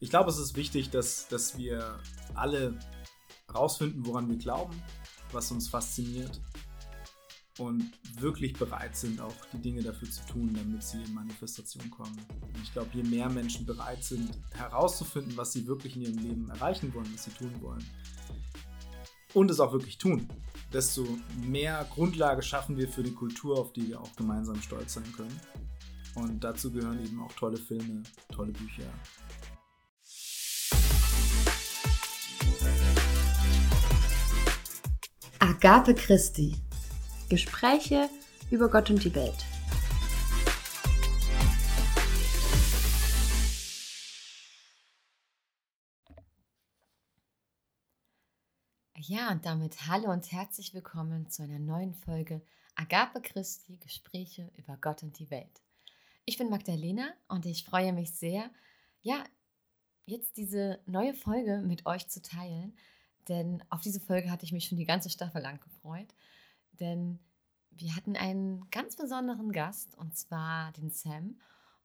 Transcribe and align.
ich 0.00 0.10
glaube, 0.10 0.30
es 0.30 0.38
ist 0.38 0.56
wichtig, 0.56 0.90
dass, 0.90 1.28
dass 1.28 1.56
wir 1.58 1.98
alle 2.34 2.78
rausfinden, 3.52 4.06
woran 4.06 4.28
wir 4.28 4.36
glauben, 4.36 4.80
was 5.32 5.50
uns 5.50 5.68
fasziniert 5.68 6.40
und 7.58 7.90
wirklich 8.20 8.52
bereit 8.52 8.96
sind, 8.96 9.20
auch 9.20 9.34
die 9.52 9.58
Dinge 9.58 9.82
dafür 9.82 10.08
zu 10.10 10.24
tun, 10.26 10.54
damit 10.54 10.82
sie 10.82 11.02
in 11.02 11.12
Manifestation 11.12 11.90
kommen. 11.90 12.16
Und 12.42 12.62
ich 12.62 12.72
glaube, 12.72 12.90
je 12.92 13.02
mehr 13.02 13.28
Menschen 13.28 13.66
bereit 13.66 14.04
sind, 14.04 14.38
herauszufinden, 14.52 15.36
was 15.36 15.52
sie 15.52 15.66
wirklich 15.66 15.96
in 15.96 16.02
ihrem 16.02 16.18
Leben 16.18 16.50
erreichen 16.50 16.94
wollen, 16.94 17.12
was 17.12 17.24
sie 17.24 17.32
tun 17.32 17.52
wollen, 17.60 17.84
und 19.34 19.50
es 19.50 19.60
auch 19.60 19.72
wirklich 19.72 19.98
tun, 19.98 20.26
desto 20.72 21.06
mehr 21.44 21.86
Grundlage 21.92 22.42
schaffen 22.42 22.76
wir 22.76 22.88
für 22.88 23.02
die 23.02 23.12
Kultur, 23.12 23.58
auf 23.58 23.72
die 23.72 23.88
wir 23.88 24.00
auch 24.00 24.16
gemeinsam 24.16 24.60
stolz 24.62 24.94
sein 24.94 25.12
können. 25.12 25.38
Und 26.14 26.42
dazu 26.42 26.72
gehören 26.72 27.04
eben 27.04 27.20
auch 27.22 27.32
tolle 27.32 27.58
Filme, 27.58 28.02
tolle 28.32 28.52
Bücher. 28.52 28.90
Agape 35.60 35.92
Christi. 35.92 36.54
Gespräche 37.28 38.08
über 38.48 38.70
Gott 38.70 38.90
und 38.90 39.02
die 39.02 39.12
Welt. 39.12 39.44
Ja, 48.98 49.32
und 49.32 49.44
damit 49.44 49.88
hallo 49.88 50.12
und 50.12 50.30
herzlich 50.30 50.74
willkommen 50.74 51.28
zu 51.28 51.42
einer 51.42 51.58
neuen 51.58 51.92
Folge 51.92 52.40
Agape 52.76 53.20
Christi 53.20 53.78
Gespräche 53.78 54.52
über 54.56 54.76
Gott 54.80 55.02
und 55.02 55.18
die 55.18 55.28
Welt. 55.28 55.60
Ich 56.24 56.38
bin 56.38 56.50
Magdalena 56.50 57.12
und 57.26 57.46
ich 57.46 57.64
freue 57.64 57.92
mich 57.92 58.12
sehr, 58.12 58.48
ja, 59.02 59.24
jetzt 60.06 60.36
diese 60.36 60.78
neue 60.86 61.14
Folge 61.14 61.62
mit 61.66 61.84
euch 61.84 62.06
zu 62.06 62.22
teilen, 62.22 62.78
denn 63.28 63.62
auf 63.70 63.80
diese 63.80 64.00
Folge 64.00 64.30
hatte 64.30 64.44
ich 64.44 64.52
mich 64.52 64.66
schon 64.66 64.78
die 64.78 64.84
ganze 64.84 65.10
Staffel 65.10 65.42
lang 65.42 65.60
gefreut, 65.60 66.14
denn 66.80 67.18
wir 67.70 67.94
hatten 67.94 68.16
einen 68.16 68.68
ganz 68.70 68.96
besonderen 68.96 69.52
Gast 69.52 69.96
und 69.96 70.16
zwar 70.16 70.72
den 70.72 70.90
Sam. 70.90 71.38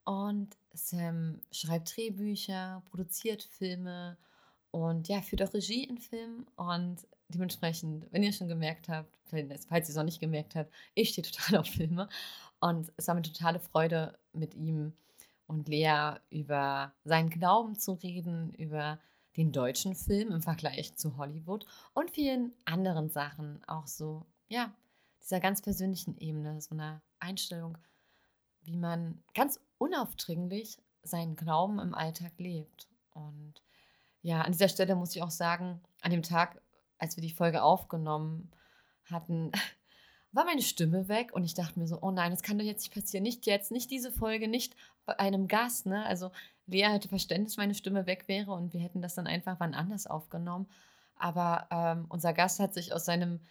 Und 0.05 0.58
Sam 0.73 1.41
schreibt 1.52 1.95
Drehbücher, 1.95 2.81
produziert 2.89 3.44
Filme 3.44 4.17
und 4.71 5.08
ja, 5.08 5.21
führt 5.21 5.44
auch 5.44 5.53
Regie 5.53 5.83
in 5.83 5.99
Filmen. 5.99 6.45
Und 6.55 7.08
dementsprechend, 7.30 8.11
wenn 8.11 8.23
ihr 8.23 8.33
schon 8.33 8.47
gemerkt 8.47 8.89
habt, 8.89 9.09
falls 9.30 9.88
ihr 9.88 9.89
es 9.89 9.95
noch 9.95 10.03
nicht 10.03 10.19
gemerkt 10.19 10.55
habt, 10.55 10.73
ich 10.95 11.09
stehe 11.09 11.25
total 11.25 11.59
auf 11.59 11.67
Filme. 11.67 12.09
Und 12.59 12.91
es 12.97 13.08
war 13.08 13.16
mir 13.16 13.21
totale 13.21 13.59
Freude, 13.59 14.17
mit 14.33 14.55
ihm 14.55 14.94
und 15.47 15.67
Lea 15.67 16.16
über 16.30 16.94
seinen 17.03 17.30
Glauben 17.30 17.77
zu 17.77 17.94
reden, 17.94 18.53
über 18.53 18.99
den 19.38 19.52
deutschen 19.52 19.95
Film 19.95 20.31
im 20.31 20.42
Vergleich 20.42 20.95
zu 20.95 21.17
Hollywood 21.17 21.66
und 21.94 22.12
vielen 22.12 22.53
anderen 22.66 23.09
Sachen. 23.09 23.64
Auch 23.66 23.88
so, 23.88 24.26
ja, 24.48 24.73
dieser 25.22 25.39
ganz 25.39 25.62
persönlichen 25.62 26.17
Ebene, 26.17 26.62
so 26.62 26.76
eine 26.76 27.02
Einstellung, 27.20 27.78
wie 28.61 28.78
man 28.78 29.23
ganz 29.34 29.59
unaufdringlich 29.78 30.78
seinen 31.02 31.36
Glauben 31.36 31.80
im 31.80 31.94
Alltag 31.94 32.34
lebt. 32.38 32.88
Und 33.11 33.56
ja, 34.22 34.42
an 34.42 34.52
dieser 34.52 34.70
Stelle 34.70 34.95
muss 34.95 35.16
ich 35.16 35.22
auch 35.22 35.31
sagen, 35.31 35.81
an 36.02 36.11
dem 36.11 36.23
Tag, 36.23 36.61
als 36.98 37.17
wir 37.17 37.22
die 37.22 37.34
Folge 37.34 37.64
aufgenommen 37.64 38.52
hatten, 39.06 39.52
war 40.31 40.45
meine 40.45 40.61
Stimme 40.61 41.08
weg 41.08 41.31
und 41.34 41.44
ich 41.44 41.54
dachte 41.54 41.78
mir 41.80 41.88
so, 41.88 42.00
oh 42.02 42.09
nein, 42.09 42.31
das 42.31 42.42
kann 42.42 42.58
doch 42.58 42.66
jetzt 42.66 42.81
nicht 42.81 42.94
passieren. 42.94 43.23
Nicht 43.23 43.45
jetzt, 43.45 43.72
nicht 43.72 43.92
diese 43.92 44.11
Folge, 44.11 44.48
nicht 44.48 44.76
bei 45.06 45.20
einem 45.20 45.48
Gast. 45.48 45.86
Ne? 45.86 46.06
Also 46.06 46.31
Lea 46.66 46.83
hätte 46.83 47.09
Verständnis, 47.09 47.58
meine 47.58 47.75
Stimme 47.75 48.06
weg 48.06 48.28
wäre 48.28 48.52
und 48.52 48.73
wir 48.73 48.80
hätten 48.80 49.02
das 49.02 49.16
dann 49.16 49.28
einfach 49.28 49.59
wann 49.59 49.73
anders 49.73 50.08
aufgenommen. 50.08 50.67
Aber 51.16 51.67
ähm, 51.72 52.05
unser 52.09 52.33
Gast 52.33 52.59
hat 52.59 52.73
sich 52.73 52.94
aus 52.94 53.05
seinem 53.05 53.42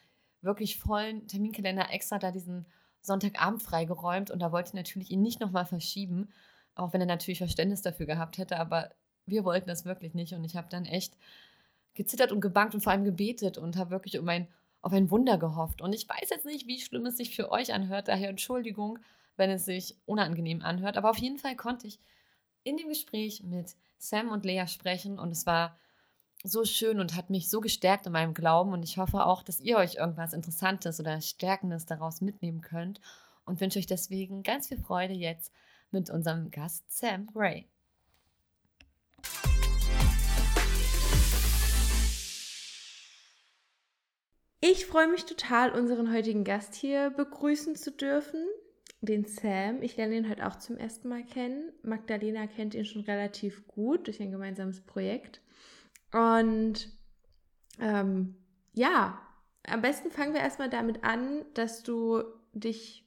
wirklich 0.41 0.79
vollen 0.79 1.29
Terminkalender 1.29 1.91
extra 1.91 2.19
da 2.19 2.31
diesen 2.31 2.67
Sonntagabend 3.01 3.63
freigeräumt 3.63 4.31
und 4.31 4.41
da 4.41 4.53
wollte 4.53 4.69
ich 4.69 4.75
natürlich 4.75 5.11
ihn 5.11 5.23
nicht 5.23 5.41
nochmal 5.41 5.67
verschieben, 5.67 6.33
auch 6.75 6.93
wenn 6.93 7.01
er 7.01 7.07
natürlich 7.07 7.39
Verständnis 7.39 7.83
dafür 7.83 8.07
gehabt 8.07 8.39
hätte, 8.39 8.59
aber 8.59 8.91
wir 9.27 9.45
wollten 9.45 9.69
das 9.69 9.85
wirklich 9.85 10.15
nicht 10.15 10.33
und 10.33 10.45
ich 10.45 10.57
habe 10.57 10.69
dann 10.71 10.85
echt 10.85 11.17
gezittert 11.95 12.33
und 12.33 12.41
gebankt 12.41 12.75
und 12.75 12.81
vor 12.81 12.93
allem 12.93 13.05
gebetet 13.05 13.59
und 13.59 13.77
habe 13.77 13.91
wirklich 13.91 14.19
um 14.19 14.29
ein, 14.29 14.49
auf 14.81 14.93
ein 14.93 15.11
Wunder 15.11 15.37
gehofft. 15.37 15.83
Und 15.83 15.93
ich 15.93 16.09
weiß 16.09 16.31
jetzt 16.31 16.47
nicht, 16.47 16.67
wie 16.67 16.81
schlimm 16.81 17.07
es 17.07 17.17
sich 17.17 17.37
für 17.37 17.51
euch 17.51 17.75
anhört, 17.75 18.09
daher 18.09 18.31
Entschuldigung, 18.31 18.99
wenn 19.37 19.51
es 19.51 19.65
sich 19.65 19.97
unangenehm 20.07 20.63
anhört, 20.63 20.97
aber 20.97 21.11
auf 21.11 21.19
jeden 21.19 21.39
Fall 21.39 21.57
konnte 21.57 21.87
ich 21.87 21.99
in 22.65 22.77
dem 22.77 22.89
Gespräch 22.89 23.43
mit 23.43 23.75
Sam 23.99 24.29
und 24.29 24.45
Lea 24.45 24.67
sprechen 24.67 25.19
und 25.19 25.31
es 25.31 25.47
war 25.47 25.77
so 26.45 26.65
schön 26.65 26.99
und 26.99 27.17
hat 27.17 27.31
mich 27.31 27.49
so 27.49 27.61
gestärkt 27.61 28.07
in 28.07 28.13
meinem 28.13 28.35
Glauben 28.35 28.73
und 28.73 28.83
ich 28.83 28.99
hoffe 28.99 29.25
auch, 29.25 29.43
dass 29.43 29.61
ihr 29.61 29.77
euch 29.77 29.97
irgendwas 29.97 30.33
Interessantes 30.33 30.99
oder 30.99 31.21
Stärkendes 31.21 31.87
daraus 31.87 32.21
mitnehmen 32.21 32.61
könnt 32.61 33.01
und 33.45 33.61
wünsche 33.61 33.79
euch 33.79 33.87
deswegen 33.87 34.43
ganz 34.43 34.69
viel 34.69 34.79
Freude 34.79 35.15
jetzt 35.15 35.53
mit 35.91 36.11
unserem 36.11 36.51
Gast 36.51 36.85
Sam 36.91 37.27
Gray. 37.27 37.67
Ich 44.65 44.87
freue 44.87 45.09
mich 45.09 45.25
total, 45.25 45.73
unseren 45.73 46.13
heutigen 46.13 46.45
Gast 46.45 46.75
hier 46.75 47.11
begrüßen 47.11 47.75
zu 47.75 47.91
dürfen, 47.91 48.45
den 49.03 49.27
Sam. 49.27 49.83
Ich 49.83 49.97
lerne 49.97 50.17
ihn 50.17 50.29
halt 50.29 50.43
auch 50.43 50.57
zum 50.57 50.77
ersten 50.77 51.09
Mal 51.09 51.25
kennen. 51.25 51.73
Magdalena 51.83 52.47
kennt 52.47 52.75
ihn 52.75 52.85
schon 52.85 53.03
relativ 53.03 53.67
gut 53.67 54.07
durch 54.07 54.21
ein 54.21 54.31
gemeinsames 54.31 54.81
Projekt. 54.81 55.41
Und 56.13 56.89
ähm, 57.81 58.37
ja, 58.73 59.21
am 59.67 59.83
besten 59.83 60.11
fangen 60.11 60.35
wir 60.35 60.41
erstmal 60.41 60.71
damit 60.71 61.05
an, 61.05 61.45
dass 61.55 61.83
du 61.83 62.23
dich 62.53 63.05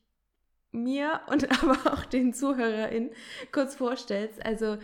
mir 0.71 1.21
und 1.27 1.49
aber 1.63 1.93
auch 1.93 2.05
den 2.05 2.33
ZuhörerInnen 2.33 3.11
kurz 3.51 3.75
vorstellst. 3.75 4.45
Also, 4.45 4.77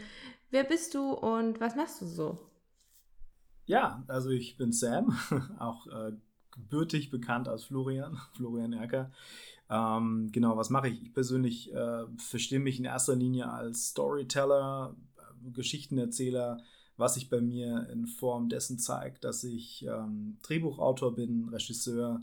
wer 0.50 0.64
bist 0.64 0.96
du 0.96 1.12
und 1.12 1.60
was 1.60 1.76
machst 1.76 2.02
du 2.02 2.06
so? 2.06 2.40
Ja, 3.66 4.04
also 4.08 4.30
ich 4.30 4.58
bin 4.58 4.72
Sam, 4.72 5.18
auch 5.60 5.88
äh, 5.88 6.14
gebürtig 6.52 7.10
bekannt 7.10 7.48
als 7.48 7.66
Florian, 7.66 8.20
Florian 8.34 8.74
Erker. 8.74 9.12
Ähm, 9.72 10.30
genau, 10.34 10.58
was 10.58 10.70
mache 10.70 10.90
ich? 10.90 11.02
Ich 11.02 11.14
persönlich 11.14 11.74
äh, 11.74 12.04
verstehe 12.18 12.60
mich 12.60 12.78
in 12.78 12.86
erster 12.86 13.16
Linie 13.16 13.50
als 13.50 13.92
Storyteller, 13.92 14.98
äh, 15.18 15.52
Geschichtenerzähler, 15.52 16.62
was 16.98 17.14
sich 17.14 17.30
bei 17.30 17.40
mir 17.40 17.88
in 17.90 18.06
Form 18.06 18.50
dessen 18.50 18.78
zeigt, 18.78 19.24
dass 19.24 19.46
ich 19.46 19.86
ähm, 19.86 20.38
Drehbuchautor 20.44 21.16
bin, 21.16 21.48
Regisseur, 21.48 22.20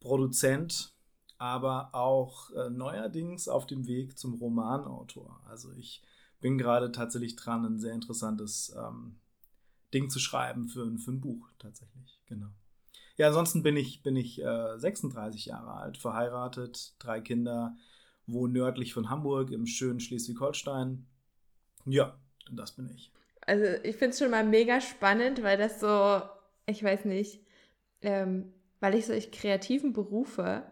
Produzent, 0.00 0.92
aber 1.38 1.94
auch 1.94 2.50
äh, 2.50 2.68
neuerdings 2.68 3.48
auf 3.48 3.66
dem 3.66 3.86
Weg 3.86 4.18
zum 4.18 4.34
Romanautor. 4.34 5.40
Also 5.48 5.72
ich 5.72 6.02
bin 6.40 6.58
gerade 6.58 6.92
tatsächlich 6.92 7.34
dran, 7.34 7.64
ein 7.64 7.78
sehr 7.78 7.94
interessantes 7.94 8.76
ähm, 8.76 9.16
Ding 9.94 10.10
zu 10.10 10.18
schreiben 10.18 10.68
für, 10.68 10.86
für 10.98 11.12
ein 11.12 11.20
Buch 11.22 11.48
tatsächlich. 11.58 12.20
Genau. 12.26 12.50
Ja, 13.16 13.28
ansonsten 13.28 13.62
bin 13.62 13.76
ich, 13.76 14.02
bin 14.02 14.16
ich 14.16 14.42
äh, 14.42 14.78
36 14.78 15.46
Jahre 15.46 15.74
alt, 15.74 15.98
verheiratet, 15.98 16.94
drei 16.98 17.20
Kinder, 17.20 17.76
wohne 18.26 18.52
nördlich 18.52 18.92
von 18.92 19.10
Hamburg 19.10 19.50
im 19.50 19.66
schönen 19.66 20.00
Schleswig-Holstein. 20.00 21.06
Ja, 21.86 22.18
das 22.50 22.72
bin 22.72 22.90
ich. 22.94 23.12
Also 23.46 23.64
ich 23.82 23.96
finde 23.96 24.10
es 24.10 24.18
schon 24.18 24.30
mal 24.30 24.44
mega 24.44 24.80
spannend, 24.80 25.42
weil 25.42 25.58
das 25.58 25.78
so, 25.78 26.22
ich 26.66 26.82
weiß 26.82 27.04
nicht, 27.04 27.40
ähm, 28.02 28.52
weil 28.80 28.94
ich 28.94 29.06
solche 29.06 29.30
kreativen 29.30 29.92
Berufe 29.92 30.64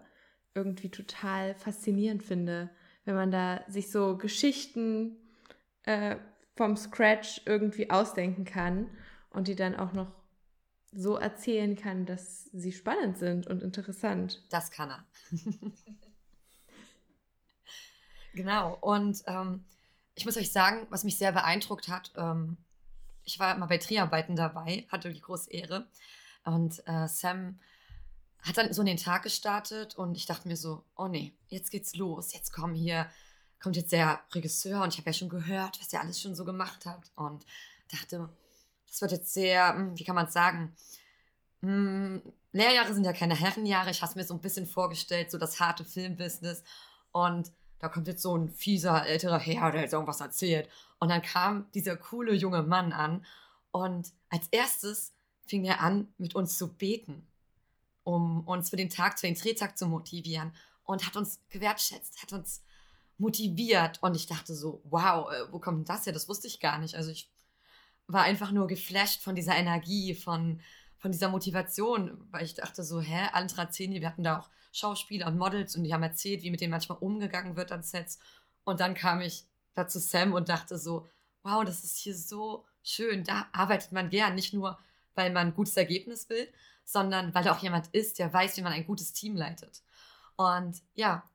irgendwie 0.54 0.91
total 0.91 1.54
faszinierend 1.54 2.22
finde, 2.22 2.70
wenn 3.04 3.14
man 3.14 3.31
da 3.31 3.62
sich 3.69 3.91
so 3.91 4.16
Geschichten 4.16 5.16
äh, 5.84 6.16
vom 6.56 6.76
Scratch 6.76 7.42
irgendwie 7.47 7.91
ausdenken 7.91 8.44
kann 8.44 8.90
und 9.31 9.49
die 9.49 9.56
dann 9.56 9.75
auch 9.75 9.93
noch 9.93 10.12
so 10.93 11.17
erzählen 11.17 11.77
kann, 11.77 12.06
dass 12.06 12.44
sie 12.53 12.73
spannend 12.73 13.19
sind 13.19 13.47
und 13.47 13.62
interessant. 13.62 14.43
Das 14.50 14.71
kann 14.71 14.91
er. 14.91 15.05
genau. 18.35 18.77
Und 18.81 19.23
ähm, 19.27 19.65
ich 20.15 20.27
muss 20.27 20.37
euch 20.37 20.53
sagen, 20.53 20.87
was 20.91 21.05
mich 21.05 21.17
sehr 21.17 21.33
beeindruckt 21.33 21.89
hat, 21.89 22.12
ähm, 22.17 22.59
ich 23.25 23.39
war 23.39 23.56
mal 23.56 23.67
bei 23.67 23.79
Dreharbeiten 23.79 24.37
dabei, 24.37 24.87
hatte 24.89 25.12
die 25.12 25.21
große 25.21 25.50
Ehre. 25.50 25.87
Und 26.44 26.83
äh, 26.87 27.09
Sam 27.09 27.59
hat 28.43 28.59
dann 28.59 28.73
so 28.73 28.83
in 28.83 28.87
den 28.87 28.97
Tag 28.97 29.23
gestartet 29.23 29.94
und 29.94 30.17
ich 30.17 30.27
dachte 30.27 30.49
mir 30.49 30.56
so, 30.56 30.85
oh 30.97 31.06
nee, 31.06 31.33
jetzt 31.49 31.71
geht's 31.71 31.94
los. 31.94 32.33
Jetzt 32.33 32.53
kommen 32.53 32.75
hier, 32.75 33.06
kommt 33.61 33.77
jetzt 33.77 33.93
der 33.93 34.21
Regisseur 34.33 34.83
und 34.83 34.93
ich 34.93 34.99
habe 34.99 35.11
ja 35.11 35.15
schon 35.15 35.29
gehört, 35.29 35.81
was 35.81 35.93
er 35.93 36.00
alles 36.00 36.21
schon 36.21 36.35
so 36.35 36.44
gemacht 36.44 36.85
hat. 36.85 37.12
Und 37.15 37.47
dachte, 37.93 38.29
das 38.93 39.00
wird 39.00 39.12
jetzt 39.12 39.33
sehr, 39.33 39.75
hm, 39.75 39.99
wie 39.99 40.05
kann 40.05 40.15
man 40.15 40.27
es 40.27 40.35
sagen? 40.35 40.77
Hm, 41.62 42.21
Lehrjahre 42.53 42.93
sind 42.93 43.05
ja 43.05 43.15
keine 43.15 43.35
Herrenjahre. 43.35 43.91
Ich 43.91 44.03
habe 44.03 44.11
es 44.11 44.17
mir 44.17 44.25
so 44.25 44.35
ein 44.35 44.41
bisschen 44.43 44.67
vorgestellt, 44.67 45.31
so 45.31 45.39
das 45.39 45.59
harte 45.59 45.87
Filmbusiness. 45.87 46.62
Und 47.11 47.50
da 47.79 47.89
kommt 47.89 48.06
jetzt 48.06 48.21
so 48.21 48.37
ein 48.37 48.50
fieser 48.50 49.06
älterer 49.06 49.39
Herr, 49.39 49.73
der 49.73 49.81
jetzt 49.81 49.94
irgendwas 49.94 50.21
erzählt. 50.21 50.69
Und 50.99 51.09
dann 51.09 51.23
kam 51.23 51.71
dieser 51.73 51.97
coole 51.97 52.35
junge 52.35 52.62
Mann 52.62 52.93
an 52.93 53.25
und 53.71 54.12
als 54.29 54.49
erstes 54.50 55.15
fing 55.47 55.65
er 55.65 55.81
an, 55.81 56.12
mit 56.19 56.35
uns 56.35 56.59
zu 56.59 56.69
beten, 56.69 57.27
um 58.05 58.47
uns 58.47 58.69
für 58.69 58.77
den 58.77 58.91
Tag, 58.91 59.19
für 59.19 59.27
den 59.27 59.35
Drehtag 59.35 59.79
zu 59.79 59.87
motivieren 59.87 60.53
und 60.85 61.06
hat 61.06 61.17
uns 61.17 61.41
gewertschätzt, 61.49 62.23
hat 62.23 62.35
uns 62.35 62.62
motiviert. 63.17 64.03
Und 64.03 64.15
ich 64.15 64.27
dachte 64.27 64.55
so, 64.55 64.83
wow, 64.85 65.33
äh, 65.33 65.50
wo 65.50 65.59
kommt 65.59 65.79
denn 65.79 65.85
das 65.87 66.05
her? 66.05 66.12
Das 66.12 66.29
wusste 66.29 66.47
ich 66.47 66.61
gar 66.61 66.79
nicht. 66.79 66.94
Also 66.94 67.11
ich 67.11 67.31
war 68.06 68.22
einfach 68.22 68.50
nur 68.52 68.66
geflasht 68.66 69.22
von 69.22 69.34
dieser 69.34 69.56
Energie, 69.56 70.14
von, 70.14 70.60
von 70.99 71.12
dieser 71.12 71.28
Motivation, 71.28 72.26
weil 72.31 72.44
ich 72.44 72.54
dachte 72.54 72.84
so, 72.84 73.00
hä, 73.00 73.28
Antrazeni, 73.32 74.00
wir 74.00 74.08
hatten 74.08 74.25
da 74.25 74.40
auch 74.40 74.50
Schauspieler 74.72 75.26
und 75.26 75.38
Models 75.38 75.76
und 75.76 75.84
die 75.84 75.93
haben 75.93 76.02
erzählt, 76.02 76.43
wie 76.43 76.50
mit 76.50 76.60
denen 76.60 76.70
manchmal 76.70 76.99
umgegangen 76.99 77.56
wird 77.56 77.72
an 77.72 77.82
Sets. 77.82 78.19
Und 78.64 78.81
dann 78.81 78.94
kam 78.94 79.20
ich 79.20 79.44
da 79.75 79.87
zu 79.87 80.00
Sam 80.00 80.32
und 80.32 80.49
dachte 80.49 80.78
so, 80.78 81.06
wow, 81.43 81.64
das 81.64 81.84
ist 81.84 81.99
hier 81.99 82.14
so 82.14 82.64
schön. 82.82 83.25
Da 83.25 83.49
arbeitet 83.52 83.93
man 83.93 84.10
gern, 84.10 84.34
nicht 84.34 84.55
nur, 84.55 84.78
weil 85.14 85.32
man 85.32 85.48
ein 85.48 85.55
gutes 85.55 85.76
Ergebnis 85.76 86.28
will, 86.28 86.48
sondern 86.84 87.34
weil 87.34 87.44
da 87.44 87.52
auch 87.52 87.62
jemand 87.62 87.88
ist, 87.88 88.19
der 88.19 88.32
weiß, 88.32 88.56
wie 88.56 88.62
man 88.62 88.72
ein 88.72 88.87
gutes 88.87 89.12
Team 89.12 89.37
leitet. 89.37 89.82
Und 90.37 90.82
ja, 90.94 91.28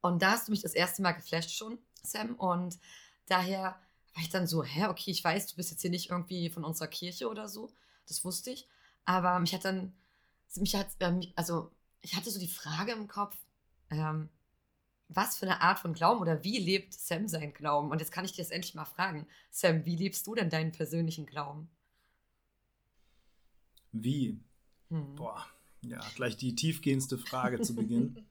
und 0.00 0.22
da 0.22 0.32
hast 0.32 0.48
du 0.48 0.52
mich 0.52 0.62
das 0.62 0.74
erste 0.74 1.02
Mal 1.02 1.12
geflasht 1.12 1.50
schon, 1.50 1.78
Sam. 2.02 2.34
Und 2.36 2.78
daher 3.26 3.80
war 4.18 4.24
ich 4.24 4.30
dann 4.30 4.48
so, 4.48 4.64
hä, 4.64 4.86
okay, 4.86 5.12
ich 5.12 5.22
weiß, 5.22 5.46
du 5.46 5.54
bist 5.54 5.70
jetzt 5.70 5.80
hier 5.80 5.90
nicht 5.90 6.10
irgendwie 6.10 6.50
von 6.50 6.64
unserer 6.64 6.88
Kirche 6.88 7.28
oder 7.28 7.48
so. 7.48 7.70
Das 8.08 8.24
wusste 8.24 8.50
ich. 8.50 8.66
Aber 9.04 9.38
mich 9.38 9.54
hat 9.54 9.64
dann, 9.64 9.92
mich 10.56 10.74
hat, 10.74 10.88
also 11.36 11.70
ich 12.00 12.16
hatte 12.16 12.28
so 12.28 12.40
die 12.40 12.48
Frage 12.48 12.90
im 12.90 13.06
Kopf, 13.06 13.36
ähm, 13.90 14.28
was 15.06 15.38
für 15.38 15.46
eine 15.46 15.60
Art 15.60 15.78
von 15.78 15.92
Glauben 15.94 16.20
oder 16.20 16.42
wie 16.42 16.58
lebt 16.58 16.94
Sam 16.94 17.28
seinen 17.28 17.54
Glauben? 17.54 17.92
Und 17.92 18.00
jetzt 18.00 18.10
kann 18.10 18.24
ich 18.24 18.32
dir 18.32 18.42
das 18.42 18.50
endlich 18.50 18.74
mal 18.74 18.86
fragen. 18.86 19.28
Sam, 19.52 19.84
wie 19.84 19.94
lebst 19.94 20.26
du 20.26 20.34
denn 20.34 20.50
deinen 20.50 20.72
persönlichen 20.72 21.24
Glauben? 21.24 21.70
Wie? 23.92 24.40
Hm. 24.88 25.14
Boah, 25.14 25.46
ja, 25.82 26.00
gleich 26.16 26.36
die 26.36 26.56
tiefgehendste 26.56 27.18
Frage 27.18 27.60
zu 27.60 27.76
Beginn. 27.76 28.26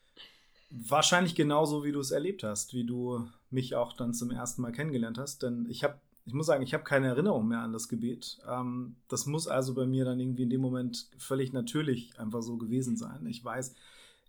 Wahrscheinlich 0.70 1.34
genauso, 1.34 1.82
wie 1.82 1.92
du 1.92 2.00
es 2.00 2.10
erlebt 2.10 2.42
hast, 2.42 2.74
wie 2.74 2.84
du 2.84 3.26
mich 3.50 3.74
auch 3.74 3.92
dann 3.92 4.14
zum 4.14 4.30
ersten 4.30 4.62
Mal 4.62 4.72
kennengelernt 4.72 5.18
hast. 5.18 5.42
Denn 5.42 5.66
ich 5.68 5.84
habe 5.84 5.98
ich 6.28 6.34
muss 6.34 6.44
sagen, 6.44 6.62
ich 6.62 6.74
habe 6.74 6.84
keine 6.84 7.06
Erinnerung 7.06 7.48
mehr 7.48 7.60
an 7.60 7.72
das 7.72 7.88
Gebet. 7.88 8.38
Ähm, 8.46 8.96
das 9.08 9.24
muss 9.24 9.48
also 9.48 9.72
bei 9.72 9.86
mir 9.86 10.04
dann 10.04 10.20
irgendwie 10.20 10.42
in 10.42 10.50
dem 10.50 10.60
Moment 10.60 11.08
völlig 11.16 11.54
natürlich 11.54 12.20
einfach 12.20 12.42
so 12.42 12.58
gewesen 12.58 12.98
sein. 12.98 13.24
Ich 13.26 13.42
weiß, 13.42 13.74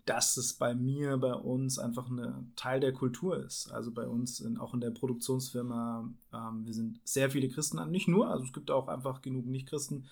dass 0.06 0.38
es 0.38 0.54
bei 0.54 0.74
mir, 0.74 1.18
bei 1.18 1.34
uns 1.34 1.78
einfach 1.78 2.10
ein 2.10 2.54
Teil 2.56 2.80
der 2.80 2.94
Kultur 2.94 3.46
ist. 3.46 3.72
Also 3.72 3.92
bei 3.92 4.08
uns, 4.08 4.40
in, 4.40 4.58
auch 4.58 4.74
in 4.74 4.80
der 4.80 4.92
Produktionsfirma, 4.92 6.10
ähm, 6.34 6.66
wir 6.66 6.74
sind 6.74 7.00
sehr 7.04 7.30
viele 7.30 7.50
Christen, 7.50 7.86
nicht 7.92 8.08
nur, 8.08 8.30
also 8.30 8.46
es 8.46 8.54
gibt 8.54 8.72
auch 8.72 8.88
einfach 8.88 9.22
genug 9.22 9.46
Nicht-Christen, 9.46 10.06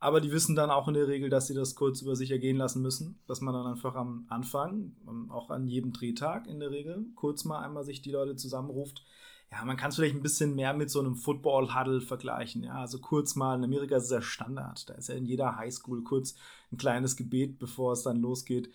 aber 0.00 0.20
die 0.20 0.32
wissen 0.32 0.56
dann 0.56 0.70
auch 0.70 0.88
in 0.88 0.94
der 0.94 1.08
Regel, 1.08 1.28
dass 1.30 1.46
sie 1.46 1.54
das 1.54 1.74
kurz 1.74 2.00
über 2.00 2.16
sich 2.16 2.30
ergehen 2.30 2.56
lassen 2.56 2.82
müssen, 2.82 3.20
dass 3.26 3.40
man 3.40 3.54
dann 3.54 3.66
einfach 3.66 3.94
am 3.94 4.26
Anfang, 4.28 4.96
auch 5.28 5.50
an 5.50 5.68
jedem 5.68 5.92
Drehtag 5.92 6.46
in 6.46 6.58
der 6.58 6.70
Regel, 6.70 7.04
kurz 7.14 7.44
mal 7.44 7.60
einmal 7.60 7.84
sich 7.84 8.00
die 8.00 8.10
Leute 8.10 8.34
zusammenruft, 8.34 9.04
ja, 9.52 9.64
man 9.64 9.76
kann 9.76 9.90
es 9.90 9.96
vielleicht 9.96 10.14
ein 10.14 10.22
bisschen 10.22 10.54
mehr 10.54 10.72
mit 10.74 10.90
so 10.90 11.00
einem 11.00 11.16
Football-Huddle 11.16 12.00
vergleichen. 12.00 12.62
Ja, 12.62 12.74
also 12.74 13.00
kurz 13.00 13.34
mal, 13.34 13.56
in 13.56 13.64
Amerika 13.64 13.96
ist 13.96 14.04
es 14.04 14.10
ja 14.10 14.22
Standard. 14.22 14.88
Da 14.88 14.94
ist 14.94 15.08
ja 15.08 15.16
in 15.16 15.26
jeder 15.26 15.56
Highschool 15.56 16.04
kurz 16.04 16.36
ein 16.70 16.76
kleines 16.76 17.16
Gebet, 17.16 17.58
bevor 17.58 17.92
es 17.92 18.02
dann 18.02 18.20
losgeht. 18.20 18.70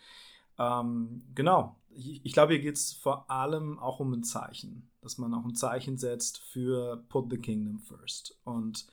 Ähm, 0.60 1.24
genau. 1.34 1.78
Ich, 1.92 2.26
ich 2.26 2.34
glaube, 2.34 2.54
hier 2.54 2.62
geht 2.62 2.76
es 2.76 2.92
vor 2.92 3.32
allem 3.32 3.80
auch 3.80 4.02
um 4.02 4.12
ein 4.12 4.24
Zeichen, 4.24 4.90
dass 5.02 5.18
man 5.18 5.34
auch 5.34 5.46
ein 5.46 5.56
Zeichen 5.56 5.98
setzt 5.98 6.40
für 6.40 6.98
Put 7.08 7.30
the 7.30 7.38
Kingdom 7.38 7.80
first. 7.80 8.38
Und 8.44 8.86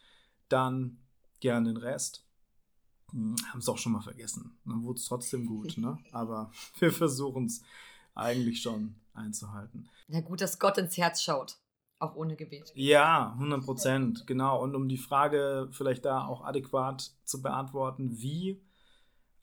dann 0.49 0.99
gern 1.43 1.65
den 1.65 1.77
Rest. 1.77 2.25
Hm, 3.11 3.37
Haben 3.51 3.59
es 3.59 3.69
auch 3.69 3.77
schon 3.77 3.93
mal 3.93 4.01
vergessen. 4.01 4.59
Dann 4.65 4.83
wurde 4.83 4.99
es 4.99 5.05
trotzdem 5.05 5.45
gut, 5.45 5.77
ne? 5.77 5.99
Aber 6.13 6.51
wir 6.79 6.91
versuchen 6.91 7.45
es 7.47 7.63
eigentlich 8.15 8.63
schon 8.63 8.95
einzuhalten. 9.13 9.91
Na 10.09 10.21
gut, 10.21 10.41
dass 10.41 10.59
Gott 10.59 10.79
ins 10.79 10.97
Herz 10.97 11.23
schaut. 11.23 11.59
Auch 11.99 12.17
ohne 12.17 12.35
Gebet. 12.35 12.73
Ja, 12.75 13.33
100 13.35 13.65
Prozent, 13.65 14.27
genau. 14.27 14.61
Und 14.61 14.75
um 14.75 14.89
die 14.89 14.99
Frage 14.99 15.69
vielleicht 15.71 16.05
da 16.05 16.27
auch 16.27 16.45
adäquat 16.45 17.13
zu 17.25 17.43
beantworten, 17.43 18.21
wie, 18.21 18.61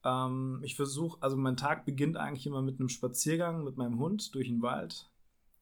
ähm, 0.03 0.59
ich 0.63 0.75
versuche, 0.75 1.21
also 1.21 1.37
mein 1.37 1.55
Tag 1.55 1.85
beginnt 1.85 2.17
eigentlich 2.17 2.45
immer 2.45 2.61
mit 2.61 2.79
einem 2.79 2.89
Spaziergang 2.89 3.63
mit 3.63 3.77
meinem 3.77 3.97
Hund 3.99 4.35
durch 4.35 4.47
den 4.47 4.61
Wald. 4.61 5.09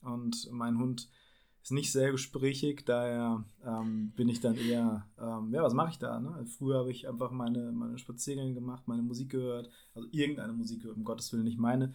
Und 0.01 0.50
mein 0.51 0.80
Hund 0.80 1.07
ist 1.68 1.72
nicht 1.72 1.92
sehr 1.92 2.12
gesprächig, 2.12 2.86
daher 2.86 3.44
ähm, 3.66 4.14
bin 4.16 4.30
ich 4.30 4.40
dann 4.40 4.56
eher, 4.56 5.06
ähm, 5.19 5.54
ja, 5.54 5.62
was 5.62 5.74
mache 5.74 5.90
ich 5.90 6.00
da? 6.00 6.18
Ne? 6.18 6.46
Früher 6.58 6.80
habe 6.80 6.92
ich 6.92 7.10
einfach 7.10 7.30
meine, 7.31 7.74
meine 7.74 7.98
Spaziergänge 7.98 8.54
gemacht, 8.54 8.84
meine 8.86 9.02
Musik 9.02 9.31
gehört, 9.31 9.69
also 9.94 10.08
irgendeine 10.14 10.54
Musik 10.54 10.80
gehört, 10.84 10.96
um 10.96 11.04
Gottes 11.04 11.34
Willen 11.34 11.44
nicht 11.44 11.60
meine. 11.60 11.94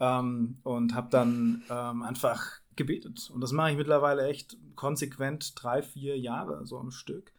Ähm, 0.00 0.58
und 0.64 0.94
habe 0.94 1.08
dann 1.08 1.62
ähm, 1.70 2.02
einfach 2.02 2.60
gebetet. 2.76 3.30
Und 3.32 3.40
das 3.40 3.52
mache 3.52 3.70
ich 3.70 3.78
mittlerweile 3.78 4.26
echt 4.26 4.58
konsequent 4.74 5.54
drei, 5.56 5.80
vier 5.80 6.18
Jahre 6.18 6.66
so 6.66 6.76
am 6.78 6.90
Stück. 6.90 7.32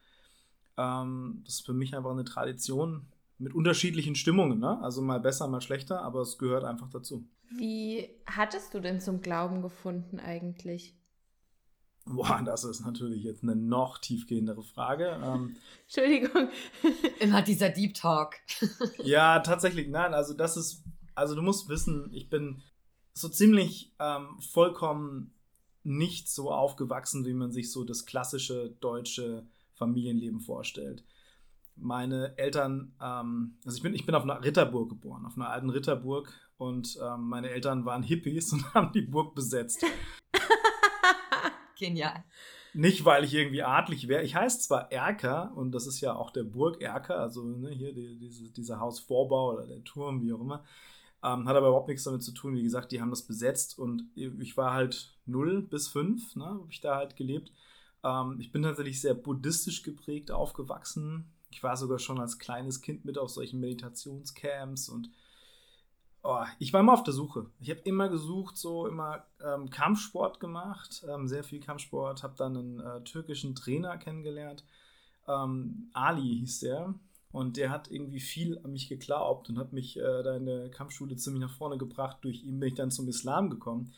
Ähm, 0.78 1.44
das 1.46 1.60
ist 1.60 1.66
für 1.68 1.74
mich 1.74 1.96
einfach 1.96 2.10
eine 2.10 2.26
Tradition 2.26 3.06
mit 3.38 3.54
unterschiedlichen 3.54 4.16
Stimmungen. 4.16 4.58
Ne? 4.58 4.82
Also 4.82 5.04
mal 5.04 5.20
besser, 5.20 5.48
mal 5.48 5.62
schlechter, 5.62 6.02
aber 6.02 6.22
es 6.22 6.40
gehört 6.40 6.64
einfach 6.64 6.90
dazu. 6.90 7.24
Wie 7.52 8.10
hattest 8.26 8.74
du 8.74 8.80
denn 8.80 9.00
zum 9.00 9.22
Glauben 9.22 9.62
gefunden 9.62 10.20
eigentlich? 10.20 10.97
Boah, 12.10 12.42
das 12.46 12.64
ist 12.64 12.86
natürlich 12.86 13.24
jetzt 13.24 13.44
eine 13.44 13.56
noch 13.56 13.98
tiefgehendere 13.98 14.64
Frage. 14.64 15.20
Ähm, 15.24 15.56
Entschuldigung. 15.84 16.50
Immer 17.20 17.42
dieser 17.42 17.70
Deep 17.70 17.94
Talk. 17.96 18.36
ja, 19.04 19.40
tatsächlich, 19.40 19.90
nein, 19.90 20.14
also 20.14 20.34
das 20.34 20.56
ist, 20.56 20.84
also 21.16 21.36
du 21.36 21.42
musst 21.42 21.68
wissen, 21.70 22.10
ich 22.14 22.30
bin 22.30 22.62
so 23.14 23.28
ziemlich 23.28 23.94
ähm, 24.00 24.40
vollkommen 24.40 25.34
nicht 25.84 26.30
so 26.30 26.52
aufgewachsen, 26.52 27.26
wie 27.26 27.34
man 27.34 27.52
sich 27.52 27.72
so 27.72 27.84
das 27.84 28.06
klassische 28.06 28.76
deutsche 28.80 29.48
Familienleben 29.74 30.40
vorstellt. 30.40 31.04
Meine 31.76 32.38
Eltern, 32.38 32.94
ähm, 33.02 33.58
also 33.66 33.78
ich 33.78 33.84
bin, 33.84 33.94
ich 33.94 34.06
bin 34.06 34.16
auf 34.16 34.24
einer 34.24 34.44
Ritterburg 34.44 34.90
geboren, 34.90 35.26
auf 35.26 35.36
einer 35.36 35.50
alten 35.50 35.70
Ritterburg 35.70 36.34
und 36.58 36.98
ähm, 37.02 37.30
meine 37.30 37.50
Eltern 37.50 37.86
waren 37.86 38.04
Hippies 38.04 38.52
und 38.54 38.74
haben 38.74 38.92
die 38.92 39.02
Burg 39.02 39.36
besetzt. 39.36 39.86
Genial. 41.78 42.24
Nicht, 42.74 43.06
weil 43.06 43.24
ich 43.24 43.34
irgendwie 43.34 43.64
adlig 43.64 44.08
wäre. 44.08 44.24
Ich 44.24 44.36
heiße 44.36 44.60
zwar 44.60 44.92
Erker 44.92 45.52
und 45.56 45.72
das 45.72 45.88
ist 45.88 46.02
ja 46.02 46.16
auch 46.16 46.32
der 46.32 46.44
Burg 46.44 46.82
Erker, 46.82 47.20
also 47.20 47.44
ne, 47.44 47.70
hier 47.70 47.94
die, 47.94 48.18
diese, 48.20 48.52
dieser 48.52 48.80
Hausvorbau 48.80 49.54
oder 49.54 49.68
der 49.68 49.84
Turm, 49.84 50.22
wie 50.22 50.34
auch 50.34 50.42
immer. 50.42 50.64
Ähm, 51.24 51.48
hat 51.48 51.56
aber 51.56 51.70
überhaupt 51.70 51.88
nichts 51.88 52.04
damit 52.04 52.22
zu 52.22 52.32
tun. 52.32 52.56
Wie 52.56 52.64
gesagt, 52.64 52.92
die 52.92 53.02
haben 53.02 53.10
das 53.10 53.24
besetzt 53.24 53.80
und 53.80 54.04
ich 54.16 54.56
war 54.58 54.74
halt 54.74 55.16
0 55.26 55.64
bis 55.64 55.88
5, 55.88 56.36
ne, 56.36 56.46
habe 56.46 56.68
ich 56.70 56.82
da 56.82 56.98
halt 56.98 57.16
gelebt. 57.16 57.52
Ähm, 58.04 58.38
ich 58.40 58.52
bin 58.52 58.64
tatsächlich 58.64 59.02
sehr 59.02 59.16
buddhistisch 59.16 59.84
geprägt 59.84 60.32
aufgewachsen. 60.32 61.26
Ich 61.50 61.64
war 61.64 61.78
sogar 61.78 62.00
schon 62.00 62.20
als 62.20 62.38
kleines 62.38 62.82
Kind 62.82 63.06
mit 63.06 63.18
auf 63.18 63.30
solchen 63.30 63.60
Meditationscamps 63.60 64.90
und 64.90 65.10
oh, 66.24 66.44
ich 66.60 66.74
war 66.74 66.82
immer 66.82 66.94
auf 66.94 67.04
der 67.04 67.14
Suche. 67.14 67.48
Ich 67.60 67.70
habe 67.70 67.82
immer 67.82 68.10
gesucht, 68.10 68.58
so 68.58 68.88
immer 68.88 69.26
ähm, 69.44 69.70
Kampfsport 69.70 70.40
gemacht, 70.40 71.06
ähm, 71.08 71.28
sehr 71.28 71.44
viel 71.44 71.60
Kampfsport, 71.60 72.24
habe 72.24 72.36
dann 72.38 72.58
einen 72.58 72.80
äh, 72.80 73.04
türkischen 73.04 73.56
Trainer 73.56 73.98
kennengelernt. 73.98 74.64
Ähm, 75.28 75.90
Ali 75.94 76.40
hieß 76.40 76.60
der. 76.60 76.94
Und 77.32 77.58
der 77.58 77.70
hat 77.70 77.92
irgendwie 77.92 78.22
viel 78.22 78.60
an 78.64 78.72
mich 78.72 78.88
geglaubt 78.88 79.50
und 79.50 79.60
hat 79.60 79.74
mich 79.74 79.98
äh, 79.98 80.24
da 80.24 80.36
in 80.36 80.46
der 80.46 80.72
Kampfschule 80.72 81.18
ziemlich 81.18 81.42
nach 81.42 81.56
vorne 81.56 81.78
gebracht. 81.78 82.18
Durch 82.22 82.44
ihn 82.44 82.60
bin 82.60 82.70
ich 82.70 82.76
dann 82.76 82.90
zum 82.90 83.08
Islam 83.10 83.50
gekommen, 83.50 83.94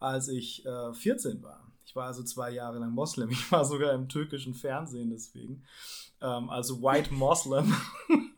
als 0.00 0.28
ich 0.28 0.66
äh, 0.66 0.92
14 0.92 1.42
war. 1.42 1.64
Ich 1.86 1.94
war 1.94 2.06
also 2.06 2.24
zwei 2.24 2.50
Jahre 2.50 2.78
lang 2.78 2.92
Moslem. 2.92 3.28
Ich 3.30 3.52
war 3.52 3.64
sogar 3.64 3.92
im 3.92 4.08
türkischen 4.08 4.54
Fernsehen 4.54 5.10
deswegen. 5.10 5.62
Ähm, 6.20 6.50
also 6.50 6.82
White 6.82 7.14
Moslem. 7.14 7.72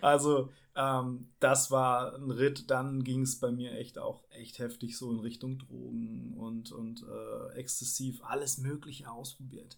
also 0.00 0.50
ähm, 0.76 1.28
das 1.40 1.70
war 1.70 2.14
ein 2.14 2.30
Ritt. 2.30 2.70
Dann 2.70 3.02
ging 3.02 3.22
es 3.22 3.40
bei 3.40 3.50
mir 3.50 3.72
echt 3.72 3.98
auch 3.98 4.22
echt 4.30 4.58
heftig 4.58 4.96
so 4.96 5.10
in 5.10 5.20
Richtung 5.20 5.58
Drogen 5.58 6.34
und, 6.36 6.72
und 6.72 7.02
äh, 7.02 7.58
exzessiv 7.58 8.22
alles 8.22 8.58
Mögliche 8.58 9.10
ausprobiert 9.10 9.76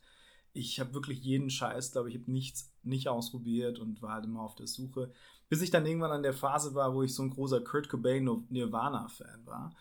ich 0.59 0.81
habe 0.81 0.95
wirklich 0.95 1.21
jeden 1.23 1.51
Scheiß, 1.51 1.93
glaube 1.93 2.09
ich, 2.09 2.17
habe 2.17 2.31
nichts 2.31 2.73
nicht 2.83 3.09
ausprobiert 3.09 3.79
und 3.79 4.03
war 4.03 4.15
halt 4.15 4.25
immer 4.25 4.43
auf 4.43 4.55
der 4.55 4.67
Suche, 4.67 5.13
bis 5.49 5.63
ich 5.63 5.71
dann 5.71 5.87
irgendwann 5.87 6.11
an 6.11 6.23
der 6.23 6.35
Phase 6.35 6.75
war, 6.75 6.95
wo 6.95 7.03
ich 7.03 7.15
so 7.15 7.23
ein 7.23 7.31
großer 7.31 7.61
Kurt 7.61 7.89
Cobain 7.89 8.29
Nirvana-Fan 8.49 9.47
war 9.47 9.75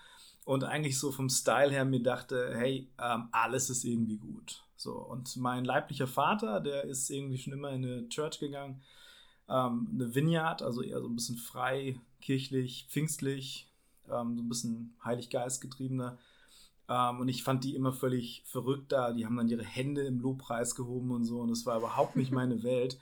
und 0.45 0.63
eigentlich 0.63 0.99
so 0.99 1.11
vom 1.11 1.29
Style 1.29 1.71
her 1.71 1.85
mir 1.85 2.01
dachte, 2.01 2.53
hey, 2.55 2.89
ähm, 3.01 3.27
alles 3.31 3.69
ist 3.69 3.83
irgendwie 3.83 4.17
gut. 4.17 4.63
So 4.75 4.93
und 4.93 5.35
mein 5.37 5.65
leiblicher 5.65 6.07
Vater, 6.07 6.59
der 6.61 6.83
ist 6.83 7.09
irgendwie 7.09 7.37
schon 7.37 7.53
immer 7.53 7.71
in 7.71 7.83
eine 7.83 8.09
Church 8.09 8.39
gegangen, 8.39 8.81
ähm, 9.49 9.87
eine 9.93 10.13
Vineyard, 10.15 10.61
also 10.61 10.81
eher 10.81 11.01
so 11.01 11.07
ein 11.07 11.15
bisschen 11.15 11.37
frei, 11.37 11.99
kirchlich, 12.21 12.87
pfingstlich. 12.89 13.67
ähm, 14.09 14.35
so 14.37 14.43
ein 14.43 14.49
bisschen 14.49 14.95
Heiliggeist 15.03 15.61
getriebener. 15.61 16.17
Ähm, 16.89 17.19
und 17.19 17.27
ich 17.27 17.43
fand 17.43 17.63
die 17.63 17.75
immer 17.75 17.91
völlig 17.93 18.43
verrückt 18.45 18.91
da. 18.91 19.11
Die 19.13 19.25
haben 19.25 19.37
dann 19.37 19.49
ihre 19.49 19.63
Hände 19.63 20.03
im 20.03 20.19
Lobpreis 20.19 20.75
gehoben 20.75 21.11
und 21.11 21.25
so. 21.25 21.39
Und 21.41 21.49
das 21.49 21.65
war 21.65 21.77
überhaupt 21.77 22.15
nicht 22.15 22.31
meine 22.31 22.63
Welt. 22.63 22.97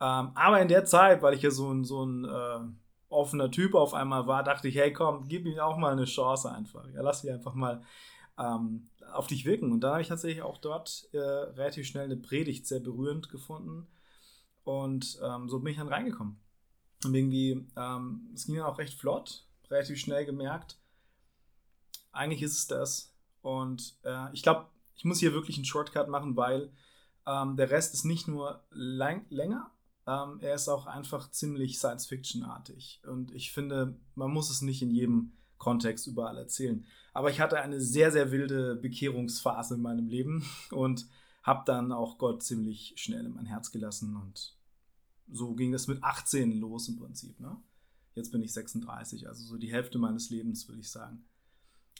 Ähm, 0.00 0.30
aber 0.34 0.60
in 0.60 0.68
der 0.68 0.84
Zeit, 0.84 1.22
weil 1.22 1.34
ich 1.34 1.42
ja 1.42 1.50
so 1.50 1.72
ein, 1.72 1.84
so 1.84 2.04
ein 2.04 2.24
äh, 2.24 2.60
offener 3.08 3.50
Typ 3.50 3.74
auf 3.74 3.94
einmal 3.94 4.26
war, 4.26 4.42
dachte 4.42 4.68
ich, 4.68 4.76
hey 4.76 4.92
komm, 4.92 5.28
gib 5.28 5.46
ihm 5.46 5.58
auch 5.58 5.76
mal 5.76 5.92
eine 5.92 6.04
Chance 6.06 6.50
einfach. 6.50 6.86
Ja, 6.94 7.02
lass 7.02 7.22
mich 7.24 7.32
einfach 7.32 7.54
mal 7.54 7.82
ähm, 8.38 8.88
auf 9.12 9.26
dich 9.26 9.44
wirken. 9.44 9.72
Und 9.72 9.80
da 9.80 9.92
habe 9.92 10.02
ich 10.02 10.08
tatsächlich 10.08 10.42
auch 10.42 10.58
dort 10.58 11.08
äh, 11.12 11.18
relativ 11.18 11.86
schnell 11.86 12.04
eine 12.04 12.16
Predigt 12.16 12.66
sehr 12.66 12.80
berührend 12.80 13.28
gefunden. 13.30 13.86
Und 14.64 15.18
ähm, 15.22 15.48
so 15.48 15.58
bin 15.60 15.72
ich 15.72 15.78
dann 15.78 15.88
reingekommen. 15.88 16.40
Und 17.04 17.14
irgendwie, 17.14 17.66
ähm, 17.76 18.30
es 18.34 18.46
ging 18.46 18.56
dann 18.56 18.66
auch 18.66 18.78
recht 18.78 18.98
flott, 18.98 19.46
relativ 19.70 19.98
schnell 19.98 20.24
gemerkt, 20.24 20.78
eigentlich 22.12 22.42
ist 22.42 22.58
es 22.58 22.66
das. 22.66 23.14
Und 23.40 23.96
äh, 24.04 24.32
ich 24.32 24.42
glaube, 24.42 24.66
ich 24.94 25.04
muss 25.04 25.18
hier 25.18 25.32
wirklich 25.32 25.56
einen 25.56 25.64
Shortcut 25.64 26.08
machen, 26.08 26.36
weil 26.36 26.70
ähm, 27.26 27.56
der 27.56 27.70
Rest 27.70 27.94
ist 27.94 28.04
nicht 28.04 28.28
nur 28.28 28.62
lang, 28.70 29.24
länger, 29.30 29.70
ähm, 30.06 30.38
er 30.40 30.54
ist 30.54 30.68
auch 30.68 30.86
einfach 30.86 31.30
ziemlich 31.30 31.78
Science-Fiction-artig. 31.78 33.02
Und 33.06 33.32
ich 33.32 33.52
finde, 33.52 33.96
man 34.14 34.30
muss 34.30 34.50
es 34.50 34.62
nicht 34.62 34.82
in 34.82 34.90
jedem 34.90 35.32
Kontext 35.58 36.06
überall 36.06 36.36
erzählen. 36.38 36.84
Aber 37.14 37.30
ich 37.30 37.40
hatte 37.40 37.60
eine 37.60 37.80
sehr, 37.80 38.10
sehr 38.10 38.32
wilde 38.32 38.74
Bekehrungsphase 38.74 39.74
in 39.74 39.82
meinem 39.82 40.08
Leben 40.08 40.44
und 40.70 41.06
habe 41.42 41.62
dann 41.66 41.92
auch 41.92 42.18
Gott 42.18 42.42
ziemlich 42.42 42.94
schnell 42.96 43.26
in 43.26 43.34
mein 43.34 43.46
Herz 43.46 43.72
gelassen. 43.72 44.16
Und 44.16 44.56
so 45.30 45.54
ging 45.54 45.72
das 45.72 45.86
mit 45.86 46.02
18 46.02 46.60
los 46.60 46.88
im 46.88 46.96
Prinzip. 46.96 47.40
Ne? 47.40 47.56
Jetzt 48.14 48.30
bin 48.30 48.42
ich 48.42 48.52
36, 48.52 49.28
also 49.28 49.44
so 49.44 49.56
die 49.56 49.72
Hälfte 49.72 49.98
meines 49.98 50.30
Lebens, 50.30 50.68
würde 50.68 50.80
ich 50.80 50.90
sagen, 50.90 51.24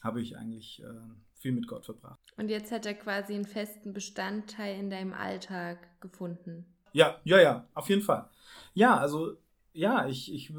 habe 0.03 0.21
ich 0.21 0.37
eigentlich 0.37 0.83
äh, 0.83 1.01
viel 1.35 1.53
mit 1.53 1.67
Gott 1.67 1.87
verbracht. 1.87 2.21
Und 2.37 2.49
jetzt 2.49 2.71
hat 2.71 2.87
er 2.87 2.95
quasi 2.95 3.35
einen 3.35 3.47
festen 3.47 3.93
Bestandteil 3.93 4.79
in 4.79 4.91
deinem 4.91 5.13
Alltag 5.13 6.01
gefunden. 6.01 6.67
Ja, 6.93 7.21
ja, 7.25 7.41
ja, 7.41 7.69
auf 7.75 7.89
jeden 7.89 8.03
Fall. 8.03 8.29
Ja, 8.75 8.97
also, 8.99 9.37
ja, 9.73 10.07
ich, 10.07 10.33
ich, 10.33 10.53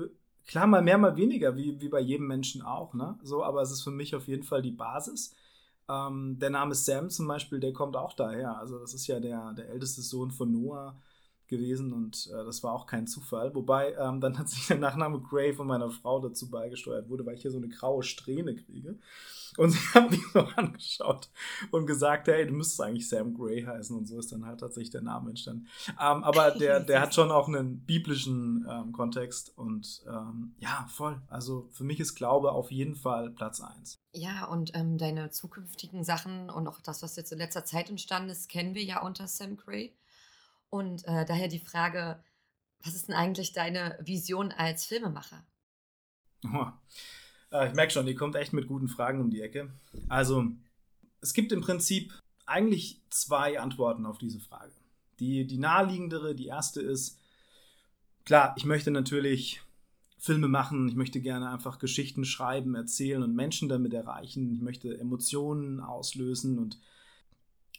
klar, 0.48 0.66
mal 0.66 0.82
mehr, 0.82 0.98
mal 0.98 1.16
weniger, 1.16 1.56
wie, 1.56 1.80
wie 1.80 1.90
bei 1.90 2.00
jedem 2.00 2.28
Menschen 2.28 2.63
auch, 2.63 2.94
ne? 2.94 3.20
So, 3.22 3.44
aber 3.44 3.62
es 3.62 3.72
ist 3.72 3.84
für 3.84 3.92
mich 3.92 4.16
auf 4.16 4.28
jeden 4.28 4.44
Fall 4.44 4.62
die 4.62 4.72
Basis. 4.72 5.36
Ähm, 5.90 6.38
der 6.40 6.50
Name 6.50 6.75
Sam 6.75 7.10
zum 7.10 7.28
Beispiel, 7.28 7.60
der 7.60 7.74
kommt 7.74 7.96
auch 7.96 8.13
daher. 8.13 8.58
Also, 8.58 8.80
das 8.80 8.94
ist 8.94 9.08
ja 9.08 9.20
der, 9.20 9.54
der 9.54 9.70
älteste 9.70 10.02
Sohn 10.02 10.32
von 10.32 10.52
Noah 10.52 10.98
gewesen 11.57 11.93
und 11.93 12.29
äh, 12.33 12.43
das 12.45 12.63
war 12.63 12.74
auch 12.74 12.86
kein 12.86 13.07
Zufall. 13.07 13.53
Wobei 13.55 13.93
ähm, 13.93 14.19
dann 14.19 14.38
hat 14.38 14.50
sich 14.50 14.67
der 14.67 14.77
Nachname 14.77 15.19
Gray 15.19 15.53
von 15.53 15.67
meiner 15.67 15.89
Frau 15.89 16.19
dazu 16.19 16.50
beigesteuert 16.50 17.10
wurde, 17.10 17.25
weil 17.25 17.36
ich 17.36 17.41
hier 17.41 17.51
so 17.51 17.57
eine 17.57 17.69
graue 17.69 18.03
Strähne 18.03 18.55
kriege. 18.55 18.98
Und 19.57 19.69
sie 19.69 19.79
hat 19.93 20.10
mich 20.10 20.22
so 20.33 20.39
angeschaut 20.55 21.29
und 21.72 21.86
gesagt, 21.86 22.27
hey, 22.27 22.45
du 22.45 22.53
müsstest 22.53 22.81
eigentlich 22.81 23.07
Sam 23.07 23.33
Gray 23.36 23.63
heißen 23.63 23.95
und 23.95 24.07
so 24.07 24.19
ist 24.19 24.31
dann 24.31 24.45
halt 24.45 24.60
tatsächlich 24.60 24.91
der 24.91 25.01
Name 25.01 25.29
entstanden. 25.29 25.67
Ähm, 25.89 26.24
aber 26.24 26.51
der, 26.60 26.79
der 26.79 27.01
hat 27.01 27.13
schon 27.13 27.31
auch 27.31 27.48
einen 27.48 27.81
biblischen 27.86 28.65
ähm, 28.69 28.91
Kontext 28.91 29.55
und 29.57 30.03
ähm, 30.07 30.55
ja, 30.57 30.88
voll. 30.89 31.22
Also 31.27 31.69
für 31.72 31.83
mich 31.83 32.00
ist 32.00 32.15
Glaube 32.15 32.51
auf 32.51 32.72
jeden 32.72 32.95
Fall 32.95 33.29
Platz 33.29 33.62
1. 33.62 34.00
Ja, 34.13 34.45
und 34.45 34.72
ähm, 34.75 34.98
deine 34.98 35.29
zukünftigen 35.29 36.03
Sachen 36.03 36.50
und 36.50 36.67
auch 36.67 36.81
das, 36.81 37.03
was 37.03 37.15
jetzt 37.15 37.31
in 37.31 37.38
letzter 37.38 37.65
Zeit 37.65 37.89
entstanden 37.89 38.29
ist, 38.29 38.50
kennen 38.50 38.75
wir 38.75 38.83
ja 38.83 39.01
unter 39.01 39.27
Sam 39.27 39.57
Gray. 39.57 39.95
Und 40.74 41.06
äh, 41.06 41.24
daher 41.24 41.50
die 41.50 41.60
Frage, 41.60 42.20
was 42.84 42.96
ist 42.96 43.08
denn 43.08 43.13
eigentlich 43.13 43.53
deine 43.53 43.96
Vision 44.01 44.51
als 44.51 44.86
Filmemacher? 44.86 45.46
Oh. 46.51 46.65
Ich 47.68 47.75
merke 47.75 47.92
schon, 47.94 48.08
ihr 48.08 48.15
kommt 48.15 48.36
echt 48.36 48.53
mit 48.53 48.65
guten 48.65 48.88
Fragen 48.88 49.22
um 49.22 49.30
die 49.30 49.42
Ecke. 49.42 49.72
Also, 50.10 50.48
es 51.22 51.36
gibt 51.36 51.51
im 51.51 51.62
Prinzip 51.62 52.12
eigentlich 52.48 53.03
zwei 53.12 53.60
Antworten 53.60 54.08
auf 54.08 54.18
diese 54.18 54.39
Frage. 54.39 54.74
Die, 55.20 55.46
die 55.46 55.60
naheliegendere, 55.60 56.34
die 56.34 56.48
erste 56.48 56.82
ist, 56.82 57.20
klar, 58.25 58.56
ich 58.58 58.65
möchte 58.65 58.89
natürlich 58.89 59.62
Filme 60.18 60.48
machen, 60.48 60.88
ich 60.88 60.96
möchte 60.96 61.22
gerne 61.22 61.51
einfach 61.51 61.77
Geschichten 61.77 62.25
schreiben, 62.25 62.74
erzählen 62.74 63.22
und 63.22 63.36
Menschen 63.36 63.70
damit 63.70 63.94
erreichen, 63.94 64.51
ich 64.51 64.62
möchte 64.62 64.98
Emotionen 64.98 65.80
auslösen 65.82 66.58
und 66.58 66.80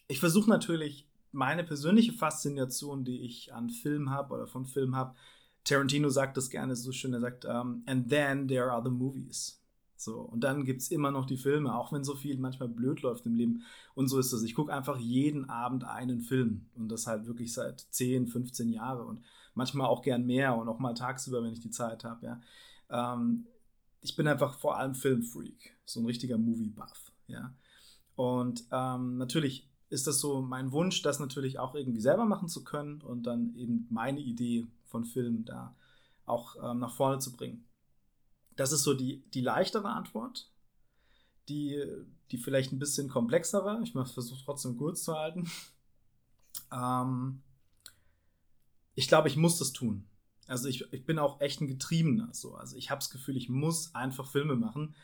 ich 0.06 0.20
versuche 0.20 0.48
natürlich 0.48 1.08
meine 1.34 1.64
persönliche 1.64 2.12
Faszination, 2.12 3.04
die 3.04 3.22
ich 3.22 3.52
an 3.52 3.70
Film 3.70 4.10
habe 4.10 4.34
oder 4.34 4.46
von 4.46 4.64
Film 4.64 4.96
habe, 4.96 5.14
Tarantino 5.64 6.08
sagt 6.08 6.36
das 6.36 6.50
gerne 6.50 6.76
so 6.76 6.92
schön, 6.92 7.14
er 7.14 7.20
sagt, 7.20 7.44
um, 7.44 7.50
ähm, 7.50 7.82
and 7.86 8.08
then 8.08 8.48
there 8.48 8.70
are 8.70 8.82
the 8.84 8.90
movies. 8.90 9.60
So, 9.96 10.20
und 10.20 10.40
dann 10.44 10.64
gibt 10.64 10.82
es 10.82 10.90
immer 10.90 11.10
noch 11.10 11.24
die 11.24 11.38
Filme, 11.38 11.74
auch 11.74 11.92
wenn 11.92 12.04
so 12.04 12.14
viel 12.14 12.36
manchmal 12.38 12.68
blöd 12.68 13.00
läuft 13.00 13.24
im 13.26 13.34
Leben. 13.34 13.62
Und 13.94 14.08
so 14.08 14.18
ist 14.18 14.32
es. 14.32 14.42
Ich 14.42 14.54
gucke 14.54 14.72
einfach 14.72 14.98
jeden 14.98 15.48
Abend 15.48 15.84
einen 15.84 16.20
Film. 16.20 16.66
Und 16.74 16.90
das 16.90 17.06
halt 17.06 17.26
wirklich 17.26 17.54
seit 17.54 17.80
10, 17.80 18.26
15 18.26 18.68
Jahren 18.70 19.06
und 19.06 19.22
manchmal 19.54 19.86
auch 19.86 20.02
gern 20.02 20.26
mehr 20.26 20.56
und 20.56 20.68
auch 20.68 20.78
mal 20.78 20.94
tagsüber, 20.94 21.42
wenn 21.42 21.52
ich 21.52 21.60
die 21.60 21.70
Zeit 21.70 22.04
habe. 22.04 22.26
Ja. 22.26 22.40
Ähm, 22.90 23.46
ich 24.02 24.14
bin 24.16 24.26
einfach 24.26 24.58
vor 24.58 24.76
allem 24.76 24.94
Filmfreak, 24.94 25.74
so 25.86 26.00
ein 26.00 26.06
richtiger 26.06 26.36
Movie-Buff. 26.36 27.12
Ja. 27.28 27.54
Und 28.16 28.64
ähm, 28.70 29.16
natürlich 29.16 29.70
ist 29.90 30.06
das 30.06 30.18
so 30.18 30.40
mein 30.40 30.72
Wunsch, 30.72 31.02
das 31.02 31.20
natürlich 31.20 31.58
auch 31.58 31.74
irgendwie 31.74 32.00
selber 32.00 32.24
machen 32.24 32.48
zu 32.48 32.64
können 32.64 33.00
und 33.02 33.24
dann 33.24 33.54
eben 33.54 33.86
meine 33.90 34.20
Idee 34.20 34.66
von 34.86 35.04
Filmen 35.04 35.44
da 35.44 35.74
auch 36.26 36.56
ähm, 36.62 36.78
nach 36.78 36.94
vorne 36.94 37.18
zu 37.18 37.32
bringen. 37.32 37.64
Das 38.56 38.72
ist 38.72 38.82
so 38.82 38.94
die, 38.94 39.22
die 39.34 39.40
leichtere 39.40 39.88
Antwort. 39.88 40.50
Die, 41.48 41.84
die 42.30 42.38
vielleicht 42.38 42.72
ein 42.72 42.78
bisschen 42.78 43.08
komplexere. 43.08 43.80
Ich 43.82 43.92
versuche 43.92 44.42
trotzdem 44.44 44.76
kurz 44.76 45.04
zu 45.04 45.14
halten. 45.14 45.48
Ähm, 46.72 47.42
ich 48.94 49.08
glaube, 49.08 49.28
ich 49.28 49.36
muss 49.36 49.58
das 49.58 49.72
tun. 49.72 50.06
Also 50.46 50.68
ich, 50.68 50.92
ich 50.92 51.04
bin 51.04 51.18
auch 51.18 51.40
echt 51.40 51.60
ein 51.60 51.66
Getriebener. 51.66 52.28
So. 52.32 52.54
Also 52.54 52.76
ich 52.76 52.90
habe 52.90 53.00
das 53.00 53.10
Gefühl, 53.10 53.36
ich 53.36 53.48
muss 53.48 53.94
einfach 53.94 54.30
Filme 54.30 54.56
machen. 54.56 54.94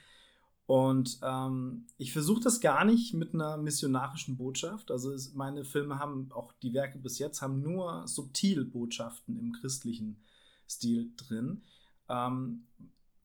Und 0.70 1.18
ähm, 1.24 1.88
ich 1.98 2.12
versuche 2.12 2.42
das 2.42 2.60
gar 2.60 2.84
nicht 2.84 3.12
mit 3.12 3.34
einer 3.34 3.56
missionarischen 3.56 4.36
Botschaft. 4.36 4.92
Also 4.92 5.12
es, 5.12 5.34
meine 5.34 5.64
Filme 5.64 5.98
haben, 5.98 6.30
auch 6.30 6.52
die 6.62 6.72
Werke 6.72 7.00
bis 7.00 7.18
jetzt, 7.18 7.42
haben 7.42 7.60
nur 7.60 8.06
subtil 8.06 8.64
Botschaften 8.64 9.36
im 9.36 9.50
christlichen 9.50 10.22
Stil 10.68 11.10
drin. 11.16 11.62
Ähm, 12.08 12.68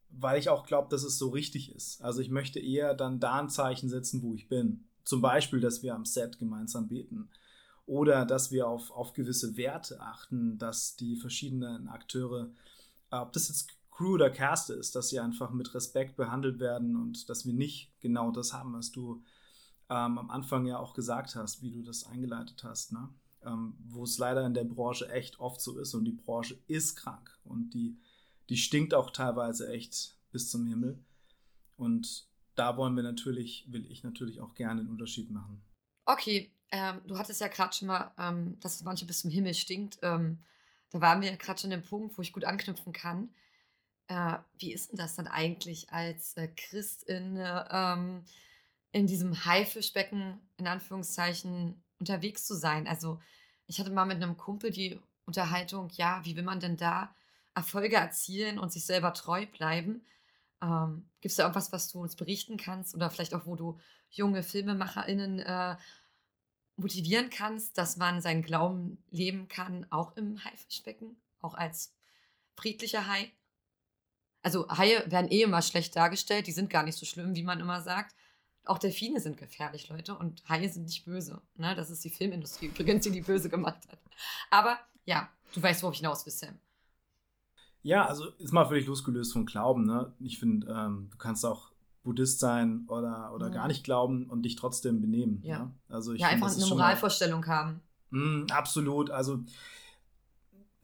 weil 0.10 0.40
ich 0.40 0.50
auch 0.50 0.66
glaube, 0.66 0.88
dass 0.90 1.04
es 1.04 1.20
so 1.20 1.30
richtig 1.30 1.72
ist. 1.76 2.02
Also 2.02 2.20
ich 2.20 2.32
möchte 2.32 2.60
eher 2.60 2.96
dann 2.96 3.20
da 3.20 3.40
ein 3.40 3.50
Zeichen 3.50 3.90
setzen, 3.90 4.24
wo 4.24 4.34
ich 4.34 4.50
bin. 4.50 4.86
Zum 5.04 5.22
Beispiel, 5.22 5.60
dass 5.60 5.84
wir 5.84 5.94
am 5.94 6.06
Set 6.06 6.40
gemeinsam 6.40 6.88
beten. 6.88 7.30
Oder 7.86 8.26
dass 8.26 8.50
wir 8.50 8.68
auf, 8.68 8.90
auf 8.90 9.14
gewisse 9.14 9.56
Werte 9.56 10.02
achten, 10.02 10.58
dass 10.58 10.96
die 10.96 11.16
verschiedenen 11.16 11.90
Akteure, 11.90 12.50
ob 13.12 13.34
das 13.34 13.50
jetzt 13.50 13.70
Crew 13.96 14.16
oder 14.16 14.30
Cast 14.30 14.70
ist, 14.72 14.96
dass 14.96 15.10
sie 15.10 15.20
einfach 15.20 15.52
mit 15.52 15.74
Respekt 15.74 16.18
behandelt 16.18 16.60
werden 16.60 16.98
und 16.98 17.30
dass 17.30 17.46
wir 17.46 17.54
nicht 17.54 17.94
genau 18.02 18.30
das 18.32 18.52
haben, 18.52 18.74
was 18.74 18.92
du 18.92 19.24
ähm, 19.90 20.18
am 20.18 20.30
Anfang 20.30 20.66
ja 20.66 20.78
auch 20.80 20.94
gesagt 20.94 21.36
hast, 21.36 21.62
wie 21.62 21.72
du 21.72 21.82
das 21.82 22.06
eingeleitet 22.06 22.64
hast, 22.64 22.92
ne? 22.92 23.10
Ähm, 23.44 23.78
wo 23.86 24.04
es 24.04 24.18
leider 24.18 24.46
in 24.46 24.54
der 24.56 24.64
Branche 24.64 25.08
echt 25.10 25.40
oft 25.40 25.62
so 25.62 25.78
ist 25.78 25.94
und 25.94 26.04
die 26.04 26.12
Branche 26.12 26.58
ist 26.68 26.96
krank 26.96 27.38
und 27.44 27.76
die, 27.76 27.98
die 28.50 28.58
stinkt 28.58 28.94
auch 28.94 29.12
teilweise 29.12 29.70
echt 29.72 30.18
bis 30.32 30.50
zum 30.50 30.66
Himmel. 30.66 31.00
Und 31.78 32.28
da 32.56 32.76
wollen 32.76 32.96
wir 32.96 33.04
natürlich, 33.04 33.72
will 33.72 33.86
ich 33.90 34.04
natürlich 34.04 34.42
auch 34.42 34.56
gerne 34.56 34.82
einen 34.82 34.90
Unterschied 34.90 35.30
machen. 35.30 35.62
Okay, 36.06 36.52
ähm, 36.72 37.02
du 37.06 37.18
hattest 37.18 37.40
ja 37.40 37.48
gerade 37.48 37.74
schon 37.74 37.88
mal, 37.88 38.12
ähm, 38.18 38.60
dass 38.60 38.76
es 38.76 38.84
manche 38.84 39.06
bis 39.06 39.22
zum 39.22 39.30
Himmel 39.30 39.54
stinkt. 39.54 40.00
Ähm, 40.02 40.40
da 40.90 41.00
waren 41.02 41.22
wir 41.22 41.36
gerade 41.38 41.60
schon 41.60 41.72
im 41.72 41.84
Punkt, 41.84 42.18
wo 42.18 42.22
ich 42.24 42.34
gut 42.34 42.46
anknüpfen 42.46 42.94
kann. 42.94 43.30
Äh, 44.08 44.38
wie 44.58 44.74
ist 44.74 44.92
denn 44.92 44.98
das 44.98 45.16
dann 45.16 45.28
eigentlich 45.28 45.92
als 45.92 46.36
äh, 46.38 46.48
Christin 46.48 47.40
ähm, 47.42 48.24
in 48.92 49.08
diesem 49.08 49.46
Haifischbecken 49.46 50.40
in 50.58 50.68
Anführungszeichen 50.68 51.84
unterwegs 52.00 52.46
zu 52.46 52.56
sein? 52.56 52.88
Also 52.88 53.20
ich 53.68 53.80
hatte 53.80 53.92
mal 53.92 54.06
mit 54.06 54.18
einem 54.18 54.38
Kumpel 54.38 54.72
die 54.72 55.00
Unterhaltung, 55.26 55.90
ja, 55.94 56.24
wie 56.24 56.36
will 56.36 56.44
man 56.44 56.60
denn 56.60 56.78
da 56.78 57.16
Erfolge 57.56 57.96
erzielen 57.96 58.60
und 58.60 58.72
sich 58.72 58.86
selber 58.86 59.14
treu 59.14 59.46
bleiben? 59.48 60.06
Ähm, 60.62 61.10
Gibt 61.22 61.32
es 61.32 61.38
da 61.38 61.44
irgendwas, 61.44 61.72
was 61.72 61.92
du 61.92 62.02
uns 62.02 62.16
berichten 62.16 62.58
kannst 62.58 62.96
oder 62.96 63.10
vielleicht 63.10 63.34
auch, 63.34 63.46
wo 63.46 63.56
du 63.56 63.80
junge 64.10 64.44
FilmemacherInnen 64.44 65.40
äh, 65.40 65.78
motivieren 66.78 67.30
kannst, 67.30 67.78
dass 67.78 67.98
man 67.98 68.22
seinen 68.22 68.42
Glauben 68.42 69.04
leben 69.10 69.48
kann, 69.48 69.88
auch 69.92 70.16
im 70.16 70.44
Haifischbecken, 70.44 71.16
auch 71.42 71.56
als 71.56 71.94
friedlicher 72.56 73.08
Hai? 73.08 73.32
Also 74.46 74.68
Haie 74.70 75.04
werden 75.08 75.32
eh 75.32 75.42
immer 75.42 75.64
schlecht 75.64 75.96
dargestellt, 75.96 76.46
die 76.46 76.52
sind 76.52 76.70
gar 76.70 76.84
nicht 76.84 77.00
so 77.00 77.06
schlimm, 77.08 77.36
wie 77.36 77.42
man 77.42 77.60
immer 77.60 77.82
sagt. 77.82 78.16
Auch 78.64 78.78
Delfine 78.78 79.20
sind 79.20 79.38
gefährlich, 79.38 79.90
Leute, 79.90 80.16
und 80.16 80.48
Haie 80.48 80.70
sind 80.70 80.84
nicht 80.84 81.04
böse. 81.04 81.42
Ne? 81.56 81.74
Das 81.74 81.90
ist 81.90 82.04
die 82.04 82.12
Filmindustrie 82.12 82.68
übrigens, 82.76 83.06
die 83.06 83.10
die 83.10 83.22
böse 83.22 83.50
gemacht 83.50 83.80
hat. 83.92 83.98
Aber 84.52 84.78
ja, 85.06 85.30
du 85.56 85.64
weißt, 85.64 85.82
worauf 85.82 85.96
ich 85.96 86.02
hinaus 86.02 86.28
will, 86.28 86.54
Ja, 87.82 88.06
also 88.06 88.30
ist 88.38 88.54
mal 88.54 88.66
völlig 88.66 88.86
losgelöst 88.86 89.34
vom 89.34 89.48
Glauben. 89.48 89.84
Ne? 89.84 90.14
Ich 90.20 90.38
finde, 90.38 90.68
ähm, 90.68 91.08
du 91.10 91.18
kannst 91.18 91.44
auch 91.44 91.72
Buddhist 92.04 92.40
sein 92.40 92.86
oder, 92.88 93.34
oder 93.34 93.48
Ja. 93.48 93.54
gar 93.54 93.68
nicht 93.68 93.84
glauben 93.84 94.30
und 94.30 94.44
dich 94.44 94.56
trotzdem 94.56 95.02
benehmen. 95.02 95.42
Ja. 95.44 95.58
ne? 95.58 95.72
Also 95.90 96.14
ich 96.14 96.22
ja, 96.22 96.28
find, 96.28 96.44
einfach 96.44 96.56
eine 96.56 96.68
schon 96.68 96.78
Moralvorstellung 96.78 97.48
haben. 97.48 97.82
Mm, 98.12 98.46
absolut. 98.52 99.10
Also 99.10 99.44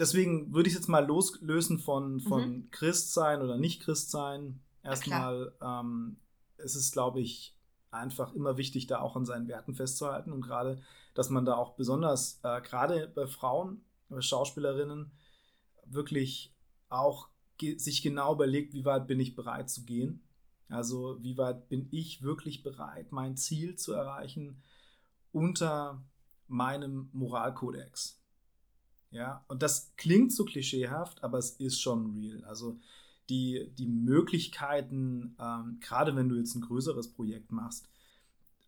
deswegen 0.01 0.51
würde 0.51 0.67
ich 0.67 0.73
jetzt 0.73 0.89
mal 0.89 1.05
loslösen 1.05 1.77
von, 1.77 2.19
von 2.21 2.71
Christsein 2.71 3.43
oder 3.43 3.57
nicht 3.57 3.83
Christsein. 3.83 4.59
Erstmal 4.83 5.53
ähm, 5.61 6.17
es 6.57 6.75
ist 6.75 6.91
glaube 6.91 7.21
ich, 7.21 7.55
einfach 7.91 8.33
immer 8.33 8.57
wichtig, 8.57 8.87
da 8.87 8.99
auch 8.99 9.15
an 9.15 9.25
seinen 9.25 9.47
Werten 9.47 9.75
festzuhalten 9.75 10.31
und 10.31 10.41
gerade, 10.41 10.81
dass 11.13 11.29
man 11.29 11.45
da 11.45 11.55
auch 11.55 11.75
besonders, 11.75 12.39
äh, 12.41 12.61
gerade 12.61 13.11
bei 13.13 13.27
Frauen, 13.27 13.83
bei 14.09 14.21
Schauspielerinnen, 14.21 15.11
wirklich 15.85 16.51
auch 16.89 17.29
ge 17.57 17.77
sich 17.77 18.01
genau 18.01 18.33
überlegt, 18.33 18.73
wie 18.73 18.85
weit 18.85 19.05
bin 19.05 19.19
ich 19.19 19.35
bereit 19.35 19.69
zu 19.69 19.83
gehen. 19.83 20.23
Also 20.67 21.17
wie 21.21 21.37
weit 21.37 21.69
bin 21.69 21.89
ich 21.91 22.23
wirklich 22.23 22.63
bereit, 22.63 23.11
mein 23.11 23.37
Ziel 23.37 23.75
zu 23.75 23.93
erreichen 23.93 24.63
unter 25.31 26.01
meinem 26.47 27.09
Moralkodex. 27.13 28.20
Ja, 29.11 29.43
und 29.47 29.61
das 29.61 29.93
klingt 29.97 30.31
so 30.31 30.45
klischeehaft, 30.45 31.23
aber 31.23 31.37
es 31.37 31.51
ist 31.51 31.81
schon 31.81 32.13
real. 32.13 32.43
Also 32.45 32.79
die, 33.29 33.69
die 33.77 33.87
Möglichkeiten, 33.87 35.35
ähm, 35.39 35.79
gerade 35.81 36.15
wenn 36.15 36.29
du 36.29 36.35
jetzt 36.35 36.55
ein 36.55 36.61
größeres 36.61 37.09
Projekt 37.09 37.51
machst, 37.51 37.87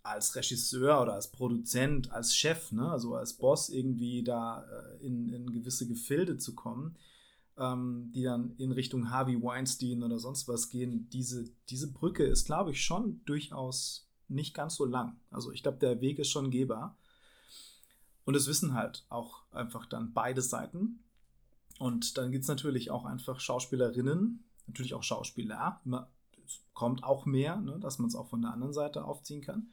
als 0.04 0.36
Regisseur 0.36 1.02
oder 1.02 1.14
als 1.14 1.32
Produzent, 1.32 2.12
als 2.12 2.36
Chef, 2.36 2.74
ne, 2.74 2.92
also 2.92 3.16
als 3.16 3.34
Boss 3.34 3.70
irgendwie 3.70 4.22
da 4.22 4.64
äh, 4.64 5.06
in, 5.06 5.30
in 5.30 5.52
gewisse 5.52 5.88
Gefilde 5.88 6.38
zu 6.38 6.56
kommen, 6.56 6.98
ähm, 7.58 8.12
die 8.14 8.24
dann 8.24 8.54
in 8.58 8.74
Richtung 8.74 9.10
Harvey 9.12 9.42
Weinstein 9.42 10.04
oder 10.04 10.20
sonst 10.20 10.48
was 10.50 10.70
gehen, 10.70 11.08
diese, 11.12 11.50
diese 11.70 11.92
Brücke 11.92 12.26
ist, 12.26 12.46
glaube 12.46 12.72
ich, 12.72 12.84
schon 12.84 13.22
durchaus 13.26 14.10
nicht 14.28 14.54
ganz 14.54 14.76
so 14.76 14.86
lang. 14.86 15.16
Also 15.32 15.52
ich 15.54 15.64
glaube, 15.64 15.78
der 15.78 16.02
Weg 16.02 16.20
ist 16.20 16.30
schon 16.30 16.52
gehbar. 16.52 16.98
Und 18.26 18.36
das 18.36 18.48
wissen 18.48 18.74
halt 18.74 19.06
auch 19.10 19.44
einfach 19.52 19.86
dann 19.86 20.14
beide 20.14 20.42
Seiten. 20.42 21.04
Und 21.80 22.18
dann 22.18 22.32
gibt 22.32 22.44
es 22.44 22.48
natürlich 22.48 22.92
auch 22.92 23.06
einfach 23.06 23.40
Schauspielerinnen, 23.40 24.44
natürlich 24.68 24.94
auch 24.94 25.04
Schauspieler. 25.04 25.82
Es 26.46 26.62
kommt 26.74 27.04
auch 27.04 27.26
mehr, 27.26 27.58
ne, 27.58 27.80
dass 27.80 28.00
man 28.00 28.08
es 28.08 28.16
auch 28.16 28.30
von 28.30 28.42
der 28.42 28.54
anderen 28.54 28.74
Seite 28.74 29.06
aufziehen 29.06 29.42
kann. 29.42 29.70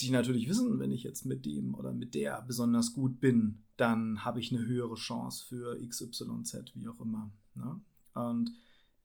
Die 0.00 0.10
natürlich 0.10 0.48
wissen, 0.48 0.78
wenn 0.80 0.90
ich 0.90 1.04
jetzt 1.04 1.24
mit 1.24 1.46
dem 1.46 1.74
oder 1.74 1.92
mit 1.92 2.14
der 2.14 2.42
besonders 2.42 2.92
gut 2.92 3.20
bin, 3.20 3.64
dann 3.76 4.24
habe 4.24 4.40
ich 4.40 4.52
eine 4.52 4.64
höhere 4.64 4.96
Chance 4.96 5.44
für 5.46 5.78
XYZ, 5.86 6.74
wie 6.74 6.88
auch 6.88 7.00
immer. 7.00 7.30
Ne? 7.54 7.80
Und 8.14 8.50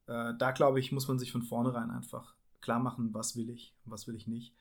äh, 0.08 0.34
da 0.38 0.52
glaube 0.52 0.80
ich, 0.80 0.92
muss 0.92 1.08
man 1.08 1.20
sich 1.20 1.32
von 1.32 1.44
vornherein 1.44 1.92
einfach 1.92 2.36
klar 2.62 2.80
machen, 2.80 3.14
was 3.14 3.36
will 3.36 3.50
ich, 3.50 3.74
was 3.86 4.08
will 4.08 4.16
ich 4.16 4.28
nicht. 4.28 4.54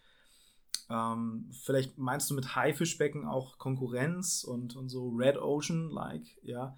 Ähm, 0.91 1.51
vielleicht 1.53 1.99
meinst 1.99 2.31
du 2.31 2.35
mit 2.35 2.57
Haifischbecken 2.57 3.27
auch 3.27 3.59
Konkurrenz 3.59 4.45
und, 4.45 4.75
und 4.77 4.89
so 4.89 5.11
Red 5.11 5.37
Ocean-like, 5.37 6.27
ja. 6.43 6.77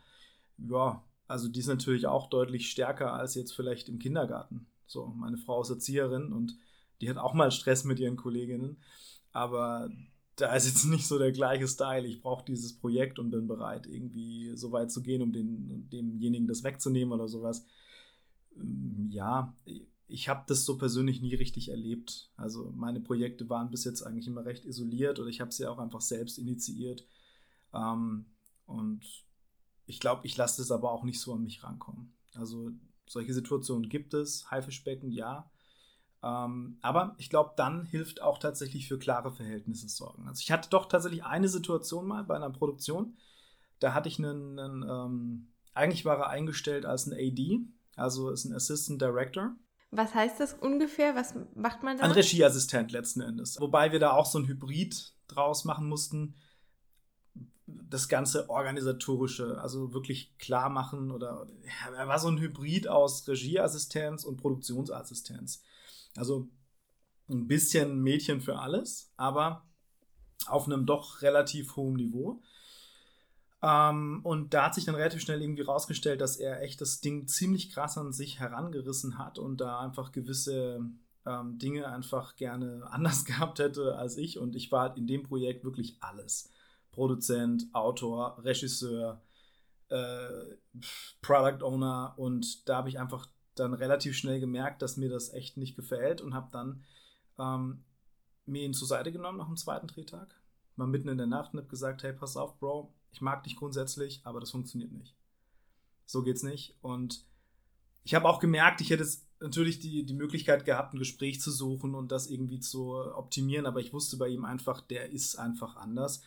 Ja, 0.59 1.05
also 1.29 1.49
die 1.49 1.61
ist 1.61 1.69
natürlich 1.69 2.07
auch 2.07 2.29
deutlich 2.29 2.71
stärker 2.71 3.13
als 3.13 3.35
jetzt 3.35 3.53
vielleicht 3.53 3.89
im 3.89 3.99
Kindergarten. 3.99 4.67
So, 4.87 5.07
meine 5.07 5.37
Frau 5.39 5.63
ist 5.63 5.71
Erzieherin 5.71 6.33
und 6.33 6.57
die 7.01 7.09
hat 7.09 7.17
auch 7.17 7.35
mal 7.35 7.51
Stress 7.51 7.85
mit 7.85 8.01
ihren 8.01 8.17
Kolleginnen, 8.17 8.79
aber 9.33 9.91
da 10.37 10.55
ist 10.55 10.67
jetzt 10.67 10.85
nicht 10.87 11.07
so 11.07 11.19
der 11.19 11.33
gleiche 11.33 11.69
Style. 11.69 12.07
Ich 12.07 12.21
brauche 12.21 12.45
dieses 12.45 12.77
Projekt 12.77 13.19
und 13.19 13.31
bin 13.31 13.47
bereit, 13.47 13.87
irgendwie 13.87 14.57
so 14.57 14.73
weit 14.73 14.91
zu 14.91 15.03
gehen, 15.03 15.23
um 15.23 15.33
den, 15.33 15.89
demjenigen 15.91 16.47
das 16.49 16.65
wegzunehmen 16.65 17.13
oder 17.13 17.29
sowas. 17.29 17.65
Ähm, 18.57 19.09
Ja, 19.11 19.55
ich 20.11 20.29
habe 20.29 20.45
das 20.47 20.65
so 20.65 20.77
persönlich 20.77 21.21
nie 21.21 21.35
richtig 21.35 21.69
erlebt. 21.71 22.31
Also 22.37 22.73
meine 22.75 23.01
Projekte 23.01 23.49
waren 23.49 23.71
bis 23.71 23.85
jetzt 23.85 24.03
eigentlich 24.03 24.27
immer 24.27 24.45
recht 24.45 24.65
isoliert 24.65 25.19
oder 25.19 25.29
ich 25.29 25.41
habe 25.41 25.53
sie 25.53 25.67
auch 25.67 25.79
einfach 25.79 26.01
selbst 26.01 26.39
initiiert. 26.39 27.07
Ähm, 27.73 28.27
und 28.67 29.05
ich 29.87 30.01
glaube, 30.01 30.27
ich 30.27 30.37
lasse 30.37 30.63
das 30.63 30.71
aber 30.71 30.93
auch 30.93 31.05
nicht 31.05 31.21
so 31.21 31.35
an 31.35 31.43
mich 31.43 31.63
rankommen. 31.63 32.13
Also 32.35 32.71
solche 33.07 33.35
Situationen 33.35 33.89
gibt 33.89 34.15
es, 34.15 34.51
Haifischbecken, 34.51 35.11
ja. 35.11 35.51
Ähm, 36.23 36.79
aber 36.83 37.15
ich 37.19 37.31
glaube, 37.31 37.55
dann 37.57 37.85
hilft 37.85 38.23
auch 38.23 38.39
tatsächlich 38.39 38.89
für 38.89 38.99
klare 38.99 39.33
Verhältnisse 39.33 39.89
sorgen. 39.89 40.29
Also 40.29 40.41
ich 40.41 40.51
hatte 40.51 40.69
doch 40.69 40.87
tatsächlich 40.87 41.25
eine 41.25 41.49
Situation 41.49 42.07
mal 42.07 42.25
bei 42.25 42.37
einer 42.37 42.51
Produktion. 42.51 43.17
Da 43.79 43.95
hatte 43.95 44.09
ich 44.09 44.19
einen, 44.19 44.59
einen 44.59 44.83
ähm, 44.83 45.49
eigentlich 45.73 46.05
war 46.05 46.19
er 46.19 46.29
eingestellt 46.29 46.85
als 46.85 47.07
ein 47.07 47.15
AD, 47.15 47.61
also 47.97 48.31
ist 48.31 48.45
ein 48.45 48.53
Assistant 48.53 49.01
Director. 49.01 49.57
Was 49.91 50.15
heißt 50.15 50.39
das 50.39 50.55
ungefähr? 50.55 51.15
Was 51.17 51.35
macht 51.55 51.83
man 51.83 51.99
da? 51.99 52.05
Ein 52.05 52.13
Regieassistent 52.13 52.93
letzten 52.93 53.21
Endes. 53.23 53.59
Wobei 53.61 53.91
wir 53.91 53.99
da 53.99 54.13
auch 54.13 54.27
so 54.27 54.39
ein 54.39 54.47
Hybrid 54.47 55.15
draus 55.27 55.65
machen 55.65 55.89
mussten. 55.89 56.35
Das 57.67 58.09
ganze 58.09 58.49
organisatorische, 58.51 59.61
also 59.61 59.93
wirklich 59.93 60.37
klar 60.39 60.71
machen 60.71 61.11
oder 61.11 61.47
ja, 61.63 61.95
er 61.95 62.09
war 62.09 62.19
so 62.19 62.29
ein 62.29 62.39
Hybrid 62.39 62.89
aus 62.89 63.27
Regieassistenz 63.27 64.25
und 64.25 64.37
Produktionsassistenz. 64.37 65.63
Also 66.17 66.49
ein 67.29 67.47
bisschen 67.47 68.03
Mädchen 68.03 68.41
für 68.41 68.59
alles, 68.59 69.13
aber 69.17 69.65
auf 70.47 70.67
einem 70.67 70.87
doch 70.87 71.23
relativ 71.23 71.77
hohen 71.77 71.95
Niveau. 71.95 72.43
Ähm, 73.63 74.21
und 74.23 74.55
da 74.55 74.67
hat 74.67 74.75
sich 74.75 74.87
dann 74.87 74.95
relativ 74.95 75.21
schnell 75.21 75.43
irgendwie 75.43 75.63
rausgestellt, 75.63 76.21
dass 76.21 76.37
er 76.37 76.63
echt 76.63 76.81
das 76.81 77.01
Ding 77.01 77.29
ziemlich 77.29 77.71
krass 77.71 77.99
an 77.99 78.13
sich 78.13 78.41
herangerissen 78.41 79.19
hat 79.19 79.39
und 79.39 79.61
da 79.61 79.81
einfach 79.81 80.13
gewisse 80.13 80.81
ähm, 81.27 81.59
Dinge 81.59 81.89
einfach 81.89 82.37
gerne 82.37 82.87
anders 82.91 83.25
gehabt 83.25 83.59
hätte 83.59 83.97
als 83.97 84.17
ich. 84.17 84.39
Und 84.39 84.57
ich 84.57 84.73
war 84.73 84.83
halt 84.89 84.99
in 84.99 85.07
dem 85.07 85.25
Projekt 85.25 85.65
wirklich 85.65 85.97
alles. 86.01 86.51
Produzent, 86.93 87.67
Autor, 87.73 88.43
Regisseur, 88.43 89.23
äh, 89.89 90.57
Product 91.21 91.63
Owner. 91.63 92.15
Und 92.17 92.69
da 92.69 92.79
habe 92.79 92.89
ich 92.89 92.99
einfach 92.99 93.27
dann 93.55 93.75
relativ 93.75 94.17
schnell 94.17 94.41
gemerkt, 94.41 94.81
dass 94.81 94.97
mir 94.97 95.11
das 95.11 95.33
echt 95.33 95.57
nicht 95.57 95.77
gefällt 95.77 96.23
und 96.23 96.35
habe 96.35 96.49
dann 96.51 96.83
ähm, 97.39 97.85
mir 98.47 98.63
ihn 98.63 98.75
zur 98.75 98.89
Seite 98.89 99.13
genommen 99.13 99.39
nach 99.39 99.47
dem 99.47 99.57
zweiten 99.57 99.87
Drehtag. 99.87 100.35
Mal 100.77 100.87
mitten 100.87 101.09
in 101.09 101.19
der 101.19 101.27
Nacht 101.27 101.53
und 101.53 101.61
habe 101.61 101.69
gesagt, 101.69 102.03
hey, 102.03 102.13
pass 102.13 102.37
auf, 102.37 102.59
Bro, 102.59 102.95
ich 103.13 103.21
mag 103.21 103.43
dich 103.45 103.57
grundsätzlich, 103.57 104.21
aber 104.25 104.41
das 104.41 104.51
funktioniert 104.51 104.93
nicht. 104.93 105.15
So 106.07 106.23
geht's 106.23 106.43
nicht. 106.43 106.77
Und 106.81 107.25
ich 108.05 108.15
habe 108.15 108.29
auch 108.29 108.41
gemerkt, 108.41 108.81
ich 108.81 108.91
hätte 108.91 109.07
natürlich 109.41 109.79
die, 109.81 110.05
die 110.05 110.15
Möglichkeit 110.15 110.65
gehabt, 110.65 110.95
ein 110.95 110.99
Gespräch 110.99 111.41
zu 111.41 111.51
suchen 111.51 111.95
und 111.95 112.13
das 112.13 112.29
irgendwie 112.29 112.61
zu 112.61 112.95
optimieren, 112.95 113.67
aber 113.67 113.81
ich 113.81 113.93
wusste 113.93 114.17
bei 114.17 114.29
ihm 114.29 114.45
einfach, 114.45 114.81
der 114.81 115.11
ist 115.11 115.37
einfach 115.37 115.77
anders. 115.77 116.23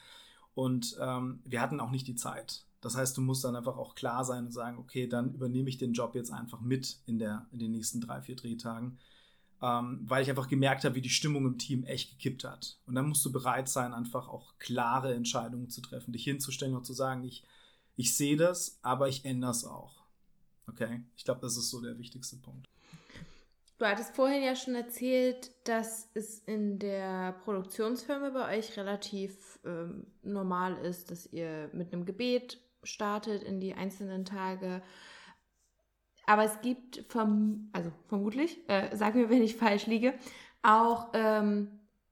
Und 0.56 0.98
ähm, 1.00 1.42
wir 1.46 1.62
hatten 1.62 1.80
auch 1.80 1.92
nicht 1.92 2.08
die 2.08 2.16
Zeit. 2.16 2.66
Das 2.82 2.96
heißt, 2.96 3.16
du 3.18 3.22
musst 3.22 3.44
dann 3.44 3.56
einfach 3.56 3.78
auch 3.78 3.96
klar 3.96 4.26
sein 4.26 4.46
und 4.46 4.52
sagen, 4.52 4.78
okay, 4.78 5.08
dann 5.08 5.34
übernehme 5.34 5.70
ich 5.70 5.78
den 5.78 5.94
Job 5.94 6.16
jetzt 6.16 6.32
einfach 6.32 6.60
mit 6.62 7.00
in, 7.06 7.18
der, 7.18 7.48
in 7.52 7.60
den 7.60 7.72
nächsten 7.72 8.02
drei, 8.02 8.22
vier 8.22 8.36
Drehtagen 8.36 8.98
ähm, 9.64 10.02
weil 10.04 10.22
ich 10.22 10.30
einfach 10.30 10.50
gemerkt 10.50 10.84
habe, 10.84 10.96
wie 10.96 11.02
die 11.02 11.10
Stimmung 11.10 11.46
im 11.46 11.58
Team 11.58 11.86
echt 11.86 12.10
gekippt 12.10 12.44
hat. 12.44 12.78
Und 12.86 12.96
dann 12.96 13.08
musst 13.08 13.24
du 13.24 13.32
bereit 13.32 13.70
sein, 13.70 13.94
einfach 13.94 14.28
auch 14.28 14.60
klare 14.60 15.16
Entscheidungen 15.16 15.70
zu 15.70 15.80
treffen, 15.80 16.12
dich 16.12 16.26
hinzustellen 16.26 16.76
und 16.76 16.86
zu 16.86 16.92
sagen, 16.92 17.24
ich, 17.24 17.46
ich 17.96 18.14
sehe 18.14 18.36
das, 18.36 18.78
aber 18.82 19.08
ich 19.08 19.24
ändere 19.24 19.52
es 19.52 19.64
auch. 19.64 20.04
Okay? 20.68 21.02
Ich 21.16 21.24
glaube, 21.24 21.40
das 21.40 21.56
ist 21.56 21.70
so 21.70 21.80
der 21.80 21.98
wichtigste 21.98 22.36
Punkt. 22.36 22.68
Du 23.80 23.86
hattest 23.86 24.14
vorhin 24.16 24.44
ja 24.44 24.56
schon 24.56 24.76
erzählt, 24.76 25.52
dass 25.64 26.10
es 26.14 26.40
in 26.40 26.78
der 26.78 27.32
Produktionsfirma 27.46 28.32
bei 28.32 28.58
euch 28.58 28.76
relativ 28.76 29.60
ähm, 29.66 30.08
normal 30.24 30.78
ist, 30.86 31.10
dass 31.10 31.26
ihr 31.32 31.70
mit 31.72 31.94
einem 31.94 32.06
Gebet 32.06 32.60
startet 32.84 33.44
in 33.44 33.62
die 33.62 33.74
einzelnen 33.74 34.26
Tage. 34.26 34.84
Aber 36.26 36.44
es 36.44 36.62
gibt, 36.62 37.04
verm 37.10 37.70
also 37.74 37.92
vermutlich, 38.08 38.58
äh, 38.70 38.96
sag 38.96 39.16
mir, 39.16 39.30
wenn 39.30 39.44
ich 39.44 39.56
falsch 39.56 39.88
liege, 39.88 40.14
auch 40.62 41.10
ähm, 41.14 41.68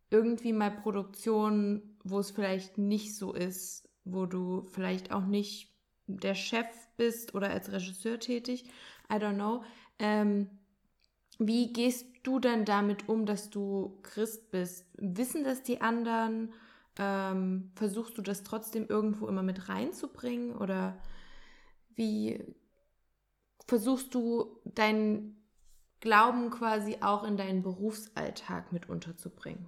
irgendwie 0.10 0.54
mal 0.54 0.72
Produktionen, 0.72 1.98
wo 2.04 2.20
es 2.20 2.32
vielleicht 2.32 2.78
nicht 2.78 3.16
so 3.16 3.34
ist, 3.34 3.88
wo 4.04 4.26
du 4.26 4.66
vielleicht 4.72 5.12
auch 5.12 5.26
nicht 5.26 5.72
der 6.08 6.36
Chef 6.36 6.68
bist 6.98 7.36
oder 7.36 7.50
als 7.50 7.72
Regisseur 7.72 8.20
tätig. 8.20 8.66
I 9.12 9.16
don't 9.16 9.36
know. 9.36 9.64
Ähm, 10.00 10.50
wie 11.40 11.72
gehst 11.72 12.06
du 12.24 12.40
denn 12.40 12.66
damit 12.66 13.08
um, 13.10 13.26
dass 13.26 13.50
du 13.50 13.98
Christ 14.04 14.52
bist? 14.52 14.86
Wissen 14.98 15.44
das 15.44 15.64
die 15.64 15.82
anderen? 15.82 16.54
Ähm, 17.00 17.72
versuchst 17.76 18.18
du 18.18 18.22
das 18.22 18.44
trotzdem 18.44 18.88
irgendwo 18.88 19.28
immer 19.28 19.44
mit 19.44 19.70
reinzubringen? 19.70 20.56
Oder 20.56 21.00
wie 21.96 22.44
versuchst 23.68 24.14
du 24.14 24.60
deinen 24.66 25.38
Glauben 26.00 26.50
quasi 26.50 26.98
auch 27.02 27.24
in 27.24 27.38
deinen 27.38 27.62
Berufsalltag 27.62 28.72
mit 28.72 28.90
unterzubringen? 28.90 29.68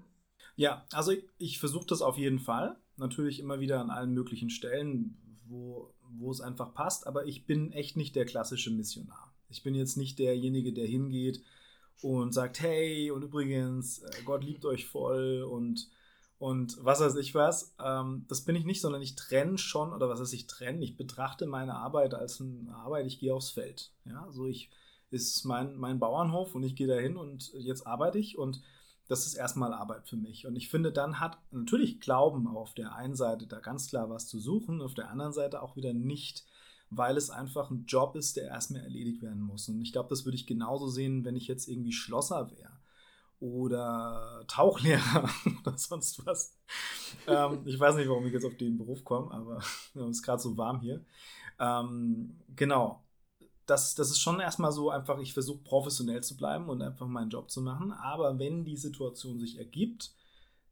Ja, 0.56 0.86
also 0.92 1.12
ich, 1.12 1.24
ich 1.38 1.60
versuche 1.60 1.86
das 1.88 2.02
auf 2.02 2.18
jeden 2.18 2.40
Fall. 2.40 2.78
Natürlich 2.98 3.40
immer 3.40 3.60
wieder 3.60 3.80
an 3.80 3.90
allen 3.90 4.14
möglichen 4.14 4.50
Stellen, 4.50 5.18
wo, 5.46 5.94
wo 6.10 6.32
es 6.32 6.42
einfach 6.42 6.74
passt. 6.74 7.08
Aber 7.08 7.26
ich 7.26 7.46
bin 7.46 7.72
echt 7.72 7.98
nicht 7.98 8.16
der 8.16 8.26
klassische 8.26 8.72
Missionar. 8.72 9.34
Ich 9.50 9.64
bin 9.64 9.76
jetzt 9.76 9.98
nicht 9.98 10.20
derjenige, 10.20 10.74
der 10.74 10.88
hingeht 10.88 11.44
und 12.02 12.34
sagt, 12.34 12.60
hey, 12.60 13.12
und 13.12 13.24
übrigens, 13.24 14.00
äh, 14.00 14.24
Gott 14.26 14.44
liebt 14.44 14.66
euch 14.66 14.86
voll 14.86 15.44
und, 15.44 15.90
und 16.44 16.78
was 16.84 17.00
weiß 17.00 17.16
ich 17.16 17.34
was. 17.36 17.74
Ähm, 17.82 18.26
das 18.28 18.42
bin 18.42 18.58
ich 18.58 18.66
nicht, 18.66 18.82
sondern 18.82 19.02
ich 19.02 19.16
trenne 19.16 19.58
schon, 19.58 19.94
oder 19.94 20.10
was 20.10 20.20
heißt 20.20 20.34
ich 20.34 20.46
trenne? 20.46 20.84
Ich 20.84 20.98
betrachte 20.98 21.46
meine 21.46 21.76
Arbeit 21.76 22.14
als 22.14 22.42
eine 22.42 22.76
Arbeit, 22.76 23.08
ich 23.08 23.18
gehe 23.18 23.34
aufs 23.34 23.52
Feld. 23.52 23.94
Ja, 24.04 24.28
so 24.30 24.46
ich 24.46 24.70
ist 25.10 25.46
mein, 25.46 25.78
mein 25.78 26.00
Bauernhof 26.00 26.54
und 26.54 26.64
ich 26.64 26.76
gehe 26.76 26.88
dahin 26.88 27.16
und 27.16 27.54
jetzt 27.54 27.88
arbeite 27.88 28.20
ich 28.20 28.38
und 28.38 28.62
das 29.08 29.26
ist 29.26 29.36
erstmal 29.36 29.72
Arbeit 29.72 30.06
für 30.10 30.18
mich. 30.18 30.46
Und 30.46 30.58
ich 30.58 30.68
finde, 30.68 30.92
dann 30.92 31.22
hat 31.22 31.38
natürlich 31.52 32.02
Glauben 32.02 32.46
auf 32.46 32.74
der 32.74 32.94
einen 32.94 33.16
Seite 33.16 33.48
da 33.48 33.62
ganz 33.62 33.88
klar 33.88 34.10
was 34.10 34.28
zu 34.28 34.38
suchen, 34.38 34.82
auf 34.82 34.96
der 34.96 35.10
anderen 35.10 35.32
Seite 35.32 35.62
auch 35.62 35.78
wieder 35.78 35.94
nicht, 35.94 36.44
weil 36.90 37.16
es 37.16 37.30
einfach 37.30 37.72
ein 37.72 37.86
Job 37.86 38.18
ist, 38.18 38.36
der 38.36 38.50
erstmal 38.50 38.82
erledigt 38.82 39.22
werden 39.22 39.44
muss. 39.44 39.70
Und 39.70 39.82
ich 39.82 39.94
glaube, 39.94 40.10
das 40.10 40.26
würde 40.26 40.36
ich 40.36 40.46
genauso 40.46 40.90
sehen, 40.90 41.24
wenn 41.24 41.38
ich 41.38 41.48
jetzt 41.48 41.70
irgendwie 41.70 41.94
Schlosser 41.94 42.52
wäre 42.52 42.73
oder 43.40 44.44
Tauchlehrer 44.48 45.30
oder 45.62 45.78
sonst 45.78 46.26
was. 46.26 46.58
ähm, 47.28 47.62
ich 47.66 47.80
weiß 47.80 47.96
nicht, 47.96 48.10
warum 48.10 48.26
ich 48.26 48.34
jetzt 48.34 48.46
auf 48.46 48.58
den 48.58 48.78
Beruf 48.78 49.04
komme, 49.04 49.32
aber 49.32 49.58
es 49.96 49.96
ist 49.96 50.24
gerade 50.24 50.42
so 50.42 50.58
warm 50.58 50.80
hier. 50.82 51.04
Ähm, 51.60 52.40
genau 52.56 53.04
das, 53.66 53.96
das 53.96 54.10
ist 54.10 54.20
schon 54.20 54.40
erstmal 54.40 54.72
so 54.72 54.90
einfach, 54.90 55.20
ich 55.20 55.34
versuche 55.34 55.64
professionell 55.64 56.22
zu 56.22 56.36
bleiben 56.36 56.70
und 56.70 56.82
einfach 56.82 57.08
meinen 57.08 57.30
Job 57.30 57.50
zu 57.50 57.62
machen. 57.62 57.92
Aber 57.92 58.38
wenn 58.40 58.66
die 58.66 58.78
Situation 58.78 59.40
sich 59.40 59.58
ergibt, 59.58 60.14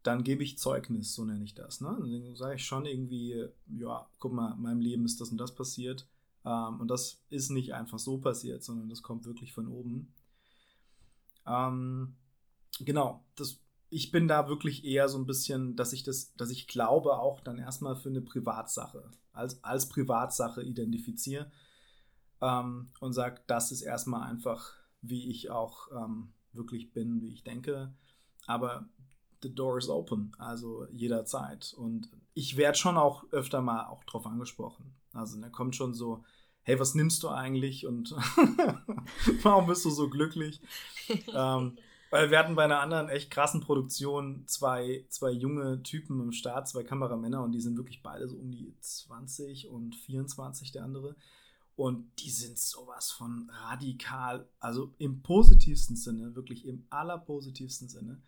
dann 0.03 0.23
gebe 0.23 0.43
ich 0.43 0.57
Zeugnis, 0.57 1.13
so 1.13 1.23
nenne 1.23 1.43
ich 1.43 1.53
das. 1.53 1.79
Ne? 1.79 1.95
Dann 1.99 2.35
sage 2.35 2.55
ich 2.55 2.65
schon 2.65 2.85
irgendwie, 2.85 3.47
ja, 3.77 4.07
guck 4.19 4.33
mal, 4.33 4.53
in 4.53 4.61
meinem 4.61 4.81
Leben 4.81 5.05
ist 5.05 5.21
das 5.21 5.29
und 5.29 5.37
das 5.37 5.53
passiert. 5.53 6.07
Ähm, 6.43 6.79
und 6.81 6.87
das 6.89 7.21
ist 7.29 7.49
nicht 7.49 7.73
einfach 7.73 7.99
so 7.99 8.17
passiert, 8.17 8.63
sondern 8.63 8.89
das 8.89 9.03
kommt 9.03 9.25
wirklich 9.25 9.53
von 9.53 9.67
oben. 9.67 10.13
Ähm, 11.45 12.15
genau, 12.79 13.23
das, 13.35 13.59
ich 13.89 14.11
bin 14.11 14.27
da 14.27 14.47
wirklich 14.47 14.85
eher 14.85 15.09
so 15.09 15.17
ein 15.17 15.25
bisschen, 15.25 15.75
dass 15.75 15.93
ich 15.93 16.03
das, 16.03 16.33
dass 16.35 16.49
ich 16.49 16.67
glaube, 16.67 17.19
auch 17.19 17.41
dann 17.41 17.57
erstmal 17.57 17.95
für 17.95 18.09
eine 18.09 18.21
Privatsache, 18.21 19.11
als, 19.33 19.63
als 19.63 19.89
Privatsache 19.89 20.63
identifiziere 20.63 21.51
ähm, 22.41 22.89
und 22.99 23.13
sagt, 23.13 23.49
das 23.49 23.71
ist 23.71 23.81
erstmal 23.81 24.29
einfach, 24.29 24.73
wie 25.01 25.29
ich 25.29 25.49
auch 25.49 25.87
ähm, 25.91 26.33
wirklich 26.53 26.93
bin, 26.93 27.21
wie 27.21 27.33
ich 27.33 27.43
denke. 27.43 27.93
Aber 28.47 28.89
the 29.41 29.53
door 29.53 29.77
is 29.77 29.89
open, 29.89 30.31
also 30.37 30.85
jederzeit. 30.91 31.73
Und 31.77 32.09
ich 32.33 32.57
werde 32.57 32.77
schon 32.77 32.97
auch 32.97 33.25
öfter 33.31 33.61
mal 33.61 33.87
auch 33.87 34.03
drauf 34.03 34.25
angesprochen. 34.25 34.93
Also 35.13 35.39
da 35.39 35.49
kommt 35.49 35.75
schon 35.75 35.93
so, 35.93 36.23
hey, 36.63 36.79
was 36.79 36.95
nimmst 36.95 37.23
du 37.23 37.29
eigentlich 37.29 37.85
und 37.87 38.11
warum 39.43 39.67
bist 39.67 39.83
du 39.85 39.89
so 39.89 40.09
glücklich? 40.09 40.61
ähm, 41.33 41.77
weil 42.11 42.29
wir 42.29 42.37
hatten 42.37 42.55
bei 42.55 42.65
einer 42.65 42.81
anderen 42.81 43.09
echt 43.09 43.31
krassen 43.31 43.61
Produktion 43.61 44.43
zwei, 44.45 45.05
zwei 45.07 45.31
junge 45.31 45.81
Typen 45.81 46.19
im 46.19 46.33
Start, 46.33 46.67
zwei 46.67 46.83
Kameramänner 46.83 47.41
und 47.41 47.53
die 47.53 47.61
sind 47.61 47.77
wirklich 47.77 48.03
beide 48.03 48.27
so 48.27 48.35
um 48.35 48.51
die 48.51 48.75
20 48.79 49.69
und 49.69 49.95
24, 49.95 50.73
der 50.73 50.83
andere. 50.83 51.15
Und 51.77 52.11
die 52.19 52.29
sind 52.29 52.59
sowas 52.59 53.11
von 53.11 53.49
radikal, 53.49 54.45
also 54.59 54.93
im 54.97 55.23
positivsten 55.23 55.95
Sinne, 55.95 56.35
wirklich 56.35 56.65
im 56.65 56.85
allerpositivsten 56.89 57.87
Sinne. 57.87 58.21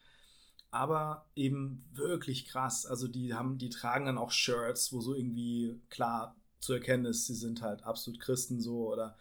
Aber 0.71 1.27
eben 1.35 1.85
wirklich 1.91 2.47
krass. 2.47 2.85
Also 2.85 3.09
die 3.09 3.33
haben, 3.33 3.57
die 3.57 3.69
tragen 3.69 4.05
dann 4.05 4.17
auch 4.17 4.31
Shirts, 4.31 4.93
wo 4.93 5.01
so 5.01 5.13
irgendwie 5.13 5.79
klar 5.89 6.35
zu 6.59 6.73
erkennen 6.73 7.05
ist, 7.05 7.27
sie 7.27 7.35
sind 7.35 7.61
halt 7.61 7.83
absolut 7.83 8.21
Christen 8.21 8.61
so 8.61 8.91
oder 8.91 9.17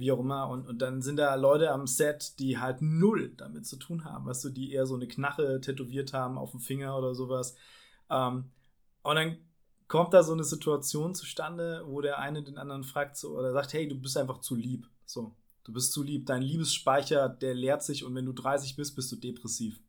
wie 0.00 0.10
auch 0.10 0.18
immer. 0.18 0.48
Und, 0.48 0.66
und 0.66 0.78
dann 0.82 1.02
sind 1.02 1.16
da 1.16 1.34
Leute 1.36 1.70
am 1.70 1.86
Set, 1.86 2.38
die 2.40 2.58
halt 2.58 2.82
null 2.82 3.32
damit 3.36 3.66
zu 3.66 3.76
tun 3.76 4.04
haben, 4.04 4.26
weißt 4.26 4.44
du, 4.44 4.50
die 4.50 4.72
eher 4.72 4.86
so 4.86 4.96
eine 4.96 5.06
Knache 5.06 5.60
tätowiert 5.60 6.12
haben 6.12 6.38
auf 6.38 6.50
dem 6.50 6.60
Finger 6.60 6.96
oder 6.98 7.14
sowas. 7.14 7.54
Ähm, 8.08 8.50
und 9.02 9.14
dann 9.14 9.36
kommt 9.86 10.14
da 10.14 10.22
so 10.22 10.32
eine 10.32 10.44
Situation 10.44 11.14
zustande, 11.14 11.82
wo 11.86 12.00
der 12.00 12.18
eine 12.18 12.42
den 12.42 12.58
anderen 12.58 12.82
fragt 12.82 13.16
so, 13.16 13.36
oder 13.38 13.52
sagt, 13.52 13.72
hey, 13.72 13.86
du 13.86 14.00
bist 14.00 14.16
einfach 14.16 14.40
zu 14.40 14.56
lieb. 14.56 14.88
So, 15.04 15.36
du 15.64 15.72
bist 15.72 15.92
zu 15.92 16.02
lieb. 16.02 16.26
Dein 16.26 16.42
Liebesspeicher, 16.42 17.28
der 17.28 17.54
leert 17.54 17.82
sich 17.82 18.04
und 18.04 18.14
wenn 18.14 18.26
du 18.26 18.32
30 18.32 18.76
bist, 18.76 18.96
bist 18.96 19.12
du 19.12 19.16
depressiv. 19.16 19.80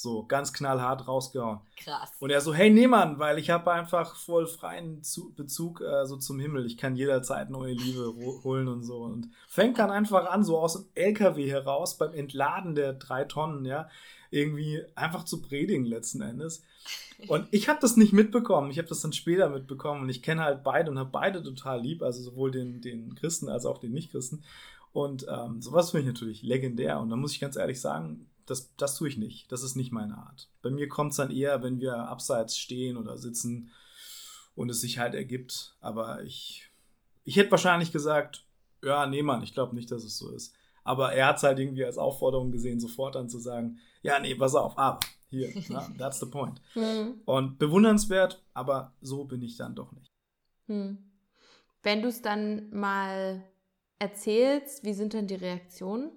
So, 0.00 0.24
ganz 0.28 0.52
knallhart 0.52 1.08
rausgehauen. 1.08 1.58
Krass. 1.76 2.12
Und 2.20 2.30
er 2.30 2.40
so, 2.40 2.54
hey, 2.54 2.70
nee, 2.70 2.86
Mann, 2.86 3.18
weil 3.18 3.36
ich 3.36 3.50
habe 3.50 3.72
einfach 3.72 4.14
voll 4.14 4.46
freien 4.46 5.02
Bezug 5.34 5.80
äh, 5.80 6.06
so 6.06 6.16
zum 6.18 6.38
Himmel. 6.38 6.66
Ich 6.66 6.76
kann 6.76 6.94
jederzeit 6.94 7.50
neue 7.50 7.72
Liebe 7.72 8.14
holen 8.44 8.68
und 8.68 8.84
so. 8.84 8.98
Und 8.98 9.28
fängt 9.48 9.80
dann 9.80 9.90
einfach 9.90 10.30
an, 10.30 10.44
so 10.44 10.56
aus 10.56 10.74
dem 10.74 10.84
LKW 10.94 11.50
heraus, 11.50 11.98
beim 11.98 12.14
Entladen 12.14 12.76
der 12.76 12.92
drei 12.92 13.24
Tonnen, 13.24 13.64
ja, 13.64 13.88
irgendwie 14.30 14.84
einfach 14.94 15.24
zu 15.24 15.42
predigen 15.42 15.84
letzten 15.84 16.22
Endes. 16.22 16.62
Und 17.26 17.48
ich 17.50 17.68
habe 17.68 17.80
das 17.80 17.96
nicht 17.96 18.12
mitbekommen. 18.12 18.70
Ich 18.70 18.78
habe 18.78 18.86
das 18.86 19.00
dann 19.00 19.12
später 19.12 19.50
mitbekommen 19.50 20.02
und 20.02 20.10
ich 20.10 20.22
kenne 20.22 20.44
halt 20.44 20.62
beide 20.62 20.92
und 20.92 20.98
habe 21.00 21.10
beide 21.10 21.42
total 21.42 21.80
lieb, 21.80 22.04
also 22.04 22.22
sowohl 22.22 22.52
den, 22.52 22.80
den 22.80 23.16
Christen 23.16 23.48
als 23.48 23.66
auch 23.66 23.78
den 23.78 23.94
Nicht-Christen. 23.94 24.44
Und 24.92 25.26
ähm, 25.28 25.60
sowas 25.60 25.90
finde 25.90 26.02
ich 26.02 26.14
natürlich 26.14 26.42
legendär. 26.44 27.00
Und 27.00 27.10
da 27.10 27.16
muss 27.16 27.32
ich 27.32 27.40
ganz 27.40 27.56
ehrlich 27.56 27.80
sagen, 27.80 28.27
das, 28.48 28.74
das 28.76 28.96
tue 28.96 29.08
ich 29.08 29.18
nicht. 29.18 29.52
Das 29.52 29.62
ist 29.62 29.76
nicht 29.76 29.92
meine 29.92 30.16
Art. 30.16 30.48
Bei 30.62 30.70
mir 30.70 30.88
kommt 30.88 31.10
es 31.10 31.18
dann 31.18 31.30
eher, 31.30 31.62
wenn 31.62 31.80
wir 31.80 31.96
abseits 31.96 32.56
stehen 32.56 32.96
oder 32.96 33.18
sitzen 33.18 33.70
und 34.54 34.70
es 34.70 34.80
sich 34.80 34.98
halt 34.98 35.14
ergibt. 35.14 35.76
Aber 35.80 36.22
ich, 36.22 36.70
ich 37.24 37.36
hätte 37.36 37.50
wahrscheinlich 37.50 37.92
gesagt, 37.92 38.46
ja, 38.82 39.06
nee, 39.06 39.22
Mann, 39.22 39.42
ich 39.42 39.52
glaube 39.52 39.74
nicht, 39.74 39.90
dass 39.90 40.02
es 40.02 40.16
so 40.16 40.30
ist. 40.30 40.54
Aber 40.82 41.12
er 41.12 41.26
hat 41.26 41.36
es 41.36 41.42
halt 41.42 41.58
irgendwie 41.58 41.84
als 41.84 41.98
Aufforderung 41.98 42.50
gesehen, 42.50 42.80
sofort 42.80 43.14
dann 43.14 43.28
zu 43.28 43.38
sagen, 43.38 43.78
ja, 44.02 44.18
nee, 44.18 44.34
pass 44.34 44.54
auf, 44.54 44.78
aber 44.78 45.00
hier, 45.28 45.52
na, 45.68 45.86
that's 45.98 46.20
the 46.20 46.26
point. 46.26 46.62
Hm. 46.72 47.20
Und 47.26 47.58
bewundernswert, 47.58 48.42
aber 48.54 48.94
so 49.02 49.24
bin 49.24 49.42
ich 49.42 49.56
dann 49.58 49.74
doch 49.74 49.92
nicht. 49.92 50.10
Hm. 50.66 50.98
Wenn 51.82 52.00
du 52.00 52.08
es 52.08 52.22
dann 52.22 52.70
mal 52.70 53.44
erzählst, 53.98 54.84
wie 54.84 54.94
sind 54.94 55.12
denn 55.12 55.26
die 55.26 55.34
Reaktionen? 55.34 56.12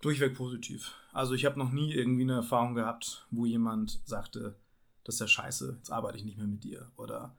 Durchweg 0.00 0.34
positiv. 0.34 0.94
Also 1.12 1.34
ich 1.34 1.44
habe 1.44 1.58
noch 1.58 1.70
nie 1.70 1.92
irgendwie 1.92 2.22
eine 2.22 2.34
Erfahrung 2.34 2.74
gehabt, 2.74 3.26
wo 3.30 3.44
jemand 3.44 4.00
sagte, 4.04 4.56
das 5.04 5.16
ist 5.16 5.20
ja 5.20 5.28
scheiße, 5.28 5.76
jetzt 5.78 5.90
arbeite 5.90 6.16
ich 6.16 6.24
nicht 6.24 6.38
mehr 6.38 6.46
mit 6.46 6.64
dir 6.64 6.90
oder, 6.96 7.36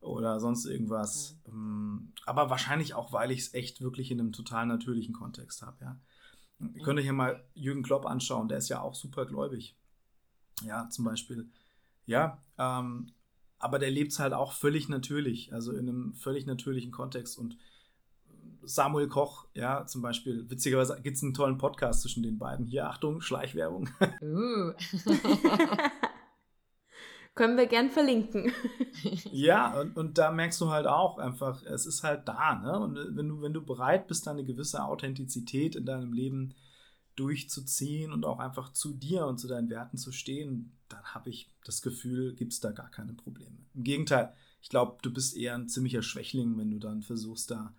oder 0.00 0.40
sonst 0.40 0.66
irgendwas. 0.66 1.38
Mhm. 1.50 2.12
Aber 2.26 2.50
wahrscheinlich 2.50 2.94
auch, 2.94 3.12
weil 3.12 3.30
ich 3.30 3.40
es 3.40 3.54
echt 3.54 3.80
wirklich 3.80 4.10
in 4.10 4.18
einem 4.18 4.32
total 4.32 4.66
natürlichen 4.66 5.14
Kontext 5.14 5.62
habe. 5.62 5.76
Ja. 5.84 6.00
Ihr 6.74 6.82
könnt 6.82 6.98
euch 6.98 7.06
ja 7.06 7.12
mal 7.12 7.44
Jürgen 7.54 7.82
Klopp 7.82 8.06
anschauen, 8.06 8.48
der 8.48 8.58
ist 8.58 8.68
ja 8.68 8.80
auch 8.80 8.94
super 8.94 9.26
gläubig. 9.26 9.76
Ja, 10.64 10.88
zum 10.90 11.04
Beispiel. 11.04 11.50
Ja, 12.06 12.42
ähm, 12.58 13.12
aber 13.58 13.78
der 13.78 13.90
lebt 13.90 14.12
es 14.12 14.18
halt 14.18 14.32
auch 14.32 14.52
völlig 14.52 14.88
natürlich, 14.88 15.52
also 15.52 15.72
in 15.72 15.88
einem 15.88 16.14
völlig 16.14 16.46
natürlichen 16.46 16.90
Kontext 16.90 17.38
und 17.38 17.56
Samuel 18.64 19.08
Koch, 19.08 19.46
ja, 19.54 19.86
zum 19.86 20.02
Beispiel. 20.02 20.48
Witzigerweise 20.48 21.00
gibt 21.02 21.16
es 21.16 21.22
einen 21.22 21.34
tollen 21.34 21.58
Podcast 21.58 22.02
zwischen 22.02 22.22
den 22.22 22.38
beiden. 22.38 22.66
Hier, 22.66 22.88
Achtung, 22.88 23.20
Schleichwerbung. 23.20 23.88
Uh. 24.22 24.72
Können 27.34 27.56
wir 27.56 27.66
gern 27.66 27.90
verlinken. 27.90 28.52
ja, 29.32 29.80
und, 29.80 29.96
und 29.96 30.18
da 30.18 30.30
merkst 30.30 30.60
du 30.60 30.68
halt 30.68 30.86
auch 30.86 31.16
einfach, 31.18 31.62
es 31.62 31.86
ist 31.86 32.02
halt 32.02 32.28
da, 32.28 32.56
ne? 32.56 32.78
Und 32.78 33.16
wenn 33.16 33.28
du, 33.28 33.40
wenn 33.40 33.54
du 33.54 33.64
bereit 33.64 34.06
bist, 34.06 34.26
da 34.26 34.32
eine 34.32 34.44
gewisse 34.44 34.84
Authentizität 34.84 35.74
in 35.74 35.86
deinem 35.86 36.12
Leben 36.12 36.54
durchzuziehen 37.16 38.12
und 38.12 38.26
auch 38.26 38.38
einfach 38.38 38.72
zu 38.72 38.92
dir 38.92 39.26
und 39.26 39.38
zu 39.38 39.48
deinen 39.48 39.70
Werten 39.70 39.96
zu 39.96 40.12
stehen, 40.12 40.76
dann 40.88 41.02
habe 41.04 41.30
ich 41.30 41.50
das 41.64 41.80
Gefühl, 41.80 42.34
gibt 42.34 42.52
es 42.52 42.60
da 42.60 42.70
gar 42.70 42.90
keine 42.90 43.14
Probleme. 43.14 43.56
Im 43.74 43.84
Gegenteil, 43.84 44.34
ich 44.60 44.68
glaube, 44.68 44.98
du 45.02 45.12
bist 45.12 45.36
eher 45.36 45.54
ein 45.54 45.68
ziemlicher 45.68 46.02
Schwächling, 46.02 46.58
wenn 46.58 46.70
du 46.70 46.78
dann 46.78 47.02
versuchst, 47.02 47.50
da 47.50 47.74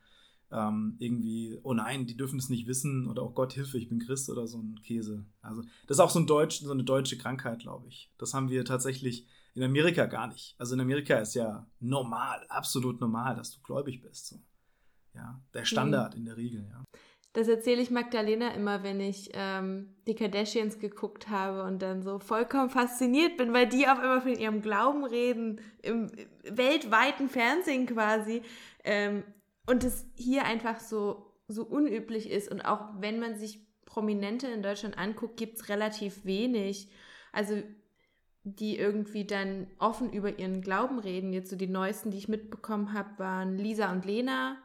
ähm, 0.53 0.95
irgendwie, 0.99 1.57
oh 1.63 1.73
nein, 1.73 2.05
die 2.05 2.15
dürfen 2.15 2.37
es 2.37 2.49
nicht 2.49 2.67
wissen 2.67 3.07
oder 3.07 3.23
oh 3.23 3.31
Gott, 3.31 3.53
Hilfe, 3.53 3.77
ich 3.77 3.89
bin 3.89 3.99
Christ 3.99 4.29
oder 4.29 4.47
so 4.47 4.59
ein 4.59 4.79
Käse. 4.83 5.25
Also 5.41 5.63
das 5.87 5.97
ist 5.97 5.99
auch 5.99 6.11
so, 6.11 6.19
ein 6.19 6.27
Deutsch, 6.27 6.59
so 6.59 6.71
eine 6.71 6.83
deutsche 6.83 7.17
Krankheit, 7.17 7.59
glaube 7.59 7.87
ich. 7.87 8.11
Das 8.17 8.33
haben 8.33 8.49
wir 8.49 8.63
tatsächlich 8.63 9.27
in 9.55 9.63
Amerika 9.63 10.05
gar 10.05 10.27
nicht. 10.27 10.55
Also 10.59 10.75
in 10.75 10.81
Amerika 10.81 11.17
ist 11.17 11.33
ja 11.33 11.67
normal, 11.79 12.45
absolut 12.49 13.01
normal, 13.01 13.35
dass 13.35 13.51
du 13.51 13.61
gläubig 13.61 14.01
bist. 14.01 14.27
So. 14.27 14.39
Ja, 15.15 15.41
der 15.53 15.65
Standard 15.65 16.13
mhm. 16.13 16.19
in 16.19 16.25
der 16.25 16.37
Regel, 16.37 16.67
ja. 16.69 16.83
Das 17.33 17.47
erzähle 17.47 17.81
ich 17.81 17.89
Magdalena 17.89 18.53
immer, 18.53 18.83
wenn 18.83 18.99
ich 18.99 19.31
ähm, 19.33 19.95
die 20.05 20.13
Kardashians 20.13 20.77
geguckt 20.77 21.29
habe 21.29 21.63
und 21.63 21.81
dann 21.81 22.03
so 22.03 22.19
vollkommen 22.19 22.69
fasziniert 22.69 23.37
bin, 23.37 23.53
weil 23.53 23.67
die 23.67 23.87
auf 23.87 23.97
einmal 23.97 24.21
von 24.21 24.35
ihrem 24.35 24.61
Glauben 24.61 25.03
reden, 25.03 25.59
im 25.81 26.11
weltweiten 26.43 27.29
Fernsehen 27.29 27.87
quasi. 27.87 28.43
Ähm, 28.83 29.23
und 29.65 29.84
es 29.84 30.06
hier 30.15 30.45
einfach 30.45 30.80
so, 30.80 31.34
so 31.47 31.63
unüblich 31.63 32.30
ist. 32.30 32.52
Und 32.52 32.62
auch 32.62 32.89
wenn 32.99 33.19
man 33.19 33.36
sich 33.36 33.60
Prominente 33.86 34.47
in 34.47 34.63
Deutschland 34.63 34.97
anguckt, 34.97 35.38
gibt 35.38 35.58
es 35.58 35.69
relativ 35.69 36.26
wenig. 36.26 36.89
Also 37.32 37.62
die 38.45 38.78
irgendwie 38.78 39.26
dann 39.26 39.67
offen 39.80 40.12
über 40.12 40.38
ihren 40.38 40.62
Glauben 40.62 40.99
reden. 40.99 41.32
Jetzt 41.32 41.49
so 41.49 41.56
die 41.56 41.67
neuesten, 41.67 42.12
die 42.12 42.17
ich 42.17 42.28
mitbekommen 42.28 42.91
habe, 42.93 43.17
waren 43.17 43.58
Lisa 43.58 43.91
und 43.91 44.06
Lena. 44.06 44.58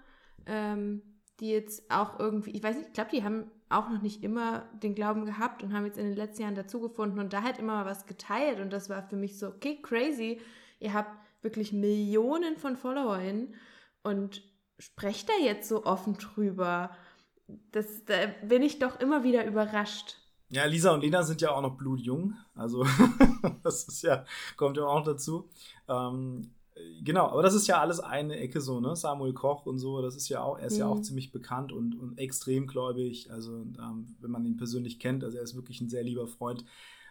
Ähm, 0.46 1.02
die 1.40 1.50
jetzt 1.50 1.90
auch 1.90 2.18
irgendwie, 2.18 2.50
ich 2.50 2.62
weiß 2.62 2.76
nicht, 2.76 2.88
ich 2.88 2.94
glaube, 2.94 3.10
die 3.12 3.22
haben 3.22 3.50
auch 3.68 3.90
noch 3.90 4.02
nicht 4.02 4.22
immer 4.24 4.68
den 4.82 4.94
Glauben 4.94 5.26
gehabt 5.26 5.62
und 5.62 5.72
haben 5.72 5.84
jetzt 5.84 5.98
in 5.98 6.06
den 6.06 6.16
letzten 6.16 6.42
Jahren 6.42 6.54
dazugefunden 6.54 7.18
und 7.20 7.32
da 7.32 7.42
halt 7.42 7.58
immer 7.58 7.74
mal 7.74 7.84
was 7.84 8.06
geteilt 8.06 8.60
und 8.60 8.72
das 8.72 8.88
war 8.88 9.02
für 9.02 9.16
mich 9.16 9.38
so, 9.38 9.48
okay, 9.48 9.78
crazy. 9.80 10.40
Ihr 10.80 10.94
habt 10.94 11.10
wirklich 11.42 11.72
Millionen 11.72 12.56
von 12.56 12.76
FollowerInnen 12.76 13.54
und 14.02 14.42
sprecht 14.78 15.28
da 15.28 15.32
jetzt 15.42 15.68
so 15.68 15.84
offen 15.84 16.14
drüber. 16.14 16.90
Das, 17.72 18.04
da 18.04 18.14
bin 18.46 18.62
ich 18.62 18.78
doch 18.78 19.00
immer 19.00 19.24
wieder 19.24 19.44
überrascht. 19.46 20.16
Ja, 20.50 20.64
Lisa 20.64 20.94
und 20.94 21.02
Lena 21.02 21.22
sind 21.22 21.40
ja 21.40 21.50
auch 21.50 21.60
noch 21.60 21.76
blutjung. 21.76 22.34
Also, 22.54 22.86
das 23.62 23.84
ist 23.84 24.02
ja, 24.02 24.24
kommt 24.56 24.76
ja 24.76 24.84
auch 24.84 25.04
dazu. 25.04 25.50
Ähm, 25.88 26.50
genau, 27.02 27.26
aber 27.26 27.42
das 27.42 27.54
ist 27.54 27.66
ja 27.66 27.80
alles 27.80 28.00
eine 28.00 28.36
Ecke 28.36 28.60
so, 28.60 28.80
ne? 28.80 28.96
Samuel 28.96 29.34
Koch 29.34 29.66
und 29.66 29.78
so, 29.78 30.00
das 30.00 30.16
ist 30.16 30.28
ja 30.28 30.42
auch, 30.42 30.58
er 30.58 30.68
ist 30.68 30.74
mhm. 30.74 30.80
ja 30.80 30.86
auch 30.86 30.96
mhm. 30.96 31.04
ziemlich 31.04 31.32
bekannt 31.32 31.72
und, 31.72 31.94
und 31.94 32.18
extrem 32.18 32.66
gläubig. 32.66 33.30
Also, 33.30 33.56
ähm, 33.78 34.16
wenn 34.20 34.30
man 34.30 34.44
ihn 34.44 34.56
persönlich 34.56 34.98
kennt, 34.98 35.22
also 35.22 35.36
er 35.36 35.42
ist 35.42 35.54
wirklich 35.54 35.80
ein 35.82 35.90
sehr 35.90 36.02
lieber 36.02 36.26
Freund, 36.26 36.64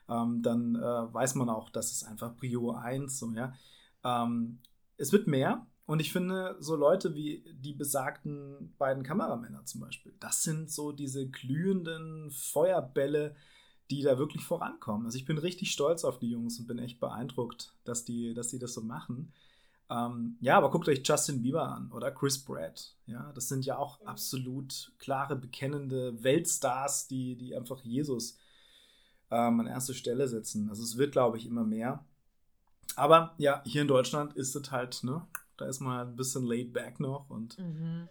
ähm, 0.10 0.41
dann 0.41 0.75
äh, 0.75 1.13
weiß 1.13 1.36
man 1.36 1.49
auch, 1.49 1.69
das 1.69 1.91
ist 1.91 2.06
einfach 2.06 2.36
Prio 2.36 2.71
1, 2.71 3.19
so, 3.19 3.32
ja. 3.32 3.53
Ähm, 4.03 4.60
es 4.97 5.12
wird 5.12 5.27
mehr, 5.27 5.67
und 5.88 6.02
ich 6.02 6.12
finde, 6.12 6.58
so 6.60 6.76
Leute 6.76 7.15
wie 7.15 7.43
die 7.54 7.71
besagten 7.71 8.76
beiden 8.78 9.04
Kameramänner 9.04 9.63
zum 9.63 9.82
Beispiel, 9.82 10.13
das 10.19 10.43
sind 10.43 10.69
so 10.69 10.91
diese 10.91 11.30
glühenden 11.30 12.30
Feuerbälle, 12.30 13.36
die 13.89 14.02
da 14.02 14.17
wirklich 14.17 14.43
vorankommen. 14.43 15.06
Also 15.06 15.17
ich 15.17 15.26
bin 15.26 15.38
richtig 15.38 15.71
stolz 15.71 16.04
auf 16.04 16.19
die 16.19 16.30
Jungs 16.30 16.60
und 16.60 16.67
bin 16.67 16.78
echt 16.78 17.00
beeindruckt, 17.00 17.73
dass 17.86 18.04
die, 18.04 18.34
dass 18.34 18.50
die 18.50 18.60
das 18.60 18.73
so 18.73 18.82
machen. 18.82 19.32
Ähm, 19.89 20.36
ja, 20.41 20.58
aber 20.58 20.71
guckt 20.71 20.89
euch 20.89 21.02
Justin 21.06 21.41
Bieber 21.41 21.69
an 21.69 21.89
oder 21.93 22.12
Chris 22.12 22.38
Pratt. 22.38 22.93
Ja, 23.06 23.32
das 23.34 23.47
sind 23.47 23.65
ja 23.65 23.78
auch 23.78 24.02
absolut 24.02 24.91
klare, 24.97 25.38
bekennende 25.38 26.21
Weltstars, 26.21 27.08
die, 27.08 27.38
die 27.38 27.56
einfach 27.56 27.80
Jesus 27.86 28.38
ähm, 29.32 29.62
an 29.62 29.67
erste 29.67 29.93
Stelle 29.93 30.28
setzen. 30.28 30.67
Also 30.69 30.84
es 30.84 30.97
wird, 30.97 31.13
glaube 31.13 31.38
ich, 31.38 31.45
immer 31.45 31.63
mehr. 31.63 32.04
Aber 32.97 33.36
ja, 33.38 33.62
hier 33.63 33.84
in 33.84 33.88
Deutschland 33.88 34.34
ist 34.34 34.54
es 34.54 34.71
halt, 34.71 35.02
ne, 35.06 35.26
da 35.57 35.65
ist 35.65 35.79
man 35.79 35.97
halt 35.97 36.09
ein 36.09 36.15
bisschen 36.15 36.45
laid 36.45 36.73
back 36.73 36.99
noch 36.99 37.29
und 37.29 37.57
mhm. 37.57 38.07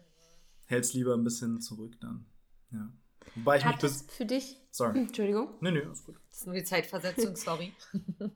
hält 0.66 0.84
es 0.84 0.94
lieber 0.94 1.14
ein 1.14 1.24
bisschen 1.24 1.60
zurück 1.60 1.94
dann. 2.00 2.26
Ja. 2.72 2.92
Wobei 3.34 3.58
ich 3.58 3.64
Hat 3.64 3.82
mich 3.82 3.92
für 4.08 4.26
dich. 4.26 4.60
Sorry. 4.70 4.98
Entschuldigung. 5.00 5.54
Nee, 5.60 5.72
nee, 5.72 5.82
alles 5.82 6.04
gut. 6.04 6.16
Das 6.28 6.38
ist 6.38 6.46
nur 6.46 6.54
die 6.54 6.64
Zeitversetzung, 6.64 7.36
sorry. 7.36 7.72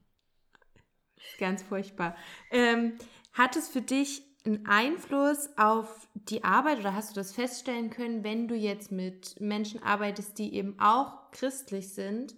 Ganz 1.39 1.63
furchtbar. 1.63 2.17
Ähm, 2.51 2.95
hat 3.33 3.57
es 3.57 3.69
für 3.69 3.83
dich 3.83 4.23
einen 4.45 4.67
Einfluss 4.67 5.51
auf 5.57 6.09
die 6.15 6.45
Arbeit 6.45 6.79
oder 6.81 6.95
hast 6.95 7.11
du 7.11 7.15
das 7.15 7.33
feststellen 7.33 7.91
können, 7.91 8.25
wenn 8.25 8.49
du 8.49 8.55
jetzt 8.55 8.91
mit 8.91 9.39
Menschen 9.41 9.83
arbeitest, 9.83 10.39
die 10.39 10.55
eben 10.55 10.79
auch 10.81 11.31
christlich 11.31 11.93
sind, 11.93 12.35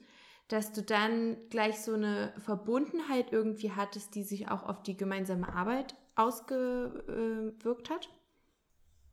dass 0.48 0.72
du 0.72 0.82
dann 0.82 1.36
gleich 1.48 1.80
so 1.80 1.94
eine 1.94 2.34
Verbundenheit 2.38 3.32
irgendwie 3.32 3.70
hattest, 3.70 4.14
die 4.14 4.24
sich 4.24 4.48
auch 4.48 4.64
auf 4.64 4.82
die 4.82 4.96
gemeinsame 4.96 5.48
Arbeit 5.48 5.94
ausgewirkt 6.14 7.90
hat? 7.90 8.08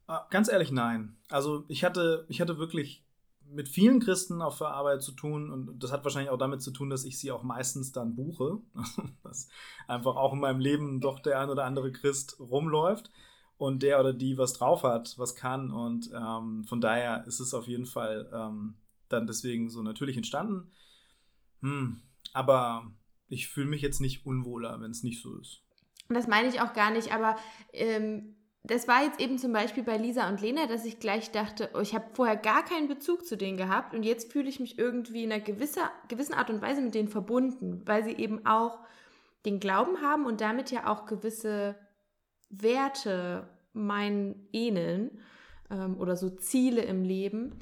Ah, 0.07 0.27
ganz 0.31 0.49
ehrlich, 0.49 0.71
nein. 0.71 1.17
Also 1.29 1.65
ich 1.67 1.83
hatte, 1.83 2.25
ich 2.29 2.41
hatte 2.41 2.57
wirklich 2.57 3.05
mit 3.51 3.69
vielen 3.69 3.99
Christen 3.99 4.41
auf 4.41 4.57
der 4.57 4.69
Arbeit 4.69 5.01
zu 5.01 5.11
tun 5.11 5.51
und 5.51 5.83
das 5.83 5.91
hat 5.91 6.03
wahrscheinlich 6.03 6.29
auch 6.29 6.37
damit 6.37 6.61
zu 6.61 6.71
tun, 6.71 6.89
dass 6.89 7.03
ich 7.03 7.19
sie 7.19 7.31
auch 7.31 7.43
meistens 7.43 7.91
dann 7.91 8.15
buche. 8.15 8.59
dass 9.23 9.49
einfach 9.87 10.15
auch 10.15 10.33
in 10.33 10.39
meinem 10.39 10.59
Leben 10.59 11.01
doch 11.01 11.19
der 11.19 11.39
ein 11.39 11.49
oder 11.49 11.65
andere 11.65 11.91
Christ 11.91 12.39
rumläuft 12.39 13.11
und 13.57 13.83
der 13.83 13.99
oder 13.99 14.13
die 14.13 14.37
was 14.37 14.53
drauf 14.53 14.83
hat, 14.83 15.17
was 15.17 15.35
kann 15.35 15.71
und 15.71 16.09
ähm, 16.13 16.65
von 16.65 16.81
daher 16.81 17.25
ist 17.27 17.39
es 17.39 17.53
auf 17.53 17.67
jeden 17.67 17.85
Fall 17.85 18.29
ähm, 18.33 18.75
dann 19.09 19.27
deswegen 19.27 19.69
so 19.69 19.81
natürlich 19.81 20.17
entstanden. 20.17 20.71
Hm, 21.61 22.01
aber 22.33 22.91
ich 23.27 23.47
fühle 23.47 23.67
mich 23.67 23.81
jetzt 23.81 23.99
nicht 23.99 24.25
unwohler, 24.25 24.79
wenn 24.79 24.91
es 24.91 25.03
nicht 25.03 25.21
so 25.21 25.37
ist. 25.37 25.61
Das 26.09 26.27
meine 26.27 26.47
ich 26.47 26.59
auch 26.59 26.73
gar 26.73 26.91
nicht, 26.91 27.13
aber 27.13 27.35
ähm, 27.71 28.35
das 28.63 28.87
war 28.87 29.03
jetzt 29.03 29.19
eben 29.19 29.37
zum 29.37 29.53
Beispiel 29.53 29.83
bei 29.83 29.97
Lisa 29.97 30.27
und 30.27 30.41
Lena, 30.41 30.67
dass 30.67 30.85
ich 30.85 30.99
gleich 30.99 31.31
dachte, 31.31 31.69
oh, 31.73 31.79
ich 31.79 31.95
habe 31.95 32.05
vorher 32.13 32.35
gar 32.35 32.63
keinen 32.65 32.87
Bezug 32.87 33.25
zu 33.25 33.37
denen 33.37 33.57
gehabt 33.57 33.93
und 33.93 34.03
jetzt 34.03 34.31
fühle 34.31 34.49
ich 34.49 34.59
mich 34.59 34.77
irgendwie 34.77 35.23
in 35.23 35.31
einer 35.31 35.41
gewisser, 35.41 35.91
gewissen 36.07 36.33
Art 36.33 36.49
und 36.49 36.61
Weise 36.61 36.81
mit 36.81 36.93
denen 36.93 37.07
verbunden, 37.07 37.81
weil 37.85 38.03
sie 38.03 38.13
eben 38.13 38.45
auch 38.45 38.79
den 39.45 39.59
Glauben 39.59 40.01
haben 40.01 40.25
und 40.25 40.41
damit 40.41 40.71
ja 40.71 40.87
auch 40.87 41.05
gewisse 41.05 41.75
Werte 42.49 43.47
meinen 43.73 44.49
ähneln 44.51 45.19
ähm, 45.69 45.97
oder 45.97 46.17
so 46.17 46.29
Ziele 46.29 46.81
im 46.81 47.03
Leben. 47.03 47.59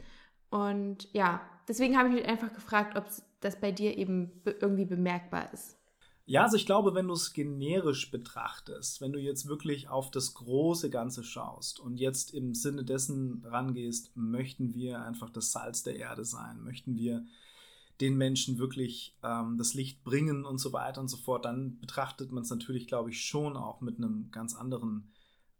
Und 0.49 1.13
ja, 1.13 1.41
deswegen 1.67 1.97
habe 1.97 2.09
ich 2.09 2.15
mich 2.15 2.27
einfach 2.27 2.53
gefragt, 2.53 2.97
ob 2.97 3.05
das 3.41 3.59
bei 3.59 3.71
dir 3.71 3.97
eben 3.97 4.41
irgendwie 4.45 4.85
bemerkbar 4.85 5.53
ist. 5.53 5.76
Ja, 6.29 6.43
also 6.43 6.57
ich 6.57 6.65
glaube, 6.65 6.93
wenn 6.93 7.07
du 7.07 7.13
es 7.13 7.31
generisch 7.31 8.11
betrachtest, 8.11 8.99
wenn 8.99 9.13
du 9.13 9.19
jetzt 9.19 9.47
wirklich 9.47 9.87
auf 9.87 10.11
das 10.11 10.33
große 10.33 10.89
Ganze 10.89 11.23
schaust 11.23 11.79
und 11.79 11.95
jetzt 12.01 12.33
im 12.33 12.53
Sinne 12.53 12.83
dessen 12.83 13.45
rangehst, 13.45 14.11
möchten 14.13 14.73
wir 14.73 15.01
einfach 15.01 15.29
das 15.29 15.53
Salz 15.53 15.83
der 15.83 15.95
Erde 15.95 16.25
sein, 16.25 16.61
möchten 16.65 16.97
wir 16.97 17.25
den 18.01 18.17
Menschen 18.17 18.57
wirklich 18.57 19.15
ähm, 19.23 19.57
das 19.57 19.73
Licht 19.73 20.03
bringen 20.03 20.43
und 20.43 20.57
so 20.57 20.73
weiter 20.73 20.99
und 20.99 21.07
so 21.07 21.15
fort, 21.15 21.45
dann 21.45 21.79
betrachtet 21.79 22.33
man 22.33 22.43
es 22.43 22.49
natürlich, 22.49 22.87
glaube 22.87 23.09
ich, 23.09 23.25
schon 23.25 23.55
auch 23.55 23.79
mit 23.79 23.95
einem 23.95 24.29
ganz 24.29 24.53
anderen 24.53 25.09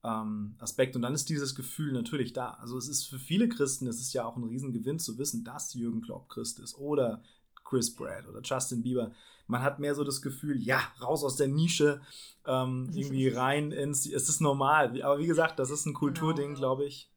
ähm, 0.04 0.56
Aspekt. 0.60 0.98
Und 0.98 1.02
dann 1.02 1.14
ist 1.14 1.30
dieses 1.30 1.56
Gefühl 1.56 1.94
natürlich 1.94 2.34
da. 2.34 2.52
Also 2.56 2.78
es 2.78 2.90
ist 2.90 3.06
für 3.06 3.20
viele 3.20 3.48
Christen, 3.48 3.88
es 3.88 4.02
ist 4.02 4.12
ja 4.12 4.26
auch 4.26 4.36
ein 4.36 4.44
Riesengewinn 4.44 5.00
zu 5.00 5.18
wissen, 5.18 5.46
dass 5.46 5.74
Jürgen 5.76 6.02
Klopp 6.02 6.28
Christ 6.28 6.60
ist 6.60 6.78
oder 6.78 7.24
Chris 7.64 7.96
Pratt 7.96 8.28
oder 8.28 8.42
Justin 8.42 8.84
Bieber 8.84 9.14
man 9.48 9.64
hat 9.64 9.80
mehr 9.80 9.96
so 9.96 10.04
das 10.04 10.22
Gefühl, 10.22 10.62
ja, 10.62 10.80
raus 11.02 11.24
aus 11.24 11.38
der 11.38 11.48
Nische, 11.48 12.02
ähm, 12.46 12.90
irgendwie 12.94 13.30
rein 13.30 13.72
ins, 13.72 14.06
es 14.06 14.30
ist 14.30 14.42
normal. 14.42 15.02
Aber 15.02 15.20
wie 15.20 15.28
gesagt, 15.28 15.60
das 15.60 15.72
ist 15.72 15.86
ein 15.86 15.94
Kulturding, 15.94 16.50
genau. 16.50 16.60
glaube 16.60 16.86
ich. 16.86 17.12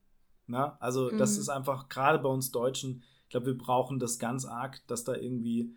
Na? 0.46 0.76
Also 0.80 1.10
mhm. 1.12 1.18
das 1.18 1.36
ist 1.36 1.48
einfach, 1.48 1.88
gerade 1.88 2.18
bei 2.18 2.28
uns 2.28 2.50
Deutschen, 2.50 3.02
ich 3.24 3.30
glaube, 3.30 3.46
wir 3.46 3.58
brauchen 3.58 3.98
das 3.98 4.18
ganz 4.18 4.44
arg, 4.44 4.80
dass 4.88 5.04
da 5.04 5.14
irgendwie 5.14 5.76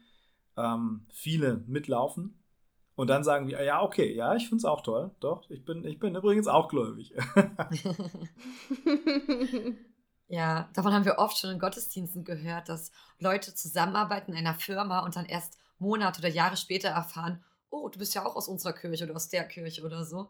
ähm, 0.58 1.06
viele 1.12 1.64
mitlaufen. 1.68 2.40
Und 2.96 3.10
dann 3.10 3.24
sagen 3.24 3.48
wir, 3.48 3.64
ja, 3.64 3.82
okay, 3.82 4.14
ja, 4.14 4.36
ich 4.36 4.48
finde 4.48 4.58
es 4.58 4.66
auch 4.66 4.82
toll. 4.82 5.12
Doch, 5.20 5.50
ich 5.50 5.66
bin, 5.66 5.84
ich 5.84 6.00
bin 6.00 6.16
übrigens 6.16 6.48
auch 6.48 6.68
gläubig. 6.68 7.14
ja, 10.28 10.70
davon 10.74 10.94
haben 10.94 11.06
wir 11.06 11.18
oft 11.18 11.38
schon 11.38 11.50
in 11.50 11.60
Gottesdiensten 11.60 12.24
gehört, 12.24 12.70
dass 12.70 12.92
Leute 13.18 13.56
zusammenarbeiten 13.56 14.34
in 14.34 14.38
einer 14.38 14.54
Firma 14.54 15.00
und 15.00 15.16
dann 15.16 15.26
erst 15.26 15.58
Monate 15.80 16.20
oder 16.20 16.30
Jahre 16.30 16.58
später 16.58 16.90
erfahren, 16.90 17.44
oh, 17.70 17.90
du 17.90 18.00
bist 18.00 18.14
ja 18.14 18.26
auch 18.26 18.36
aus 18.36 18.48
unserer 18.48 18.74
Kirche 18.74 19.06
oder 19.06 19.16
aus 19.16 19.30
der 19.30 19.48
Kirche 19.48 19.84
oder 19.84 20.06
so. 20.06 20.30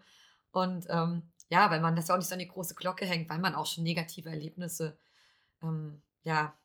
Und 0.51 0.87
ähm, 0.89 1.23
ja, 1.49 1.69
weil 1.69 1.81
man 1.81 1.95
das 1.95 2.07
ja 2.07 2.15
auch 2.15 2.19
nicht 2.19 2.27
so 2.27 2.33
an 2.33 2.39
die 2.39 2.47
große 2.47 2.75
Glocke 2.75 3.05
hängt, 3.05 3.29
weil 3.29 3.39
man 3.39 3.55
auch 3.55 3.65
schon 3.65 3.83
negative 3.83 4.29
Erlebnisse 4.29 4.97
ähm, 5.61 6.01
ja, 6.23 6.57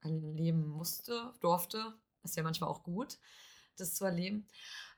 erleben 0.00 0.68
musste, 0.68 1.32
durfte. 1.40 1.94
Ist 2.22 2.36
ja 2.36 2.42
manchmal 2.42 2.70
auch 2.70 2.82
gut, 2.82 3.18
das 3.76 3.94
zu 3.94 4.04
erleben. 4.04 4.46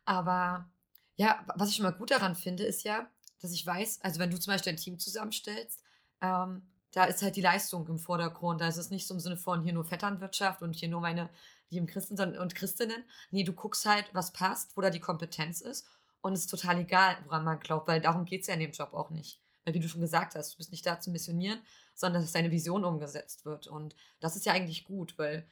Aber 0.05 0.69
ja, 1.17 1.45
was 1.57 1.71
ich 1.71 1.81
mal 1.81 1.93
gut 1.93 2.11
daran 2.11 2.35
finde, 2.35 2.65
ist 2.65 2.85
ja, 2.85 3.11
dass 3.41 3.53
ich 3.53 3.67
weiß, 3.67 4.03
also 4.03 4.21
wenn 4.21 4.31
du 4.31 4.39
zum 4.39 4.53
Beispiel 4.53 4.73
ein 4.73 4.79
Team 4.79 4.99
zusammenstellst, 4.99 5.83
ähm, 6.21 6.63
da 6.95 7.05
ist 7.05 7.23
halt 7.23 7.35
die 7.35 7.41
Leistung 7.41 7.87
im 7.89 7.99
Vordergrund. 7.99 8.61
Da 8.61 8.69
ist 8.69 8.77
es 8.77 8.91
nicht 8.91 9.07
so 9.07 9.15
im 9.15 9.21
Sinne 9.21 9.37
von 9.37 9.65
hier 9.65 9.73
nur 9.73 9.85
Vetternwirtschaft 9.85 10.63
und 10.63 10.77
hier 10.77 10.89
nur 10.89 11.01
meine 11.01 11.29
lieben 11.69 11.87
Christen 11.87 12.19
und 12.37 12.55
Christinnen. 12.55 13.03
Nee, 13.33 13.43
du 13.43 13.53
guckst 13.53 13.85
halt, 13.85 14.07
was 14.13 14.33
passt, 14.33 14.77
wo 14.77 14.81
da 14.81 14.91
die 14.91 15.01
Kompetenz 15.01 15.61
ist. 15.61 15.87
Und 16.21 16.35
es 16.35 16.41
ist 16.41 16.51
total 16.51 16.79
egal, 16.79 17.17
woran 17.25 17.45
man 17.45 17.59
glaubt, 17.59 17.89
weil 17.89 18.01
darum 18.01 18.25
geht 18.25 18.43
es 18.43 18.47
ja 18.47 18.55
in 18.55 18.61
dem 18.61 18.71
Job 18.71 18.95
auch 18.95 19.11
nicht. 19.11 19.41
Weil, 19.65 19.75
wie 19.75 19.81
du 19.81 19.89
schon 19.89 20.01
gesagt 20.01 20.37
hast, 20.37 20.55
du 20.55 20.59
bist 20.59 20.71
nicht 20.71 20.87
da 20.87 21.01
zu 21.01 21.11
missionieren, 21.11 21.61
sondern 21.95 22.23
dass 22.23 22.33
deine 22.33 22.53
Vision 22.53 22.85
umgesetzt 22.85 23.45
wird. 23.45 23.67
Und 23.67 23.97
das 24.21 24.37
ist 24.37 24.47
ja 24.47 24.53
eigentlich 24.53 24.85
gut, 24.85 25.19
weil 25.19 25.47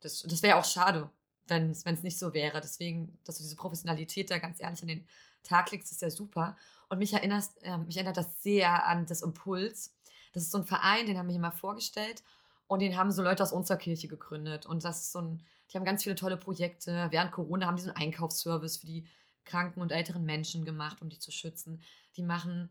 das, 0.00 0.22
das 0.22 0.42
wäre 0.42 0.58
auch 0.58 0.64
schade, 0.64 1.08
wenn 1.46 1.70
es 1.70 1.84
nicht 2.02 2.18
so 2.18 2.34
wäre. 2.34 2.60
Deswegen, 2.60 3.16
dass 3.24 3.36
du 3.36 3.44
diese 3.44 3.56
Professionalität 3.56 4.30
da 4.30 4.38
ganz 4.38 4.60
ehrlich 4.60 4.82
an 4.82 4.88
den 4.88 5.06
Tag 5.44 5.70
legst, 5.70 5.92
ist 5.92 6.02
ja 6.02 6.10
super. 6.10 6.56
Und 6.88 6.98
mich, 6.98 7.12
erinnerst, 7.12 7.62
äh, 7.62 7.78
mich 7.78 7.96
erinnert 7.96 8.16
das 8.16 8.42
sehr 8.42 8.86
an 8.86 9.06
das 9.06 9.22
Impuls. 9.22 9.94
Das 10.32 10.44
ist 10.44 10.52
so 10.52 10.58
ein 10.58 10.64
Verein, 10.64 11.06
den 11.06 11.18
haben 11.18 11.26
wir 11.26 11.32
hier 11.32 11.40
mal 11.40 11.50
vorgestellt. 11.50 12.22
Und 12.66 12.80
den 12.80 12.96
haben 12.96 13.10
so 13.10 13.22
Leute 13.22 13.42
aus 13.42 13.52
unserer 13.52 13.78
Kirche 13.78 14.06
gegründet. 14.06 14.64
Und 14.64 14.84
das 14.84 15.00
ist 15.00 15.12
so 15.12 15.20
ein, 15.20 15.42
die 15.70 15.76
haben 15.76 15.84
ganz 15.84 16.04
viele 16.04 16.14
tolle 16.14 16.36
Projekte. 16.36 17.08
Während 17.10 17.32
Corona 17.32 17.66
haben 17.66 17.76
die 17.76 17.82
so 17.82 17.88
einen 17.88 17.96
Einkaufsservice 17.96 18.76
für 18.76 18.86
die 18.86 19.06
kranken 19.44 19.80
und 19.80 19.90
älteren 19.90 20.24
Menschen 20.24 20.64
gemacht, 20.64 21.02
um 21.02 21.08
die 21.08 21.18
zu 21.18 21.32
schützen. 21.32 21.82
Die 22.16 22.22
machen 22.22 22.70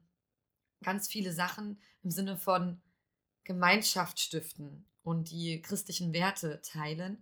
ganz 0.84 1.08
viele 1.08 1.34
Sachen 1.34 1.82
im 2.04 2.12
Sinne 2.12 2.38
von 2.38 2.82
Gemeinschaft 3.44 4.20
stiften 4.20 4.86
und 5.04 5.32
die 5.32 5.62
christlichen 5.62 6.14
Werte 6.14 6.62
teilen. 6.62 7.22